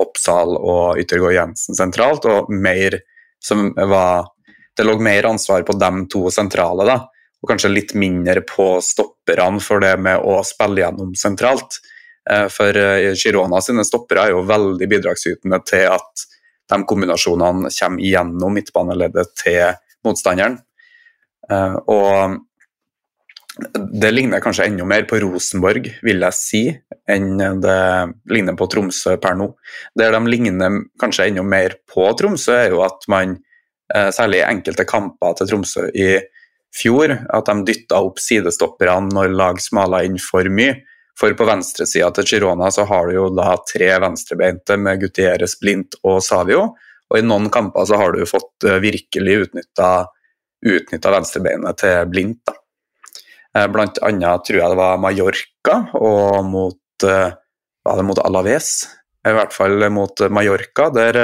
Oppsal 0.00 0.56
og 0.58 1.00
Yttergård 1.00 1.36
Jensen 1.36 1.78
sentralt, 1.78 2.26
og 2.26 2.50
mer 2.50 2.98
som 3.44 3.68
var 3.76 4.30
Det 4.74 4.82
lå 4.82 4.96
mer 4.98 5.28
ansvar 5.28 5.62
på 5.62 5.76
de 5.78 5.88
to 6.10 6.24
sentrale, 6.34 6.82
da, 6.88 6.96
og 7.44 7.50
kanskje 7.50 7.72
litt 7.72 7.92
mindre 8.00 8.40
på 8.48 8.78
stopperne 8.80 9.60
for 9.60 9.84
det 9.84 9.98
med 10.00 10.24
å 10.24 10.38
spille 10.48 10.80
gjennom 10.80 11.12
sentralt. 11.18 11.76
Uh, 12.24 12.48
for 12.48 12.72
Girona 13.20 13.60
sine 13.60 13.84
stoppere 13.84 14.24
er 14.24 14.32
jo 14.32 14.46
veldig 14.48 14.88
bidragsytende 14.88 15.60
til 15.68 15.90
at 15.92 16.24
de 16.72 16.80
kombinasjonene 16.88 17.68
kommer 17.68 18.04
gjennom 18.04 18.56
midtbaneleddet 18.56 19.34
til 19.40 19.76
motstanderen. 20.06 20.58
Eh, 21.50 21.76
og 21.92 22.38
det 23.94 24.10
ligner 24.10 24.42
kanskje 24.42 24.66
enda 24.66 24.86
mer 24.88 25.04
på 25.06 25.20
Rosenborg, 25.22 25.86
vil 26.02 26.24
jeg 26.26 26.38
si, 26.38 26.62
enn 27.10 27.36
det 27.62 27.80
ligner 28.32 28.56
på 28.58 28.66
Tromsø 28.70 29.14
per 29.22 29.36
nå. 29.38 29.52
Der 29.98 30.16
de 30.16 30.22
ligner 30.26 30.80
kanskje 31.00 31.28
enda 31.30 31.44
mer 31.46 31.76
på 31.90 32.08
Tromsø, 32.18 32.56
er 32.64 32.74
jo 32.74 32.82
at 32.86 33.06
man, 33.12 33.36
eh, 33.94 34.10
særlig 34.10 34.42
i 34.42 34.48
enkelte 34.48 34.88
kamper 34.88 35.36
til 35.38 35.52
Tromsø 35.52 35.90
i 35.94 36.08
fjor, 36.74 37.14
at 37.30 37.46
de 37.50 37.64
dytta 37.68 38.00
opp 38.02 38.18
sidestopperne 38.22 39.12
når 39.14 39.36
lag 39.36 39.60
smala 39.62 40.02
inn 40.06 40.18
for 40.22 40.48
mye. 40.50 40.80
For 41.18 41.30
på 41.38 41.46
venstresida 41.46 42.08
til 42.16 42.26
Girona 42.26 42.72
så 42.74 42.86
har 42.90 43.06
du 43.06 43.14
jo 43.14 43.28
da 43.30 43.52
tre 43.70 43.92
venstrebeinte 44.02 44.76
med 44.80 45.04
Gutieres, 45.04 45.54
Blindt 45.60 45.94
og 46.02 46.18
Savio. 46.26 46.72
Og 47.10 47.20
i 47.20 47.22
noen 47.22 47.46
kamper 47.54 47.86
så 47.86 48.00
har 48.00 48.14
du 48.14 48.24
fått 48.26 48.66
eh, 48.66 48.80
virkelig 48.82 49.44
utnytta 49.46 51.12
venstrebeinet 51.14 51.78
til 51.78 52.10
Blindt. 52.10 52.42
Da. 52.48 52.56
Eh, 53.54 53.68
blant 53.70 54.00
annet 54.02 54.46
tror 54.46 54.58
jeg 54.58 54.72
det 54.72 54.80
var 54.80 54.98
Mallorca 54.98 55.78
og 56.00 56.42
mot, 56.48 57.06
eh, 57.06 57.34
var 57.86 58.00
det 58.00 58.06
mot 58.08 58.22
Alaves. 58.24 58.72
I 59.24 59.34
hvert 59.36 59.54
fall 59.54 59.86
mot 59.94 60.24
Mallorca. 60.34 60.90
Der 60.90 61.20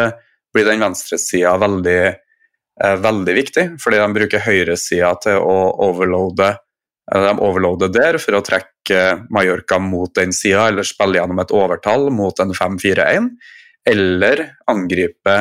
blir 0.55 0.69
den 0.69 0.85
venstresida 0.87 1.57
veldig, 1.61 2.15
veldig 2.81 3.37
viktig, 3.37 3.65
fordi 3.83 4.01
de 4.01 4.17
bruker 4.17 4.45
høyresida 4.45 5.15
til 5.21 5.43
å 5.45 5.57
overloade 5.89 6.55
de 7.11 7.33
overloader 7.43 7.91
der 7.91 8.17
for 8.23 8.39
å 8.39 8.43
trekke 8.47 9.01
Mallorca 9.35 9.81
mot 9.83 10.13
den 10.15 10.31
sida, 10.37 10.69
eller 10.71 10.87
spille 10.87 11.19
gjennom 11.19 11.41
et 11.43 11.51
overtall 11.51 12.07
mot 12.15 12.39
en 12.39 12.55
5-4-1, 12.55 13.27
eller 13.91 14.45
angripe 14.71 15.35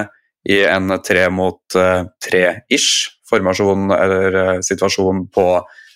i 0.49 0.63
en 0.65 0.95
tre 1.05 1.27
mot 1.29 1.77
tre-ish 2.25 3.19
formasjon 3.29 3.91
eller 3.93 4.39
eh, 4.43 4.55
situasjon 4.65 5.27
på 5.33 5.45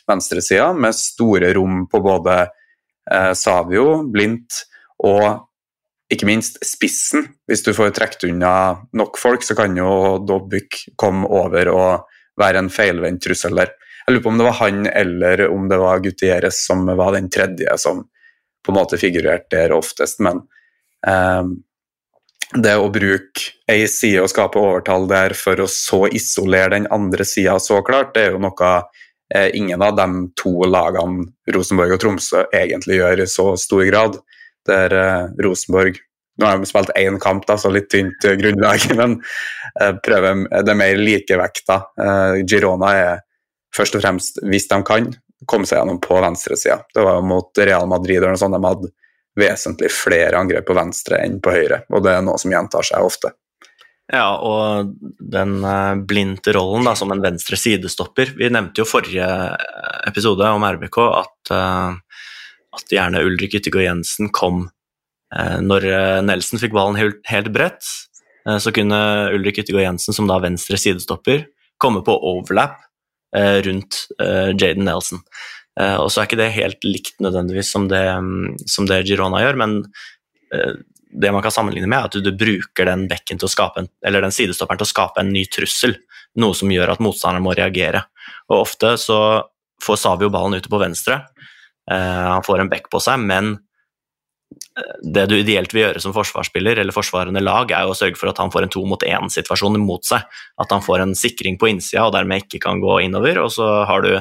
venstresida, 0.10 0.72
med 0.74 0.96
store 0.98 1.54
rom 1.56 1.86
på 1.92 2.02
både 2.04 2.38
eh, 2.44 3.32
Savio, 3.38 4.04
Blindt 4.12 4.64
og 5.04 5.48
ikke 6.12 6.28
minst 6.28 6.60
spissen. 6.66 7.30
Hvis 7.48 7.64
du 7.66 7.72
får 7.76 7.94
trukket 7.96 8.28
unna 8.30 8.54
nok 8.98 9.20
folk, 9.20 9.46
så 9.46 9.56
kan 9.58 9.78
jo 9.78 10.20
Dobbik 10.28 10.84
komme 11.00 11.30
over 11.30 11.72
og 11.72 12.10
være 12.40 12.64
en 12.64 12.72
feilvendt 12.74 13.24
trussel 13.24 13.56
der. 13.58 13.74
Jeg 14.04 14.16
lurer 14.16 14.24
på 14.24 14.34
om 14.34 14.40
det 14.40 14.48
var 14.48 14.58
han 14.60 14.88
eller 14.90 15.46
om 15.48 15.70
det 15.72 15.80
var 15.80 16.02
Gutieres 16.04 16.66
som 16.68 16.84
var 16.90 17.14
den 17.16 17.30
tredje 17.32 17.78
som 17.80 18.04
på 18.64 18.72
en 18.72 18.80
måte 18.80 19.00
figurerte 19.00 19.56
der 19.56 19.76
oftest, 19.76 20.22
men 20.24 20.42
eh, 21.08 21.44
det 22.54 22.74
å 22.78 22.90
bruke 22.94 23.48
ei 23.72 23.88
side 23.90 24.22
og 24.24 24.30
skape 24.32 24.60
overtall 24.60 25.08
der 25.10 25.36
for 25.38 25.60
å 25.64 25.70
så 25.72 26.04
isolere 26.12 26.76
den 26.76 26.88
andre 26.94 27.26
sida 27.28 27.58
så 27.64 27.82
klart, 27.86 28.14
det 28.16 28.28
er 28.28 28.36
jo 28.36 28.44
noe 28.44 28.72
eh, 29.34 29.50
ingen 29.58 29.84
av 29.84 29.98
de 29.98 30.08
to 30.40 30.54
lagene, 30.70 31.28
Rosenborg 31.56 31.96
og 31.96 32.04
Tromsø, 32.04 32.46
egentlig 32.54 33.00
gjør 33.02 33.24
i 33.24 33.30
så 33.30 33.48
stor 33.60 33.84
grad. 33.90 34.20
Der 34.70 34.96
eh, 34.96 35.30
Rosenborg 35.44 36.00
Nå 36.42 36.48
har 36.50 36.58
de 36.58 36.66
spilt 36.66 36.90
én 36.98 37.20
kamp, 37.22 37.46
da, 37.46 37.60
så 37.62 37.70
litt 37.70 37.92
tynt 37.94 38.26
grunnlag, 38.40 38.88
men 39.00 39.20
eh, 39.82 39.92
prøver 40.02 40.48
det 40.66 40.74
mer 40.80 40.98
likevekta. 40.98 41.76
Eh, 41.94 42.40
Girona 42.50 42.94
er 42.98 43.22
først 43.76 44.00
og 44.00 44.02
fremst, 44.02 44.42
hvis 44.42 44.66
de 44.72 44.80
kan, 44.88 45.12
komme 45.50 45.68
seg 45.70 45.82
gjennom 45.82 46.00
på 46.02 46.18
venstresida. 46.24 46.80
Det 46.96 47.04
var 47.06 47.20
jo 47.20 47.28
mot 47.28 47.60
Real 47.60 47.86
Madrid 47.92 48.18
eller 48.18 48.34
noe 48.34 48.42
sånt 48.42 48.56
de 48.56 48.64
hadde 48.64 48.92
vesentlig 49.38 49.90
flere 49.94 50.40
angrep 50.40 50.66
på 50.66 50.76
venstre 50.78 51.20
enn 51.22 51.40
på 51.44 51.54
høyre, 51.54 51.84
og 51.92 52.06
det 52.06 52.14
er 52.16 52.26
noe 52.26 52.40
som 52.42 52.54
gjentar 52.54 52.86
seg 52.88 53.06
ofte. 53.06 53.34
Ja, 54.14 54.36
og 54.36 54.94
den 55.34 55.62
blinde 56.08 56.54
rollen 56.56 56.86
da, 56.86 56.92
som 56.98 57.14
en 57.14 57.22
venstre 57.24 57.56
sidestopper 57.56 58.34
Vi 58.36 58.50
nevnte 58.52 58.82
jo 58.82 58.86
forrige 58.86 59.24
eh, 59.24 60.02
episode 60.10 60.50
om 60.52 60.66
RBK 60.68 60.98
at, 61.08 61.54
at 62.78 62.94
gjerne 62.94 63.24
Ulrik 63.26 63.56
Yttergård 63.60 63.86
Jensen 63.86 64.32
kom 64.34 64.68
uh, 65.36 65.60
når 65.64 65.88
Nelson 66.26 66.62
fikk 66.62 66.76
ballen 66.76 67.00
helt, 67.00 67.52
bredt. 67.54 67.88
så 68.44 68.74
kunne 68.76 68.98
Ulrik 69.34 69.62
Yttergård 69.62 69.86
Jensen, 69.86 70.16
som 70.16 70.28
da 70.28 70.40
venstre 70.44 70.78
sidestopper, 70.78 71.46
komme 71.82 72.04
på 72.06 72.16
overlap 72.16 72.82
rundt 73.34 74.04
Jaden 74.22 74.86
Nelson. 74.86 75.24
Og 75.80 76.12
så 76.12 76.22
er 76.22 76.28
ikke 76.28 76.38
det 76.38 76.52
helt 76.54 76.86
likt 76.86 77.24
nødvendigvis 77.24 77.72
som 77.74 77.88
det, 77.90 78.04
som 78.70 78.86
det 78.86 79.00
Girona 79.10 79.40
gjør, 79.42 79.58
men 79.64 79.80
det 81.14 81.32
man 81.32 81.42
kan 81.42 81.52
sammenligne 81.52 81.88
med, 81.88 82.00
er 82.00 82.10
at 82.10 82.26
du, 82.26 82.32
bruker 82.38 82.90
den 82.90 83.06
en, 83.08 83.90
den 84.02 84.34
sidestopperen 84.34 84.80
til 84.82 84.88
å 84.88 84.94
skape 84.94 85.22
en 85.22 85.34
ny 85.34 85.46
trussel, 85.52 85.96
noe 86.42 86.58
som 86.58 86.72
gjør 86.74 86.96
at 86.96 87.04
motstanderen 87.04 87.46
må 87.46 87.54
reagere. 87.58 88.06
Og 88.50 88.64
ofte 88.64 88.96
så 89.02 89.20
får 89.84 90.00
Savio 90.00 90.32
ballen 90.34 90.58
ute 90.58 90.72
på 90.72 90.82
venstre, 90.82 91.22
han 91.92 92.44
får 92.46 92.62
en 92.64 92.70
bekk 92.72 92.90
på 92.94 93.02
seg, 93.04 93.20
men 93.28 93.58
det 95.04 95.26
du 95.30 95.36
ideelt 95.38 95.74
vil 95.74 95.84
gjøre 95.86 96.02
som 96.02 96.14
forsvarsspiller 96.16 96.80
eller 96.82 96.96
forsvarende 96.96 97.42
lag, 97.44 97.72
er 97.72 97.86
jo 97.86 97.94
å 97.94 97.98
sørge 97.98 98.18
for 98.20 98.32
at 98.32 98.40
han 98.42 98.52
får 98.54 98.66
en 98.66 98.74
to 98.74 98.84
mot 98.90 99.06
én-situasjon 99.06 99.80
mot 99.82 100.06
seg. 100.08 100.26
At 100.62 100.74
han 100.74 100.84
får 100.86 101.04
en 101.04 101.16
sikring 101.18 101.58
på 101.62 101.70
innsida 101.72 102.06
og 102.08 102.14
dermed 102.16 102.46
ikke 102.46 102.62
kan 102.64 102.82
gå 102.84 103.00
innover. 103.06 103.42
Og 103.44 103.52
så 103.56 103.68
har 103.90 104.06
du 104.06 104.14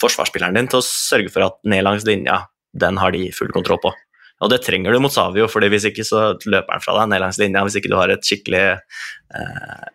forsvarsspilleren 0.00 0.56
din 0.56 0.70
til 0.70 0.80
å 0.80 0.86
sørge 0.86 1.32
for 1.32 1.46
at 1.46 1.58
ned 1.68 1.84
langs 1.86 2.06
linja, 2.08 2.44
den 2.72 3.00
har 3.02 3.14
de 3.14 3.28
full 3.36 3.52
kontroll 3.54 3.80
på. 3.82 3.92
Og 4.40 4.52
det 4.52 4.62
trenger 4.64 4.94
du 4.94 5.02
mot 5.04 5.12
Savio, 5.12 5.46
for 5.52 5.64
hvis 5.68 5.90
ikke 5.90 6.06
så 6.06 6.30
løper 6.48 6.72
han 6.78 6.84
fra 6.84 6.96
deg 7.02 7.10
ned 7.12 7.20
langs 7.26 7.40
linja. 7.40 7.64
Hvis 7.66 7.76
ikke 7.80 7.92
du 7.92 7.98
har 7.98 8.12
et 8.12 8.24
skikkelig 8.24 8.62
eh, 8.72 9.88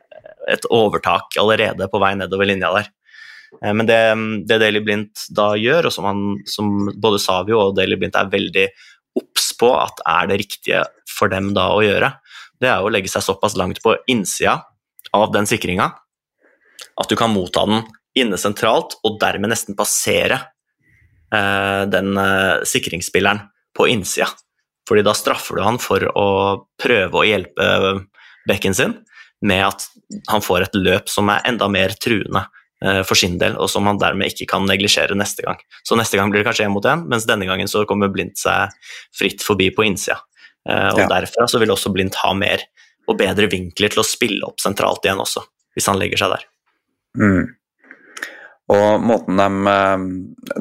et 0.53 0.67
overtak 0.69 1.33
allerede 1.41 1.87
på 1.89 2.01
vei 2.01 2.13
nedover 2.19 2.49
linja 2.49 2.69
der. 2.75 2.91
Eh, 3.63 3.73
men 3.73 3.87
det, 3.89 3.99
det 4.49 4.59
Daily 4.63 4.81
Blindt 4.85 5.27
da 5.35 5.53
gjør, 5.59 5.89
og 5.89 5.95
som, 5.95 6.09
han, 6.09 6.23
som 6.49 6.91
både 7.01 7.21
Savio 7.21 7.61
og 7.61 7.75
Daily 7.77 7.99
Blindt 7.99 8.17
er 8.19 8.31
veldig 8.31 8.67
obs 9.21 9.51
på 9.59 9.71
at 9.79 10.01
er 10.11 10.31
det 10.31 10.39
riktige 10.43 10.83
for 11.07 11.31
dem 11.31 11.53
da 11.55 11.69
å 11.75 11.83
gjøre, 11.85 12.11
det 12.59 12.71
er 12.71 12.83
å 12.83 12.91
legge 12.91 13.11
seg 13.11 13.23
såpass 13.23 13.55
langt 13.59 13.81
på 13.83 13.95
innsida 14.11 14.59
av 15.15 15.31
den 15.35 15.47
sikringa 15.47 15.91
at 16.99 17.11
du 17.11 17.15
kan 17.19 17.33
motta 17.33 17.65
den 17.67 17.83
inne 18.15 18.39
sentralt, 18.39 18.95
og 19.03 19.17
dermed 19.19 19.51
nesten 19.51 19.75
passere 19.75 20.39
eh, 21.33 21.83
den 21.91 22.15
eh, 22.19 22.63
sikringsspilleren 22.67 23.41
på 23.75 23.89
innsida. 23.91 24.29
Fordi 24.87 25.03
da 25.03 25.15
straffer 25.17 25.57
du 25.57 25.65
han 25.65 25.79
for 25.81 26.05
å 26.15 26.27
prøve 26.79 27.19
å 27.19 27.25
hjelpe 27.27 27.65
bekken 28.47 28.77
sin 28.77 28.93
med 29.45 29.65
at 29.65 29.87
han 30.29 30.43
får 30.45 30.67
et 30.67 30.77
løp 30.77 31.11
som 31.11 31.29
er 31.33 31.43
enda 31.49 31.67
mer 31.71 31.95
truende 31.99 32.45
eh, 32.45 32.61
for 33.07 33.15
sin 33.17 33.37
del, 33.39 33.53
og 33.55 33.69
som 33.71 33.87
han 33.87 33.97
dermed 33.97 34.29
ikke 34.29 34.49
kan 34.51 34.65
neglisjere 34.67 35.15
neste 35.17 35.45
gang. 35.45 35.61
Så 35.87 35.95
neste 35.97 36.19
gang 36.19 36.29
blir 36.29 36.43
det 36.43 36.49
kanskje 36.49 36.65
én 36.67 36.73
mot 36.73 36.85
én, 36.85 37.05
mens 37.09 37.23
denne 37.25 37.47
gangen 37.47 37.69
så 37.71 37.85
kommer 37.87 38.11
Blindt 38.11 38.37
seg 38.41 38.73
fritt 39.15 39.45
forbi 39.45 39.69
på 39.73 39.85
innsida. 39.87 40.19
Eh, 40.69 40.89
og 40.93 41.03
ja. 41.03 41.09
derfra 41.09 41.47
så 41.49 41.61
vil 41.61 41.73
også 41.73 41.91
Blindt 41.93 42.17
ha 42.23 42.33
mer 42.37 42.63
og 43.05 43.19
bedre 43.19 43.49
vinkler 43.51 43.93
til 43.93 44.01
å 44.01 44.07
spille 44.07 44.47
opp 44.47 44.61
sentralt 44.63 45.05
igjen 45.05 45.21
også, 45.21 45.43
hvis 45.77 45.87
han 45.91 45.99
legger 46.01 46.21
seg 46.21 46.33
der. 46.33 46.47
Mm. 47.21 47.53
Og 48.75 49.03
måten 49.05 49.37
de 49.37 49.71
eh, 49.71 50.05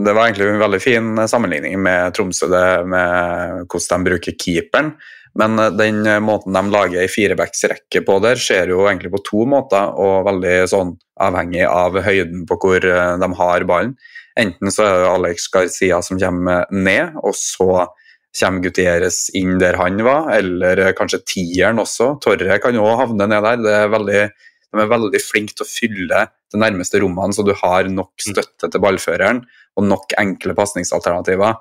Det 0.04 0.12
var 0.12 0.26
egentlig 0.26 0.50
en 0.52 0.60
veldig 0.60 0.80
fin 0.82 1.06
sammenligning 1.30 1.78
med 1.82 2.14
Tromsø, 2.16 2.50
det 2.52 2.66
med 2.90 3.64
hvordan 3.64 4.04
de 4.04 4.10
bruker 4.12 4.36
keeperen. 4.36 4.94
Men 5.41 5.59
eh, 5.59 5.72
den 5.74 6.03
måten 6.24 6.57
de 6.57 6.64
lager 6.72 7.03
ei 7.03 7.11
firebacksrekke 7.11 8.05
på 8.07 8.18
der, 8.24 8.41
skjer 8.41 8.74
jo 8.74 8.85
egentlig 8.87 9.12
på 9.14 9.22
to 9.26 9.47
måter, 9.51 9.95
og 9.99 10.28
veldig 10.28 10.57
sånn 10.70 10.95
avhengig 11.24 11.66
av 11.68 11.99
høyden 12.05 12.47
på 12.51 12.59
hvor 12.62 12.89
eh, 12.91 13.16
de 13.20 13.30
har 13.41 13.68
ballen. 13.70 13.95
Enten 14.41 14.72
så 14.74 14.87
er 14.87 14.97
det 14.99 15.12
Alex 15.12 15.47
Garcia 15.55 16.01
som 16.03 16.18
kommer 16.18 16.64
ned, 16.74 17.20
og 17.22 17.37
så 17.39 17.87
kommer 18.35 18.64
Gutieres 18.64 19.28
inn 19.39 19.61
der 19.61 19.78
han 19.78 20.01
var, 20.03 20.32
eller 20.35 20.89
kanskje 20.99 21.22
tieren 21.37 21.78
også. 21.78 22.16
Torre 22.22 22.59
kan 22.62 22.80
òg 22.82 22.97
havne 22.99 23.28
ned 23.30 23.47
der. 23.47 23.62
Det 23.62 23.76
er 23.78 23.93
veldig 23.93 24.24
de 24.74 24.82
er 24.82 24.91
veldig 24.91 25.20
flinke 25.22 25.55
til 25.55 25.62
å 25.62 25.70
fylle 25.70 26.24
de 26.53 26.59
nærmeste 26.59 26.99
rommene, 27.03 27.35
så 27.35 27.45
du 27.47 27.53
har 27.61 27.87
nok 27.91 28.11
mm. 28.11 28.24
støtte 28.26 28.70
til 28.70 28.82
ballføreren 28.82 29.45
og 29.78 29.87
nok 29.87 30.16
enkle 30.18 30.57
pasningsalternativer. 30.59 31.61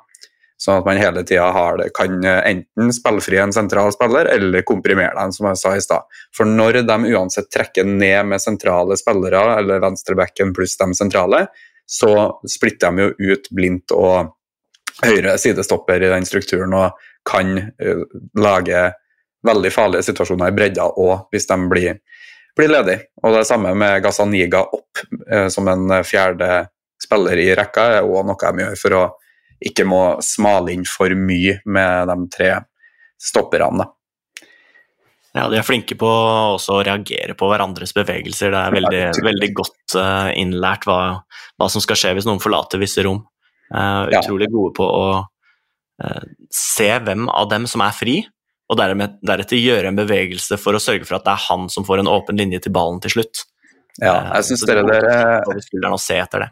Sånn 0.64 0.80
at 0.80 0.86
man 0.88 1.00
hele 1.02 1.26
tida 1.28 1.50
kan 1.98 2.24
enten 2.24 2.94
spillfri 2.96 3.40
en 3.42 3.52
sentral 3.52 3.92
spiller, 3.92 4.30
eller 4.32 4.64
komprimere 4.64 5.18
dem, 5.18 5.34
som 5.36 5.50
jeg 5.50 5.60
sa 5.60 5.74
i 5.76 5.84
stad. 5.84 6.08
For 6.36 6.48
når 6.48 6.86
de 6.88 6.98
uansett 7.12 7.50
trekker 7.52 7.84
ned 7.84 8.30
med 8.32 8.42
sentrale 8.42 8.96
spillere, 9.00 9.42
eller 9.58 9.84
venstrebacken 9.84 10.54
pluss 10.56 10.78
de 10.80 10.88
sentrale, 10.96 11.46
så 11.84 12.14
splitter 12.48 12.96
de 12.96 13.10
jo 13.10 13.34
ut 13.34 13.50
blindt 13.52 13.92
og 13.92 14.32
høyre 15.04 15.36
sidestopper 15.42 16.06
i 16.06 16.12
den 16.14 16.26
strukturen 16.30 16.76
og 16.78 17.02
kan 17.28 17.58
uh, 17.60 18.04
lage 18.40 18.86
veldig 19.44 19.72
farlige 19.76 20.08
situasjoner 20.08 20.54
i 20.54 20.56
bredda 20.56 20.88
òg, 20.96 21.28
hvis 21.34 21.50
de 21.50 21.60
blir 21.68 22.00
blir 22.56 22.70
ledig. 22.70 23.00
Og 23.26 23.34
det 23.36 23.48
samme 23.50 23.74
med 23.74 24.04
Gazaniga 24.04 24.62
opp 24.64 25.00
eh, 25.26 25.48
som 25.50 25.68
en 25.72 25.90
fjerde 26.06 26.68
spiller 27.02 27.40
i 27.42 27.48
rekka, 27.58 27.88
er 27.98 28.06
òg 28.06 28.28
noe 28.30 28.38
de 28.38 28.62
gjør 28.68 28.80
for 28.80 28.98
å 29.00 29.04
ikke 29.70 29.86
må 29.88 30.04
smale 30.24 30.74
inn 30.76 30.86
for 30.88 31.14
mye 31.18 31.60
med 31.66 32.10
de 32.10 32.18
tre 32.34 32.54
stopperne. 33.22 33.88
Ja, 35.34 35.48
de 35.50 35.58
er 35.58 35.66
flinke 35.66 35.96
på 35.98 36.08
også 36.08 36.78
å 36.78 36.84
reagere 36.86 37.34
på 37.38 37.48
hverandres 37.50 37.96
bevegelser. 37.98 38.54
Det 38.54 38.60
er 38.60 38.76
veldig, 38.76 39.04
veldig 39.26 39.50
godt 39.58 39.96
uh, 39.98 40.30
innlært 40.38 40.86
hva, 40.86 41.00
hva, 41.58 41.70
som 41.74 41.82
skal 41.82 41.98
skje 41.98 42.12
hvis 42.20 42.28
noen 42.30 42.42
forlater 42.44 42.82
visse 42.82 43.02
rom. 43.06 43.24
Uh, 43.74 44.06
utrolig 44.14 44.52
gode 44.54 44.76
på 44.78 44.86
å 44.86 45.08
uh, 45.24 46.24
se 46.54 46.92
hvem 47.08 47.26
av 47.34 47.50
dem 47.50 47.66
som 47.72 47.82
er 47.82 47.98
fri, 47.98 48.20
og 48.70 48.78
deretter 48.80 49.60
gjøre 49.60 49.90
en 49.90 49.98
bevegelse 49.98 50.58
for 50.62 50.78
å 50.78 50.82
sørge 50.82 51.08
for 51.08 51.18
at 51.18 51.26
det 51.26 51.34
er 51.34 51.48
han 51.48 51.66
som 51.72 51.86
får 51.88 52.04
en 52.04 52.12
åpen 52.12 52.38
linje 52.40 52.62
til 52.64 52.74
ballen 52.76 53.02
til 53.04 53.18
slutt. 53.18 53.44
Ja, 54.02 54.16
jeg 54.34 54.40
eh, 54.40 54.46
syns 54.48 54.64
dere 54.66 54.86
der 54.90 55.98
se 56.02 56.18
etter 56.18 56.46
det. 56.46 56.50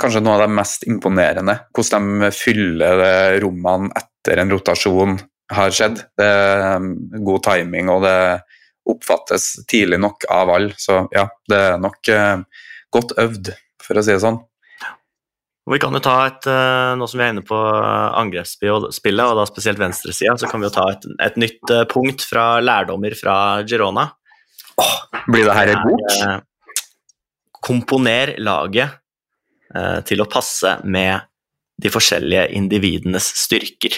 Kanskje 0.00 0.22
noe 0.24 0.38
av 0.38 0.46
det 0.46 0.54
mest 0.56 0.86
imponerende. 0.88 1.58
Hvordan 1.76 2.22
de 2.22 2.30
fyller 2.32 3.38
rommene 3.42 3.92
etter 4.00 4.40
en 4.40 4.54
rotasjon 4.54 5.18
har 5.52 5.74
skjedd. 5.76 5.98
Det 6.16 6.24
er 6.24 6.78
um, 6.80 6.94
god 7.26 7.42
timing, 7.44 7.90
og 7.92 8.06
det 8.06 8.16
oppfattes 8.88 9.50
tidlig 9.68 9.98
nok 10.00 10.24
av 10.32 10.54
alle. 10.54 10.72
Så 10.80 11.02
ja, 11.12 11.26
det 11.50 11.60
er 11.68 11.76
nok 11.82 12.10
godt 12.94 13.14
øvd, 13.20 13.52
for 13.84 14.00
å 14.00 14.04
si 14.04 14.14
det 14.14 14.22
sånn. 14.24 14.40
Vi 15.64 15.78
kan 15.80 15.96
jo 15.96 16.00
ta 16.04 16.14
et, 16.28 16.46
eh, 16.46 16.92
Nå 16.98 17.06
som 17.08 17.20
vi 17.20 17.24
er 17.24 17.32
inne 17.32 17.44
på 17.46 17.56
eh, 17.56 18.08
angrepsspillet, 18.20 19.24
og 19.24 19.38
da 19.38 19.46
spesielt 19.48 19.80
venstresida, 19.80 20.36
så 20.36 20.50
kan 20.50 20.60
vi 20.60 20.68
jo 20.68 20.74
ta 20.74 20.90
et, 20.92 21.06
et, 21.24 21.38
nytt 21.40 21.72
eh, 21.72 21.86
punkt 21.88 22.24
fra 22.28 22.58
lærdommer 22.60 23.16
fra 23.16 23.36
Girona. 23.64 24.10
Åh, 24.82 24.92
blir 25.30 25.48
det 25.48 25.56
her 25.56 25.72
et 25.72 25.86
bok? 25.86 26.44
Komponer 27.64 28.34
laget 28.44 29.00
til 30.06 30.22
å 30.22 30.28
passe 30.30 30.76
med 30.86 31.24
de 31.82 31.90
forskjellige 31.90 32.44
individenes 32.54 33.26
styrker. 33.40 33.96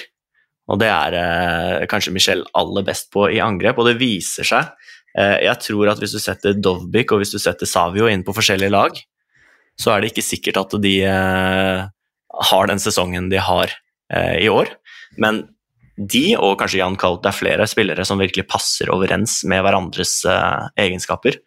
Og 0.72 0.80
det 0.80 0.88
er 0.88 1.84
kanskje 1.90 2.14
Michelle 2.14 2.48
aller 2.56 2.86
best 2.86 3.10
på 3.12 3.26
i 3.28 3.42
angrep, 3.44 3.76
og 3.76 3.90
det 3.90 3.98
viser 4.00 4.48
seg. 4.48 4.70
jeg 5.14 5.60
tror 5.66 5.92
at 5.92 6.00
hvis 6.00 6.16
du 6.16 6.20
setter 6.22 6.56
Dovbik 6.56 7.12
og 7.12 7.20
hvis 7.20 7.34
du 7.34 7.38
setter 7.42 7.68
Savio 7.68 8.08
inn 8.08 8.24
på 8.24 8.34
forskjellige 8.38 8.72
lag, 8.72 8.96
så 9.80 9.92
er 9.92 10.02
det 10.02 10.12
ikke 10.12 10.24
sikkert 10.24 10.62
at 10.62 10.78
de 10.82 10.94
eh, 11.04 11.84
har 12.50 12.70
den 12.70 12.80
sesongen 12.82 13.28
de 13.32 13.40
har 13.42 13.72
eh, 14.12 14.38
i 14.44 14.48
år. 14.48 14.72
Men 15.20 15.44
de, 15.96 16.24
og 16.36 16.58
kanskje 16.60 16.80
Jan 16.82 16.98
Kalt, 17.00 17.22
det 17.24 17.32
er 17.32 17.38
flere 17.38 17.68
spillere 17.70 18.04
som 18.08 18.20
virkelig 18.20 18.46
passer 18.50 18.90
overens 18.92 19.40
med 19.48 19.62
hverandres 19.64 20.18
eh, 20.28 20.66
egenskaper. 20.86 21.38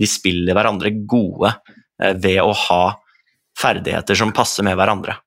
De 0.00 0.08
spiller 0.10 0.56
hverandre 0.56 0.92
gode 1.08 1.52
eh, 2.02 2.14
ved 2.16 2.40
å 2.44 2.52
ha 2.66 2.82
ferdigheter 3.58 4.18
som 4.18 4.32
passer 4.34 4.66
med 4.66 4.76
hverandre. 4.78 5.18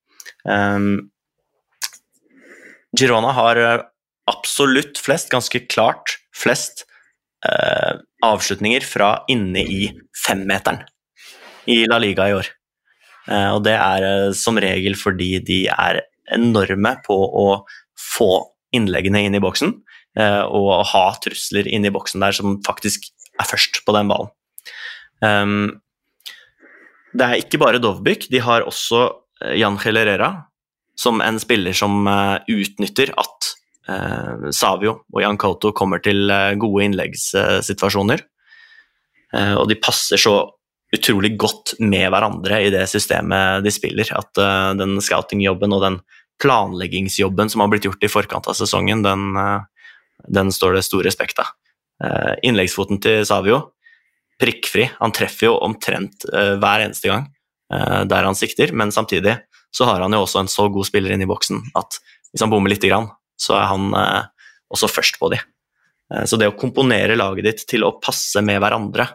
Um, 0.48 1.10
Girona 2.98 3.34
har 3.36 3.60
eh, 3.62 3.82
absolutt 4.32 5.00
flest, 5.04 5.30
ganske 5.32 5.60
klart 5.70 6.18
flest, 6.36 6.86
uh, 7.46 8.00
avslutninger 8.26 8.84
fra 8.88 9.12
inne 9.32 9.62
i 9.62 9.90
femmeteren 10.26 10.82
i 11.70 11.84
La 11.90 12.00
Liga 12.02 12.30
i 12.30 12.36
år. 12.38 12.50
Uh, 13.28 13.58
og 13.58 13.62
det 13.68 13.76
er 13.76 14.08
uh, 14.08 14.36
som 14.36 14.60
regel 14.60 14.98
fordi 15.00 15.36
de 15.46 15.60
er 15.72 16.02
enorme 16.34 16.96
på 17.06 17.16
å 17.16 17.48
få 18.00 18.32
innleggene 18.76 19.24
inn 19.28 19.38
i 19.38 19.44
boksen 19.44 19.78
og 20.18 20.72
ha 20.90 21.04
trusler 21.22 21.68
inn 21.70 21.86
i 21.86 21.92
boksen 21.94 22.24
der 22.24 22.34
som 22.34 22.56
faktisk 22.66 23.04
er 23.38 23.46
først 23.46 23.84
på 23.86 23.94
den 23.94 24.10
ballen. 24.10 24.32
Ehm, 25.26 25.80
det 27.18 27.28
er 27.28 27.42
ikke 27.42 27.60
bare 27.62 27.82
Dovbyk, 27.82 28.30
de 28.32 28.42
har 28.44 28.66
også 28.68 29.08
Jan 29.58 29.78
Herrera 29.82 30.32
som 30.98 31.22
en 31.22 31.38
spiller 31.38 31.76
som 31.78 32.08
utnytter 32.50 33.12
at 33.22 33.52
Savio 34.50 34.96
og 35.14 35.20
Jan 35.22 35.38
Couto 35.38 35.70
kommer 35.78 36.02
til 36.02 36.26
gode 36.58 36.88
innleggssituasjoner. 36.88 38.24
Og 39.62 39.70
de 39.70 39.78
passer 39.78 40.18
så 40.18 40.34
utrolig 40.96 41.36
godt 41.40 41.76
med 41.84 42.08
hverandre 42.12 42.62
i 42.64 42.72
det 42.74 42.86
systemet 42.90 43.64
de 43.66 43.74
spiller. 43.74 44.10
At 44.16 44.40
eh, 44.40 44.74
den 44.80 44.98
scoutingjobben 45.04 45.76
og 45.76 45.84
den 45.84 46.00
planleggingsjobben 46.42 47.52
som 47.52 47.64
har 47.64 47.72
blitt 47.72 47.88
gjort 47.88 48.04
i 48.06 48.12
forkant 48.12 48.48
av 48.50 48.58
sesongen, 48.60 49.02
den, 49.06 49.32
den 50.30 50.52
står 50.54 50.78
det 50.78 50.86
stor 50.86 51.02
respekt 51.08 51.42
av. 51.42 51.50
Innleggsfoten 52.46 53.00
til 53.02 53.24
Savio, 53.26 53.72
prikkfri. 54.42 54.88
Han 55.00 55.14
treffer 55.16 55.50
jo 55.50 55.58
omtrent 55.66 56.28
hver 56.30 56.84
eneste 56.86 57.10
gang 57.10 57.28
der 58.08 58.24
han 58.24 58.38
sikter, 58.38 58.72
men 58.72 58.94
samtidig 58.96 59.34
så 59.76 59.88
har 59.90 60.00
han 60.00 60.14
jo 60.16 60.22
også 60.24 60.40
en 60.40 60.50
så 60.52 60.70
god 60.72 60.88
spiller 60.88 61.12
inne 61.12 61.26
i 61.26 61.30
boksen 61.30 61.60
at 61.76 61.98
hvis 62.30 62.44
han 62.46 62.52
bommer 62.54 62.72
lite 62.72 62.88
grann, 62.88 63.10
så 63.36 63.58
er 63.58 63.66
han 63.74 63.90
også 64.72 64.88
først 64.88 65.18
på 65.20 65.32
de. 65.34 65.42
Så 66.30 66.40
det 66.40 66.48
å 66.48 66.56
komponere 66.56 67.18
laget 67.20 67.50
ditt 67.50 67.66
til 67.68 67.84
å 67.84 67.98
passe 68.00 68.40
med 68.46 68.62
hverandre 68.64 69.10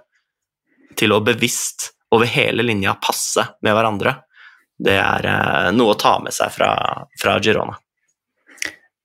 til 0.99 1.15
å 1.15 1.23
bevisst 1.25 1.93
over 2.13 2.29
hele 2.29 2.65
linja 2.67 2.95
passe 3.01 3.45
med 3.65 3.75
hverandre, 3.77 4.17
det 4.83 4.99
er 4.99 5.29
eh, 5.29 5.71
noe 5.77 5.95
å 5.95 5.99
ta 5.99 6.17
med 6.23 6.35
seg 6.35 6.53
fra, 6.55 6.73
fra 7.21 7.39
Girona. 7.43 7.77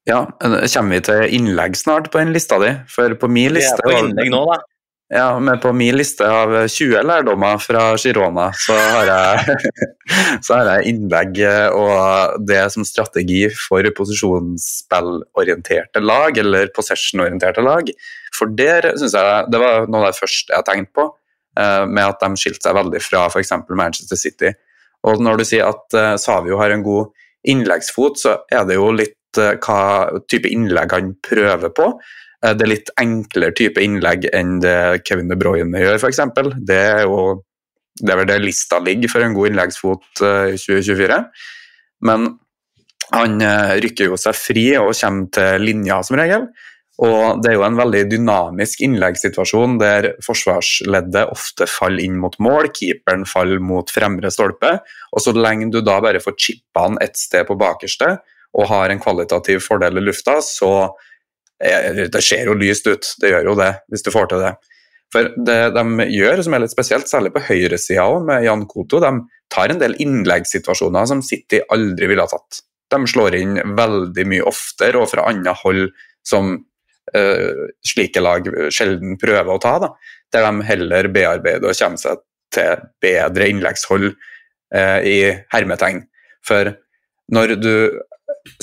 Ja, 0.08 0.22
kommer 0.40 0.96
vi 0.96 1.02
til 1.04 1.36
innlegg 1.36 1.76
snart 1.76 2.08
på 2.14 2.22
den 2.22 2.32
lista 2.36 2.60
di? 2.64 2.72
For 2.92 3.12
på 3.20 3.28
min 3.28 3.52
liste 3.58 3.82
Vi 3.84 3.92
er 3.92 4.00
på 4.00 4.06
innlegg 4.06 4.32
nå, 4.32 4.44
da. 4.48 4.62
Ja, 5.08 5.40
men 5.40 5.56
på 5.64 5.72
min 5.72 5.96
liste 5.96 6.28
av 6.28 6.52
20 6.68 7.00
lærdommer 7.08 7.56
fra 7.64 7.96
Girona, 7.96 8.52
så 8.60 8.76
har 8.76 9.08
jeg, 9.08 9.56
så 10.46 10.58
har 10.58 10.68
jeg 10.74 10.92
innlegg 10.92 11.40
og 11.72 12.36
det 12.44 12.68
som 12.74 12.84
strategi 12.88 13.48
for 13.56 13.84
posisjonsspillorienterte 13.96 16.00
lag, 16.04 16.38
eller 16.44 16.68
possession-orienterte 16.76 17.62
lag. 17.64 17.88
For 18.36 18.52
der 18.52 19.00
syns 19.00 19.16
jeg 19.16 19.48
det 19.54 19.60
var 19.64 19.88
noe 19.88 20.04
av 20.04 20.12
det 20.12 20.20
første 20.20 20.54
jeg 20.54 20.68
tenkte 20.68 20.94
på. 21.00 21.06
Eh, 21.58 21.86
med 21.90 22.04
at 22.04 22.20
de 22.22 22.38
skilte 22.38 22.68
seg 22.68 22.76
veldig 22.78 23.00
fra 23.02 23.24
f.eks. 23.32 23.52
Manchester 23.72 24.20
City. 24.20 24.52
Og 25.08 25.22
når 25.24 25.40
du 25.40 25.44
sier 25.48 25.66
at 25.70 25.96
uh, 25.96 26.18
Savio 26.20 26.58
har 26.60 26.70
en 26.74 26.84
god 26.86 27.06
innleggsfot, 27.48 28.20
så 28.20 28.36
er 28.52 28.66
det 28.68 28.76
jo 28.76 28.92
litt 28.92 29.16
hva 29.38 30.10
type 30.26 30.50
innlegg 30.50 30.92
han 30.96 31.12
prøver 31.22 31.70
på. 31.76 31.92
Uh, 32.46 32.54
det 32.54 32.66
er 32.66 32.74
litt 32.74 32.92
enklere 33.02 33.56
type 33.58 33.84
innlegg 33.84 34.30
enn 34.36 34.58
det 34.64 34.78
Kevin 35.08 35.32
De 35.32 35.38
Bruyne 35.40 35.84
gjør, 35.84 36.00
f.eks. 36.00 36.24
Det 36.68 36.82
er 36.82 37.06
jo 37.06 37.44
det 37.98 38.14
er 38.14 38.20
vel 38.20 38.28
det 38.30 38.42
lista 38.44 38.78
ligger 38.78 39.10
for 39.10 39.26
en 39.26 39.34
god 39.34 39.48
innleggsfot 39.50 40.20
i 40.22 40.58
2024. 40.62 41.16
Men 42.06 42.28
han 43.10 43.42
rykker 43.82 44.12
jo 44.12 44.20
seg 44.22 44.38
fri 44.38 44.66
og 44.78 44.92
kommer 45.00 45.32
til 45.34 45.66
linja 45.66 45.98
som 46.06 46.20
regel. 46.20 46.46
Og 47.06 47.44
det 47.44 47.52
er 47.52 47.58
jo 47.60 47.66
en 47.68 47.78
veldig 47.78 48.04
dynamisk 48.10 48.82
innleggssituasjon 48.88 49.76
der 49.78 50.10
forsvarsleddet 50.26 51.30
ofte 51.30 51.68
faller 51.70 52.02
inn 52.08 52.16
mot 52.18 52.34
mål, 52.42 52.72
keeperen 52.74 53.26
faller 53.30 53.62
mot 53.62 53.92
fremre 53.94 54.32
stolpe. 54.34 54.80
Og 55.14 55.22
så 55.22 55.34
lenge 55.38 55.70
du 55.74 55.84
da 55.86 56.00
bare 56.02 56.22
får 56.24 56.38
chippa 56.42 56.88
han 56.88 56.98
ett 57.04 57.20
sted 57.20 57.46
på 57.50 57.58
bakerste 57.60 58.16
og 58.58 58.70
har 58.72 58.90
en 58.90 59.02
kvalitativ 59.02 59.62
fordel 59.62 60.00
i 60.00 60.08
lufta, 60.08 60.40
så 60.42 60.90
Det 61.58 62.22
ser 62.22 62.46
jo 62.46 62.58
lyst 62.58 62.88
ut, 62.88 63.08
det 63.22 63.32
gjør 63.32 63.52
jo 63.52 63.56
det, 63.58 63.72
hvis 63.90 64.06
du 64.06 64.12
får 64.14 64.30
til 64.32 64.44
det. 64.46 64.54
For 65.14 65.30
det 65.48 65.58
de 65.76 66.08
gjør, 66.12 66.42
som 66.44 66.56
er 66.56 66.64
litt 66.64 66.74
spesielt, 66.74 67.10
særlig 67.10 67.32
på 67.36 67.44
høyresida 67.48 68.06
òg, 68.06 68.26
med 68.28 68.44
Jan 68.46 68.66
Koto, 68.70 69.00
de 69.04 69.12
tar 69.54 69.72
en 69.72 69.80
del 69.82 69.96
innleggssituasjoner 70.04 71.08
som 71.10 71.24
City 71.24 71.62
aldri 71.74 72.10
ville 72.12 72.26
ha 72.26 72.32
tatt. 72.32 72.62
De 72.92 73.00
slår 73.10 73.38
inn 73.40 73.60
veldig 73.78 74.26
mye 74.28 74.48
oftere 74.48 75.00
og 75.00 75.10
fra 75.12 75.28
andre 75.32 75.56
hold 75.64 75.88
som 76.28 76.54
uh, 76.58 77.64
slike 77.88 78.24
lag 78.24 78.48
sjelden 78.74 79.16
prøver 79.20 79.54
å 79.54 79.62
ta. 79.64 79.78
Da. 79.84 79.92
Der 80.36 80.48
de 80.48 80.68
heller 80.68 81.12
bearbeider 81.12 81.72
og 81.72 81.80
kommer 81.80 82.04
seg 82.04 82.24
til 82.56 82.84
bedre 83.04 83.48
innleggshold 83.52 84.12
uh, 84.12 85.00
i 85.04 85.20
hermetegn. 85.54 86.04
For 86.48 86.76
når 87.32 87.58
du 87.60 87.74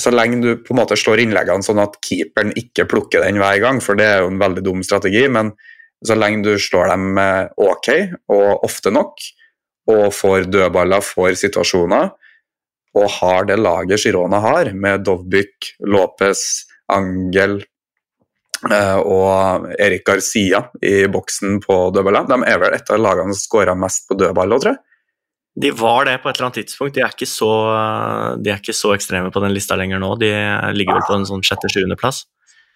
så 0.01 0.11
lenge 0.13 0.41
du 0.43 0.51
på 0.63 0.73
en 0.73 0.81
måte 0.81 0.97
slår 0.99 1.23
innleggene 1.23 1.65
sånn 1.65 1.81
at 1.83 1.97
keeperen 2.05 2.53
ikke 2.59 2.87
plukker 2.89 3.25
den 3.25 3.39
hver 3.41 3.61
gang, 3.63 3.81
for 3.83 3.97
det 3.99 4.07
er 4.09 4.23
jo 4.23 4.31
en 4.33 4.41
veldig 4.41 4.63
dum 4.65 4.83
strategi, 4.85 5.25
men 5.31 5.53
så 6.05 6.17
lenge 6.17 6.43
du 6.45 6.59
slår 6.61 6.91
dem 6.91 7.19
eh, 7.21 7.47
ok 7.55 7.89
og 8.33 8.65
ofte 8.67 8.93
nok, 8.93 9.25
og 9.91 10.05
får 10.15 10.49
dødballer, 10.49 11.03
får 11.05 11.37
situasjoner, 11.39 12.09
og 12.95 13.07
har 13.19 13.47
det 13.49 13.59
laget 13.59 14.01
Girona 14.05 14.39
har, 14.41 14.71
med 14.73 15.03
Dovbyk, 15.05 15.75
Lopez, 15.91 16.65
Angel 16.93 17.59
eh, 18.71 18.99
og 18.99 19.69
Erik 19.75 20.05
Garcia 20.07 20.63
i 20.81 21.05
boksen 21.11 21.59
på 21.65 21.79
dødballer, 21.95 22.29
de 22.31 22.41
er 22.49 22.61
vel 22.61 22.77
et 22.77 22.91
av 22.93 23.01
lagene 23.01 23.35
som 23.35 23.43
skåra 23.43 23.77
mest 23.77 24.07
på 24.09 24.17
dødballer, 24.19 24.61
tror 24.63 24.75
jeg. 24.75 24.83
De 25.55 25.71
var 25.71 26.07
det 26.07 26.17
på 26.19 26.29
et 26.29 26.35
eller 26.35 26.49
annet 26.49 26.61
tidspunkt. 26.65 26.95
De 26.97 27.03
er 27.05 27.13
ikke 27.13 27.29
så, 27.29 27.51
de 28.43 28.51
er 28.51 28.59
ikke 28.59 28.75
så 28.75 28.91
ekstreme 28.95 29.31
på 29.31 29.43
den 29.43 29.53
lista 29.55 29.77
lenger 29.79 30.01
nå. 30.03 30.09
De 30.19 30.31
ligger 30.75 30.97
vel 30.97 31.05
på 31.07 31.15
en 31.15 31.27
sånn 31.29 31.45
sjette-sjuendeplass. 31.47 32.25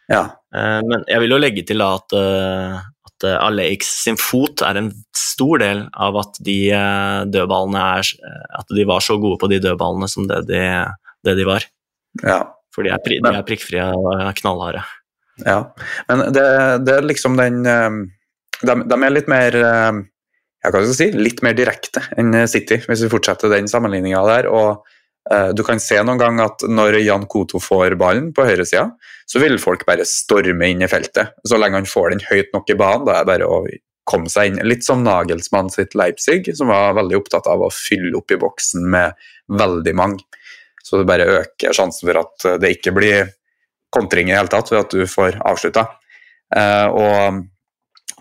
Ja. 0.10 0.24
Eh, 0.56 0.80
men 0.90 1.06
jeg 1.08 1.24
vil 1.24 1.36
jo 1.36 1.40
legge 1.42 1.64
til 1.70 1.84
at, 1.86 2.16
at 2.18 3.28
eh, 3.28 3.38
Alex 3.38 3.92
sin 4.06 4.18
fot 4.20 4.64
er 4.66 4.80
en 4.82 4.92
stor 5.16 5.62
del 5.62 5.84
av 5.94 6.18
at 6.24 6.40
de 6.46 6.58
eh, 6.74 7.20
dødballene 7.30 7.84
er 8.00 8.14
At 8.60 8.74
de 8.76 8.88
var 8.90 9.06
så 9.06 9.20
gode 9.22 9.38
på 9.42 9.52
de 9.52 9.62
dødballene 9.64 10.10
som 10.10 10.26
det 10.30 10.44
de, 10.50 10.64
det 11.26 11.36
de 11.38 11.46
var. 11.48 11.68
Ja. 12.24 12.42
For 12.74 12.86
de 12.86 12.94
er, 12.94 13.04
de 13.06 13.34
er 13.34 13.46
prikkfrie 13.46 13.86
og 13.98 14.32
knallharde. 14.40 14.82
Ja, 15.46 15.62
men 16.10 16.26
det, 16.36 16.44
det, 16.84 16.96
er 16.98 17.06
liksom 17.08 17.38
den 17.40 17.62
de, 17.64 18.74
de, 18.76 18.98
er 18.98 19.14
litt 19.14 19.30
mer 19.32 19.56
jeg 20.64 20.94
si, 20.96 21.12
litt 21.16 21.44
mer 21.46 21.56
direkte 21.56 22.04
enn 22.20 22.36
City, 22.52 22.82
hvis 22.86 23.06
vi 23.06 23.12
fortsetter 23.12 23.52
den 23.54 23.70
sammenligninga 23.72 24.24
der. 24.28 24.50
og 24.52 24.88
Eh, 25.32 25.50
du 25.54 25.64
kan 25.64 25.80
se 25.82 26.00
noen 26.02 26.20
gang 26.20 26.40
at 26.42 26.64
når 26.66 27.00
Jan 27.04 27.28
Koto 27.30 27.62
får 27.62 27.96
ballen 28.02 28.32
på 28.34 28.46
høyresida, 28.48 28.88
så 29.30 29.42
vil 29.44 29.60
folk 29.62 29.86
bare 29.86 30.08
storme 30.08 30.72
inn 30.72 30.82
i 30.82 30.90
feltet. 30.90 31.36
Så 31.46 31.60
lenge 31.60 31.82
han 31.82 31.90
får 31.90 32.16
den 32.16 32.26
høyt 32.32 32.50
nok 32.56 32.72
i 32.72 32.78
banen, 32.80 33.06
da 33.06 33.20
er 33.20 33.26
det 33.26 33.32
bare 33.34 33.50
å 33.50 33.60
komme 34.10 34.32
seg 34.32 34.50
inn. 34.50 34.62
Litt 34.66 34.88
som 34.88 35.04
Nagelsmann 35.06 35.70
sitt 35.74 35.94
Leipzig, 35.98 36.50
som 36.58 36.72
var 36.72 36.98
veldig 36.98 37.20
opptatt 37.20 37.50
av 37.52 37.62
å 37.62 37.74
fylle 37.74 38.16
opp 38.18 38.34
i 38.34 38.40
boksen 38.42 38.88
med 38.90 39.30
veldig 39.60 39.94
mange. 39.98 40.26
Så 40.82 40.98
det 40.98 41.10
bare 41.10 41.30
øker 41.44 41.76
sjansen 41.78 42.10
for 42.10 42.24
at 42.24 42.50
det 42.64 42.74
ikke 42.80 42.96
blir 42.96 43.30
kontring 43.94 44.30
i 44.30 44.34
det 44.34 44.40
hele 44.40 44.50
tatt 44.50 44.72
ved 44.72 44.82
at 44.82 44.96
du 44.96 45.06
får 45.10 45.38
avslutta. 45.46 45.86
Eh, 46.58 46.88
og 46.90 47.44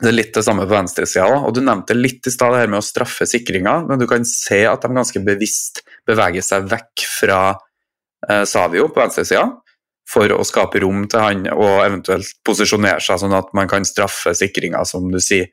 det 0.01 0.11
er 0.11 0.15
litt 0.15 0.35
det 0.37 0.45
samme 0.47 0.67
på 0.67 0.75
venstresida 0.75 1.27
òg. 1.27 1.49
Du 1.55 1.63
nevnte 1.65 1.97
litt 1.97 2.27
i 2.27 2.33
stad 2.33 2.55
det 2.55 2.63
her 2.63 2.71
med 2.71 2.81
å 2.81 2.87
straffe 2.87 3.27
sikringa, 3.27 3.81
men 3.89 4.01
du 4.01 4.07
kan 4.11 4.27
se 4.29 4.61
at 4.71 4.85
de 4.85 4.93
ganske 4.95 5.23
bevisst 5.27 5.83
beveger 6.07 6.45
seg 6.45 6.69
vekk 6.71 7.07
fra 7.19 7.41
eh, 8.29 8.45
Savio 8.49 8.89
på 8.93 9.03
venstresida 9.03 9.49
for 10.09 10.33
å 10.33 10.45
skape 10.47 10.81
rom 10.85 11.05
til 11.11 11.21
han 11.21 11.45
og 11.53 11.83
eventuelt 11.83 12.31
posisjonere 12.47 13.03
seg 13.05 13.21
sånn 13.21 13.37
at 13.37 13.51
man 13.57 13.69
kan 13.69 13.85
straffe 13.85 14.33
sikringa, 14.39 14.85
som 14.89 15.11
du 15.13 15.19
sier. 15.21 15.51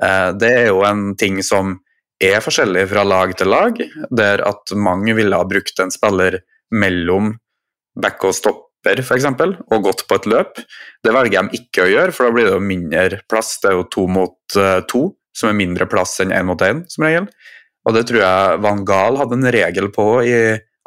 Eh, 0.00 0.30
det 0.38 0.52
er 0.62 0.70
jo 0.70 0.84
en 0.86 1.10
ting 1.20 1.42
som 1.44 1.76
er 2.20 2.40
forskjellig 2.44 2.86
fra 2.90 3.04
lag 3.04 3.34
til 3.36 3.50
lag, 3.50 3.76
der 4.12 4.44
at 4.46 4.74
mange 4.76 5.16
ville 5.16 5.36
ha 5.36 5.46
brukt 5.48 5.78
en 5.82 5.92
spiller 5.92 6.40
mellom 6.70 7.34
back 8.00 8.22
og 8.28 8.36
stopp 8.36 8.66
stopper, 8.80 9.00
f.eks., 9.00 9.26
og 9.70 9.84
gått 9.84 10.06
på 10.08 10.16
et 10.16 10.26
løp. 10.26 10.60
Det 11.04 11.12
velger 11.12 11.42
de 11.42 11.58
ikke 11.58 11.84
å 11.84 11.90
gjøre, 11.90 12.12
for 12.12 12.26
da 12.26 12.34
blir 12.34 12.46
det 12.46 12.54
jo 12.54 12.60
mindre 12.60 13.20
plass. 13.28 13.58
Det 13.60 13.70
er 13.70 13.76
jo 13.76 13.88
to 13.90 14.06
mot 14.08 14.56
uh, 14.56 14.80
to, 14.88 15.14
som 15.36 15.50
er 15.50 15.58
mindre 15.58 15.86
plass 15.86 16.20
enn 16.20 16.32
én 16.32 16.46
mot 16.46 16.60
én, 16.60 16.84
som 16.88 17.04
regel. 17.04 17.28
Og 17.86 17.94
det 17.96 18.06
tror 18.08 18.20
jeg 18.20 18.60
Van 18.60 18.84
Gaal 18.84 19.16
hadde 19.20 19.36
en 19.38 19.52
regel 19.52 19.90
på 19.92 20.06
i 20.24 20.36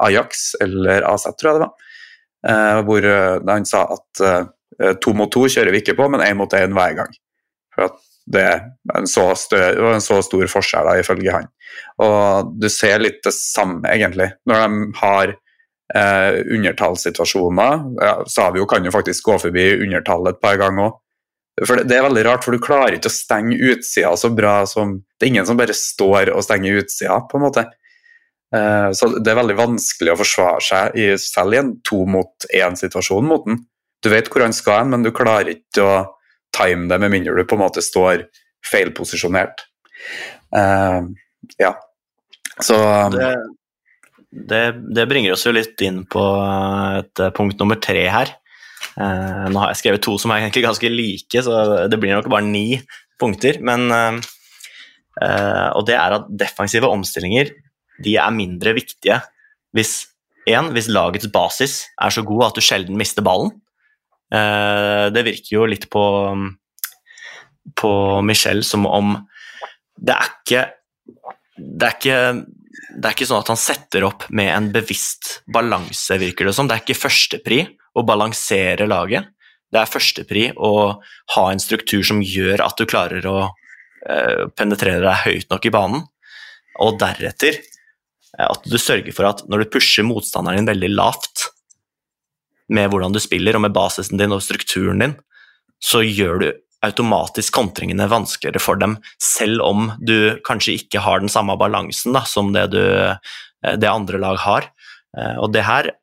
Ajax, 0.04 0.56
eller 0.62 1.06
AZ, 1.06 1.28
tror 1.38 1.52
jeg 1.52 1.60
det 1.60 1.66
var, 1.66 1.76
uh, 2.50 2.80
hvor 2.86 3.08
uh, 3.08 3.44
han 3.50 3.66
sa 3.66 3.88
at 3.94 4.26
to 5.00 5.12
mot 5.14 5.30
to 5.30 5.46
kjører 5.46 5.70
vi 5.70 5.84
ikke 5.84 5.94
på, 5.94 6.08
men 6.10 6.24
én 6.26 6.38
mot 6.38 6.50
én 6.58 6.74
hver 6.74 6.96
gang. 6.98 7.12
For 7.76 7.86
at 7.86 8.00
det 8.34 8.48
større, 9.38 9.92
en 9.94 10.02
så 10.02 10.18
stor 10.26 10.48
forskjell, 10.50 10.88
da, 10.88 10.96
ifølge 10.98 11.36
han. 11.36 11.46
Og 12.02 12.56
du 12.58 12.66
ser 12.74 13.04
litt 13.04 13.20
det 13.22 13.36
samme, 13.38 13.86
egentlig, 13.92 14.32
når 14.50 14.64
de 14.64 14.88
har 14.98 15.36
eh, 15.96 16.42
undertallssituasjoner. 16.56 17.86
Ja, 18.02 18.16
Savio 18.30 18.68
kan 18.70 18.86
jo 18.86 18.94
faktisk 18.94 19.30
gå 19.30 19.38
forbi 19.46 19.70
undertall 19.86 20.30
et 20.32 20.42
par 20.44 20.60
ganger 20.62 20.90
òg. 20.90 21.00
For 21.68 21.78
det, 21.78 21.86
det, 21.92 22.00
er 22.00 22.08
veldig 22.08 22.24
rart, 22.26 22.46
for 22.46 22.56
du 22.56 22.64
klarer 22.64 22.98
ikke 22.98 23.12
å 23.12 23.14
stenge 23.14 23.60
utsida 23.70 24.16
så 24.18 24.32
bra 24.34 24.64
som 24.66 24.96
Det 25.06 25.28
er 25.28 25.34
ingen 25.36 25.46
som 25.46 25.60
bare 25.60 25.76
står 25.78 26.32
og 26.34 26.42
stenger 26.44 26.82
utsida, 26.82 27.20
på 27.30 27.38
en 27.38 27.46
måte. 27.46 27.68
Eh, 28.56 28.90
så 28.98 29.10
det 29.18 29.32
er 29.32 29.40
veldig 29.40 29.58
vanskelig 29.60 30.14
å 30.14 30.20
forsvare 30.20 30.66
seg 30.66 30.98
i, 30.98 31.06
selv 31.22 31.56
i 31.56 31.62
en 31.62 31.76
to 31.86 32.04
mot 32.10 32.50
én-situasjon 32.50 33.30
mot 33.30 33.46
den. 33.48 33.62
Du 34.04 34.12
vet 34.12 34.28
hvor 34.30 34.44
han 34.44 34.56
skal 34.56 34.82
hen, 34.82 34.92
men 34.94 35.06
du 35.06 35.14
klarer 35.16 35.54
ikke 35.54 35.86
å 35.86 35.96
time 36.54 36.90
det 36.92 37.00
med 37.02 37.14
mindre 37.14 37.38
du 37.38 37.48
på 37.50 37.58
en 37.58 37.64
måte 37.64 37.82
står 37.82 38.28
feilposisjonert. 38.68 39.64
Uh, 40.54 41.10
ja. 41.58 41.72
Så 42.62 42.76
det, 43.16 43.32
det, 44.34 44.64
det, 44.96 45.06
bringer 45.10 45.36
oss 45.36 45.46
jo 45.46 45.54
litt 45.54 45.80
inn 45.86 46.04
på 46.10 46.22
et 47.00 47.22
eh, 47.22 47.34
punkt 47.36 47.60
nummer 47.62 47.78
tre 47.82 48.06
her. 48.10 48.34
Eh, 48.98 49.44
nå 49.50 49.62
har 49.62 49.72
jeg 49.72 49.82
skrevet 49.84 50.04
to 50.06 50.16
som 50.22 50.34
er 50.34 50.42
egentlig 50.42 50.66
ganske 50.66 50.90
like, 50.92 51.44
så 51.46 51.86
det 51.90 52.00
blir 52.02 52.16
nok 52.18 52.32
bare 52.34 52.48
ni 52.48 52.82
punkter. 53.22 53.60
Men, 53.66 53.86
eh, 53.94 55.70
og 55.78 55.86
det 55.90 55.98
er 56.00 56.18
at 56.18 56.32
defensive 56.34 56.90
omstillinger 56.90 57.54
de 58.04 58.18
er 58.18 58.34
mindre 58.34 58.74
viktige 58.74 59.20
hvis, 59.78 60.08
en, 60.50 60.72
hvis 60.74 60.90
lagets 60.90 61.30
basis 61.32 61.84
er 62.02 62.14
så 62.14 62.26
god 62.26 62.50
at 62.50 62.58
du 62.58 62.66
sjelden 62.66 62.98
mister 63.00 63.26
ballen. 63.26 63.54
det 65.14 65.22
virker 65.26 65.52
jo 65.54 65.66
litt 65.70 65.86
på, 65.94 66.04
på 67.78 67.92
Michel 68.26 68.64
som 68.66 68.88
om 68.90 69.14
det 70.02 70.16
er 70.16 70.32
ikke 70.34 70.64
det 71.58 71.88
er 71.88 71.98
ikke 72.00 72.20
det 72.92 73.08
er 73.08 73.16
ikke 73.16 73.28
sånn 73.30 73.42
at 73.44 73.52
han 73.52 73.60
setter 73.60 74.06
opp 74.08 74.26
med 74.34 74.52
en 74.54 74.70
bevisst 74.74 75.40
balanse, 75.52 76.18
virker 76.22 76.50
det 76.50 76.56
som. 76.58 76.68
Det 76.70 76.76
er 76.76 76.84
ikke 76.84 77.00
førstepri 77.00 77.60
å 77.98 78.06
balansere 78.08 78.88
laget. 78.90 79.30
Det 79.74 79.82
er 79.82 79.90
førstepri 79.90 80.48
å 80.62 80.74
ha 81.36 81.44
en 81.50 81.62
struktur 81.62 82.04
som 82.06 82.22
gjør 82.22 82.62
at 82.66 82.78
du 82.78 82.86
klarer 82.90 83.26
å 83.30 83.38
uh, 83.50 84.44
penetrere 84.58 85.02
deg 85.06 85.24
høyt 85.26 85.54
nok 85.54 85.66
i 85.66 85.74
banen, 85.74 86.04
og 86.84 87.00
deretter 87.02 87.58
uh, 87.58 88.52
at 88.52 88.68
du 88.70 88.78
sørger 88.78 89.16
for 89.16 89.30
at 89.32 89.46
når 89.50 89.64
du 89.64 89.74
pusher 89.78 90.06
motstanderen 90.06 90.62
din 90.62 90.74
veldig 90.74 90.92
lavt 90.94 91.48
med 92.74 92.92
hvordan 92.92 93.16
du 93.16 93.22
spiller 93.22 93.58
og 93.58 93.66
med 93.66 93.74
basisen 93.76 94.22
din 94.22 94.34
og 94.36 94.44
strukturen 94.46 95.02
din, 95.02 95.18
så 95.84 96.04
gjør 96.06 96.40
du 96.42 96.48
automatisk 96.84 97.56
kontringene 97.56 98.10
vanskeligere 98.12 98.62
for 98.62 98.80
dem, 98.80 98.98
selv 99.22 99.64
om 99.66 99.90
du 100.04 100.40
kanskje 100.46 100.78
ikke 100.82 101.04
har 101.04 101.24
den 101.24 101.32
samme 101.32 101.56
balansen 101.60 102.16
da, 102.16 102.24
som 102.28 102.52
det, 102.56 102.68
du, 102.76 102.82
eh, 102.84 103.76
det, 103.80 103.90
andre 103.90 104.20
lag 104.22 104.40
har. 104.44 104.70
Eh, 105.18 105.38
og 105.40 105.54
det 105.56 105.66
her 105.68 105.94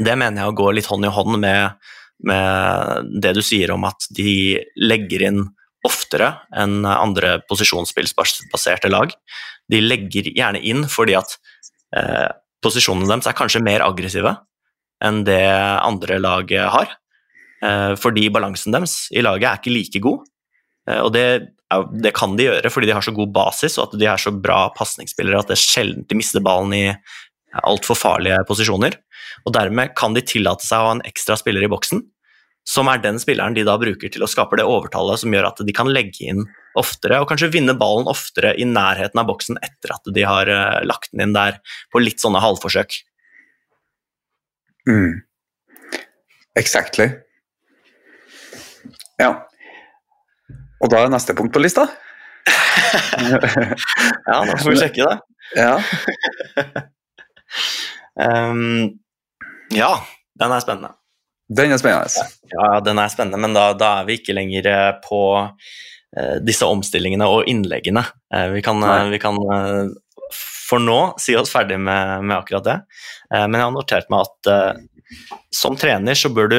det 0.00 0.14
mener 0.16 0.40
jeg 0.40 0.52
å 0.52 0.56
gå 0.56 0.70
litt 0.72 0.88
hånd 0.88 1.04
i 1.04 1.12
hånd 1.12 1.36
med, 1.42 1.90
med 2.24 3.10
det 3.20 3.34
du 3.36 3.42
sier 3.44 3.74
om 3.74 3.84
at 3.84 4.06
de 4.16 4.56
legger 4.80 5.26
inn 5.28 5.42
oftere 5.84 6.30
enn 6.56 6.86
andre 6.88 7.36
posisjonsspillsbaserte 7.50 8.88
lag. 8.88 9.12
De 9.68 9.82
legger 9.84 10.30
gjerne 10.32 10.62
inn 10.64 10.88
fordi 10.88 11.18
at 11.20 11.36
eh, 11.96 12.32
posisjonene 12.64 13.10
deres 13.10 13.28
er 13.28 13.36
kanskje 13.36 13.62
mer 13.64 13.84
aggressive 13.84 14.32
enn 15.04 15.20
det 15.28 15.44
andre 15.84 16.16
lag 16.22 16.48
har. 16.72 16.96
Eh, 17.64 17.92
fordi 18.00 18.28
balansen 18.32 18.74
deres 18.74 19.06
i 19.14 19.22
laget 19.24 19.48
er 19.48 19.60
ikke 19.60 19.74
like 19.74 20.02
god. 20.04 20.24
Eh, 20.90 21.00
og 21.00 21.12
det, 21.14 21.26
det, 22.02 22.14
kan 22.16 22.36
de 22.36 22.48
gjøre 22.48 22.72
fordi 22.72 22.90
de 22.90 22.96
har 22.96 23.04
så 23.04 23.14
god 23.16 23.32
basis 23.34 23.78
og 23.78 23.88
at 23.88 24.00
de 24.00 24.08
er 24.10 24.20
så 24.20 24.34
bra 24.34 24.66
pasningsspillere 24.76 25.40
at 25.40 25.52
det 25.52 25.56
er 25.56 25.64
sjelden 25.64 26.08
de 26.10 26.18
mister 26.18 26.44
ballen 26.44 26.74
i 26.76 26.86
altfor 27.64 27.98
farlige 27.98 28.42
posisjoner. 28.48 28.98
Og 29.46 29.54
dermed 29.54 29.94
kan 29.98 30.16
de 30.16 30.24
tillate 30.26 30.66
seg 30.66 30.82
å 30.82 30.90
ha 30.90 30.98
en 30.98 31.06
ekstra 31.06 31.38
spiller 31.38 31.64
i 31.64 31.70
boksen, 31.70 32.02
som 32.66 32.88
er 32.88 33.00
den 33.02 33.18
spilleren 33.20 33.54
de 33.56 33.64
da 33.66 33.76
bruker 33.80 34.10
til 34.10 34.24
å 34.24 34.28
skape 34.30 34.56
det 34.58 34.66
overtallet 34.66 35.20
som 35.20 35.34
gjør 35.34 35.50
at 35.50 35.60
de 35.66 35.74
kan 35.76 35.90
legge 35.92 36.24
inn 36.32 36.46
oftere 36.80 37.20
og 37.22 37.28
kanskje 37.30 37.52
vinne 37.54 37.76
ballen 37.78 38.08
oftere 38.10 38.54
i 38.58 38.66
nærheten 38.66 39.20
av 39.20 39.28
boksen 39.28 39.60
etter 39.62 39.92
at 39.94 40.08
de 40.16 40.24
har 40.26 40.50
eh, 40.50 40.80
lagt 40.88 41.12
den 41.12 41.28
inn 41.28 41.36
der 41.36 41.60
på 41.92 42.02
litt 42.02 42.24
sånne 42.24 42.42
halvforsøk. 42.42 42.96
Mm. 44.88 45.22
Exactly. 46.58 47.12
Ja. 49.20 49.30
Og 50.82 50.90
da 50.92 51.04
er 51.04 51.12
neste 51.12 51.36
punkt 51.36 51.54
på 51.54 51.62
lista? 51.62 51.86
ja, 54.28 54.40
da 54.44 54.56
får 54.58 54.68
vi 54.68 54.76
sjekke 54.80 55.06
det. 55.06 55.16
Ja. 55.56 55.78
um, 58.18 58.90
ja, 59.82 59.92
den 60.40 60.54
er 60.54 60.64
spennende. 60.64 60.92
Den 61.48 61.72
er 61.72 61.80
spennende. 61.80 62.28
Ja, 62.52 62.68
den 62.84 63.00
er 63.00 63.12
spennende, 63.12 63.40
men 63.40 63.56
da, 63.56 63.70
da 63.78 63.98
er 64.00 64.08
vi 64.08 64.18
ikke 64.18 64.36
lenger 64.36 64.68
eh, 64.70 64.92
på 65.04 65.20
uh, 65.44 66.36
disse 66.44 66.66
omstillingene 66.66 67.28
og 67.28 67.50
innleggene. 67.50 68.04
Uh, 68.32 68.48
vi, 68.56 68.64
kan, 68.64 68.80
uh, 68.80 69.10
vi 69.12 69.20
kan 69.22 69.38
for 70.64 70.80
nå 70.80 70.98
si 71.20 71.36
oss 71.36 71.52
ferdig 71.52 71.76
med, 71.78 72.24
med 72.24 72.38
akkurat 72.38 72.64
det, 72.64 72.76
men 73.34 73.56
jeg 73.58 73.66
har 73.66 73.72
notert 73.74 74.08
meg 74.10 74.24
at 74.24 74.78
som 75.52 75.76
trener 75.76 76.16
så 76.16 76.30
bør 76.32 76.48
du 76.48 76.56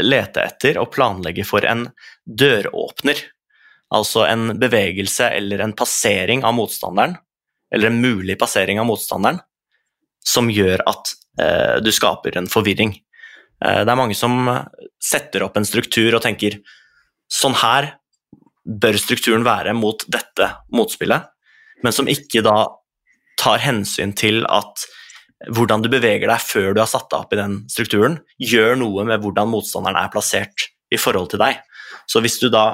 lete 0.00 0.44
etter 0.44 0.78
og 0.80 0.90
planlegge 0.94 1.44
for 1.46 1.66
en 1.68 1.86
døråpner. 2.24 3.18
Altså 3.92 4.24
en 4.24 4.54
bevegelse 4.60 5.28
eller 5.36 5.64
en 5.64 5.74
passering 5.76 6.44
av 6.48 6.54
motstanderen, 6.56 7.18
eller 7.74 7.90
en 7.90 8.00
mulig 8.00 8.38
passering 8.40 8.80
av 8.80 8.88
motstanderen, 8.88 9.40
som 10.24 10.48
gjør 10.52 10.84
at 10.88 11.12
eh, 11.40 11.76
du 11.84 11.90
skaper 11.92 12.38
en 12.38 12.48
forvirring. 12.48 12.94
Eh, 13.64 13.82
det 13.82 13.92
er 13.92 13.98
mange 13.98 14.16
som 14.16 14.48
setter 15.02 15.44
opp 15.44 15.58
en 15.60 15.68
struktur 15.68 16.14
og 16.14 16.24
tenker 16.24 16.60
sånn 17.32 17.56
her 17.60 17.94
bør 18.62 18.96
strukturen 19.00 19.44
være 19.44 19.74
mot 19.74 20.04
dette 20.06 20.48
motspillet, 20.72 21.28
men 21.82 21.94
som 21.94 22.08
ikke 22.08 22.44
da 22.46 22.56
tar 23.40 23.62
hensyn 23.64 24.12
til 24.14 24.44
at 24.46 24.86
hvordan 25.50 25.82
du 25.82 25.88
beveger 25.92 26.30
deg 26.30 26.44
før 26.44 26.72
du 26.74 26.82
har 26.82 26.90
satt 26.90 27.08
deg 27.10 27.24
opp 27.24 27.32
i 27.34 27.40
den 27.40 27.56
strukturen, 27.70 28.18
gjør 28.38 28.76
noe 28.80 29.06
med 29.08 29.22
hvordan 29.22 29.50
motstanderen 29.50 29.98
er 29.98 30.12
plassert 30.12 30.68
i 30.92 31.00
forhold 31.00 31.32
til 31.32 31.42
deg. 31.42 31.62
Så 32.06 32.22
hvis 32.22 32.38
du 32.42 32.48
da 32.52 32.66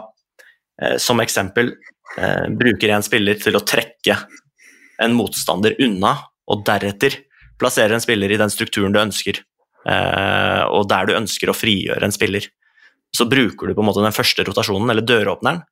eh, 0.82 0.96
som 1.00 1.20
eksempel 1.22 1.72
eh, 2.18 2.46
bruker 2.50 2.94
en 2.94 3.06
spiller 3.06 3.40
til 3.40 3.58
å 3.58 3.64
trekke 3.64 4.18
en 5.02 5.16
motstander 5.16 5.78
unna, 5.84 6.16
og 6.48 6.64
deretter 6.66 7.20
plasserer 7.60 7.96
en 7.96 8.02
spiller 8.02 8.32
i 8.32 8.40
den 8.40 8.52
strukturen 8.52 8.94
du 8.94 9.00
ønsker, 9.00 9.40
eh, 9.88 10.62
og 10.68 10.88
der 10.90 11.08
du 11.08 11.16
ønsker 11.18 11.50
å 11.50 11.56
frigjøre 11.56 12.08
en 12.08 12.14
spiller, 12.14 12.48
så 13.14 13.24
bruker 13.28 13.68
du 13.68 13.76
på 13.76 13.82
en 13.82 13.88
måte 13.88 14.04
den 14.04 14.16
første 14.16 14.44
rotasjonen, 14.44 14.90
eller 14.92 15.06
døråpneren, 15.06 15.62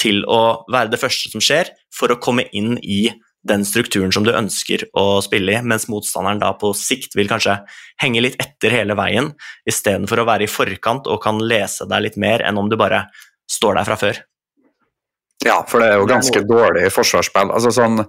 til 0.00 0.22
å 0.24 0.64
være 0.72 0.90
det 0.94 1.00
første 1.02 1.30
som 1.30 1.42
skjer, 1.44 1.70
for 1.92 2.10
å 2.10 2.20
komme 2.22 2.46
inn 2.56 2.74
i 2.80 3.04
den 3.48 3.64
strukturen 3.66 4.12
som 4.14 4.26
du 4.26 4.32
ønsker 4.34 4.84
å 4.98 5.20
spille 5.24 5.56
i, 5.56 5.62
mens 5.66 5.88
motstanderen 5.90 6.42
da 6.42 6.52
på 6.58 6.70
sikt 6.78 7.16
vil 7.18 7.30
kanskje 7.30 7.58
henge 8.02 8.22
litt 8.22 8.38
etter 8.42 8.74
hele 8.74 8.96
veien, 8.98 9.32
istedenfor 9.68 10.22
å 10.22 10.28
være 10.28 10.46
i 10.46 10.50
forkant 10.50 11.10
og 11.10 11.22
kan 11.24 11.42
lese 11.42 11.88
deg 11.90 12.06
litt 12.06 12.20
mer 12.20 12.44
enn 12.46 12.60
om 12.60 12.70
du 12.70 12.78
bare 12.78 13.08
står 13.50 13.80
der 13.80 13.88
fra 13.88 13.98
før. 13.98 14.22
Ja, 15.42 15.58
for 15.66 15.82
det 15.82 15.90
er 15.90 15.98
jo 15.98 16.06
ganske 16.06 16.44
dårlig 16.46 16.86
forsvarsspill. 16.94 17.50
Altså 17.50 17.72
sånn, 17.74 18.04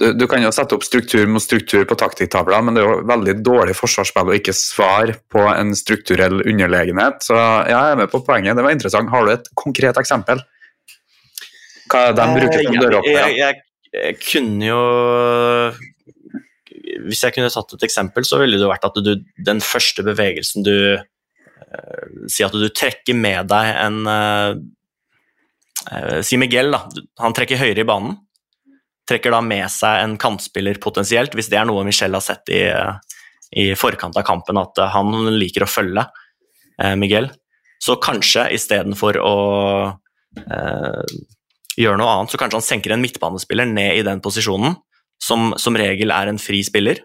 du, 0.00 0.06
du, 0.16 0.24
kan 0.30 0.40
jo 0.40 0.52
sette 0.56 0.72
opp 0.76 0.86
struktur 0.86 1.26
mot 1.28 1.44
struktur 1.44 1.84
på 1.88 1.96
taktikktavla, 2.00 2.62
men 2.64 2.78
det 2.78 2.80
er 2.80 2.88
jo 2.88 3.02
veldig 3.10 3.34
dårlig 3.44 3.76
forsvarsspill 3.76 4.32
å 4.32 4.36
ikke 4.38 4.56
svare 4.56 5.18
på 5.28 5.44
en 5.52 5.74
strukturell 5.76 6.40
underlegenhet. 6.40 7.20
Så 7.28 7.36
ja, 7.36 7.60
jeg 7.68 7.92
er 7.92 8.00
med 8.00 8.12
på 8.12 8.22
poenget. 8.24 8.56
Det 8.56 8.64
var 8.64 8.72
interessant. 8.72 9.12
Har 9.12 9.28
du 9.28 9.34
et 9.34 9.52
konkret 9.58 10.00
eksempel? 10.00 10.40
Hva 11.88 12.06
er 12.06 12.16
det 12.16 12.24
de 12.24 12.40
bruker 12.40 12.64
som 12.64 12.80
døråpner? 12.80 13.20
Jeg, 13.20 13.36
jeg, 13.36 13.42
jeg 13.44 13.67
kunne 14.20 14.68
jo 14.68 14.80
Hvis 17.08 17.22
jeg 17.24 17.34
kunne 17.34 17.50
tatt 17.52 17.74
et 17.76 17.86
eksempel, 17.88 18.26
så 18.26 18.40
ville 18.42 18.60
det 18.60 18.68
vært 18.68 18.86
at 18.88 18.98
du, 19.04 19.14
den 19.44 19.62
første 19.64 20.04
bevegelsen 20.06 20.66
du 20.66 20.74
uh, 20.98 22.06
Si 22.30 22.44
at 22.44 22.54
du 22.54 22.68
trekker 22.68 23.16
med 23.16 23.48
deg 23.52 23.72
en 23.72 24.00
uh, 24.04 24.52
uh, 25.92 26.20
Si 26.22 26.40
Miguel, 26.40 26.72
da. 26.74 26.84
Han 27.24 27.36
trekker 27.36 27.60
høyere 27.60 27.84
i 27.84 27.88
banen. 27.88 28.18
Trekker 29.08 29.32
da 29.32 29.40
med 29.44 29.64
seg 29.72 30.02
en 30.04 30.18
kantspiller 30.20 30.80
potensielt, 30.82 31.32
hvis 31.36 31.48
det 31.48 31.60
er 31.60 31.68
noe 31.68 31.86
Michel 31.86 32.12
har 32.12 32.24
sett 32.24 32.50
i, 32.52 32.60
i 33.56 33.70
forkant 33.78 34.18
av 34.20 34.26
kampen, 34.28 34.60
at 34.60 34.76
han 34.92 35.14
liker 35.32 35.64
å 35.64 35.70
følge 35.70 36.04
Miguel. 37.00 37.30
Så 37.80 37.96
kanskje 38.04 38.44
istedenfor 38.52 39.16
å 39.24 39.32
gjør 41.78 41.98
noe 42.00 42.10
annet, 42.10 42.32
så 42.32 42.40
kanskje 42.40 42.58
han 42.60 42.66
senker 42.66 42.94
en 42.94 43.02
midtbanespiller 43.02 43.68
ned 43.70 44.00
i 44.00 44.04
den 44.06 44.22
posisjonen, 44.24 44.76
som 45.22 45.52
som 45.58 45.78
regel 45.78 46.12
er 46.14 46.30
en 46.30 46.40
fri 46.42 46.62
spiller. 46.66 47.02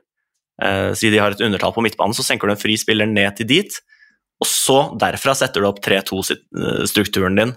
Eh, 0.62 0.92
Siden 0.98 1.16
de 1.16 1.22
har 1.22 1.36
et 1.36 1.44
undertall 1.46 1.74
på 1.76 1.84
midtbanen, 1.86 2.16
så 2.18 2.26
senker 2.26 2.50
du 2.50 2.56
en 2.56 2.62
fri 2.62 2.78
spiller 2.80 3.10
ned 3.10 3.38
til 3.38 3.50
dit. 3.50 3.80
Og 4.42 4.50
så 4.50 4.80
derfra 5.00 5.36
setter 5.38 5.64
du 5.64 5.70
opp 5.70 5.82
3-2-strukturen 5.86 7.38
din. 7.40 7.54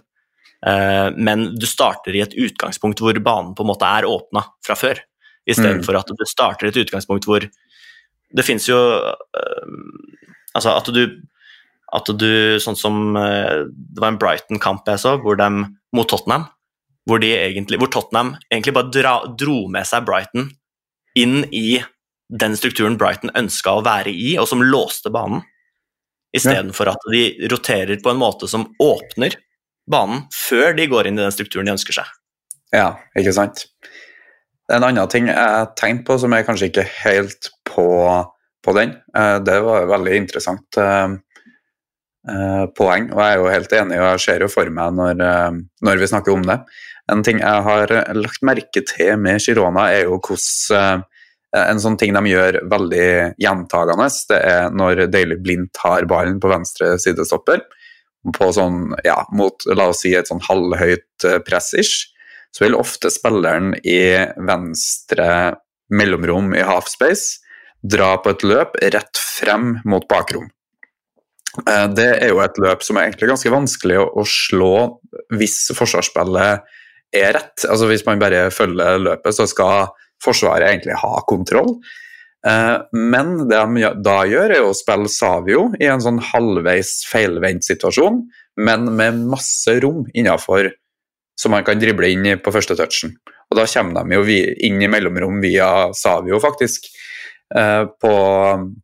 Eh, 0.67 1.09
men 1.17 1.51
du 1.59 1.67
starter 1.69 2.17
i 2.17 2.23
et 2.25 2.37
utgangspunkt 2.47 3.03
hvor 3.03 3.19
banen 3.21 3.55
på 3.57 3.65
en 3.65 3.71
måte 3.71 3.89
er 3.89 4.09
åpna 4.09 4.47
fra 4.65 4.77
før, 4.79 5.01
istedenfor 5.47 5.97
mm. 5.97 6.01
at 6.01 6.13
du 6.13 6.27
starter 6.29 6.69
i 6.69 6.73
et 6.73 6.81
utgangspunkt 6.87 7.29
hvor 7.29 7.45
det 8.37 8.45
fins 8.45 8.69
jo 8.71 8.79
eh, 8.99 9.73
Altså 10.57 10.73
at 10.73 10.89
du 10.89 11.03
at 11.95 12.09
du, 12.19 12.57
sånn 12.59 12.75
som 12.75 13.15
eh, 13.21 13.69
Det 13.69 14.03
var 14.03 14.11
en 14.11 14.19
Brighton-kamp 14.19 14.89
jeg 14.91 15.03
så, 15.05 15.15
hvor 15.23 15.37
de 15.39 15.47
mot 15.95 16.09
Tottenham 16.09 16.49
hvor, 17.07 17.23
egentlig, 17.23 17.79
hvor 17.81 17.91
Tottenham 17.93 18.35
egentlig 18.51 18.75
bare 18.77 18.93
dra, 18.95 19.17
dro 19.39 19.67
med 19.73 19.87
seg 19.89 20.07
Brighton 20.07 20.51
inn 21.17 21.45
i 21.55 21.79
den 22.29 22.57
strukturen 22.59 22.99
Brighton 22.99 23.33
ønska 23.39 23.77
å 23.77 23.85
være 23.87 24.11
i, 24.11 24.35
og 24.41 24.49
som 24.51 24.65
låste 24.65 25.13
banen. 25.15 25.45
Istedenfor 26.37 26.91
ja. 26.91 26.97
at 26.97 27.11
de 27.15 27.49
roterer 27.53 28.01
på 28.03 28.13
en 28.13 28.21
måte 28.21 28.49
som 28.51 28.67
åpner 28.83 29.39
banen 29.91 30.25
før 30.35 30.75
de 30.77 30.89
går 30.91 31.09
inn 31.09 31.21
i 31.21 31.23
den 31.23 31.35
strukturen 31.35 31.69
de 31.69 31.77
ønsker 31.77 32.01
seg. 32.01 32.11
Ja, 32.75 32.97
ikke 33.17 33.35
sant. 33.37 33.69
En 34.73 34.83
annen 34.83 35.07
ting 35.13 35.31
jeg 35.31 35.69
tenkte 35.79 36.09
på 36.09 36.17
som 36.19 36.35
er 36.35 36.45
kanskje 36.47 36.73
ikke 36.73 36.85
helt 37.05 37.53
på, 37.71 37.87
på 38.67 38.75
den, 38.77 38.97
eh, 39.15 39.37
det 39.47 39.61
var 39.63 39.87
veldig 39.93 40.17
interessant 40.19 40.81
eh, 40.83 41.15
poeng, 42.77 43.11
og 43.15 43.21
jeg 43.23 43.33
er 43.33 43.39
jo 43.39 43.51
helt 43.53 43.75
enig, 43.79 43.99
og 44.01 44.09
jeg 44.09 44.23
ser 44.25 44.43
jo 44.43 44.51
for 44.51 44.71
meg 44.75 44.95
når, 44.99 45.21
når 45.87 46.01
vi 46.01 46.09
snakker 46.11 46.35
om 46.35 46.43
det, 46.49 46.57
en 47.13 47.23
ting 47.23 47.39
jeg 47.43 47.67
har 47.67 47.93
lagt 48.19 48.43
merke 48.47 48.83
til 48.87 49.15
med 49.21 49.43
Girona, 49.43 49.87
er 49.95 50.09
jo 50.09 50.19
hvordan 50.19 51.05
eh, 51.55 51.67
en 51.71 51.81
sånn 51.81 51.99
ting 52.01 52.17
de 52.17 52.33
gjør 52.33 52.61
veldig 52.71 53.09
gjentagende, 53.43 54.09
det 54.33 54.41
er 54.51 54.75
når 54.75 55.07
Daily 55.13 55.39
Blind 55.41 55.71
tar 55.77 56.09
ballen 56.11 56.41
på 56.43 56.51
venstre 56.51 56.97
sidestopper, 57.03 57.63
på 58.35 58.51
sånn, 58.51 58.91
ja, 59.07 59.21
mot 59.31 59.69
la 59.71 59.91
oss 59.93 60.03
si 60.03 60.11
et 60.19 60.27
sånn 60.27 60.43
halvhøyt 60.49 61.29
eh, 61.29 61.39
press-ish, 61.47 62.11
så 62.51 62.65
vil 62.65 62.79
ofte 62.79 63.13
spilleren 63.13 63.75
i 63.87 64.01
venstre 64.49 65.29
mellomrom 65.93 66.55
i 66.57 66.65
halfspace 66.67 67.45
dra 67.87 68.17
på 68.19 68.33
et 68.33 68.43
løp 68.49 68.79
rett 68.83 69.21
frem 69.21 69.77
mot 69.87 70.07
bakrom. 70.11 70.49
Eh, 71.65 71.87
det 71.97 72.09
er 72.21 72.33
jo 72.33 72.43
et 72.45 72.59
løp 72.63 72.85
som 72.85 72.99
er 72.99 73.09
egentlig 73.09 73.31
ganske 73.33 73.53
vanskelig 73.53 74.01
å 74.03 74.25
slå 74.29 74.73
hvis 75.37 75.71
forsvarsspillet 75.77 76.67
er 77.17 77.37
rett. 77.39 77.65
Altså 77.69 77.89
Hvis 77.91 78.05
man 78.09 78.21
bare 78.23 78.49
følger 78.55 79.01
løpet, 79.03 79.37
så 79.37 79.49
skal 79.51 79.89
Forsvaret 80.25 80.65
egentlig 80.71 80.97
ha 80.97 81.19
kontroll. 81.29 81.75
Eh, 82.47 82.77
men 82.97 83.35
det 83.51 83.59
de 83.59 83.91
da 84.05 84.17
gjør, 84.29 84.55
er 84.57 84.65
å 84.65 84.75
spille 84.77 85.11
Savio 85.13 85.67
i 85.81 85.89
en 85.93 86.03
sånn 86.03 86.23
halvveis 86.33 87.03
feilvendt 87.11 87.67
situasjon, 87.69 88.23
men 88.57 88.91
med 88.97 89.25
masse 89.29 89.75
rom 89.85 90.07
innafor, 90.17 90.71
som 91.37 91.53
man 91.53 91.67
kan 91.67 91.81
drible 91.81 92.09
inn 92.13 92.41
på 92.41 92.55
første 92.55 92.79
touchen. 92.79 93.13
Og 93.51 93.61
da 93.61 93.67
kommer 93.69 94.07
de 94.09 94.17
jo 94.17 94.39
inn 94.67 94.81
i 94.83 94.91
mellomrom 94.91 95.43
via 95.45 95.93
Savio, 95.95 96.41
faktisk. 96.43 96.89
Eh, 97.55 97.85
på, 98.03 98.15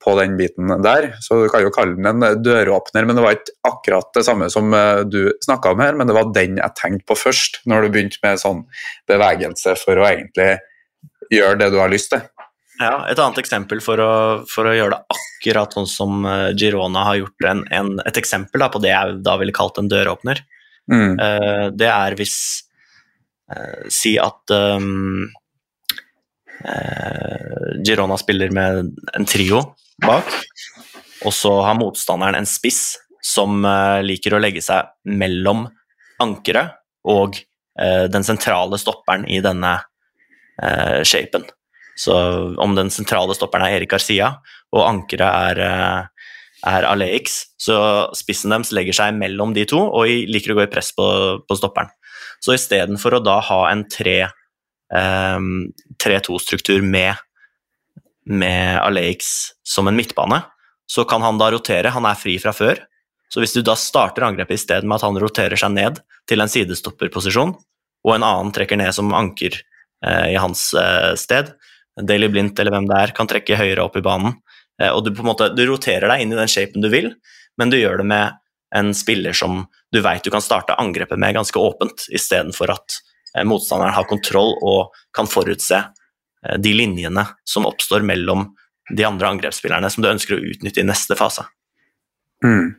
på, 0.05 0.13
den 0.21 0.37
biten 0.37 0.69
der. 0.83 1.17
Så 1.21 1.41
du 1.43 1.49
kan 1.51 1.65
jo 1.65 1.73
kalle 1.75 1.97
den 1.99 2.23
en 2.23 2.43
døråpner, 2.45 3.07
men 3.09 3.19
det 3.19 3.25
var 3.25 3.35
ikke 3.35 3.57
akkurat 3.67 4.13
det 4.15 4.23
samme 4.23 4.47
som 4.55 4.71
eh, 4.79 5.01
du 5.03 5.33
snakka 5.43 5.73
om 5.75 5.83
her, 5.83 5.99
men 5.99 6.07
det 6.07 6.15
var 6.15 6.31
den 6.31 6.61
jeg 6.61 6.77
tenkte 6.79 7.09
på 7.11 7.17
først, 7.25 7.59
når 7.67 7.83
du 7.83 7.97
begynte 7.97 8.23
med 8.23 8.39
sånn 8.39 8.63
bevegelse 9.11 9.75
for 9.81 9.99
å 9.99 10.07
egentlig 10.07 10.53
gjøre 11.35 11.59
det 11.59 11.73
du 11.75 11.81
har 11.83 11.91
lyst 11.91 12.13
til. 12.15 12.23
Ja, 12.79 13.03
Et 13.11 13.19
annet 13.19 13.43
eksempel 13.43 13.83
for 13.83 13.99
å, 13.99 14.15
for 14.47 14.71
å 14.71 14.77
gjøre 14.79 14.95
det 14.95 15.19
akkurat 15.19 15.75
sånn 15.75 15.91
som 15.91 16.23
eh, 16.23 16.49
Girona 16.55 17.03
har 17.11 17.19
gjort 17.19 17.51
en, 17.51 17.67
en, 17.75 17.93
et 18.07 18.23
eksempel 18.23 18.63
da, 18.63 18.71
på 18.71 18.85
det 18.85 18.95
jeg 18.95 19.23
da 19.27 19.41
ville 19.43 19.59
kalt 19.59 19.83
en 19.83 19.91
døråpner, 19.91 20.47
mm. 20.91 21.19
det 21.79 21.91
er 21.91 22.15
hvis 22.19 22.37
Si 23.93 24.15
at 24.17 24.49
um, 24.55 25.27
Girona 27.87 28.19
spiller 28.21 28.53
med 28.55 28.93
en 29.17 29.29
trio 29.29 29.63
bak, 30.03 30.29
og 31.27 31.35
så 31.35 31.55
har 31.67 31.79
motstanderen 31.79 32.39
en 32.39 32.49
spiss 32.49 32.99
som 33.23 33.63
eh, 33.65 34.03
liker 34.03 34.35
å 34.35 34.43
legge 34.43 34.63
seg 34.65 34.91
mellom 35.07 35.65
ankeret 36.23 36.79
og 37.09 37.39
eh, 37.79 38.07
den 38.11 38.27
sentrale 38.27 38.79
stopperen 38.81 39.27
i 39.31 39.43
denne 39.45 39.81
shapen. 41.03 41.47
Så 41.99 42.15
om 42.61 42.75
den 42.77 42.91
sentrale 42.93 43.35
stopperen 43.35 43.65
er 43.67 43.79
Erik 43.79 43.91
Garcia, 43.95 44.29
og 44.71 44.85
ankeret 44.85 45.57
er 45.59 46.11
er 46.67 46.87
Aleix, 46.87 47.43
så 47.61 47.77
spissen 48.17 48.53
deres 48.55 48.73
legger 48.75 48.97
seg 48.97 49.17
mellom 49.19 49.55
de 49.57 49.65
to 49.69 49.81
og 49.83 50.07
liker 50.31 50.55
å 50.55 50.61
gå 50.61 50.67
i 50.67 50.71
press 50.71 50.93
på, 50.95 51.07
på 51.43 51.59
stopperen. 51.59 51.91
Så 52.43 52.55
istedenfor 52.57 53.19
å 53.19 53.25
da 53.25 53.39
ha 53.49 53.61
en 53.71 53.85
3-2-struktur 54.93 56.83
um, 56.83 56.91
med, 56.93 57.17
med 58.29 58.81
Aleix 58.83 59.53
som 59.65 59.89
en 59.89 59.97
midtbane, 59.97 60.43
så 60.87 61.05
kan 61.09 61.23
han 61.25 61.39
da 61.41 61.51
rotere. 61.55 61.95
Han 61.95 62.05
er 62.09 62.19
fri 62.19 62.37
fra 62.43 62.53
før. 62.53 62.83
Så 63.33 63.41
hvis 63.41 63.55
du 63.57 63.63
da 63.65 63.73
starter 63.79 64.27
angrepet 64.27 64.59
i 64.59 64.61
stedet 64.61 64.85
med 64.85 64.99
at 64.99 65.07
han 65.07 65.17
roterer 65.21 65.57
seg 65.57 65.73
ned 65.73 66.03
til 66.29 66.45
en 66.45 66.51
sidestopperposisjon, 66.53 67.55
og 68.03 68.15
en 68.15 68.27
annen 68.27 68.53
trekker 68.53 68.77
ned 68.77 68.93
som 68.93 69.15
anker 69.17 69.57
eh, 69.57 70.35
i 70.35 70.37
hans 70.37 70.73
eh, 70.77 71.15
sted, 71.17 71.55
Daily 71.97 72.29
Blindt 72.33 72.59
eller 72.61 72.75
hvem 72.75 72.89
det 72.91 72.99
er, 72.99 73.15
kan 73.17 73.31
trekke 73.31 73.57
høyere 73.57 73.87
opp 73.87 73.97
i 73.97 74.05
banen, 74.05 74.37
eh, 74.81 74.91
og 74.91 75.07
du 75.07 75.13
på 75.15 75.25
en 75.25 75.31
måte 75.31 75.49
du 75.57 75.65
roterer 75.71 76.13
deg 76.13 76.25
inn 76.25 76.35
i 76.35 76.41
den 76.43 76.51
shapen 76.51 76.85
du 76.85 76.91
vil, 76.93 77.13
men 77.61 77.73
du 77.73 77.79
gjør 77.79 78.03
det 78.03 78.09
med 78.13 78.37
en 78.77 78.93
spiller 78.97 79.37
som 79.37 79.65
du 79.93 80.01
vet 80.05 80.25
du 80.25 80.33
kan 80.33 80.45
starte 80.45 80.77
angrepet 80.81 81.21
med 81.21 81.37
ganske 81.37 81.61
åpent, 81.61 82.09
istedenfor 82.13 82.73
at 82.73 83.01
motstanderen 83.49 83.95
har 83.97 84.09
kontroll 84.11 84.55
og 84.61 84.97
kan 85.15 85.29
forutse 85.31 85.79
eh, 85.79 86.59
de 86.61 86.75
linjene 86.77 87.25
som 87.49 87.67
oppstår 87.69 88.05
mellom 88.07 88.51
de 88.93 89.05
andre 89.07 89.31
angrepsspillerne 89.35 89.91
som 89.91 90.05
du 90.05 90.11
ønsker 90.11 90.37
å 90.37 90.47
utnytte 90.53 90.83
i 90.83 90.87
neste 90.87 91.17
fase. 91.19 91.47
Mm. 92.45 92.75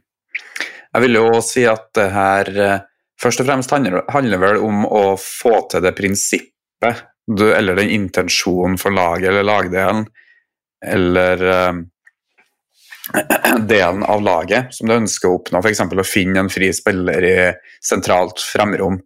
Jeg 0.94 1.06
vil 1.06 1.18
jo 1.18 1.30
si 1.46 1.64
at 1.70 1.88
det 1.98 2.10
her 2.14 2.52
eh, 2.54 2.84
først 3.22 3.44
og 3.44 3.50
fremst 3.50 3.74
handler, 3.74 4.04
handler 4.14 4.44
vel 4.44 4.62
om 4.66 4.84
å 4.86 5.06
få 5.20 5.64
til 5.72 5.86
det 5.86 5.96
prinsippet, 5.98 7.08
du, 7.24 7.48
eller 7.56 7.80
den 7.80 7.94
intensjonen 7.96 8.76
for 8.78 8.92
laget 8.92 9.32
eller 9.32 9.48
lagdelen, 9.48 10.04
eller 10.84 11.44
delen 13.60 14.04
av 14.04 14.22
laget 14.22 14.74
som 14.76 14.88
du 14.88 14.96
ønsker 14.96 15.30
å 15.30 15.38
oppnå, 15.38 15.62
f.eks. 15.64 15.82
å 15.88 16.08
finne 16.08 16.44
en 16.44 16.52
fri 16.52 16.72
spiller 16.76 17.28
i 17.28 17.38
sentralt 17.84 18.44
fremrom. 18.44 19.00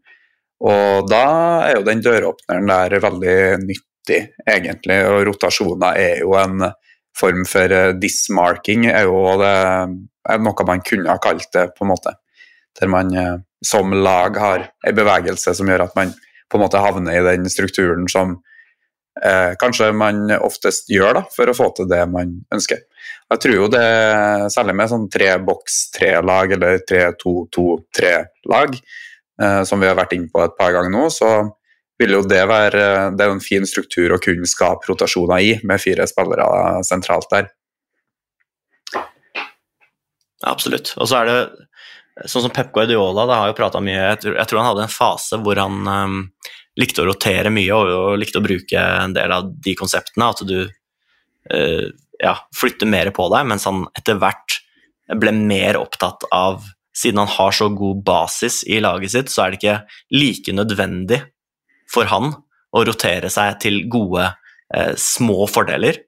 Og 0.65 1.09
da 1.09 1.25
er 1.67 1.77
jo 1.77 1.85
den 1.85 2.01
døråpneren 2.01 2.71
der 2.71 2.97
veldig 3.03 3.37
nyttig, 3.61 4.21
egentlig. 4.47 4.99
Og 5.05 5.25
rotasjoner 5.29 5.99
er 6.01 6.21
jo 6.23 6.33
en 6.39 6.69
form 7.17 7.43
for 7.49 7.73
eh, 7.73 7.93
dismarking 7.97 8.87
er 8.91 9.07
jo 9.09 9.21
det, 9.41 9.53
er 10.29 10.41
noe 10.43 10.67
man 10.67 10.83
kunne 10.85 11.11
ha 11.13 11.21
kalt 11.21 11.49
det, 11.53 11.69
på 11.77 11.85
en 11.85 11.93
måte. 11.93 12.13
Der 12.79 12.91
man 12.91 13.13
eh, 13.13 13.37
som 13.65 13.93
lag 13.93 14.37
har 14.37 14.67
en 14.85 14.97
bevegelse 14.97 15.55
som 15.57 15.69
gjør 15.69 15.87
at 15.87 15.97
man 15.97 16.13
på 16.47 16.57
en 16.57 16.63
måte 16.63 16.81
havner 16.81 17.17
i 17.17 17.25
den 17.25 17.49
strukturen 17.51 18.05
som 18.11 18.37
eh, 19.23 19.53
kanskje 19.59 19.91
man 19.97 20.29
oftest 20.37 20.91
gjør 20.93 21.19
da, 21.19 21.23
for 21.33 21.49
å 21.49 21.57
få 21.57 21.71
til 21.77 21.89
det 21.89 22.03
man 22.11 22.37
ønsker. 22.53 22.85
Jeg 23.33 23.43
tror 23.43 23.57
jo 23.57 23.69
det, 23.71 23.87
særlig 24.53 24.77
med 24.79 24.91
sånn 24.91 25.09
tre 25.11 25.33
boks 25.43 25.79
tre-lag 25.97 26.53
eller 26.55 26.79
tre 26.87 27.09
eh, 29.41 29.61
som 29.67 29.81
vi 29.81 29.89
har 29.89 29.97
vært 29.97 30.15
inne 30.17 30.31
på 30.33 30.43
et 30.43 30.57
par 30.57 30.73
ganger 30.75 30.93
nå, 30.93 31.07
så 31.13 31.31
vil 31.97 32.13
jo 32.13 32.21
det 32.29 32.43
være 32.45 32.81
Det 33.17 33.23
er 33.23 33.31
jo 33.31 33.38
en 33.39 33.41
fin 33.41 33.63
struktur 33.65 34.13
å 34.13 34.21
kunne 34.21 34.45
skape 34.49 34.85
rotasjoner 34.89 35.41
i, 35.41 35.53
med 35.65 35.81
fire 35.81 36.05
spillere 36.09 36.83
sentralt 36.85 37.29
der. 37.31 37.49
Absolutt. 40.45 40.93
Og 41.01 41.09
så 41.09 41.23
er 41.23 41.31
det 41.31 41.39
sånn 42.29 42.45
som 42.45 42.53
Pep 42.53 42.69
Guardiola 42.73 43.25
da, 43.25 43.41
har 43.41 43.51
jo 43.51 43.57
prata 43.57 43.81
mye 43.83 43.97
jeg 43.97 44.21
tror, 44.21 44.59
han 44.61 44.69
hadde 44.71 44.85
en 44.88 44.93
fase 44.93 45.38
hvor 45.41 45.59
han 45.61 45.89
um, 45.89 46.19
likte 46.77 47.03
å 47.03 47.09
rotere 47.09 47.51
mye 47.53 47.73
og, 47.73 47.89
og, 47.93 48.13
likte 48.21 48.41
å 48.41 48.45
bruke 48.45 48.77
en 49.03 49.13
del 49.17 49.33
av 49.33 49.49
de 49.49 49.73
konseptene. 49.77 50.29
At 50.29 50.45
du 50.45 50.57
uh, 50.65 51.85
ja, 52.21 52.33
flytter 52.57 52.89
mer 52.89 53.11
på 53.13 53.27
deg, 53.33 53.49
mens 53.49 53.67
han 53.69 53.85
etter 53.97 54.19
hvert 54.21 54.61
ble 55.17 55.31
mer 55.33 55.79
opptatt 55.79 56.25
av 56.35 56.65
Siden 56.97 57.21
han 57.21 57.29
har 57.29 57.53
så 57.53 57.69
god 57.69 58.01
basis 58.05 58.63
i 58.65 58.79
laget 58.81 59.13
sitt, 59.13 59.29
så 59.29 59.43
er 59.43 59.53
det 59.53 59.59
ikke 59.59 59.77
like 60.17 60.55
nødvendig 60.55 61.21
for 61.91 62.09
han 62.09 62.31
å 62.75 62.83
rotere 62.87 63.29
seg 63.31 63.59
til 63.63 63.83
gode, 63.91 64.31
eh, 64.73 64.93
små 64.97 65.45
fordeler, 65.47 66.01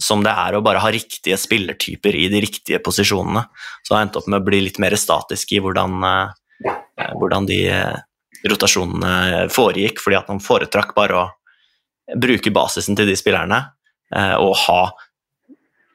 som 0.00 0.22
det 0.24 0.32
er 0.32 0.56
å 0.56 0.62
bare 0.64 0.82
ha 0.82 0.90
riktige 0.90 1.36
spillertyper 1.38 2.16
i 2.18 2.28
de 2.28 2.40
riktige 2.42 2.80
posisjonene. 2.82 3.44
Så 3.84 3.94
han 3.94 4.06
endte 4.06 4.18
opp 4.18 4.28
med 4.30 4.40
å 4.40 4.46
bli 4.46 4.62
litt 4.64 4.80
mer 4.82 4.96
statisk 4.98 5.52
i 5.52 5.60
hvordan, 5.62 5.98
eh, 6.04 6.74
hvordan 7.14 7.46
de 7.46 7.60
eh, 7.68 7.96
rotasjonene 8.48 9.48
foregikk, 9.52 10.00
fordi 10.02 10.18
at 10.18 10.30
han 10.32 10.42
foretrakk 10.42 10.94
bare 10.96 11.20
å 11.20 11.30
bruke 12.20 12.52
basisen 12.52 12.96
til 12.96 13.08
de 13.08 13.16
spillerne 13.16 13.60
eh, 14.14 14.36
og 14.36 14.56
ha 14.66 14.80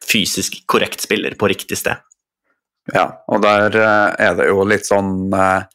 fysisk 0.10 0.62
korrekt 0.70 1.04
spiller 1.06 1.36
på 1.38 1.50
riktig 1.52 1.78
sted. 1.78 2.00
Ja, 2.94 3.06
og 3.30 3.44
der 3.44 3.76
eh, 3.78 4.16
er 4.30 4.38
det 4.40 4.50
jo 4.50 4.66
litt 4.68 4.88
sånn 4.88 5.34
eh, 5.36 5.68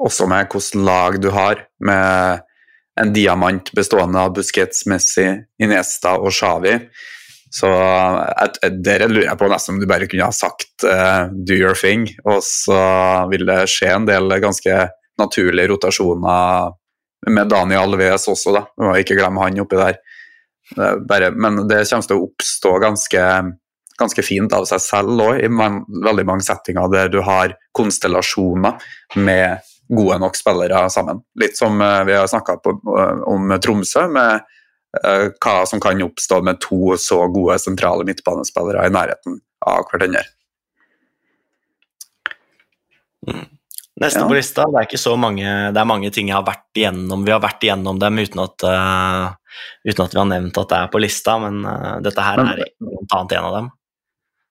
også 0.00 0.28
med 0.30 0.50
hvilket 0.50 0.78
lag 0.80 1.18
du 1.22 1.30
har, 1.34 1.64
med 1.84 2.46
en 3.00 3.14
diamant 3.14 3.72
bestående 3.76 4.20
av 4.20 4.34
Busquets, 4.36 4.84
Messi, 4.90 5.26
Iniesta 5.62 6.16
og 6.20 6.32
Xavi. 6.34 6.76
Så 7.50 7.66
der 7.66 9.06
lurer 9.10 9.26
jeg 9.26 9.38
på 9.40 9.48
nesten 9.50 9.74
om 9.74 9.80
du 9.82 9.86
bare 9.90 10.06
kunne 10.06 10.28
ha 10.28 10.34
sagt 10.34 10.84
uh, 10.86 11.26
'do 11.32 11.56
your 11.56 11.74
thing', 11.74 12.06
og 12.22 12.44
så 12.46 12.78
vil 13.32 13.42
det 13.48 13.64
skje 13.72 13.88
en 13.96 14.06
del 14.06 14.30
ganske 14.42 14.76
naturlige 15.18 15.72
rotasjoner 15.72 16.76
med 17.28 17.50
Daniel 17.50 17.90
Alves 17.90 18.28
også, 18.30 18.54
da. 18.54 18.62
Vi 18.78 18.86
må 18.86 18.94
ikke 19.00 19.18
glemme 19.18 19.42
han 19.42 19.58
oppi 19.60 19.80
der. 19.80 19.98
Bare, 21.08 21.32
men 21.34 21.64
det 21.68 21.82
kommer 21.90 22.06
til 22.06 22.20
å 22.20 22.28
oppstå 22.28 22.76
ganske, 22.84 23.24
ganske 24.00 24.24
fint 24.24 24.52
av 24.56 24.66
seg 24.68 24.82
selv 24.84 25.20
òg, 25.22 25.40
i 25.44 25.50
veldig 25.50 26.26
mange 26.28 26.46
settinger 26.46 26.90
der 26.92 27.12
du 27.12 27.20
har 27.26 27.54
konstellasjoner 27.76 28.80
med 29.20 29.66
gode 29.90 30.18
nok 30.22 30.38
spillere 30.38 30.84
sammen. 30.90 31.22
Litt 31.40 31.58
som 31.58 31.80
eh, 31.82 32.02
vi 32.08 32.16
har 32.16 32.26
snakka 32.30 32.58
eh, 32.72 33.22
om 33.30 33.54
Tromsø, 33.62 34.06
med 34.12 34.42
eh, 35.02 35.28
hva 35.42 35.56
som 35.66 35.82
kan 35.82 36.02
oppstå 36.02 36.40
med 36.46 36.60
to 36.62 36.96
så 37.00 37.24
gode 37.32 37.58
sentrale 37.62 38.06
midtbanespillere 38.08 38.86
i 38.86 38.94
nærheten 38.94 39.40
av 39.66 39.88
hverandre. 39.90 40.22
Mm. 43.28 43.48
Neste 44.00 44.22
ja. 44.22 44.28
på 44.30 44.36
lista, 44.36 44.64
det 44.70 44.78
er 44.80 44.86
ikke 44.86 44.96
så 44.96 45.12
mange 45.20 45.44
Det 45.44 45.76
er 45.76 45.88
mange 45.88 46.08
ting 46.14 46.30
jeg 46.30 46.38
har 46.38 46.46
vært 46.46 46.78
igjennom. 46.78 47.24
Vi 47.26 47.34
har 47.34 47.42
vært 47.42 47.66
igjennom 47.66 47.98
dem 48.00 48.16
uten 48.22 48.40
at, 48.40 48.64
uh, 48.64 49.58
uten 49.84 50.04
at 50.06 50.14
vi 50.14 50.20
har 50.22 50.30
nevnt 50.30 50.60
at 50.62 50.70
det 50.70 50.78
er 50.78 50.92
på 50.94 51.02
lista, 51.04 51.34
men 51.42 51.58
uh, 51.66 51.98
dette 52.00 52.24
her 52.24 52.40
men, 52.40 52.54
er 52.54 52.70
blant 52.80 53.16
annet 53.18 53.34
en 53.36 53.48
av 53.50 53.56
dem. 53.58 53.68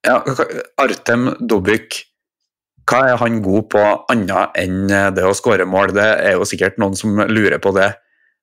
Ja, 0.08 0.22
Artem 0.80 1.34
Dubik 1.44 2.06
hva 2.90 3.04
er 3.06 3.20
han 3.22 3.42
god 3.46 3.68
på 3.70 3.82
annet 4.10 4.56
enn 4.58 4.90
det 5.14 5.26
å 5.26 5.36
skåre 5.38 5.68
mål? 5.70 5.94
Det 5.94 6.08
er 6.26 6.38
jo 6.40 6.48
sikkert 6.50 6.80
noen 6.82 6.98
som 6.98 7.20
lurer 7.30 7.60
på 7.62 7.74
det. 7.76 7.92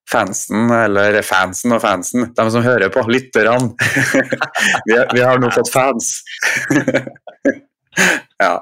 Fansen, 0.06 0.68
eller 0.70 1.18
fansen 1.26 1.74
og 1.74 1.80
fansen, 1.82 2.28
de 2.30 2.44
som 2.54 2.62
hører 2.62 2.92
på, 2.94 3.02
lytterne. 3.10 3.72
vi, 4.86 4.94
vi, 4.94 5.22
har 5.24 5.40
nå 5.42 5.50
fått 5.50 5.72
fans. 5.74 6.12
ja. 8.44 8.52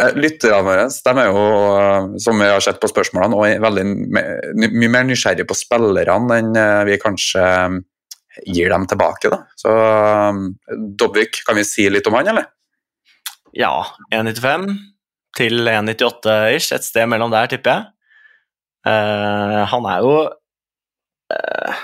Eh, 0.00 0.16
lytterne 0.16 0.62
våre 0.64 0.86
de 0.88 1.12
er 1.20 1.28
jo, 1.28 1.44
som 2.24 2.40
vi 2.40 2.48
har 2.48 2.64
sett 2.64 2.80
på 2.80 2.88
spørsmålene, 2.88 3.36
og 3.36 3.66
veldig 3.66 3.84
mye 4.64 4.92
mer 4.96 5.04
nysgjerrig 5.10 5.44
på 5.44 5.58
spillerne 5.60 6.40
enn 6.40 6.56
eh, 6.56 6.80
vi 6.88 6.96
kanskje 7.04 7.44
gir 8.46 8.70
dem 8.72 8.86
tilbake. 8.88 9.30
Da. 9.32 9.42
Så 9.58 9.74
Dobvik, 10.98 11.42
kan 11.46 11.58
vi 11.58 11.66
si 11.66 11.88
litt 11.90 12.08
om 12.08 12.16
han, 12.18 12.32
eller? 12.32 12.48
Ja, 13.56 13.72
1,95 14.14 14.68
til 15.38 15.70
1,98-ish, 15.70 16.74
et 16.74 16.86
sted 16.86 17.08
mellom 17.10 17.32
der, 17.32 17.48
tipper 17.50 17.72
jeg. 17.72 17.88
Uh, 18.86 19.62
han 19.68 19.86
er 19.92 19.98
jo 20.00 20.12
uh, 20.24 21.80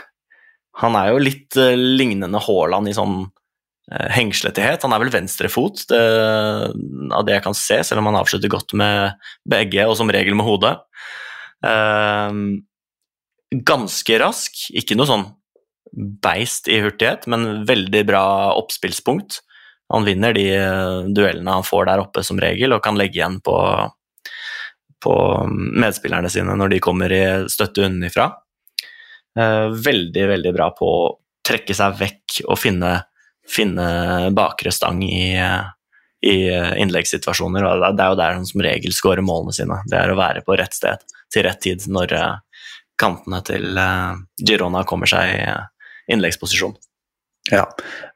Han 0.80 0.94
er 0.96 1.10
jo 1.10 1.18
litt 1.20 1.58
uh, 1.60 1.74
lignende 1.76 2.40
Haaland 2.40 2.88
i 2.88 2.94
sånn 2.96 3.26
hengsletighet. 3.86 4.82
Han 4.82 4.96
er 4.96 4.98
vel 4.98 5.12
venstrefot, 5.14 5.84
det, 5.92 5.98
av 7.14 7.22
det 7.22 7.36
jeg 7.36 7.42
kan 7.44 7.54
se, 7.54 7.76
selv 7.86 8.00
om 8.00 8.08
han 8.10 8.16
avslutter 8.18 8.50
godt 8.50 8.74
med 8.74 9.14
begge, 9.46 9.84
og 9.86 9.94
som 9.94 10.10
regel 10.10 10.34
med 10.34 10.42
hodet. 10.42 10.72
ganske 13.70 14.18
rask, 14.18 14.64
ikke 14.74 14.98
noe 14.98 15.06
sånn 15.06 15.22
beist 15.92 16.68
i 16.68 16.80
hurtighet, 16.80 17.26
men 17.26 17.64
veldig 17.66 18.06
bra 18.06 18.24
oppspillspunkt. 18.54 19.40
Han 19.88 20.04
vinner 20.04 20.34
de 20.34 20.48
eh, 20.56 21.04
duellene 21.14 21.58
han 21.58 21.66
får 21.66 21.86
der 21.86 22.02
oppe 22.02 22.24
som 22.26 22.40
regel, 22.42 22.74
og 22.74 22.82
kan 22.84 22.98
legge 22.98 23.20
igjen 23.20 23.38
på, 23.44 23.56
på 25.02 25.14
medspillerne 25.50 26.30
sine 26.32 26.56
når 26.58 26.74
de 26.74 26.82
kommer 26.82 27.12
i 27.14 27.24
støtte 27.52 27.86
unnifra. 27.86 28.32
Eh, 29.38 29.68
veldig, 29.86 30.26
veldig 30.32 30.54
bra 30.56 30.72
på 30.74 30.90
å 30.90 31.14
trekke 31.46 31.76
seg 31.76 32.00
vekk 32.00 32.40
og 32.48 32.58
finne, 32.58 32.96
finne 33.46 33.86
bakre 34.34 34.72
stang 34.74 35.04
i, 35.06 35.36
i 36.26 36.36
innleggssituasjoner. 36.82 37.68
og 37.68 37.86
Det 37.94 38.02
er 38.02 38.10
jo 38.10 38.18
der 38.18 38.34
han 38.40 38.48
som 38.48 38.64
regel 38.66 38.96
skårer 38.96 39.22
målene 39.22 39.54
sine. 39.54 39.78
Det 39.86 40.00
er 40.00 40.10
å 40.10 40.18
være 40.18 40.42
på 40.42 40.58
rett 40.58 40.74
sted 40.74 41.06
til 41.30 41.46
rett 41.46 41.62
tid 41.62 41.86
når 41.86 42.16
eh, 42.18 42.66
kantene 42.98 43.38
til 43.44 43.78
Girona 44.40 44.82
kommer 44.88 45.10
seg 45.10 45.36
innleggsposisjon. 46.12 46.76
Ja. 47.52 47.64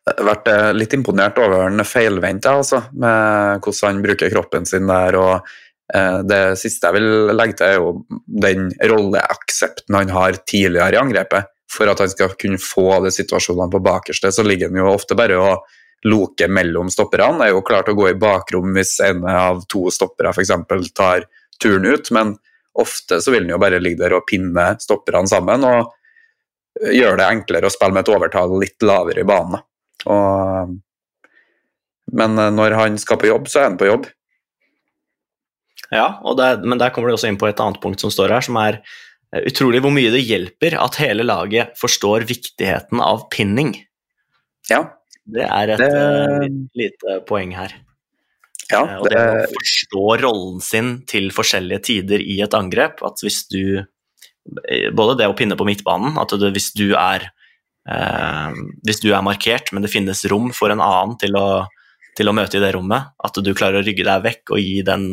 Jeg 0.07 0.17
har 0.19 0.27
vært 0.27 0.49
eh, 0.51 0.69
litt 0.75 0.95
imponert 0.97 1.39
over 1.39 1.69
den 1.69 1.87
feilvendt, 1.87 2.49
altså, 2.51 2.83
med 2.91 3.63
hvordan 3.63 3.93
han 3.93 4.05
bruker 4.05 4.33
kroppen 4.33 4.67
sin 4.67 4.91
der. 4.91 5.19
og 5.21 5.51
eh, 5.95 6.21
Det 6.27 6.43
siste 6.59 6.89
jeg 6.91 6.99
vil 6.99 7.35
legge 7.37 7.59
til, 7.61 7.67
er 7.69 7.79
jo 7.79 7.93
den 8.47 8.71
rolleaksepten 8.91 9.99
han 10.01 10.15
har 10.15 10.41
tidligere 10.43 10.97
i 10.97 11.03
angrepet. 11.03 11.53
For 11.71 11.87
at 11.87 12.03
han 12.03 12.11
skal 12.11 12.35
kunne 12.35 12.59
få 12.59 12.99
de 13.05 13.13
situasjonene 13.15 13.71
på 13.71 13.83
bakerste, 13.85 14.33
så 14.35 14.43
ligger 14.43 14.73
han 14.73 14.81
jo 14.81 14.91
ofte 14.91 15.15
bare 15.19 15.39
og 15.39 15.69
loker 16.11 16.51
mellom 16.51 16.91
stopperne. 16.91 17.45
Er 17.45 17.55
jo 17.55 17.63
klart 17.67 17.93
å 17.93 17.95
gå 17.95 18.09
i 18.11 18.19
bakrom 18.19 18.73
hvis 18.75 18.97
en 19.07 19.23
av 19.31 19.63
to 19.71 19.87
stoppere 19.95 20.33
f.eks. 20.35 20.51
tar 20.97 21.29
turen 21.63 21.87
ut, 21.87 22.11
men 22.17 22.35
ofte 22.81 23.21
så 23.23 23.31
vil 23.31 23.45
han 23.45 23.55
jo 23.55 23.63
bare 23.63 23.79
ligge 23.83 24.03
der 24.03 24.17
og 24.19 24.27
pinne 24.27 24.73
stopperne 24.83 25.31
sammen. 25.31 25.67
og 25.69 25.95
gjør 26.81 27.19
det 27.21 27.27
enklere 27.27 27.69
å 27.69 27.73
spille 27.73 27.97
med 27.97 28.07
et 28.07 28.15
overtall 28.15 28.55
litt 28.63 28.87
lavere 28.87 29.25
i 29.25 29.29
banen. 29.29 29.61
Og, 30.09 30.79
men 32.17 32.41
når 32.57 32.77
han 32.79 32.97
skal 33.01 33.21
på 33.21 33.29
jobb, 33.29 33.51
så 33.53 33.63
er 33.63 33.69
han 33.69 33.79
på 33.81 33.91
jobb. 33.91 34.09
Ja, 35.91 36.21
det, 36.39 36.49
men 36.65 36.79
der 36.79 36.93
kommer 36.95 37.11
du 37.11 37.17
også 37.17 37.29
inn 37.31 37.39
på 37.41 37.49
et 37.51 37.61
annet 37.63 37.81
punkt 37.83 38.03
som 38.03 38.13
står 38.15 38.37
her, 38.37 38.47
som 38.47 38.59
er 38.63 38.79
eh, 38.79 39.43
utrolig 39.51 39.83
hvor 39.83 39.95
mye 39.95 40.13
det 40.15 40.23
hjelper 40.23 40.79
at 40.79 41.01
hele 41.03 41.27
laget 41.27 41.75
forstår 41.81 42.29
viktigheten 42.31 43.03
av 43.03 43.27
pinning. 43.35 43.75
Ja. 44.71 44.85
Det 45.31 45.47
er 45.47 45.75
et 45.75 45.83
det... 45.83 45.91
uh, 45.91 46.47
lite 46.79 47.21
poeng 47.27 47.55
her. 47.59 47.75
Ja, 48.71 48.85
det... 48.87 48.99
Og 49.01 49.09
det 49.11 49.21
å 49.21 49.49
forstå 49.57 50.05
rollen 50.23 50.63
sin 50.65 50.93
til 51.11 51.31
forskjellige 51.35 51.85
tider 51.91 52.23
i 52.23 52.39
et 52.45 52.55
angrep, 52.57 53.03
at 53.07 53.23
hvis 53.25 53.43
du 53.51 53.83
både 54.93 55.19
det 55.21 55.29
å 55.31 55.37
pinne 55.37 55.59
på 55.59 55.67
midtbanen, 55.69 56.19
at 56.21 56.33
du, 56.39 56.47
hvis, 56.55 56.71
du 56.77 56.93
er, 56.99 57.29
eh, 57.89 58.61
hvis 58.87 59.03
du 59.03 59.11
er 59.13 59.25
markert, 59.27 59.73
men 59.73 59.85
det 59.85 59.93
finnes 59.93 60.25
rom 60.33 60.51
for 60.57 60.73
en 60.73 60.83
annen 60.85 61.17
til 61.21 61.37
å, 61.39 61.47
til 62.19 62.31
å, 62.31 62.37
møte 62.37 62.59
i 62.59 62.63
det 62.63 62.73
rommet, 62.77 63.13
at 63.21 63.41
du 63.41 63.53
klarer 63.55 63.81
å 63.81 63.87
rygge 63.87 64.07
deg 64.07 64.25
vekk 64.27 64.55
og 64.57 64.63
gi 64.63 64.81
den, 64.87 65.07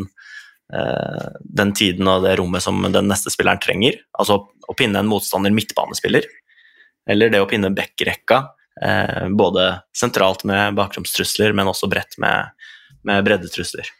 eh, 0.73 1.27
den 1.61 1.73
tiden 1.77 2.09
og 2.11 2.25
det 2.25 2.37
rommet 2.41 2.65
som 2.65 2.81
den 2.85 3.11
neste 3.11 3.33
spilleren 3.33 3.61
trenger. 3.63 3.99
Altså 4.17 4.41
å 4.47 4.77
pinne 4.77 5.03
en 5.03 5.11
motstander 5.11 5.53
midtbanespiller, 5.53 6.27
eller 7.07 7.31
det 7.31 7.43
å 7.43 7.49
pinne 7.49 7.71
backrekka, 7.75 8.41
eh, 8.83 9.27
både 9.29 9.69
sentralt 9.95 10.43
med 10.47 10.75
bakromstrusler, 10.79 11.55
men 11.55 11.69
også 11.71 11.91
bredt 11.91 12.19
med, 12.23 12.51
med 13.07 13.23
breddetrusler. 13.27 13.91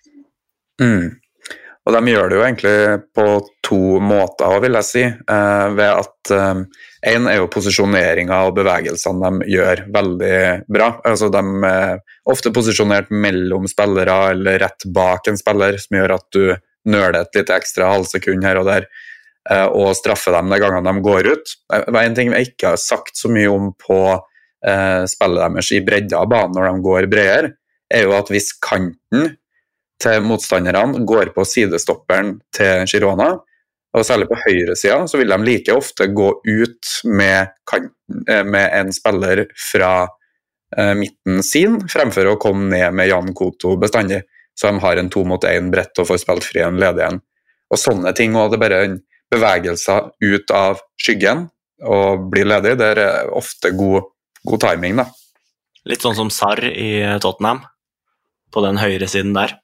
Mm. 0.82 1.18
Og 1.88 1.94
de 1.96 2.12
gjør 2.12 2.28
det 2.28 2.36
jo 2.36 2.44
egentlig 2.44 2.80
på 3.16 3.26
to 3.64 3.80
måter, 4.04 4.60
vil 4.60 4.76
jeg 4.76 4.88
si. 4.88 5.04
Eh, 5.08 5.68
ved 5.78 5.92
at 5.94 6.32
Én 6.34 7.24
eh, 7.24 7.30
er 7.32 7.38
jo 7.40 7.48
posisjoneringa 7.54 8.42
og 8.50 8.58
bevegelsene 8.58 9.32
de 9.40 9.48
gjør 9.54 9.86
veldig 9.96 10.40
bra. 10.68 10.90
Altså 11.08 11.30
De 11.32 11.44
er 11.70 12.02
ofte 12.28 12.52
posisjonert 12.56 13.14
mellom 13.14 13.70
spillere 13.72 14.18
eller 14.34 14.60
rett 14.66 14.88
bak 14.92 15.32
en 15.32 15.40
spiller, 15.40 15.80
som 15.80 16.00
gjør 16.00 16.18
at 16.18 16.28
du 16.36 16.44
nøler 16.92 17.22
et 17.22 17.40
litt 17.40 17.56
ekstra 17.56 17.94
halvsekund 17.94 18.44
her 18.44 18.60
og 18.60 18.68
der, 18.68 18.90
eh, 19.50 19.68
og 19.72 19.96
straffer 19.96 20.36
dem 20.36 20.52
de 20.52 20.60
gangene 20.60 20.92
de 20.92 21.08
går 21.08 21.32
ut. 21.32 21.58
Det 21.72 21.96
var 21.96 22.04
en 22.04 22.20
ting 22.20 22.36
jeg 22.36 22.52
ikke 22.52 22.74
har 22.76 22.84
sagt 22.84 23.16
så 23.16 23.32
mye 23.32 23.52
om 23.54 23.72
på 23.80 24.02
spillet 25.08 25.54
deres 25.54 25.68
i 25.72 25.80
bredda 25.86 26.18
av 26.18 26.32
banen 26.32 26.56
når 26.58 26.66
de 26.66 26.84
går 26.84 27.06
bredere, 27.08 27.52
er 27.94 28.08
jo 28.08 28.16
at 28.18 28.32
hvis 28.34 28.50
kanten 28.58 29.38
til 30.02 30.24
motstanderne 30.26 31.06
går 31.08 31.34
på 31.36 31.46
sidestopperen 31.48 32.38
til 32.56 32.86
Girona. 32.90 33.34
Og 33.98 34.06
særlig 34.06 34.28
på 34.30 34.38
høyresida 34.44 35.00
så 35.10 35.20
vil 35.20 35.32
de 35.32 35.38
like 35.46 35.74
ofte 35.74 36.10
gå 36.14 36.30
ut 36.44 36.94
med, 37.10 37.54
eh, 38.30 38.44
med 38.44 38.70
en 38.78 38.94
spiller 38.94 39.46
fra 39.72 39.92
eh, 40.78 40.94
midten 41.00 41.42
sin, 41.44 41.80
fremfor 41.90 42.34
å 42.34 42.40
komme 42.42 42.70
ned 42.74 42.94
med 42.94 43.10
Jan 43.10 43.34
Koto 43.34 43.78
bestandig. 43.80 44.22
Så 44.58 44.70
de 44.72 44.82
har 44.82 44.98
en 44.98 45.10
to 45.14 45.24
mot 45.26 45.44
én 45.46 45.72
brett 45.72 45.98
og 46.02 46.10
får 46.10 46.22
spilt 46.24 46.46
fri 46.46 46.64
en 46.66 46.80
ledig 46.82 47.06
en. 47.06 47.22
Og 47.72 47.80
sånne 47.80 48.14
ting. 48.18 48.36
Og 48.36 48.52
det 48.52 48.58
er 48.58 48.64
bare 48.64 48.82
bevegelser 49.32 50.12
ut 50.24 50.54
av 50.56 50.82
skyggen 50.98 51.48
og 51.86 52.28
bli 52.32 52.46
ledig. 52.48 52.78
Det 52.80 52.92
er 52.96 53.30
ofte 53.38 53.74
god, 53.78 54.10
god 54.50 54.64
timing, 54.66 55.02
da. 55.04 55.08
Litt 55.88 56.04
sånn 56.04 56.18
som 56.18 56.32
Sarr 56.34 56.66
i 56.68 56.90
Tottenham, 57.24 57.62
på 58.52 58.64
den 58.66 58.82
høyresiden 58.82 59.36
der. 59.38 59.56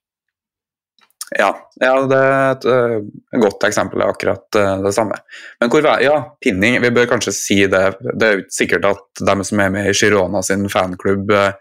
Ja, 1.33 1.49
ja, 1.81 1.93
det 2.09 2.17
er 2.19 2.51
et, 2.51 2.65
uh, 2.67 3.39
godt 3.41 3.65
eksempel 3.65 4.03
er 4.03 4.11
akkurat 4.13 4.57
uh, 4.59 4.83
det 4.83 4.91
samme. 4.93 5.17
Men 5.61 5.71
hvor 5.73 5.87
ja, 6.03 6.17
pinning, 6.43 6.77
vi 6.83 6.91
bør 6.93 7.07
kanskje 7.09 7.33
si 7.33 7.57
det. 7.69 7.83
Det 8.13 8.27
er 8.27 8.35
jo 8.37 8.43
sikkert 8.53 8.85
at 8.89 9.23
de 9.23 9.47
som 9.47 9.61
er 9.63 9.71
med 9.73 9.89
i 9.89 9.95
Girona 9.97 10.43
sin 10.45 10.67
fanklubb, 10.69 11.33
uh, 11.33 11.55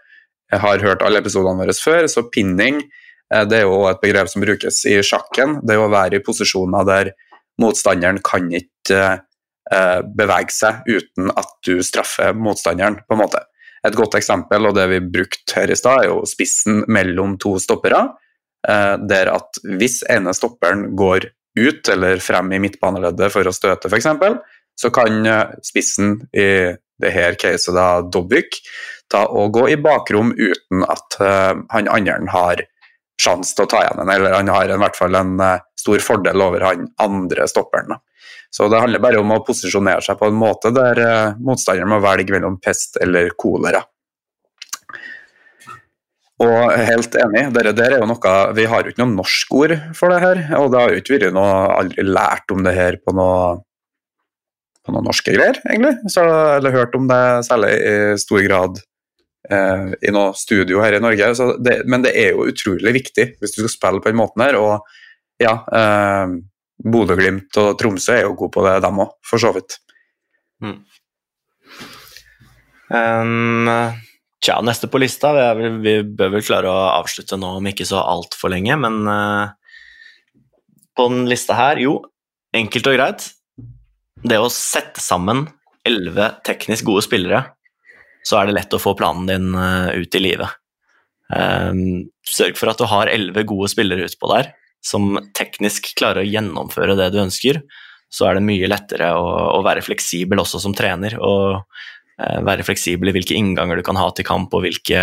har 0.53 0.83
hørt 0.85 1.01
alle 1.01 1.23
episodene 1.23 1.63
våre 1.63 1.73
før, 1.73 2.05
så 2.11 2.27
pinning 2.29 2.83
det 3.49 3.55
er 3.57 3.63
jo 3.63 3.87
et 3.89 4.01
begrep 4.03 4.27
som 4.29 4.43
brukes 4.43 4.83
i 4.85 4.99
sjakken. 5.01 5.55
Det 5.65 5.73
er 5.73 5.81
å 5.81 5.89
være 5.89 6.19
i 6.19 6.21
posisjoner 6.21 6.85
der 6.85 7.07
motstanderen 7.57 8.19
kan 8.21 8.51
ikke 8.53 8.99
bevege 10.13 10.53
seg 10.53 10.85
uten 10.85 11.31
at 11.33 11.49
du 11.65 11.79
straffer 11.81 12.37
motstanderen, 12.37 12.99
på 13.07 13.15
en 13.15 13.23
måte. 13.23 13.41
Et 13.87 13.97
godt 13.97 14.19
eksempel, 14.19 14.67
og 14.69 14.77
det 14.77 14.85
vi 14.91 14.99
brukte 15.15 15.57
her 15.57 15.73
i 15.73 15.79
stad, 15.79 16.03
er 16.03 16.11
jo 16.11 16.19
spissen 16.29 16.83
mellom 16.85 17.39
to 17.41 17.55
stoppere 17.63 18.03
Eh, 18.03 18.22
der 18.63 19.27
at 19.27 19.57
hvis 19.63 20.01
ene 20.07 20.31
stopperen 20.35 20.93
går 20.95 21.27
ut 21.59 21.89
eller 21.89 22.17
frem 22.17 22.51
i 22.53 22.59
midtbaneleddet 22.63 23.31
for 23.33 23.47
å 23.47 23.53
støte 23.53 23.89
f.eks., 23.89 24.07
så 24.79 24.89
kan 24.93 25.25
eh, 25.25 25.55
spissen 25.65 26.15
i 26.33 26.73
det 27.03 27.11
her 27.13 27.37
caset 27.37 27.75
da 27.75 28.01
Dobbik 28.01 28.57
ta 29.11 29.25
og 29.29 29.53
gå 29.53 29.67
i 29.73 29.77
bakrom 29.77 30.31
uten 30.33 30.85
at 30.87 31.17
uh, 31.19 31.53
han 31.73 31.89
andre 31.91 32.15
har 32.31 32.63
sjanse 33.21 33.53
til 33.53 33.67
å 33.67 33.69
ta 33.69 33.83
igjen 33.83 34.01
en, 34.01 34.09
eller 34.09 34.33
han 34.33 34.49
har 34.49 34.71
i 34.71 34.77
hvert 34.81 34.97
fall 34.97 35.17
en 35.17 35.35
stor 35.77 36.01
fordel 36.01 36.41
over 36.41 36.63
han 36.65 36.87
andre 37.03 37.45
stopperen. 37.49 37.93
Så 38.53 38.69
det 38.71 38.79
handler 38.81 39.03
bare 39.03 39.19
om 39.21 39.33
å 39.35 39.41
posisjonere 39.45 40.01
seg 40.05 40.17
på 40.17 40.29
en 40.31 40.39
måte 40.39 40.71
der 40.73 41.01
motstanderen 41.41 41.91
må 41.91 41.99
velge 42.01 42.33
mellom 42.33 42.57
pest 42.63 42.97
eller 43.03 43.29
kolera. 43.37 43.83
Og 46.43 46.73
helt 46.89 47.15
enig, 47.19 47.43
det 47.55 47.75
der 47.77 47.97
er 47.97 48.01
jo 48.01 48.07
noe 48.09 48.37
Vi 48.57 48.65
har 48.69 48.83
jo 48.83 48.93
ikke 48.93 49.03
noe 49.03 49.17
norsk 49.17 49.53
ord 49.57 49.75
for 49.97 50.13
det 50.13 50.21
her. 50.23 50.41
Og 50.59 50.71
det 50.73 50.81
har 50.81 50.91
jo 50.91 51.01
ikke 51.01 51.15
vært 51.17 51.35
noe 51.35 51.53
aldri 51.77 52.05
lært 52.07 52.53
om 52.55 52.65
det 52.65 52.75
her 52.77 52.99
på 53.03 53.15
noe 53.17 53.61
på 54.83 54.91
noen 54.91 55.05
norske 55.07 55.31
greier, 55.31 55.61
egentlig. 55.63 55.93
Så, 56.11 56.23
eller 56.57 56.75
hørt 56.75 56.95
om 56.97 57.05
det 57.07 57.21
særlig 57.47 57.71
i 57.71 57.93
stor 58.19 58.41
grad 58.43 58.81
eh, 59.47 59.93
i 60.03 60.11
noe 60.11 60.33
studio 60.35 60.81
her 60.83 60.97
i 60.97 60.99
Norge. 61.03 61.29
Det, 61.63 61.77
men 61.87 62.03
det 62.03 62.11
er 62.19 62.33
jo 62.33 62.49
utrolig 62.51 62.91
viktig 62.99 63.29
hvis 63.39 63.55
du 63.55 63.61
skal 63.61 63.71
spille 63.71 64.03
på 64.03 64.11
den 64.11 64.19
måten 64.19 64.43
her. 64.43 64.59
Og 64.59 65.43
ja, 65.43 65.55
eh, 65.79 66.35
Bodø-Glimt 66.83 67.61
og 67.63 67.77
Tromsø 67.79 68.17
er 68.17 68.27
jo 68.27 68.35
gode 68.35 68.57
på 68.57 68.65
det, 68.67 68.75
dem 68.83 68.99
òg, 69.05 69.15
for 69.23 69.39
så 69.39 69.53
vidt. 69.55 69.79
Mm. 70.63 70.81
Um, 72.93 73.69
Tja, 74.43 74.57
neste 74.59 74.89
på 74.91 74.99
lista 74.99 75.31
vi, 75.55 75.69
vi, 75.79 75.93
bør 76.03 76.33
vel 76.35 76.43
klare 76.43 76.67
å 76.67 76.87
avslutte 76.97 77.37
nå 77.39 77.55
om 77.61 77.67
ikke 77.69 77.87
så 77.87 78.01
altfor 78.03 78.51
lenge, 78.51 78.75
men 78.75 79.05
uh, 79.07 79.53
på 80.97 81.05
den 81.13 81.29
lista 81.31 81.55
her, 81.55 81.79
jo, 81.79 82.01
enkelt 82.55 82.89
og 82.91 82.97
greit. 82.97 83.29
Det 84.23 84.39
å 84.39 84.51
sette 84.51 84.99
sammen 85.03 85.45
elleve 85.87 86.33
teknisk 86.47 86.89
gode 86.89 87.05
spillere, 87.05 87.45
så 88.27 88.39
er 88.39 88.49
det 88.49 88.57
lett 88.57 88.75
å 88.75 88.81
få 88.83 88.93
planen 88.99 89.31
din 89.31 89.55
uh, 89.55 89.95
ut 89.95 90.19
i 90.19 90.23
livet. 90.23 90.59
Um, 91.31 92.11
sørg 92.27 92.59
for 92.59 92.73
at 92.73 92.83
du 92.83 92.87
har 92.91 93.11
elleve 93.11 93.45
gode 93.47 93.71
spillere 93.71 94.09
utpå 94.09 94.27
der 94.35 94.51
som 94.83 95.15
teknisk 95.37 95.93
klarer 95.95 96.21
å 96.21 96.27
gjennomføre 96.27 96.97
det 96.99 97.13
du 97.15 97.21
ønsker. 97.23 97.61
Så 98.11 98.27
er 98.27 98.37
det 98.37 98.45
mye 98.45 98.67
lettere 98.67 99.13
å, 99.15 99.27
å 99.55 99.63
være 99.65 99.85
fleksibel 99.85 100.43
også 100.43 100.59
som 100.61 100.75
trener. 100.75 101.15
og 101.23 101.63
være 102.17 102.65
fleksibel 102.67 103.09
i 103.09 103.13
hvilke 103.15 103.37
innganger 103.37 103.79
du 103.79 103.85
kan 103.85 103.97
ha 103.97 104.09
til 104.13 104.27
kamp, 104.27 104.53
og 104.53 104.65
hvilke, 104.65 105.01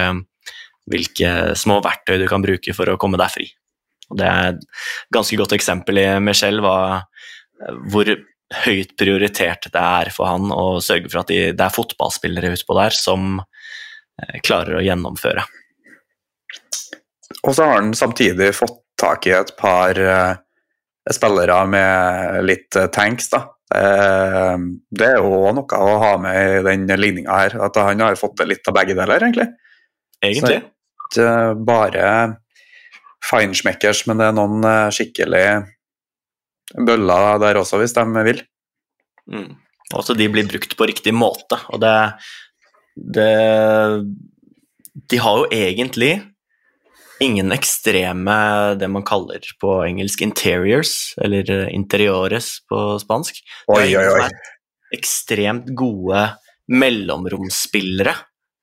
hvilke 0.90 1.30
små 1.58 1.80
verktøy 1.84 2.20
du 2.22 2.26
kan 2.30 2.44
bruke 2.44 2.74
for 2.76 2.92
å 2.92 2.98
komme 3.00 3.18
deg 3.20 3.32
fri. 3.34 3.48
Og 4.10 4.18
det 4.18 4.26
er 4.26 4.52
et 4.52 4.66
ganske 5.14 5.38
godt 5.38 5.54
eksempel 5.56 6.00
i 6.02 6.08
Michel 6.22 6.62
hvor 6.62 8.10
høyt 8.64 8.96
prioritert 8.98 9.68
det 9.70 9.80
er 9.80 10.10
for 10.14 10.26
han 10.26 10.50
å 10.50 10.80
sørge 10.82 11.10
for 11.10 11.22
at 11.22 11.30
de, 11.30 11.52
det 11.54 11.64
er 11.64 11.74
fotballspillere 11.74 12.50
utpå 12.56 12.76
der 12.80 12.96
som 12.96 13.38
eh, 13.38 14.38
klarer 14.42 14.80
å 14.80 14.84
gjennomføre. 14.84 15.44
Og 17.46 17.54
så 17.54 17.66
har 17.66 17.78
han 17.78 17.94
samtidig 17.96 18.50
fått 18.58 18.80
tak 19.00 19.28
i 19.30 19.32
et 19.32 19.54
par 19.56 19.96
uh, 19.96 20.34
spillere 21.08 21.62
med 21.70 22.42
litt 22.44 22.76
tanks, 22.92 23.30
da. 23.32 23.46
Eh, 23.70 24.56
det 24.90 25.06
er 25.06 25.18
jo 25.22 25.52
noe 25.54 25.80
å 25.80 25.96
ha 26.02 26.12
med 26.22 26.58
i 26.58 26.62
den 26.66 27.00
ligninga 27.00 27.38
her, 27.44 27.56
at 27.66 27.78
han 27.78 28.02
har 28.02 28.18
fått 28.18 28.42
litt 28.48 28.66
av 28.66 28.76
begge 28.76 28.96
deler, 28.98 29.22
egentlig. 29.22 29.50
Egentlig. 30.20 30.60
Så 30.60 30.76
ikke 31.10 31.30
bare 31.66 32.06
feinschmeckers, 33.26 34.04
men 34.08 34.20
det 34.20 34.30
er 34.30 34.36
noen 34.36 34.64
eh, 34.66 34.92
skikkelig 34.94 35.44
bøller 36.86 37.40
der 37.42 37.60
også, 37.60 37.80
hvis 37.82 37.94
de 37.96 38.06
vil. 38.26 38.42
Mm. 39.30 39.50
Også 39.98 40.14
de 40.18 40.28
blir 40.30 40.46
brukt 40.48 40.76
på 40.78 40.86
riktig 40.86 41.14
måte. 41.14 41.58
og 41.70 41.82
det, 41.82 41.94
det 42.94 43.30
De 45.10 45.18
har 45.18 45.40
jo 45.40 45.48
egentlig 45.50 46.12
ingen 47.20 47.52
ekstreme 47.52 48.34
det 48.80 48.88
man 48.88 49.04
kaller 49.06 49.44
på 49.60 49.74
engelsk 49.84 50.22
interiors, 50.24 51.14
eller 51.20 51.50
eh, 51.52 51.68
interiores 51.74 52.58
på 52.68 52.98
spansk. 53.02 53.42
Oi, 53.68 53.92
oi, 53.96 54.06
oi. 54.16 54.28
ekstremt 54.96 55.68
gode 55.76 56.24
mellomromsspillere, 56.72 58.14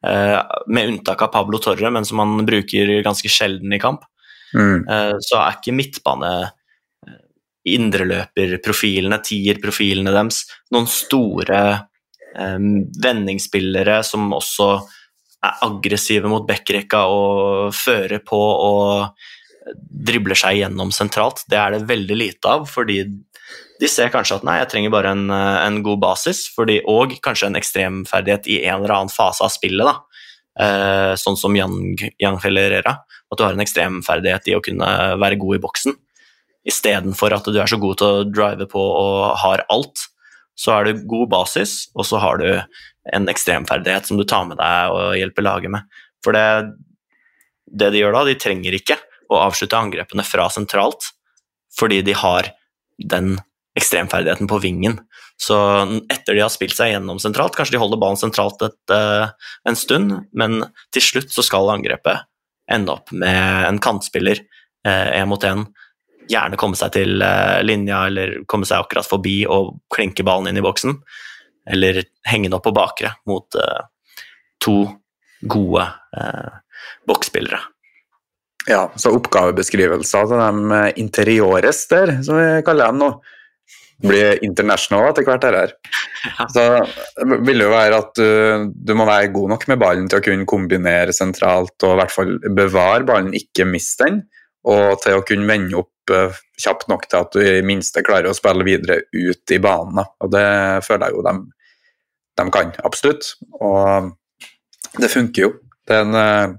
eh, 0.05 0.39
med 0.67 0.93
unntak 0.93 1.21
av 1.21 1.33
Pablo 1.35 1.61
Torre, 1.61 1.91
men 1.93 2.05
som 2.05 2.19
han 2.23 2.45
bruker 2.47 2.97
ganske 3.05 3.29
sjelden 3.31 3.73
i 3.73 3.81
kamp. 3.83 4.07
Mm. 4.55 4.87
Eh, 4.89 5.15
så 5.21 5.41
er 5.43 5.59
ikke 5.59 5.75
midtbane 5.77 6.33
indreløperprofilene, 7.67 9.19
tierprofilene 9.27 10.13
deres, 10.15 10.45
noen 10.71 10.85
store 10.87 11.61
vendingsspillere 12.37 13.95
som 14.05 14.27
også 14.35 14.67
er 15.45 15.59
aggressive 15.67 16.29
mot 16.31 16.45
backrekka 16.47 17.03
og 17.13 17.75
fører 17.75 18.23
på 18.25 18.39
og 18.39 19.27
dribler 20.07 20.37
seg 20.39 20.61
gjennom 20.61 20.93
sentralt. 20.95 21.43
Det 21.49 21.59
er 21.59 21.75
det 21.75 21.87
veldig 21.89 22.17
lite 22.17 22.53
av, 22.57 22.67
fordi 22.71 23.01
de 23.77 23.89
ser 23.91 24.09
kanskje 24.13 24.39
at 24.39 24.45
nei, 24.47 24.57
jeg 24.61 24.71
trenger 24.71 24.93
bare 24.93 25.11
en, 25.13 25.27
en 25.29 25.81
god 25.85 26.01
basis, 26.01 26.47
fordi, 26.55 26.79
og 26.89 27.13
kanskje 27.23 27.51
en 27.51 27.59
ekstremferdighet 27.59 28.49
i 28.49 28.61
en 28.65 28.79
eller 28.79 28.95
annen 28.95 29.13
fase 29.13 29.45
av 29.45 29.53
spillet. 29.53 29.85
da. 29.85 30.07
Eh, 30.57 31.13
sånn 31.19 31.37
som 31.37 31.55
Jan, 31.55 32.39
Fellerera. 32.41 32.95
At 33.27 33.37
du 33.37 33.43
har 33.45 33.53
en 33.53 33.61
ekstremferdighet 33.61 34.49
i 34.49 34.55
å 34.57 34.63
kunne 34.63 34.89
være 35.21 35.39
god 35.39 35.59
i 35.59 35.63
boksen. 35.63 35.97
Istedenfor 36.67 37.35
at 37.35 37.47
du 37.47 37.59
er 37.61 37.69
så 37.69 37.79
god 37.79 37.99
til 37.99 38.07
å 38.07 38.27
drive 38.27 38.67
på 38.71 38.81
og 38.81 39.35
har 39.43 39.65
alt, 39.73 40.07
så 40.57 40.73
er 40.73 40.87
det 40.87 41.05
god 41.09 41.29
basis, 41.31 41.87
og 41.95 42.07
så 42.09 42.19
har 42.21 42.41
du 42.41 42.47
en 43.13 43.29
ekstremferdighet 43.31 44.09
som 44.09 44.19
du 44.19 44.25
tar 44.27 44.47
med 44.49 44.59
deg 44.59 44.93
og 44.93 45.17
hjelper 45.19 45.45
laget 45.45 45.73
med. 45.73 45.99
For 46.25 46.35
det, 46.35 46.73
det 47.69 47.91
de 47.93 48.01
gjør 48.01 48.17
da, 48.17 48.23
de 48.27 48.37
trenger 48.41 48.77
ikke 48.77 48.97
å 49.31 49.41
avslutte 49.43 49.77
angrepene 49.77 50.25
fra 50.25 50.47
sentralt, 50.51 51.11
fordi 51.77 52.01
de 52.07 52.15
har 52.17 52.51
den 52.97 53.35
ekstremferdigheten 53.77 54.49
på 54.49 54.59
vingen. 54.63 54.97
Så 55.37 55.55
etter 56.09 56.33
de 56.33 56.41
har 56.41 56.49
spilt 56.49 56.73
seg 56.73 56.95
gjennom 56.95 57.19
sentralt, 57.21 57.53
kanskje 57.53 57.75
de 57.75 57.81
holder 57.83 58.01
ballen 58.01 58.17
sentralt 58.17 58.63
et, 58.65 58.79
uh, 58.89 59.29
en 59.69 59.77
stund, 59.77 60.15
men 60.33 60.63
til 60.95 61.05
slutt 61.05 61.29
så 61.33 61.45
skal 61.45 61.69
angrepet 61.75 62.25
ende 62.73 62.97
opp 62.97 63.13
med 63.13 63.67
en 63.67 63.77
kantspiller 63.79 64.41
én 64.87 65.27
mot 65.27 65.43
én. 65.43 65.65
Gjerne 66.27 66.59
komme 66.59 66.79
seg 66.79 66.93
til 66.95 67.23
eh, 67.23 67.59
linja 67.65 68.05
eller 68.09 68.41
komme 68.49 68.67
seg 68.67 68.83
akkurat 68.83 69.07
forbi 69.07 69.39
og 69.49 69.77
klinke 69.93 70.25
ballen 70.27 70.51
inn 70.51 70.59
i 70.59 70.65
boksen. 70.65 70.97
Eller 71.67 72.03
henge 72.27 72.49
den 72.49 72.57
opp 72.57 72.65
på 72.67 72.75
bakre 72.75 73.13
mot 73.29 73.55
eh, 73.59 73.81
to 74.63 74.79
gode 75.47 75.83
uh, 76.17 76.53
boksspillere. 77.07 77.59
Ja, 78.67 78.87
så 78.99 79.13
oppgavebeskrivelser 79.15 80.27
til 80.27 80.41
de 80.41 80.77
eh, 80.77 80.93
interiores 80.99 81.85
der, 81.91 82.17
som 82.25 82.39
vi 82.39 82.47
kaller 82.67 82.91
dem 82.91 82.99
nå, 82.99 83.11
blir 84.03 84.41
international 84.45 85.07
etter 85.09 85.25
hvert. 85.25 85.45
her. 85.47 85.71
Så 86.51 86.65
det 87.17 87.37
vil 87.47 87.63
jo 87.63 87.69
være 87.71 88.01
at 88.01 88.11
du, 88.19 88.67
du 88.73 88.93
må 88.97 89.07
være 89.07 89.31
god 89.33 89.53
nok 89.55 89.67
med 89.71 89.79
ballen 89.81 90.09
til 90.11 90.19
å 90.19 90.25
kunne 90.25 90.49
kombinere 90.49 91.15
sentralt 91.15 91.87
og 91.87 91.95
i 91.95 91.99
hvert 92.01 92.13
fall 92.13 92.35
bevare 92.43 93.07
ballen, 93.07 93.31
ikke 93.37 93.69
miste 93.69 94.05
den, 94.05 94.19
og 94.67 94.99
til 95.03 95.19
å 95.19 95.25
kunne 95.27 95.47
vende 95.49 95.79
opp 95.79 96.13
eh, 96.13 96.37
kjapt 96.59 96.89
nok 96.91 97.07
til 97.07 97.21
at 97.21 97.35
du 97.35 97.41
i 97.43 97.65
minste 97.65 98.03
klarer 98.05 98.31
å 98.31 98.37
spille 98.37 98.65
videre 98.67 99.01
ut 99.13 99.55
i 99.55 99.61
banen. 99.63 100.03
Og 100.23 100.31
det 100.33 100.47
føler 100.87 101.07
jeg 101.07 101.17
jo 101.17 101.25
de, 101.27 101.35
de 102.41 102.47
kan, 102.53 102.71
absolutt. 102.87 103.33
Og 103.61 104.13
det 105.01 105.11
funker 105.13 105.47
jo. 105.47 105.51
Det 105.87 105.95
er 105.95 106.07
en 106.07 106.19
eh, 106.19 106.55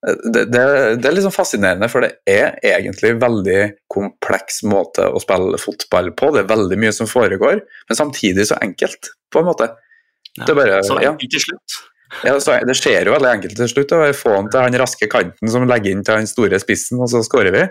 det, 0.00 0.46
det, 0.48 0.62
det 1.02 1.08
er 1.10 1.18
sånn 1.20 1.34
fascinerende, 1.34 1.88
for 1.92 2.06
det 2.06 2.14
er 2.30 2.54
egentlig 2.64 3.10
en 3.12 3.20
veldig 3.20 3.58
kompleks 3.92 4.62
måte 4.64 5.04
å 5.04 5.20
spille 5.20 5.60
fotball 5.60 6.08
på. 6.16 6.30
Det 6.32 6.44
er 6.44 6.52
veldig 6.54 6.78
mye 6.80 6.92
som 6.96 7.10
foregår, 7.10 7.60
men 7.60 7.98
samtidig 7.98 8.46
så 8.48 8.56
enkelt, 8.64 9.12
på 9.28 9.42
en 9.42 9.50
måte. 9.50 9.68
Ja, 10.38 10.46
Det 10.46 10.54
er 10.54 10.56
bare, 10.56 10.80
så 10.86 10.96
ja. 11.02 11.12
enkelt 11.12 11.34
til 11.34 11.44
slutt. 11.44 11.76
Ja, 12.26 12.34
så 12.42 12.56
det 12.66 12.74
skjer 12.78 13.06
jo 13.06 13.14
veldig 13.14 13.30
enkelt 13.30 13.56
til 13.56 13.70
slutt. 13.70 13.92
å 13.94 14.10
Få 14.16 14.34
han 14.36 14.50
til 14.50 14.64
han 14.64 14.78
raske 14.82 15.08
kanten 15.10 15.52
som 15.52 15.66
legger 15.68 15.94
inn 15.94 16.04
til 16.06 16.20
den 16.20 16.30
store 16.30 16.58
spissen, 16.62 17.00
og 17.00 17.10
så 17.12 17.22
skårer 17.26 17.54
vi. 17.54 17.64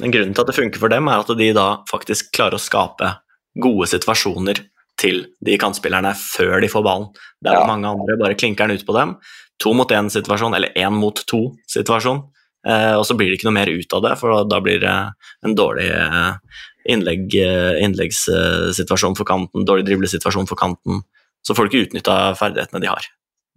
Men 0.00 0.14
grunnen 0.14 0.34
til 0.34 0.44
at 0.44 0.50
det 0.50 0.56
funker 0.56 0.82
for 0.82 0.92
dem, 0.92 1.08
er 1.10 1.22
at 1.22 1.32
de 1.36 1.52
da 1.56 1.68
faktisk 1.90 2.30
klarer 2.36 2.56
å 2.56 2.62
skape 2.62 3.14
gode 3.60 3.88
situasjoner 3.90 4.62
til 5.00 5.24
de 5.44 5.56
kantspillerne 5.60 6.12
før 6.18 6.60
de 6.62 6.68
får 6.68 6.84
ballen. 6.84 7.08
Der 7.42 7.52
Ja. 7.58 7.66
mange 7.66 7.88
andre 7.88 8.16
bare 8.16 8.34
klinker 8.34 8.68
den 8.68 8.76
ut 8.78 8.86
på 8.86 8.94
dem. 8.94 9.16
To 9.60 9.72
mot 9.74 9.88
én-situasjon, 9.88 10.54
eller 10.56 10.72
én 10.76 10.92
mot 10.92 11.14
to-situasjon. 11.14 12.22
Eh, 12.66 12.94
og 12.94 13.04
så 13.06 13.16
blir 13.16 13.28
det 13.30 13.38
ikke 13.38 13.48
noe 13.48 13.56
mer 13.56 13.68
ut 13.68 13.92
av 13.92 14.02
det, 14.02 14.18
for 14.18 14.44
da 14.44 14.60
blir 14.60 14.80
det 14.80 15.12
en 15.44 15.54
dårlig 15.56 15.90
eh, 15.90 16.32
innlegg, 16.92 17.34
eh, 17.34 17.80
innleggssituasjon 17.84 19.16
for 19.16 19.24
kanten, 19.24 19.64
dårlig 19.64 19.86
driblesituasjon 19.88 20.48
for 20.48 20.56
kanten. 20.56 21.02
Så 21.46 21.56
får 21.56 21.66
du 21.66 21.72
ikke 21.72 21.88
utnytta 21.88 22.18
ferdighetene 22.38 22.82
de 22.82 22.90
har. 22.90 23.08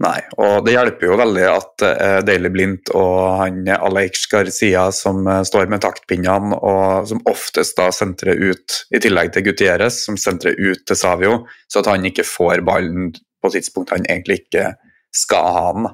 Nei, 0.03 0.17
og 0.41 0.65
det 0.65 0.73
hjelper 0.73 1.05
jo 1.05 1.17
veldig 1.19 1.43
at 1.47 1.83
uh, 1.85 2.19
Daily 2.25 2.49
Blindt 2.51 2.89
og 2.97 3.37
han 3.39 3.61
Alex 3.75 4.25
Garcia 4.31 4.87
som 4.95 5.21
uh, 5.29 5.43
står 5.45 5.69
med 5.71 5.83
taktpinnene, 5.85 6.57
og 6.57 7.07
som 7.11 7.21
oftest 7.29 7.77
da 7.77 7.91
sentrer 7.93 8.41
ut, 8.41 8.79
i 8.89 8.99
tillegg 9.03 9.31
til 9.35 9.45
Gutieres, 9.47 10.01
som 10.07 10.17
sentrer 10.19 10.57
ut 10.57 10.81
til 10.87 10.97
Savio, 10.97 11.43
så 11.71 11.83
at 11.83 11.91
han 11.93 12.09
ikke 12.09 12.25
får 12.27 12.65
ballen 12.65 13.13
på 13.43 13.53
tidspunkt 13.53 13.93
han 13.93 14.07
egentlig 14.09 14.41
ikke 14.45 14.73
skal 15.13 15.53
ha 15.55 15.67
den. 15.77 15.87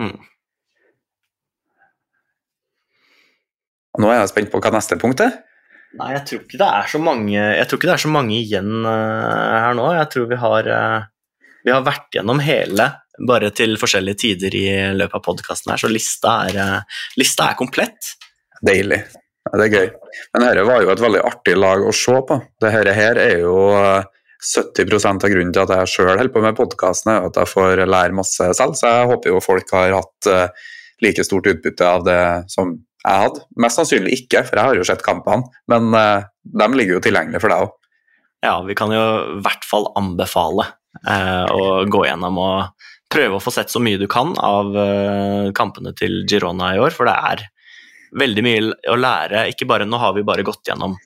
Mm. 0.00 0.16
Nå 3.96 4.12
er 4.12 4.20
jeg 4.20 4.32
spent 4.32 4.52
på 4.52 4.60
hva 4.60 4.72
neste 4.74 4.98
punkt 5.00 5.22
er. 5.24 5.42
Nei, 5.96 6.10
jeg 6.12 6.24
tror 6.28 6.40
ikke 6.42 6.60
det 6.60 6.68
er 6.68 6.88
så 6.92 7.00
mange, 7.00 7.36
jeg 7.36 7.68
tror 7.68 7.78
ikke 7.78 7.88
det 7.88 7.94
er 7.94 8.02
så 8.04 8.12
mange 8.12 8.36
igjen 8.36 8.72
uh, 8.84 9.60
her 9.64 9.76
nå. 9.78 9.86
Jeg 9.96 10.10
tror 10.12 10.26
vi 10.28 10.40
har, 10.42 10.68
eh, 10.68 11.06
vi 11.66 11.74
har 11.74 11.84
vært 11.86 12.14
gjennom 12.14 12.40
hele, 12.46 12.88
bare 13.26 13.50
til 13.56 13.74
forskjellige 13.80 14.20
tider 14.22 14.54
i 14.54 14.66
løpet 14.94 15.18
av 15.18 15.24
podkasten 15.24 15.72
her, 15.72 15.82
så 15.82 15.90
lista 15.90 16.40
er, 16.46 16.58
eh, 16.62 16.98
lista 17.18 17.50
er 17.50 17.58
komplett. 17.58 18.12
Deilig. 18.62 19.00
Ja, 19.46 19.58
det 19.58 19.66
er 19.66 19.74
gøy. 19.74 19.88
Men 20.34 20.44
dette 20.46 20.66
var 20.66 20.82
jo 20.82 20.92
et 20.92 21.02
veldig 21.02 21.24
artig 21.26 21.56
lag 21.58 21.82
å 21.82 21.94
se 21.94 22.14
på. 22.28 22.38
Dette 22.62 22.94
her 22.94 23.18
er 23.18 23.40
jo 23.42 23.56
eh, 23.78 24.06
70% 24.46 25.26
av 25.26 25.32
grunnen 25.32 25.52
til 25.54 25.64
at 25.64 25.74
jeg 25.74 25.92
sjøl 25.92 26.12
holder 26.12 26.32
på 26.34 26.42
med 26.44 26.58
podkasten, 26.58 27.12
er 27.12 27.28
at 27.28 27.38
jeg 27.40 27.50
får 27.50 27.82
lære 27.86 28.16
masse 28.16 28.50
selv. 28.58 28.76
Så 28.78 28.90
jeg 28.90 29.10
håper 29.10 29.32
jo 29.32 29.42
folk 29.44 29.72
har 29.74 29.96
hatt 29.96 30.30
eh, 30.30 30.68
like 31.02 31.24
stort 31.26 31.48
utbytte 31.50 31.88
av 31.88 32.06
det 32.06 32.20
som 32.52 32.76
jeg 33.06 33.24
hadde. 33.26 33.42
Mest 33.62 33.80
sannsynlig 33.80 34.20
ikke, 34.20 34.44
for 34.46 34.58
jeg 34.58 34.70
har 34.70 34.78
jo 34.78 34.86
sett 34.86 35.04
kampene. 35.06 35.50
Men 35.70 35.90
eh, 35.94 36.30
de 36.62 36.70
ligger 36.74 36.98
jo 36.98 37.04
tilgjengelig 37.08 37.42
for 37.42 37.54
deg 37.54 37.66
òg. 37.66 37.74
Ja, 38.44 38.58
vi 38.62 38.76
kan 38.78 38.92
jo 38.92 39.04
i 39.38 39.40
hvert 39.42 39.64
fall 39.66 39.88
anbefale 39.98 40.68
eh, 41.08 41.44
å 41.52 41.84
gå 41.90 42.04
gjennom 42.06 42.38
og 42.42 42.86
prøve 43.12 43.38
å 43.38 43.42
få 43.42 43.52
sett 43.54 43.72
så 43.72 43.82
mye 43.82 44.00
du 44.00 44.06
kan 44.10 44.34
av 44.42 44.72
eh, 44.76 45.50
kampene 45.56 45.94
til 45.96 46.24
Girona 46.28 46.74
i 46.74 46.80
år, 46.82 46.94
for 46.94 47.08
det 47.08 47.16
er 47.30 47.44
veldig 48.16 48.46
mye 48.46 48.72
å 48.92 48.96
lære. 48.98 49.46
Ikke 49.52 49.68
bare, 49.68 49.86
nå 49.88 50.00
har 50.02 50.16
vi 50.16 50.26
bare 50.26 50.46
gått 50.46 50.66
gjennom 50.68 50.96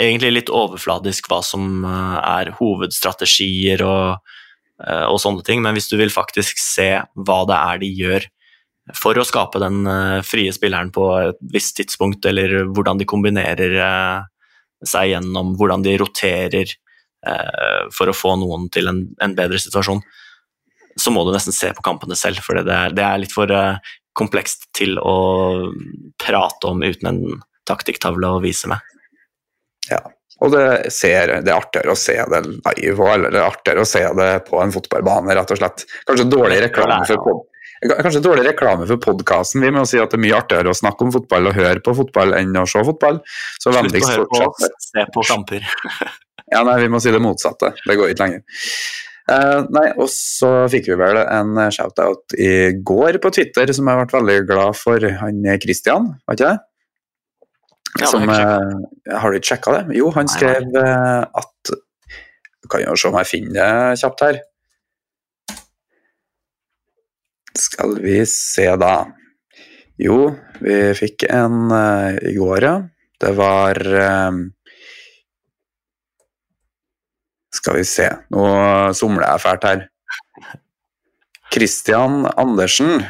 egentlig 0.00 0.32
litt 0.34 0.52
overfladisk 0.52 1.28
hva 1.30 1.40
som 1.44 1.84
eh, 1.84 2.18
er 2.20 2.52
hovedstrategier 2.58 3.84
og, 3.86 4.34
eh, 4.84 5.06
og 5.06 5.20
sånne 5.22 5.46
ting, 5.46 5.64
men 5.64 5.76
hvis 5.76 5.90
du 5.92 5.96
vil 6.00 6.12
faktisk 6.12 6.60
se 6.62 6.92
hva 7.14 7.40
det 7.48 7.58
er 7.58 7.82
de 7.84 7.94
gjør 8.02 8.28
for 8.96 9.18
å 9.18 9.26
skape 9.26 9.60
den 9.62 9.84
eh, 9.88 10.20
frie 10.26 10.52
spilleren 10.54 10.92
på 10.94 11.06
et 11.20 11.40
visst 11.52 11.76
tidspunkt, 11.78 12.24
eller 12.26 12.70
hvordan 12.70 13.00
de 13.00 13.08
kombinerer 13.08 13.76
eh, 13.76 14.28
seg 14.86 15.12
gjennom, 15.12 15.54
hvordan 15.60 15.84
de 15.84 15.96
roterer 16.00 16.64
eh, 16.64 16.78
for 17.92 18.08
å 18.08 18.16
få 18.16 18.30
noen 18.40 18.70
til 18.72 18.88
en, 18.88 19.02
en 19.20 19.34
bedre 19.36 19.58
situasjon, 19.60 20.00
så 21.00 21.10
må 21.10 21.24
du 21.24 21.32
nesten 21.34 21.54
se 21.54 21.72
på 21.74 21.84
kampene 21.84 22.16
selv, 22.18 22.42
for 22.44 22.60
det 22.60 22.74
er, 22.74 22.94
det 22.96 23.04
er 23.04 23.20
litt 23.22 23.34
for 23.34 23.50
eh, 23.54 23.92
komplekst 24.16 24.68
til 24.76 24.98
å 24.98 25.16
prate 26.20 26.70
om 26.70 26.82
uten 26.82 27.10
en 27.10 27.20
taktikktavle 27.68 28.36
å 28.36 28.40
vise 28.42 28.70
med. 28.70 28.80
Ja, 29.90 30.00
Og 30.40 30.52
det, 30.54 30.64
ser, 30.94 31.36
det 31.44 31.52
er 31.52 31.58
artigere 31.58 31.94
å 31.94 31.98
se 31.98 32.16
det 32.32 32.42
live, 32.48 33.06
eller 33.14 33.32
det 33.32 33.40
er 33.40 33.46
artigere 33.46 33.84
å 33.84 33.88
se 33.88 34.02
det 34.18 34.32
på 34.48 34.60
en 34.62 34.74
fotballbane, 34.74 35.36
rett 35.36 35.54
og 35.54 35.60
slett. 35.60 35.86
Kanskje 36.08 36.28
dårlig 36.30 36.60
reklame 36.66 37.04
for 37.08 37.24
pod 37.28 37.46
Kanskje 37.80 38.20
dårlig 38.20 38.42
reklame 38.44 38.84
for 38.84 39.00
podkasten. 39.00 39.62
Vi 39.64 39.70
må 39.72 39.86
si 39.88 39.96
at 39.96 40.12
det 40.12 40.18
er 40.18 40.20
mye 40.20 40.36
artigere 40.36 40.68
å 40.68 40.76
snakke 40.76 41.06
om 41.06 41.12
fotball 41.14 41.48
og 41.48 41.54
høre 41.56 41.80
på 41.80 41.94
fotball 41.96 42.34
enn 42.36 42.52
å 42.60 42.66
se 42.68 42.82
fotball. 42.84 43.22
Så 43.56 43.72
Slutt 43.72 43.96
å 43.96 44.10
høre 44.10 44.26
på 44.28 44.40
oss, 44.44 44.66
se 44.84 45.04
på 45.14 45.24
kamper. 45.30 45.64
Ja, 46.50 46.64
nei, 46.66 46.80
vi 46.82 46.90
må 46.90 47.00
si 47.02 47.12
det 47.14 47.22
motsatte. 47.22 47.74
Det 47.86 47.96
går 47.98 48.12
ikke 48.12 48.26
lenger. 48.26 48.64
Uh, 49.30 49.68
nei, 49.70 49.84
og 49.94 50.08
så 50.10 50.48
fikk 50.72 50.88
vi 50.90 50.96
vel 50.98 51.20
en 51.22 51.54
shout-out 51.70 52.34
i 52.34 52.72
går 52.82 53.20
på 53.22 53.30
Twitter 53.36 53.70
som 53.76 53.86
jeg 53.86 54.00
ble 54.00 54.18
veldig 54.18 54.40
glad 54.48 54.78
for. 54.78 55.06
Han 55.22 55.46
Christian, 55.62 56.10
var 56.26 56.38
ikke 56.38 56.48
det? 56.48 56.58
Ja, 57.98 58.04
det 58.04 58.10
som, 58.12 58.28
har 58.28 58.40
eh, 58.40 59.18
har 59.18 59.32
du 59.32 59.38
ikke 59.38 59.50
sjekka 59.50 59.72
det? 59.74 59.96
Jo, 59.98 60.10
han 60.14 60.30
skrev 60.30 60.76
eh, 60.78 61.22
at 61.26 61.72
Du 62.60 62.68
kan 62.70 62.84
jo 62.84 62.94
se 62.98 63.08
om 63.08 63.16
jeg 63.18 63.26
finner 63.26 63.56
det 63.56 64.00
kjapt 64.02 64.22
her. 64.22 64.38
Skal 67.58 67.96
vi 68.04 68.20
se, 68.30 68.66
da. 68.78 68.94
Jo, 70.00 70.18
vi 70.62 70.76
fikk 70.96 71.26
en 71.28 71.72
uh, 71.72 72.14
i 72.28 72.34
går, 72.36 72.64
ja. 72.64 72.76
Det 73.20 73.32
var 73.36 73.80
uh, 73.80 74.38
Skal 77.54 77.80
vi 77.80 77.86
se, 77.86 78.06
nå 78.30 78.44
somler 78.96 79.26
jeg 79.26 79.42
fælt 79.42 79.66
her. 79.66 79.86
Christian 81.50 82.28
Andersen, 82.38 83.00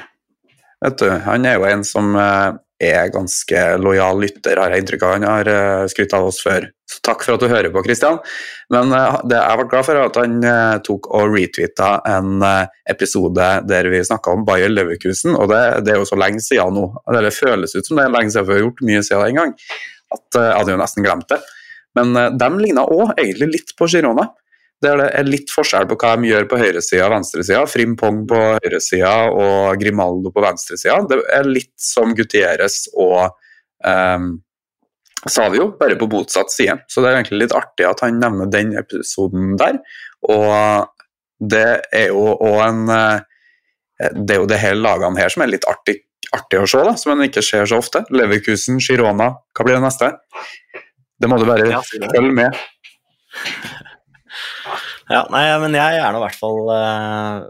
vet 0.80 1.00
du, 1.02 1.10
han 1.26 1.44
er 1.44 1.58
jo 1.58 1.66
en 1.68 1.82
som 1.84 2.14
uh, 2.16 2.56
er 2.80 3.12
ganske 3.12 3.64
lojal 3.84 4.22
lytter, 4.22 4.56
har 4.56 4.72
jeg 4.72 4.80
inntrykk 4.80 5.04
av. 5.04 5.12
Han 5.18 5.26
har 5.28 5.50
uh, 5.52 5.88
skrytt 5.92 6.16
av 6.16 6.30
oss 6.30 6.40
før. 6.40 6.70
Så 6.88 7.02
takk 7.04 7.20
for 7.26 7.36
at 7.36 7.44
du 7.44 7.52
hører 7.52 7.68
på, 7.74 7.84
Kristian. 7.84 8.16
Men 8.72 8.96
uh, 8.96 9.20
det 9.28 9.36
jeg 9.36 9.60
ble 9.60 9.68
glad 9.74 9.88
for, 9.90 10.00
er 10.00 10.08
at 10.08 10.18
han 10.22 10.40
tok 10.88 11.10
og 11.12 11.36
retweeta 11.36 11.92
en 12.08 12.40
episode 12.88 13.52
der 13.68 13.92
vi 13.92 14.00
snakka 14.08 14.38
om 14.38 14.48
Bayer 14.48 14.72
Leverkusen, 14.72 15.36
og 15.36 15.52
det, 15.52 15.62
det, 15.84 15.92
er 15.92 16.00
jo 16.00 16.08
så 16.08 16.16
lenge 16.16 16.40
siden 16.46 16.80
nå. 16.80 16.88
Det 17.12 17.36
føles 17.36 17.76
ut 17.76 17.84
som 17.84 18.00
det 18.00 18.08
er 18.08 18.16
lenge 18.16 18.32
siden 18.32 18.48
vi 18.48 18.56
har 18.56 18.64
gjort 18.64 18.84
mye 18.88 19.04
siden 19.04 19.26
den 19.28 19.40
gang. 19.42 19.56
At 20.16 20.40
jeg 20.40 20.56
hadde 20.56 20.78
jo 20.78 20.80
nesten 20.80 21.04
glemt 21.04 21.28
det. 21.28 21.42
Men 21.98 22.14
de 22.38 22.48
ligna 22.60 22.84
òg 22.86 23.16
egentlig 23.16 23.50
litt 23.56 23.74
på 23.78 23.88
Girona 23.90 24.28
det 24.80 24.92
er 25.04 25.26
litt 25.28 25.50
forskjell 25.52 25.84
på 25.90 25.96
hva 26.00 26.14
de 26.16 26.30
gjør 26.30 26.46
på 26.48 26.58
høyresida 26.60 27.04
og 27.04 27.12
venstresida. 27.12 27.64
Frimpong 27.68 28.22
på 28.28 28.38
høyresida 28.56 29.12
og 29.28 29.80
Grimaldo 29.80 30.32
på 30.32 30.44
venstresida. 30.44 31.02
Det 31.08 31.18
er 31.36 31.48
litt 31.48 31.74
som 31.76 32.14
Gutieres 32.16 32.86
og 32.94 33.34
um, 33.84 34.30
Savio, 35.28 35.66
bare 35.76 35.98
på 36.00 36.08
motsatt 36.08 36.52
side. 36.54 36.78
Så 36.88 37.04
det 37.04 37.10
er 37.10 37.18
egentlig 37.18 37.42
litt 37.42 37.56
artig 37.56 37.84
at 37.90 38.00
han 38.06 38.22
nevner 38.22 38.48
den 38.48 38.72
episoden 38.80 39.52
der. 39.60 39.82
Og 40.32 40.88
det 41.52 41.66
er 41.92 42.08
jo 42.08 42.32
òg 42.36 42.58
en 42.66 42.80
eh, 42.92 43.20
Det 44.22 44.34
er 44.34 44.40
jo 44.40 44.48
det 44.48 44.58
hele 44.60 44.80
lagene 44.84 45.20
her 45.20 45.32
som 45.32 45.44
er 45.44 45.52
litt 45.52 45.64
artig, 45.68 45.98
artig 46.36 46.60
å 46.60 46.68
se, 46.68 46.80
da, 46.84 46.94
som 46.96 47.12
en 47.12 47.26
ikke 47.26 47.44
ser 47.44 47.68
så 47.68 47.82
ofte. 47.84 48.00
Leverkusen, 48.16 48.80
Girona, 48.80 49.34
hva 49.52 49.66
blir 49.66 49.76
det 49.76 49.84
neste? 49.84 50.08
Det 51.20 51.28
må 51.28 51.36
du 51.40 51.46
bare 51.48 51.82
følge 51.84 52.32
med. 52.32 52.56
Ja, 55.10 55.24
nei, 55.32 55.42
men 55.58 55.74
jeg 55.74 55.98
er 55.98 56.12
nå 56.14 56.20
i 56.20 56.22
hvert 56.22 56.38
fall 56.38 56.60
uh, 56.70 57.48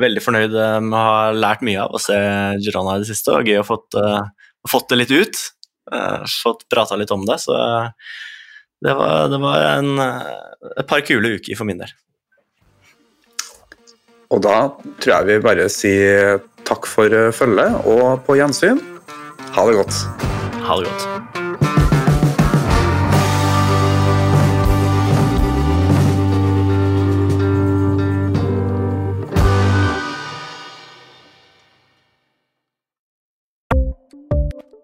veldig 0.00 0.22
fornøyd 0.24 0.54
eh, 0.56 0.78
med 0.82 0.96
å 0.96 1.02
ha 1.04 1.26
lært 1.36 1.64
mye 1.66 1.82
av 1.84 1.94
å 1.94 2.00
se 2.02 2.16
Girona 2.64 2.96
i 2.96 3.02
det 3.02 3.10
siste, 3.10 3.34
og 3.34 3.50
gøy 3.50 3.60
å 3.60 3.66
fått, 3.68 3.98
uh, 4.00 4.24
fått 4.70 4.88
det 4.90 5.02
litt 5.02 5.12
ut. 5.12 5.42
Uh, 5.92 6.24
fått 6.40 6.64
prata 6.72 6.96
litt 6.96 7.12
om 7.14 7.26
det, 7.28 7.36
så 7.44 7.58
det 8.84 8.96
var, 8.96 9.28
det 9.32 9.42
var 9.44 9.68
en, 9.74 9.92
et 10.00 10.88
par 10.88 11.04
kule 11.04 11.36
uker 11.36 11.60
for 11.60 11.68
min 11.68 11.84
del. 11.84 11.92
Og 14.32 14.40
da 14.42 14.56
tror 15.04 15.12
jeg 15.12 15.28
vi 15.28 15.38
bare 15.44 15.68
sier 15.70 16.40
takk 16.66 16.88
for 16.88 17.12
følget, 17.36 17.84
og 17.84 18.24
på 18.26 18.40
gjensyn. 18.40 18.80
Ha 19.54 19.68
det 19.68 19.78
godt. 19.78 20.04
Ha 20.64 20.80
det 20.80 20.88
godt. 20.88 21.33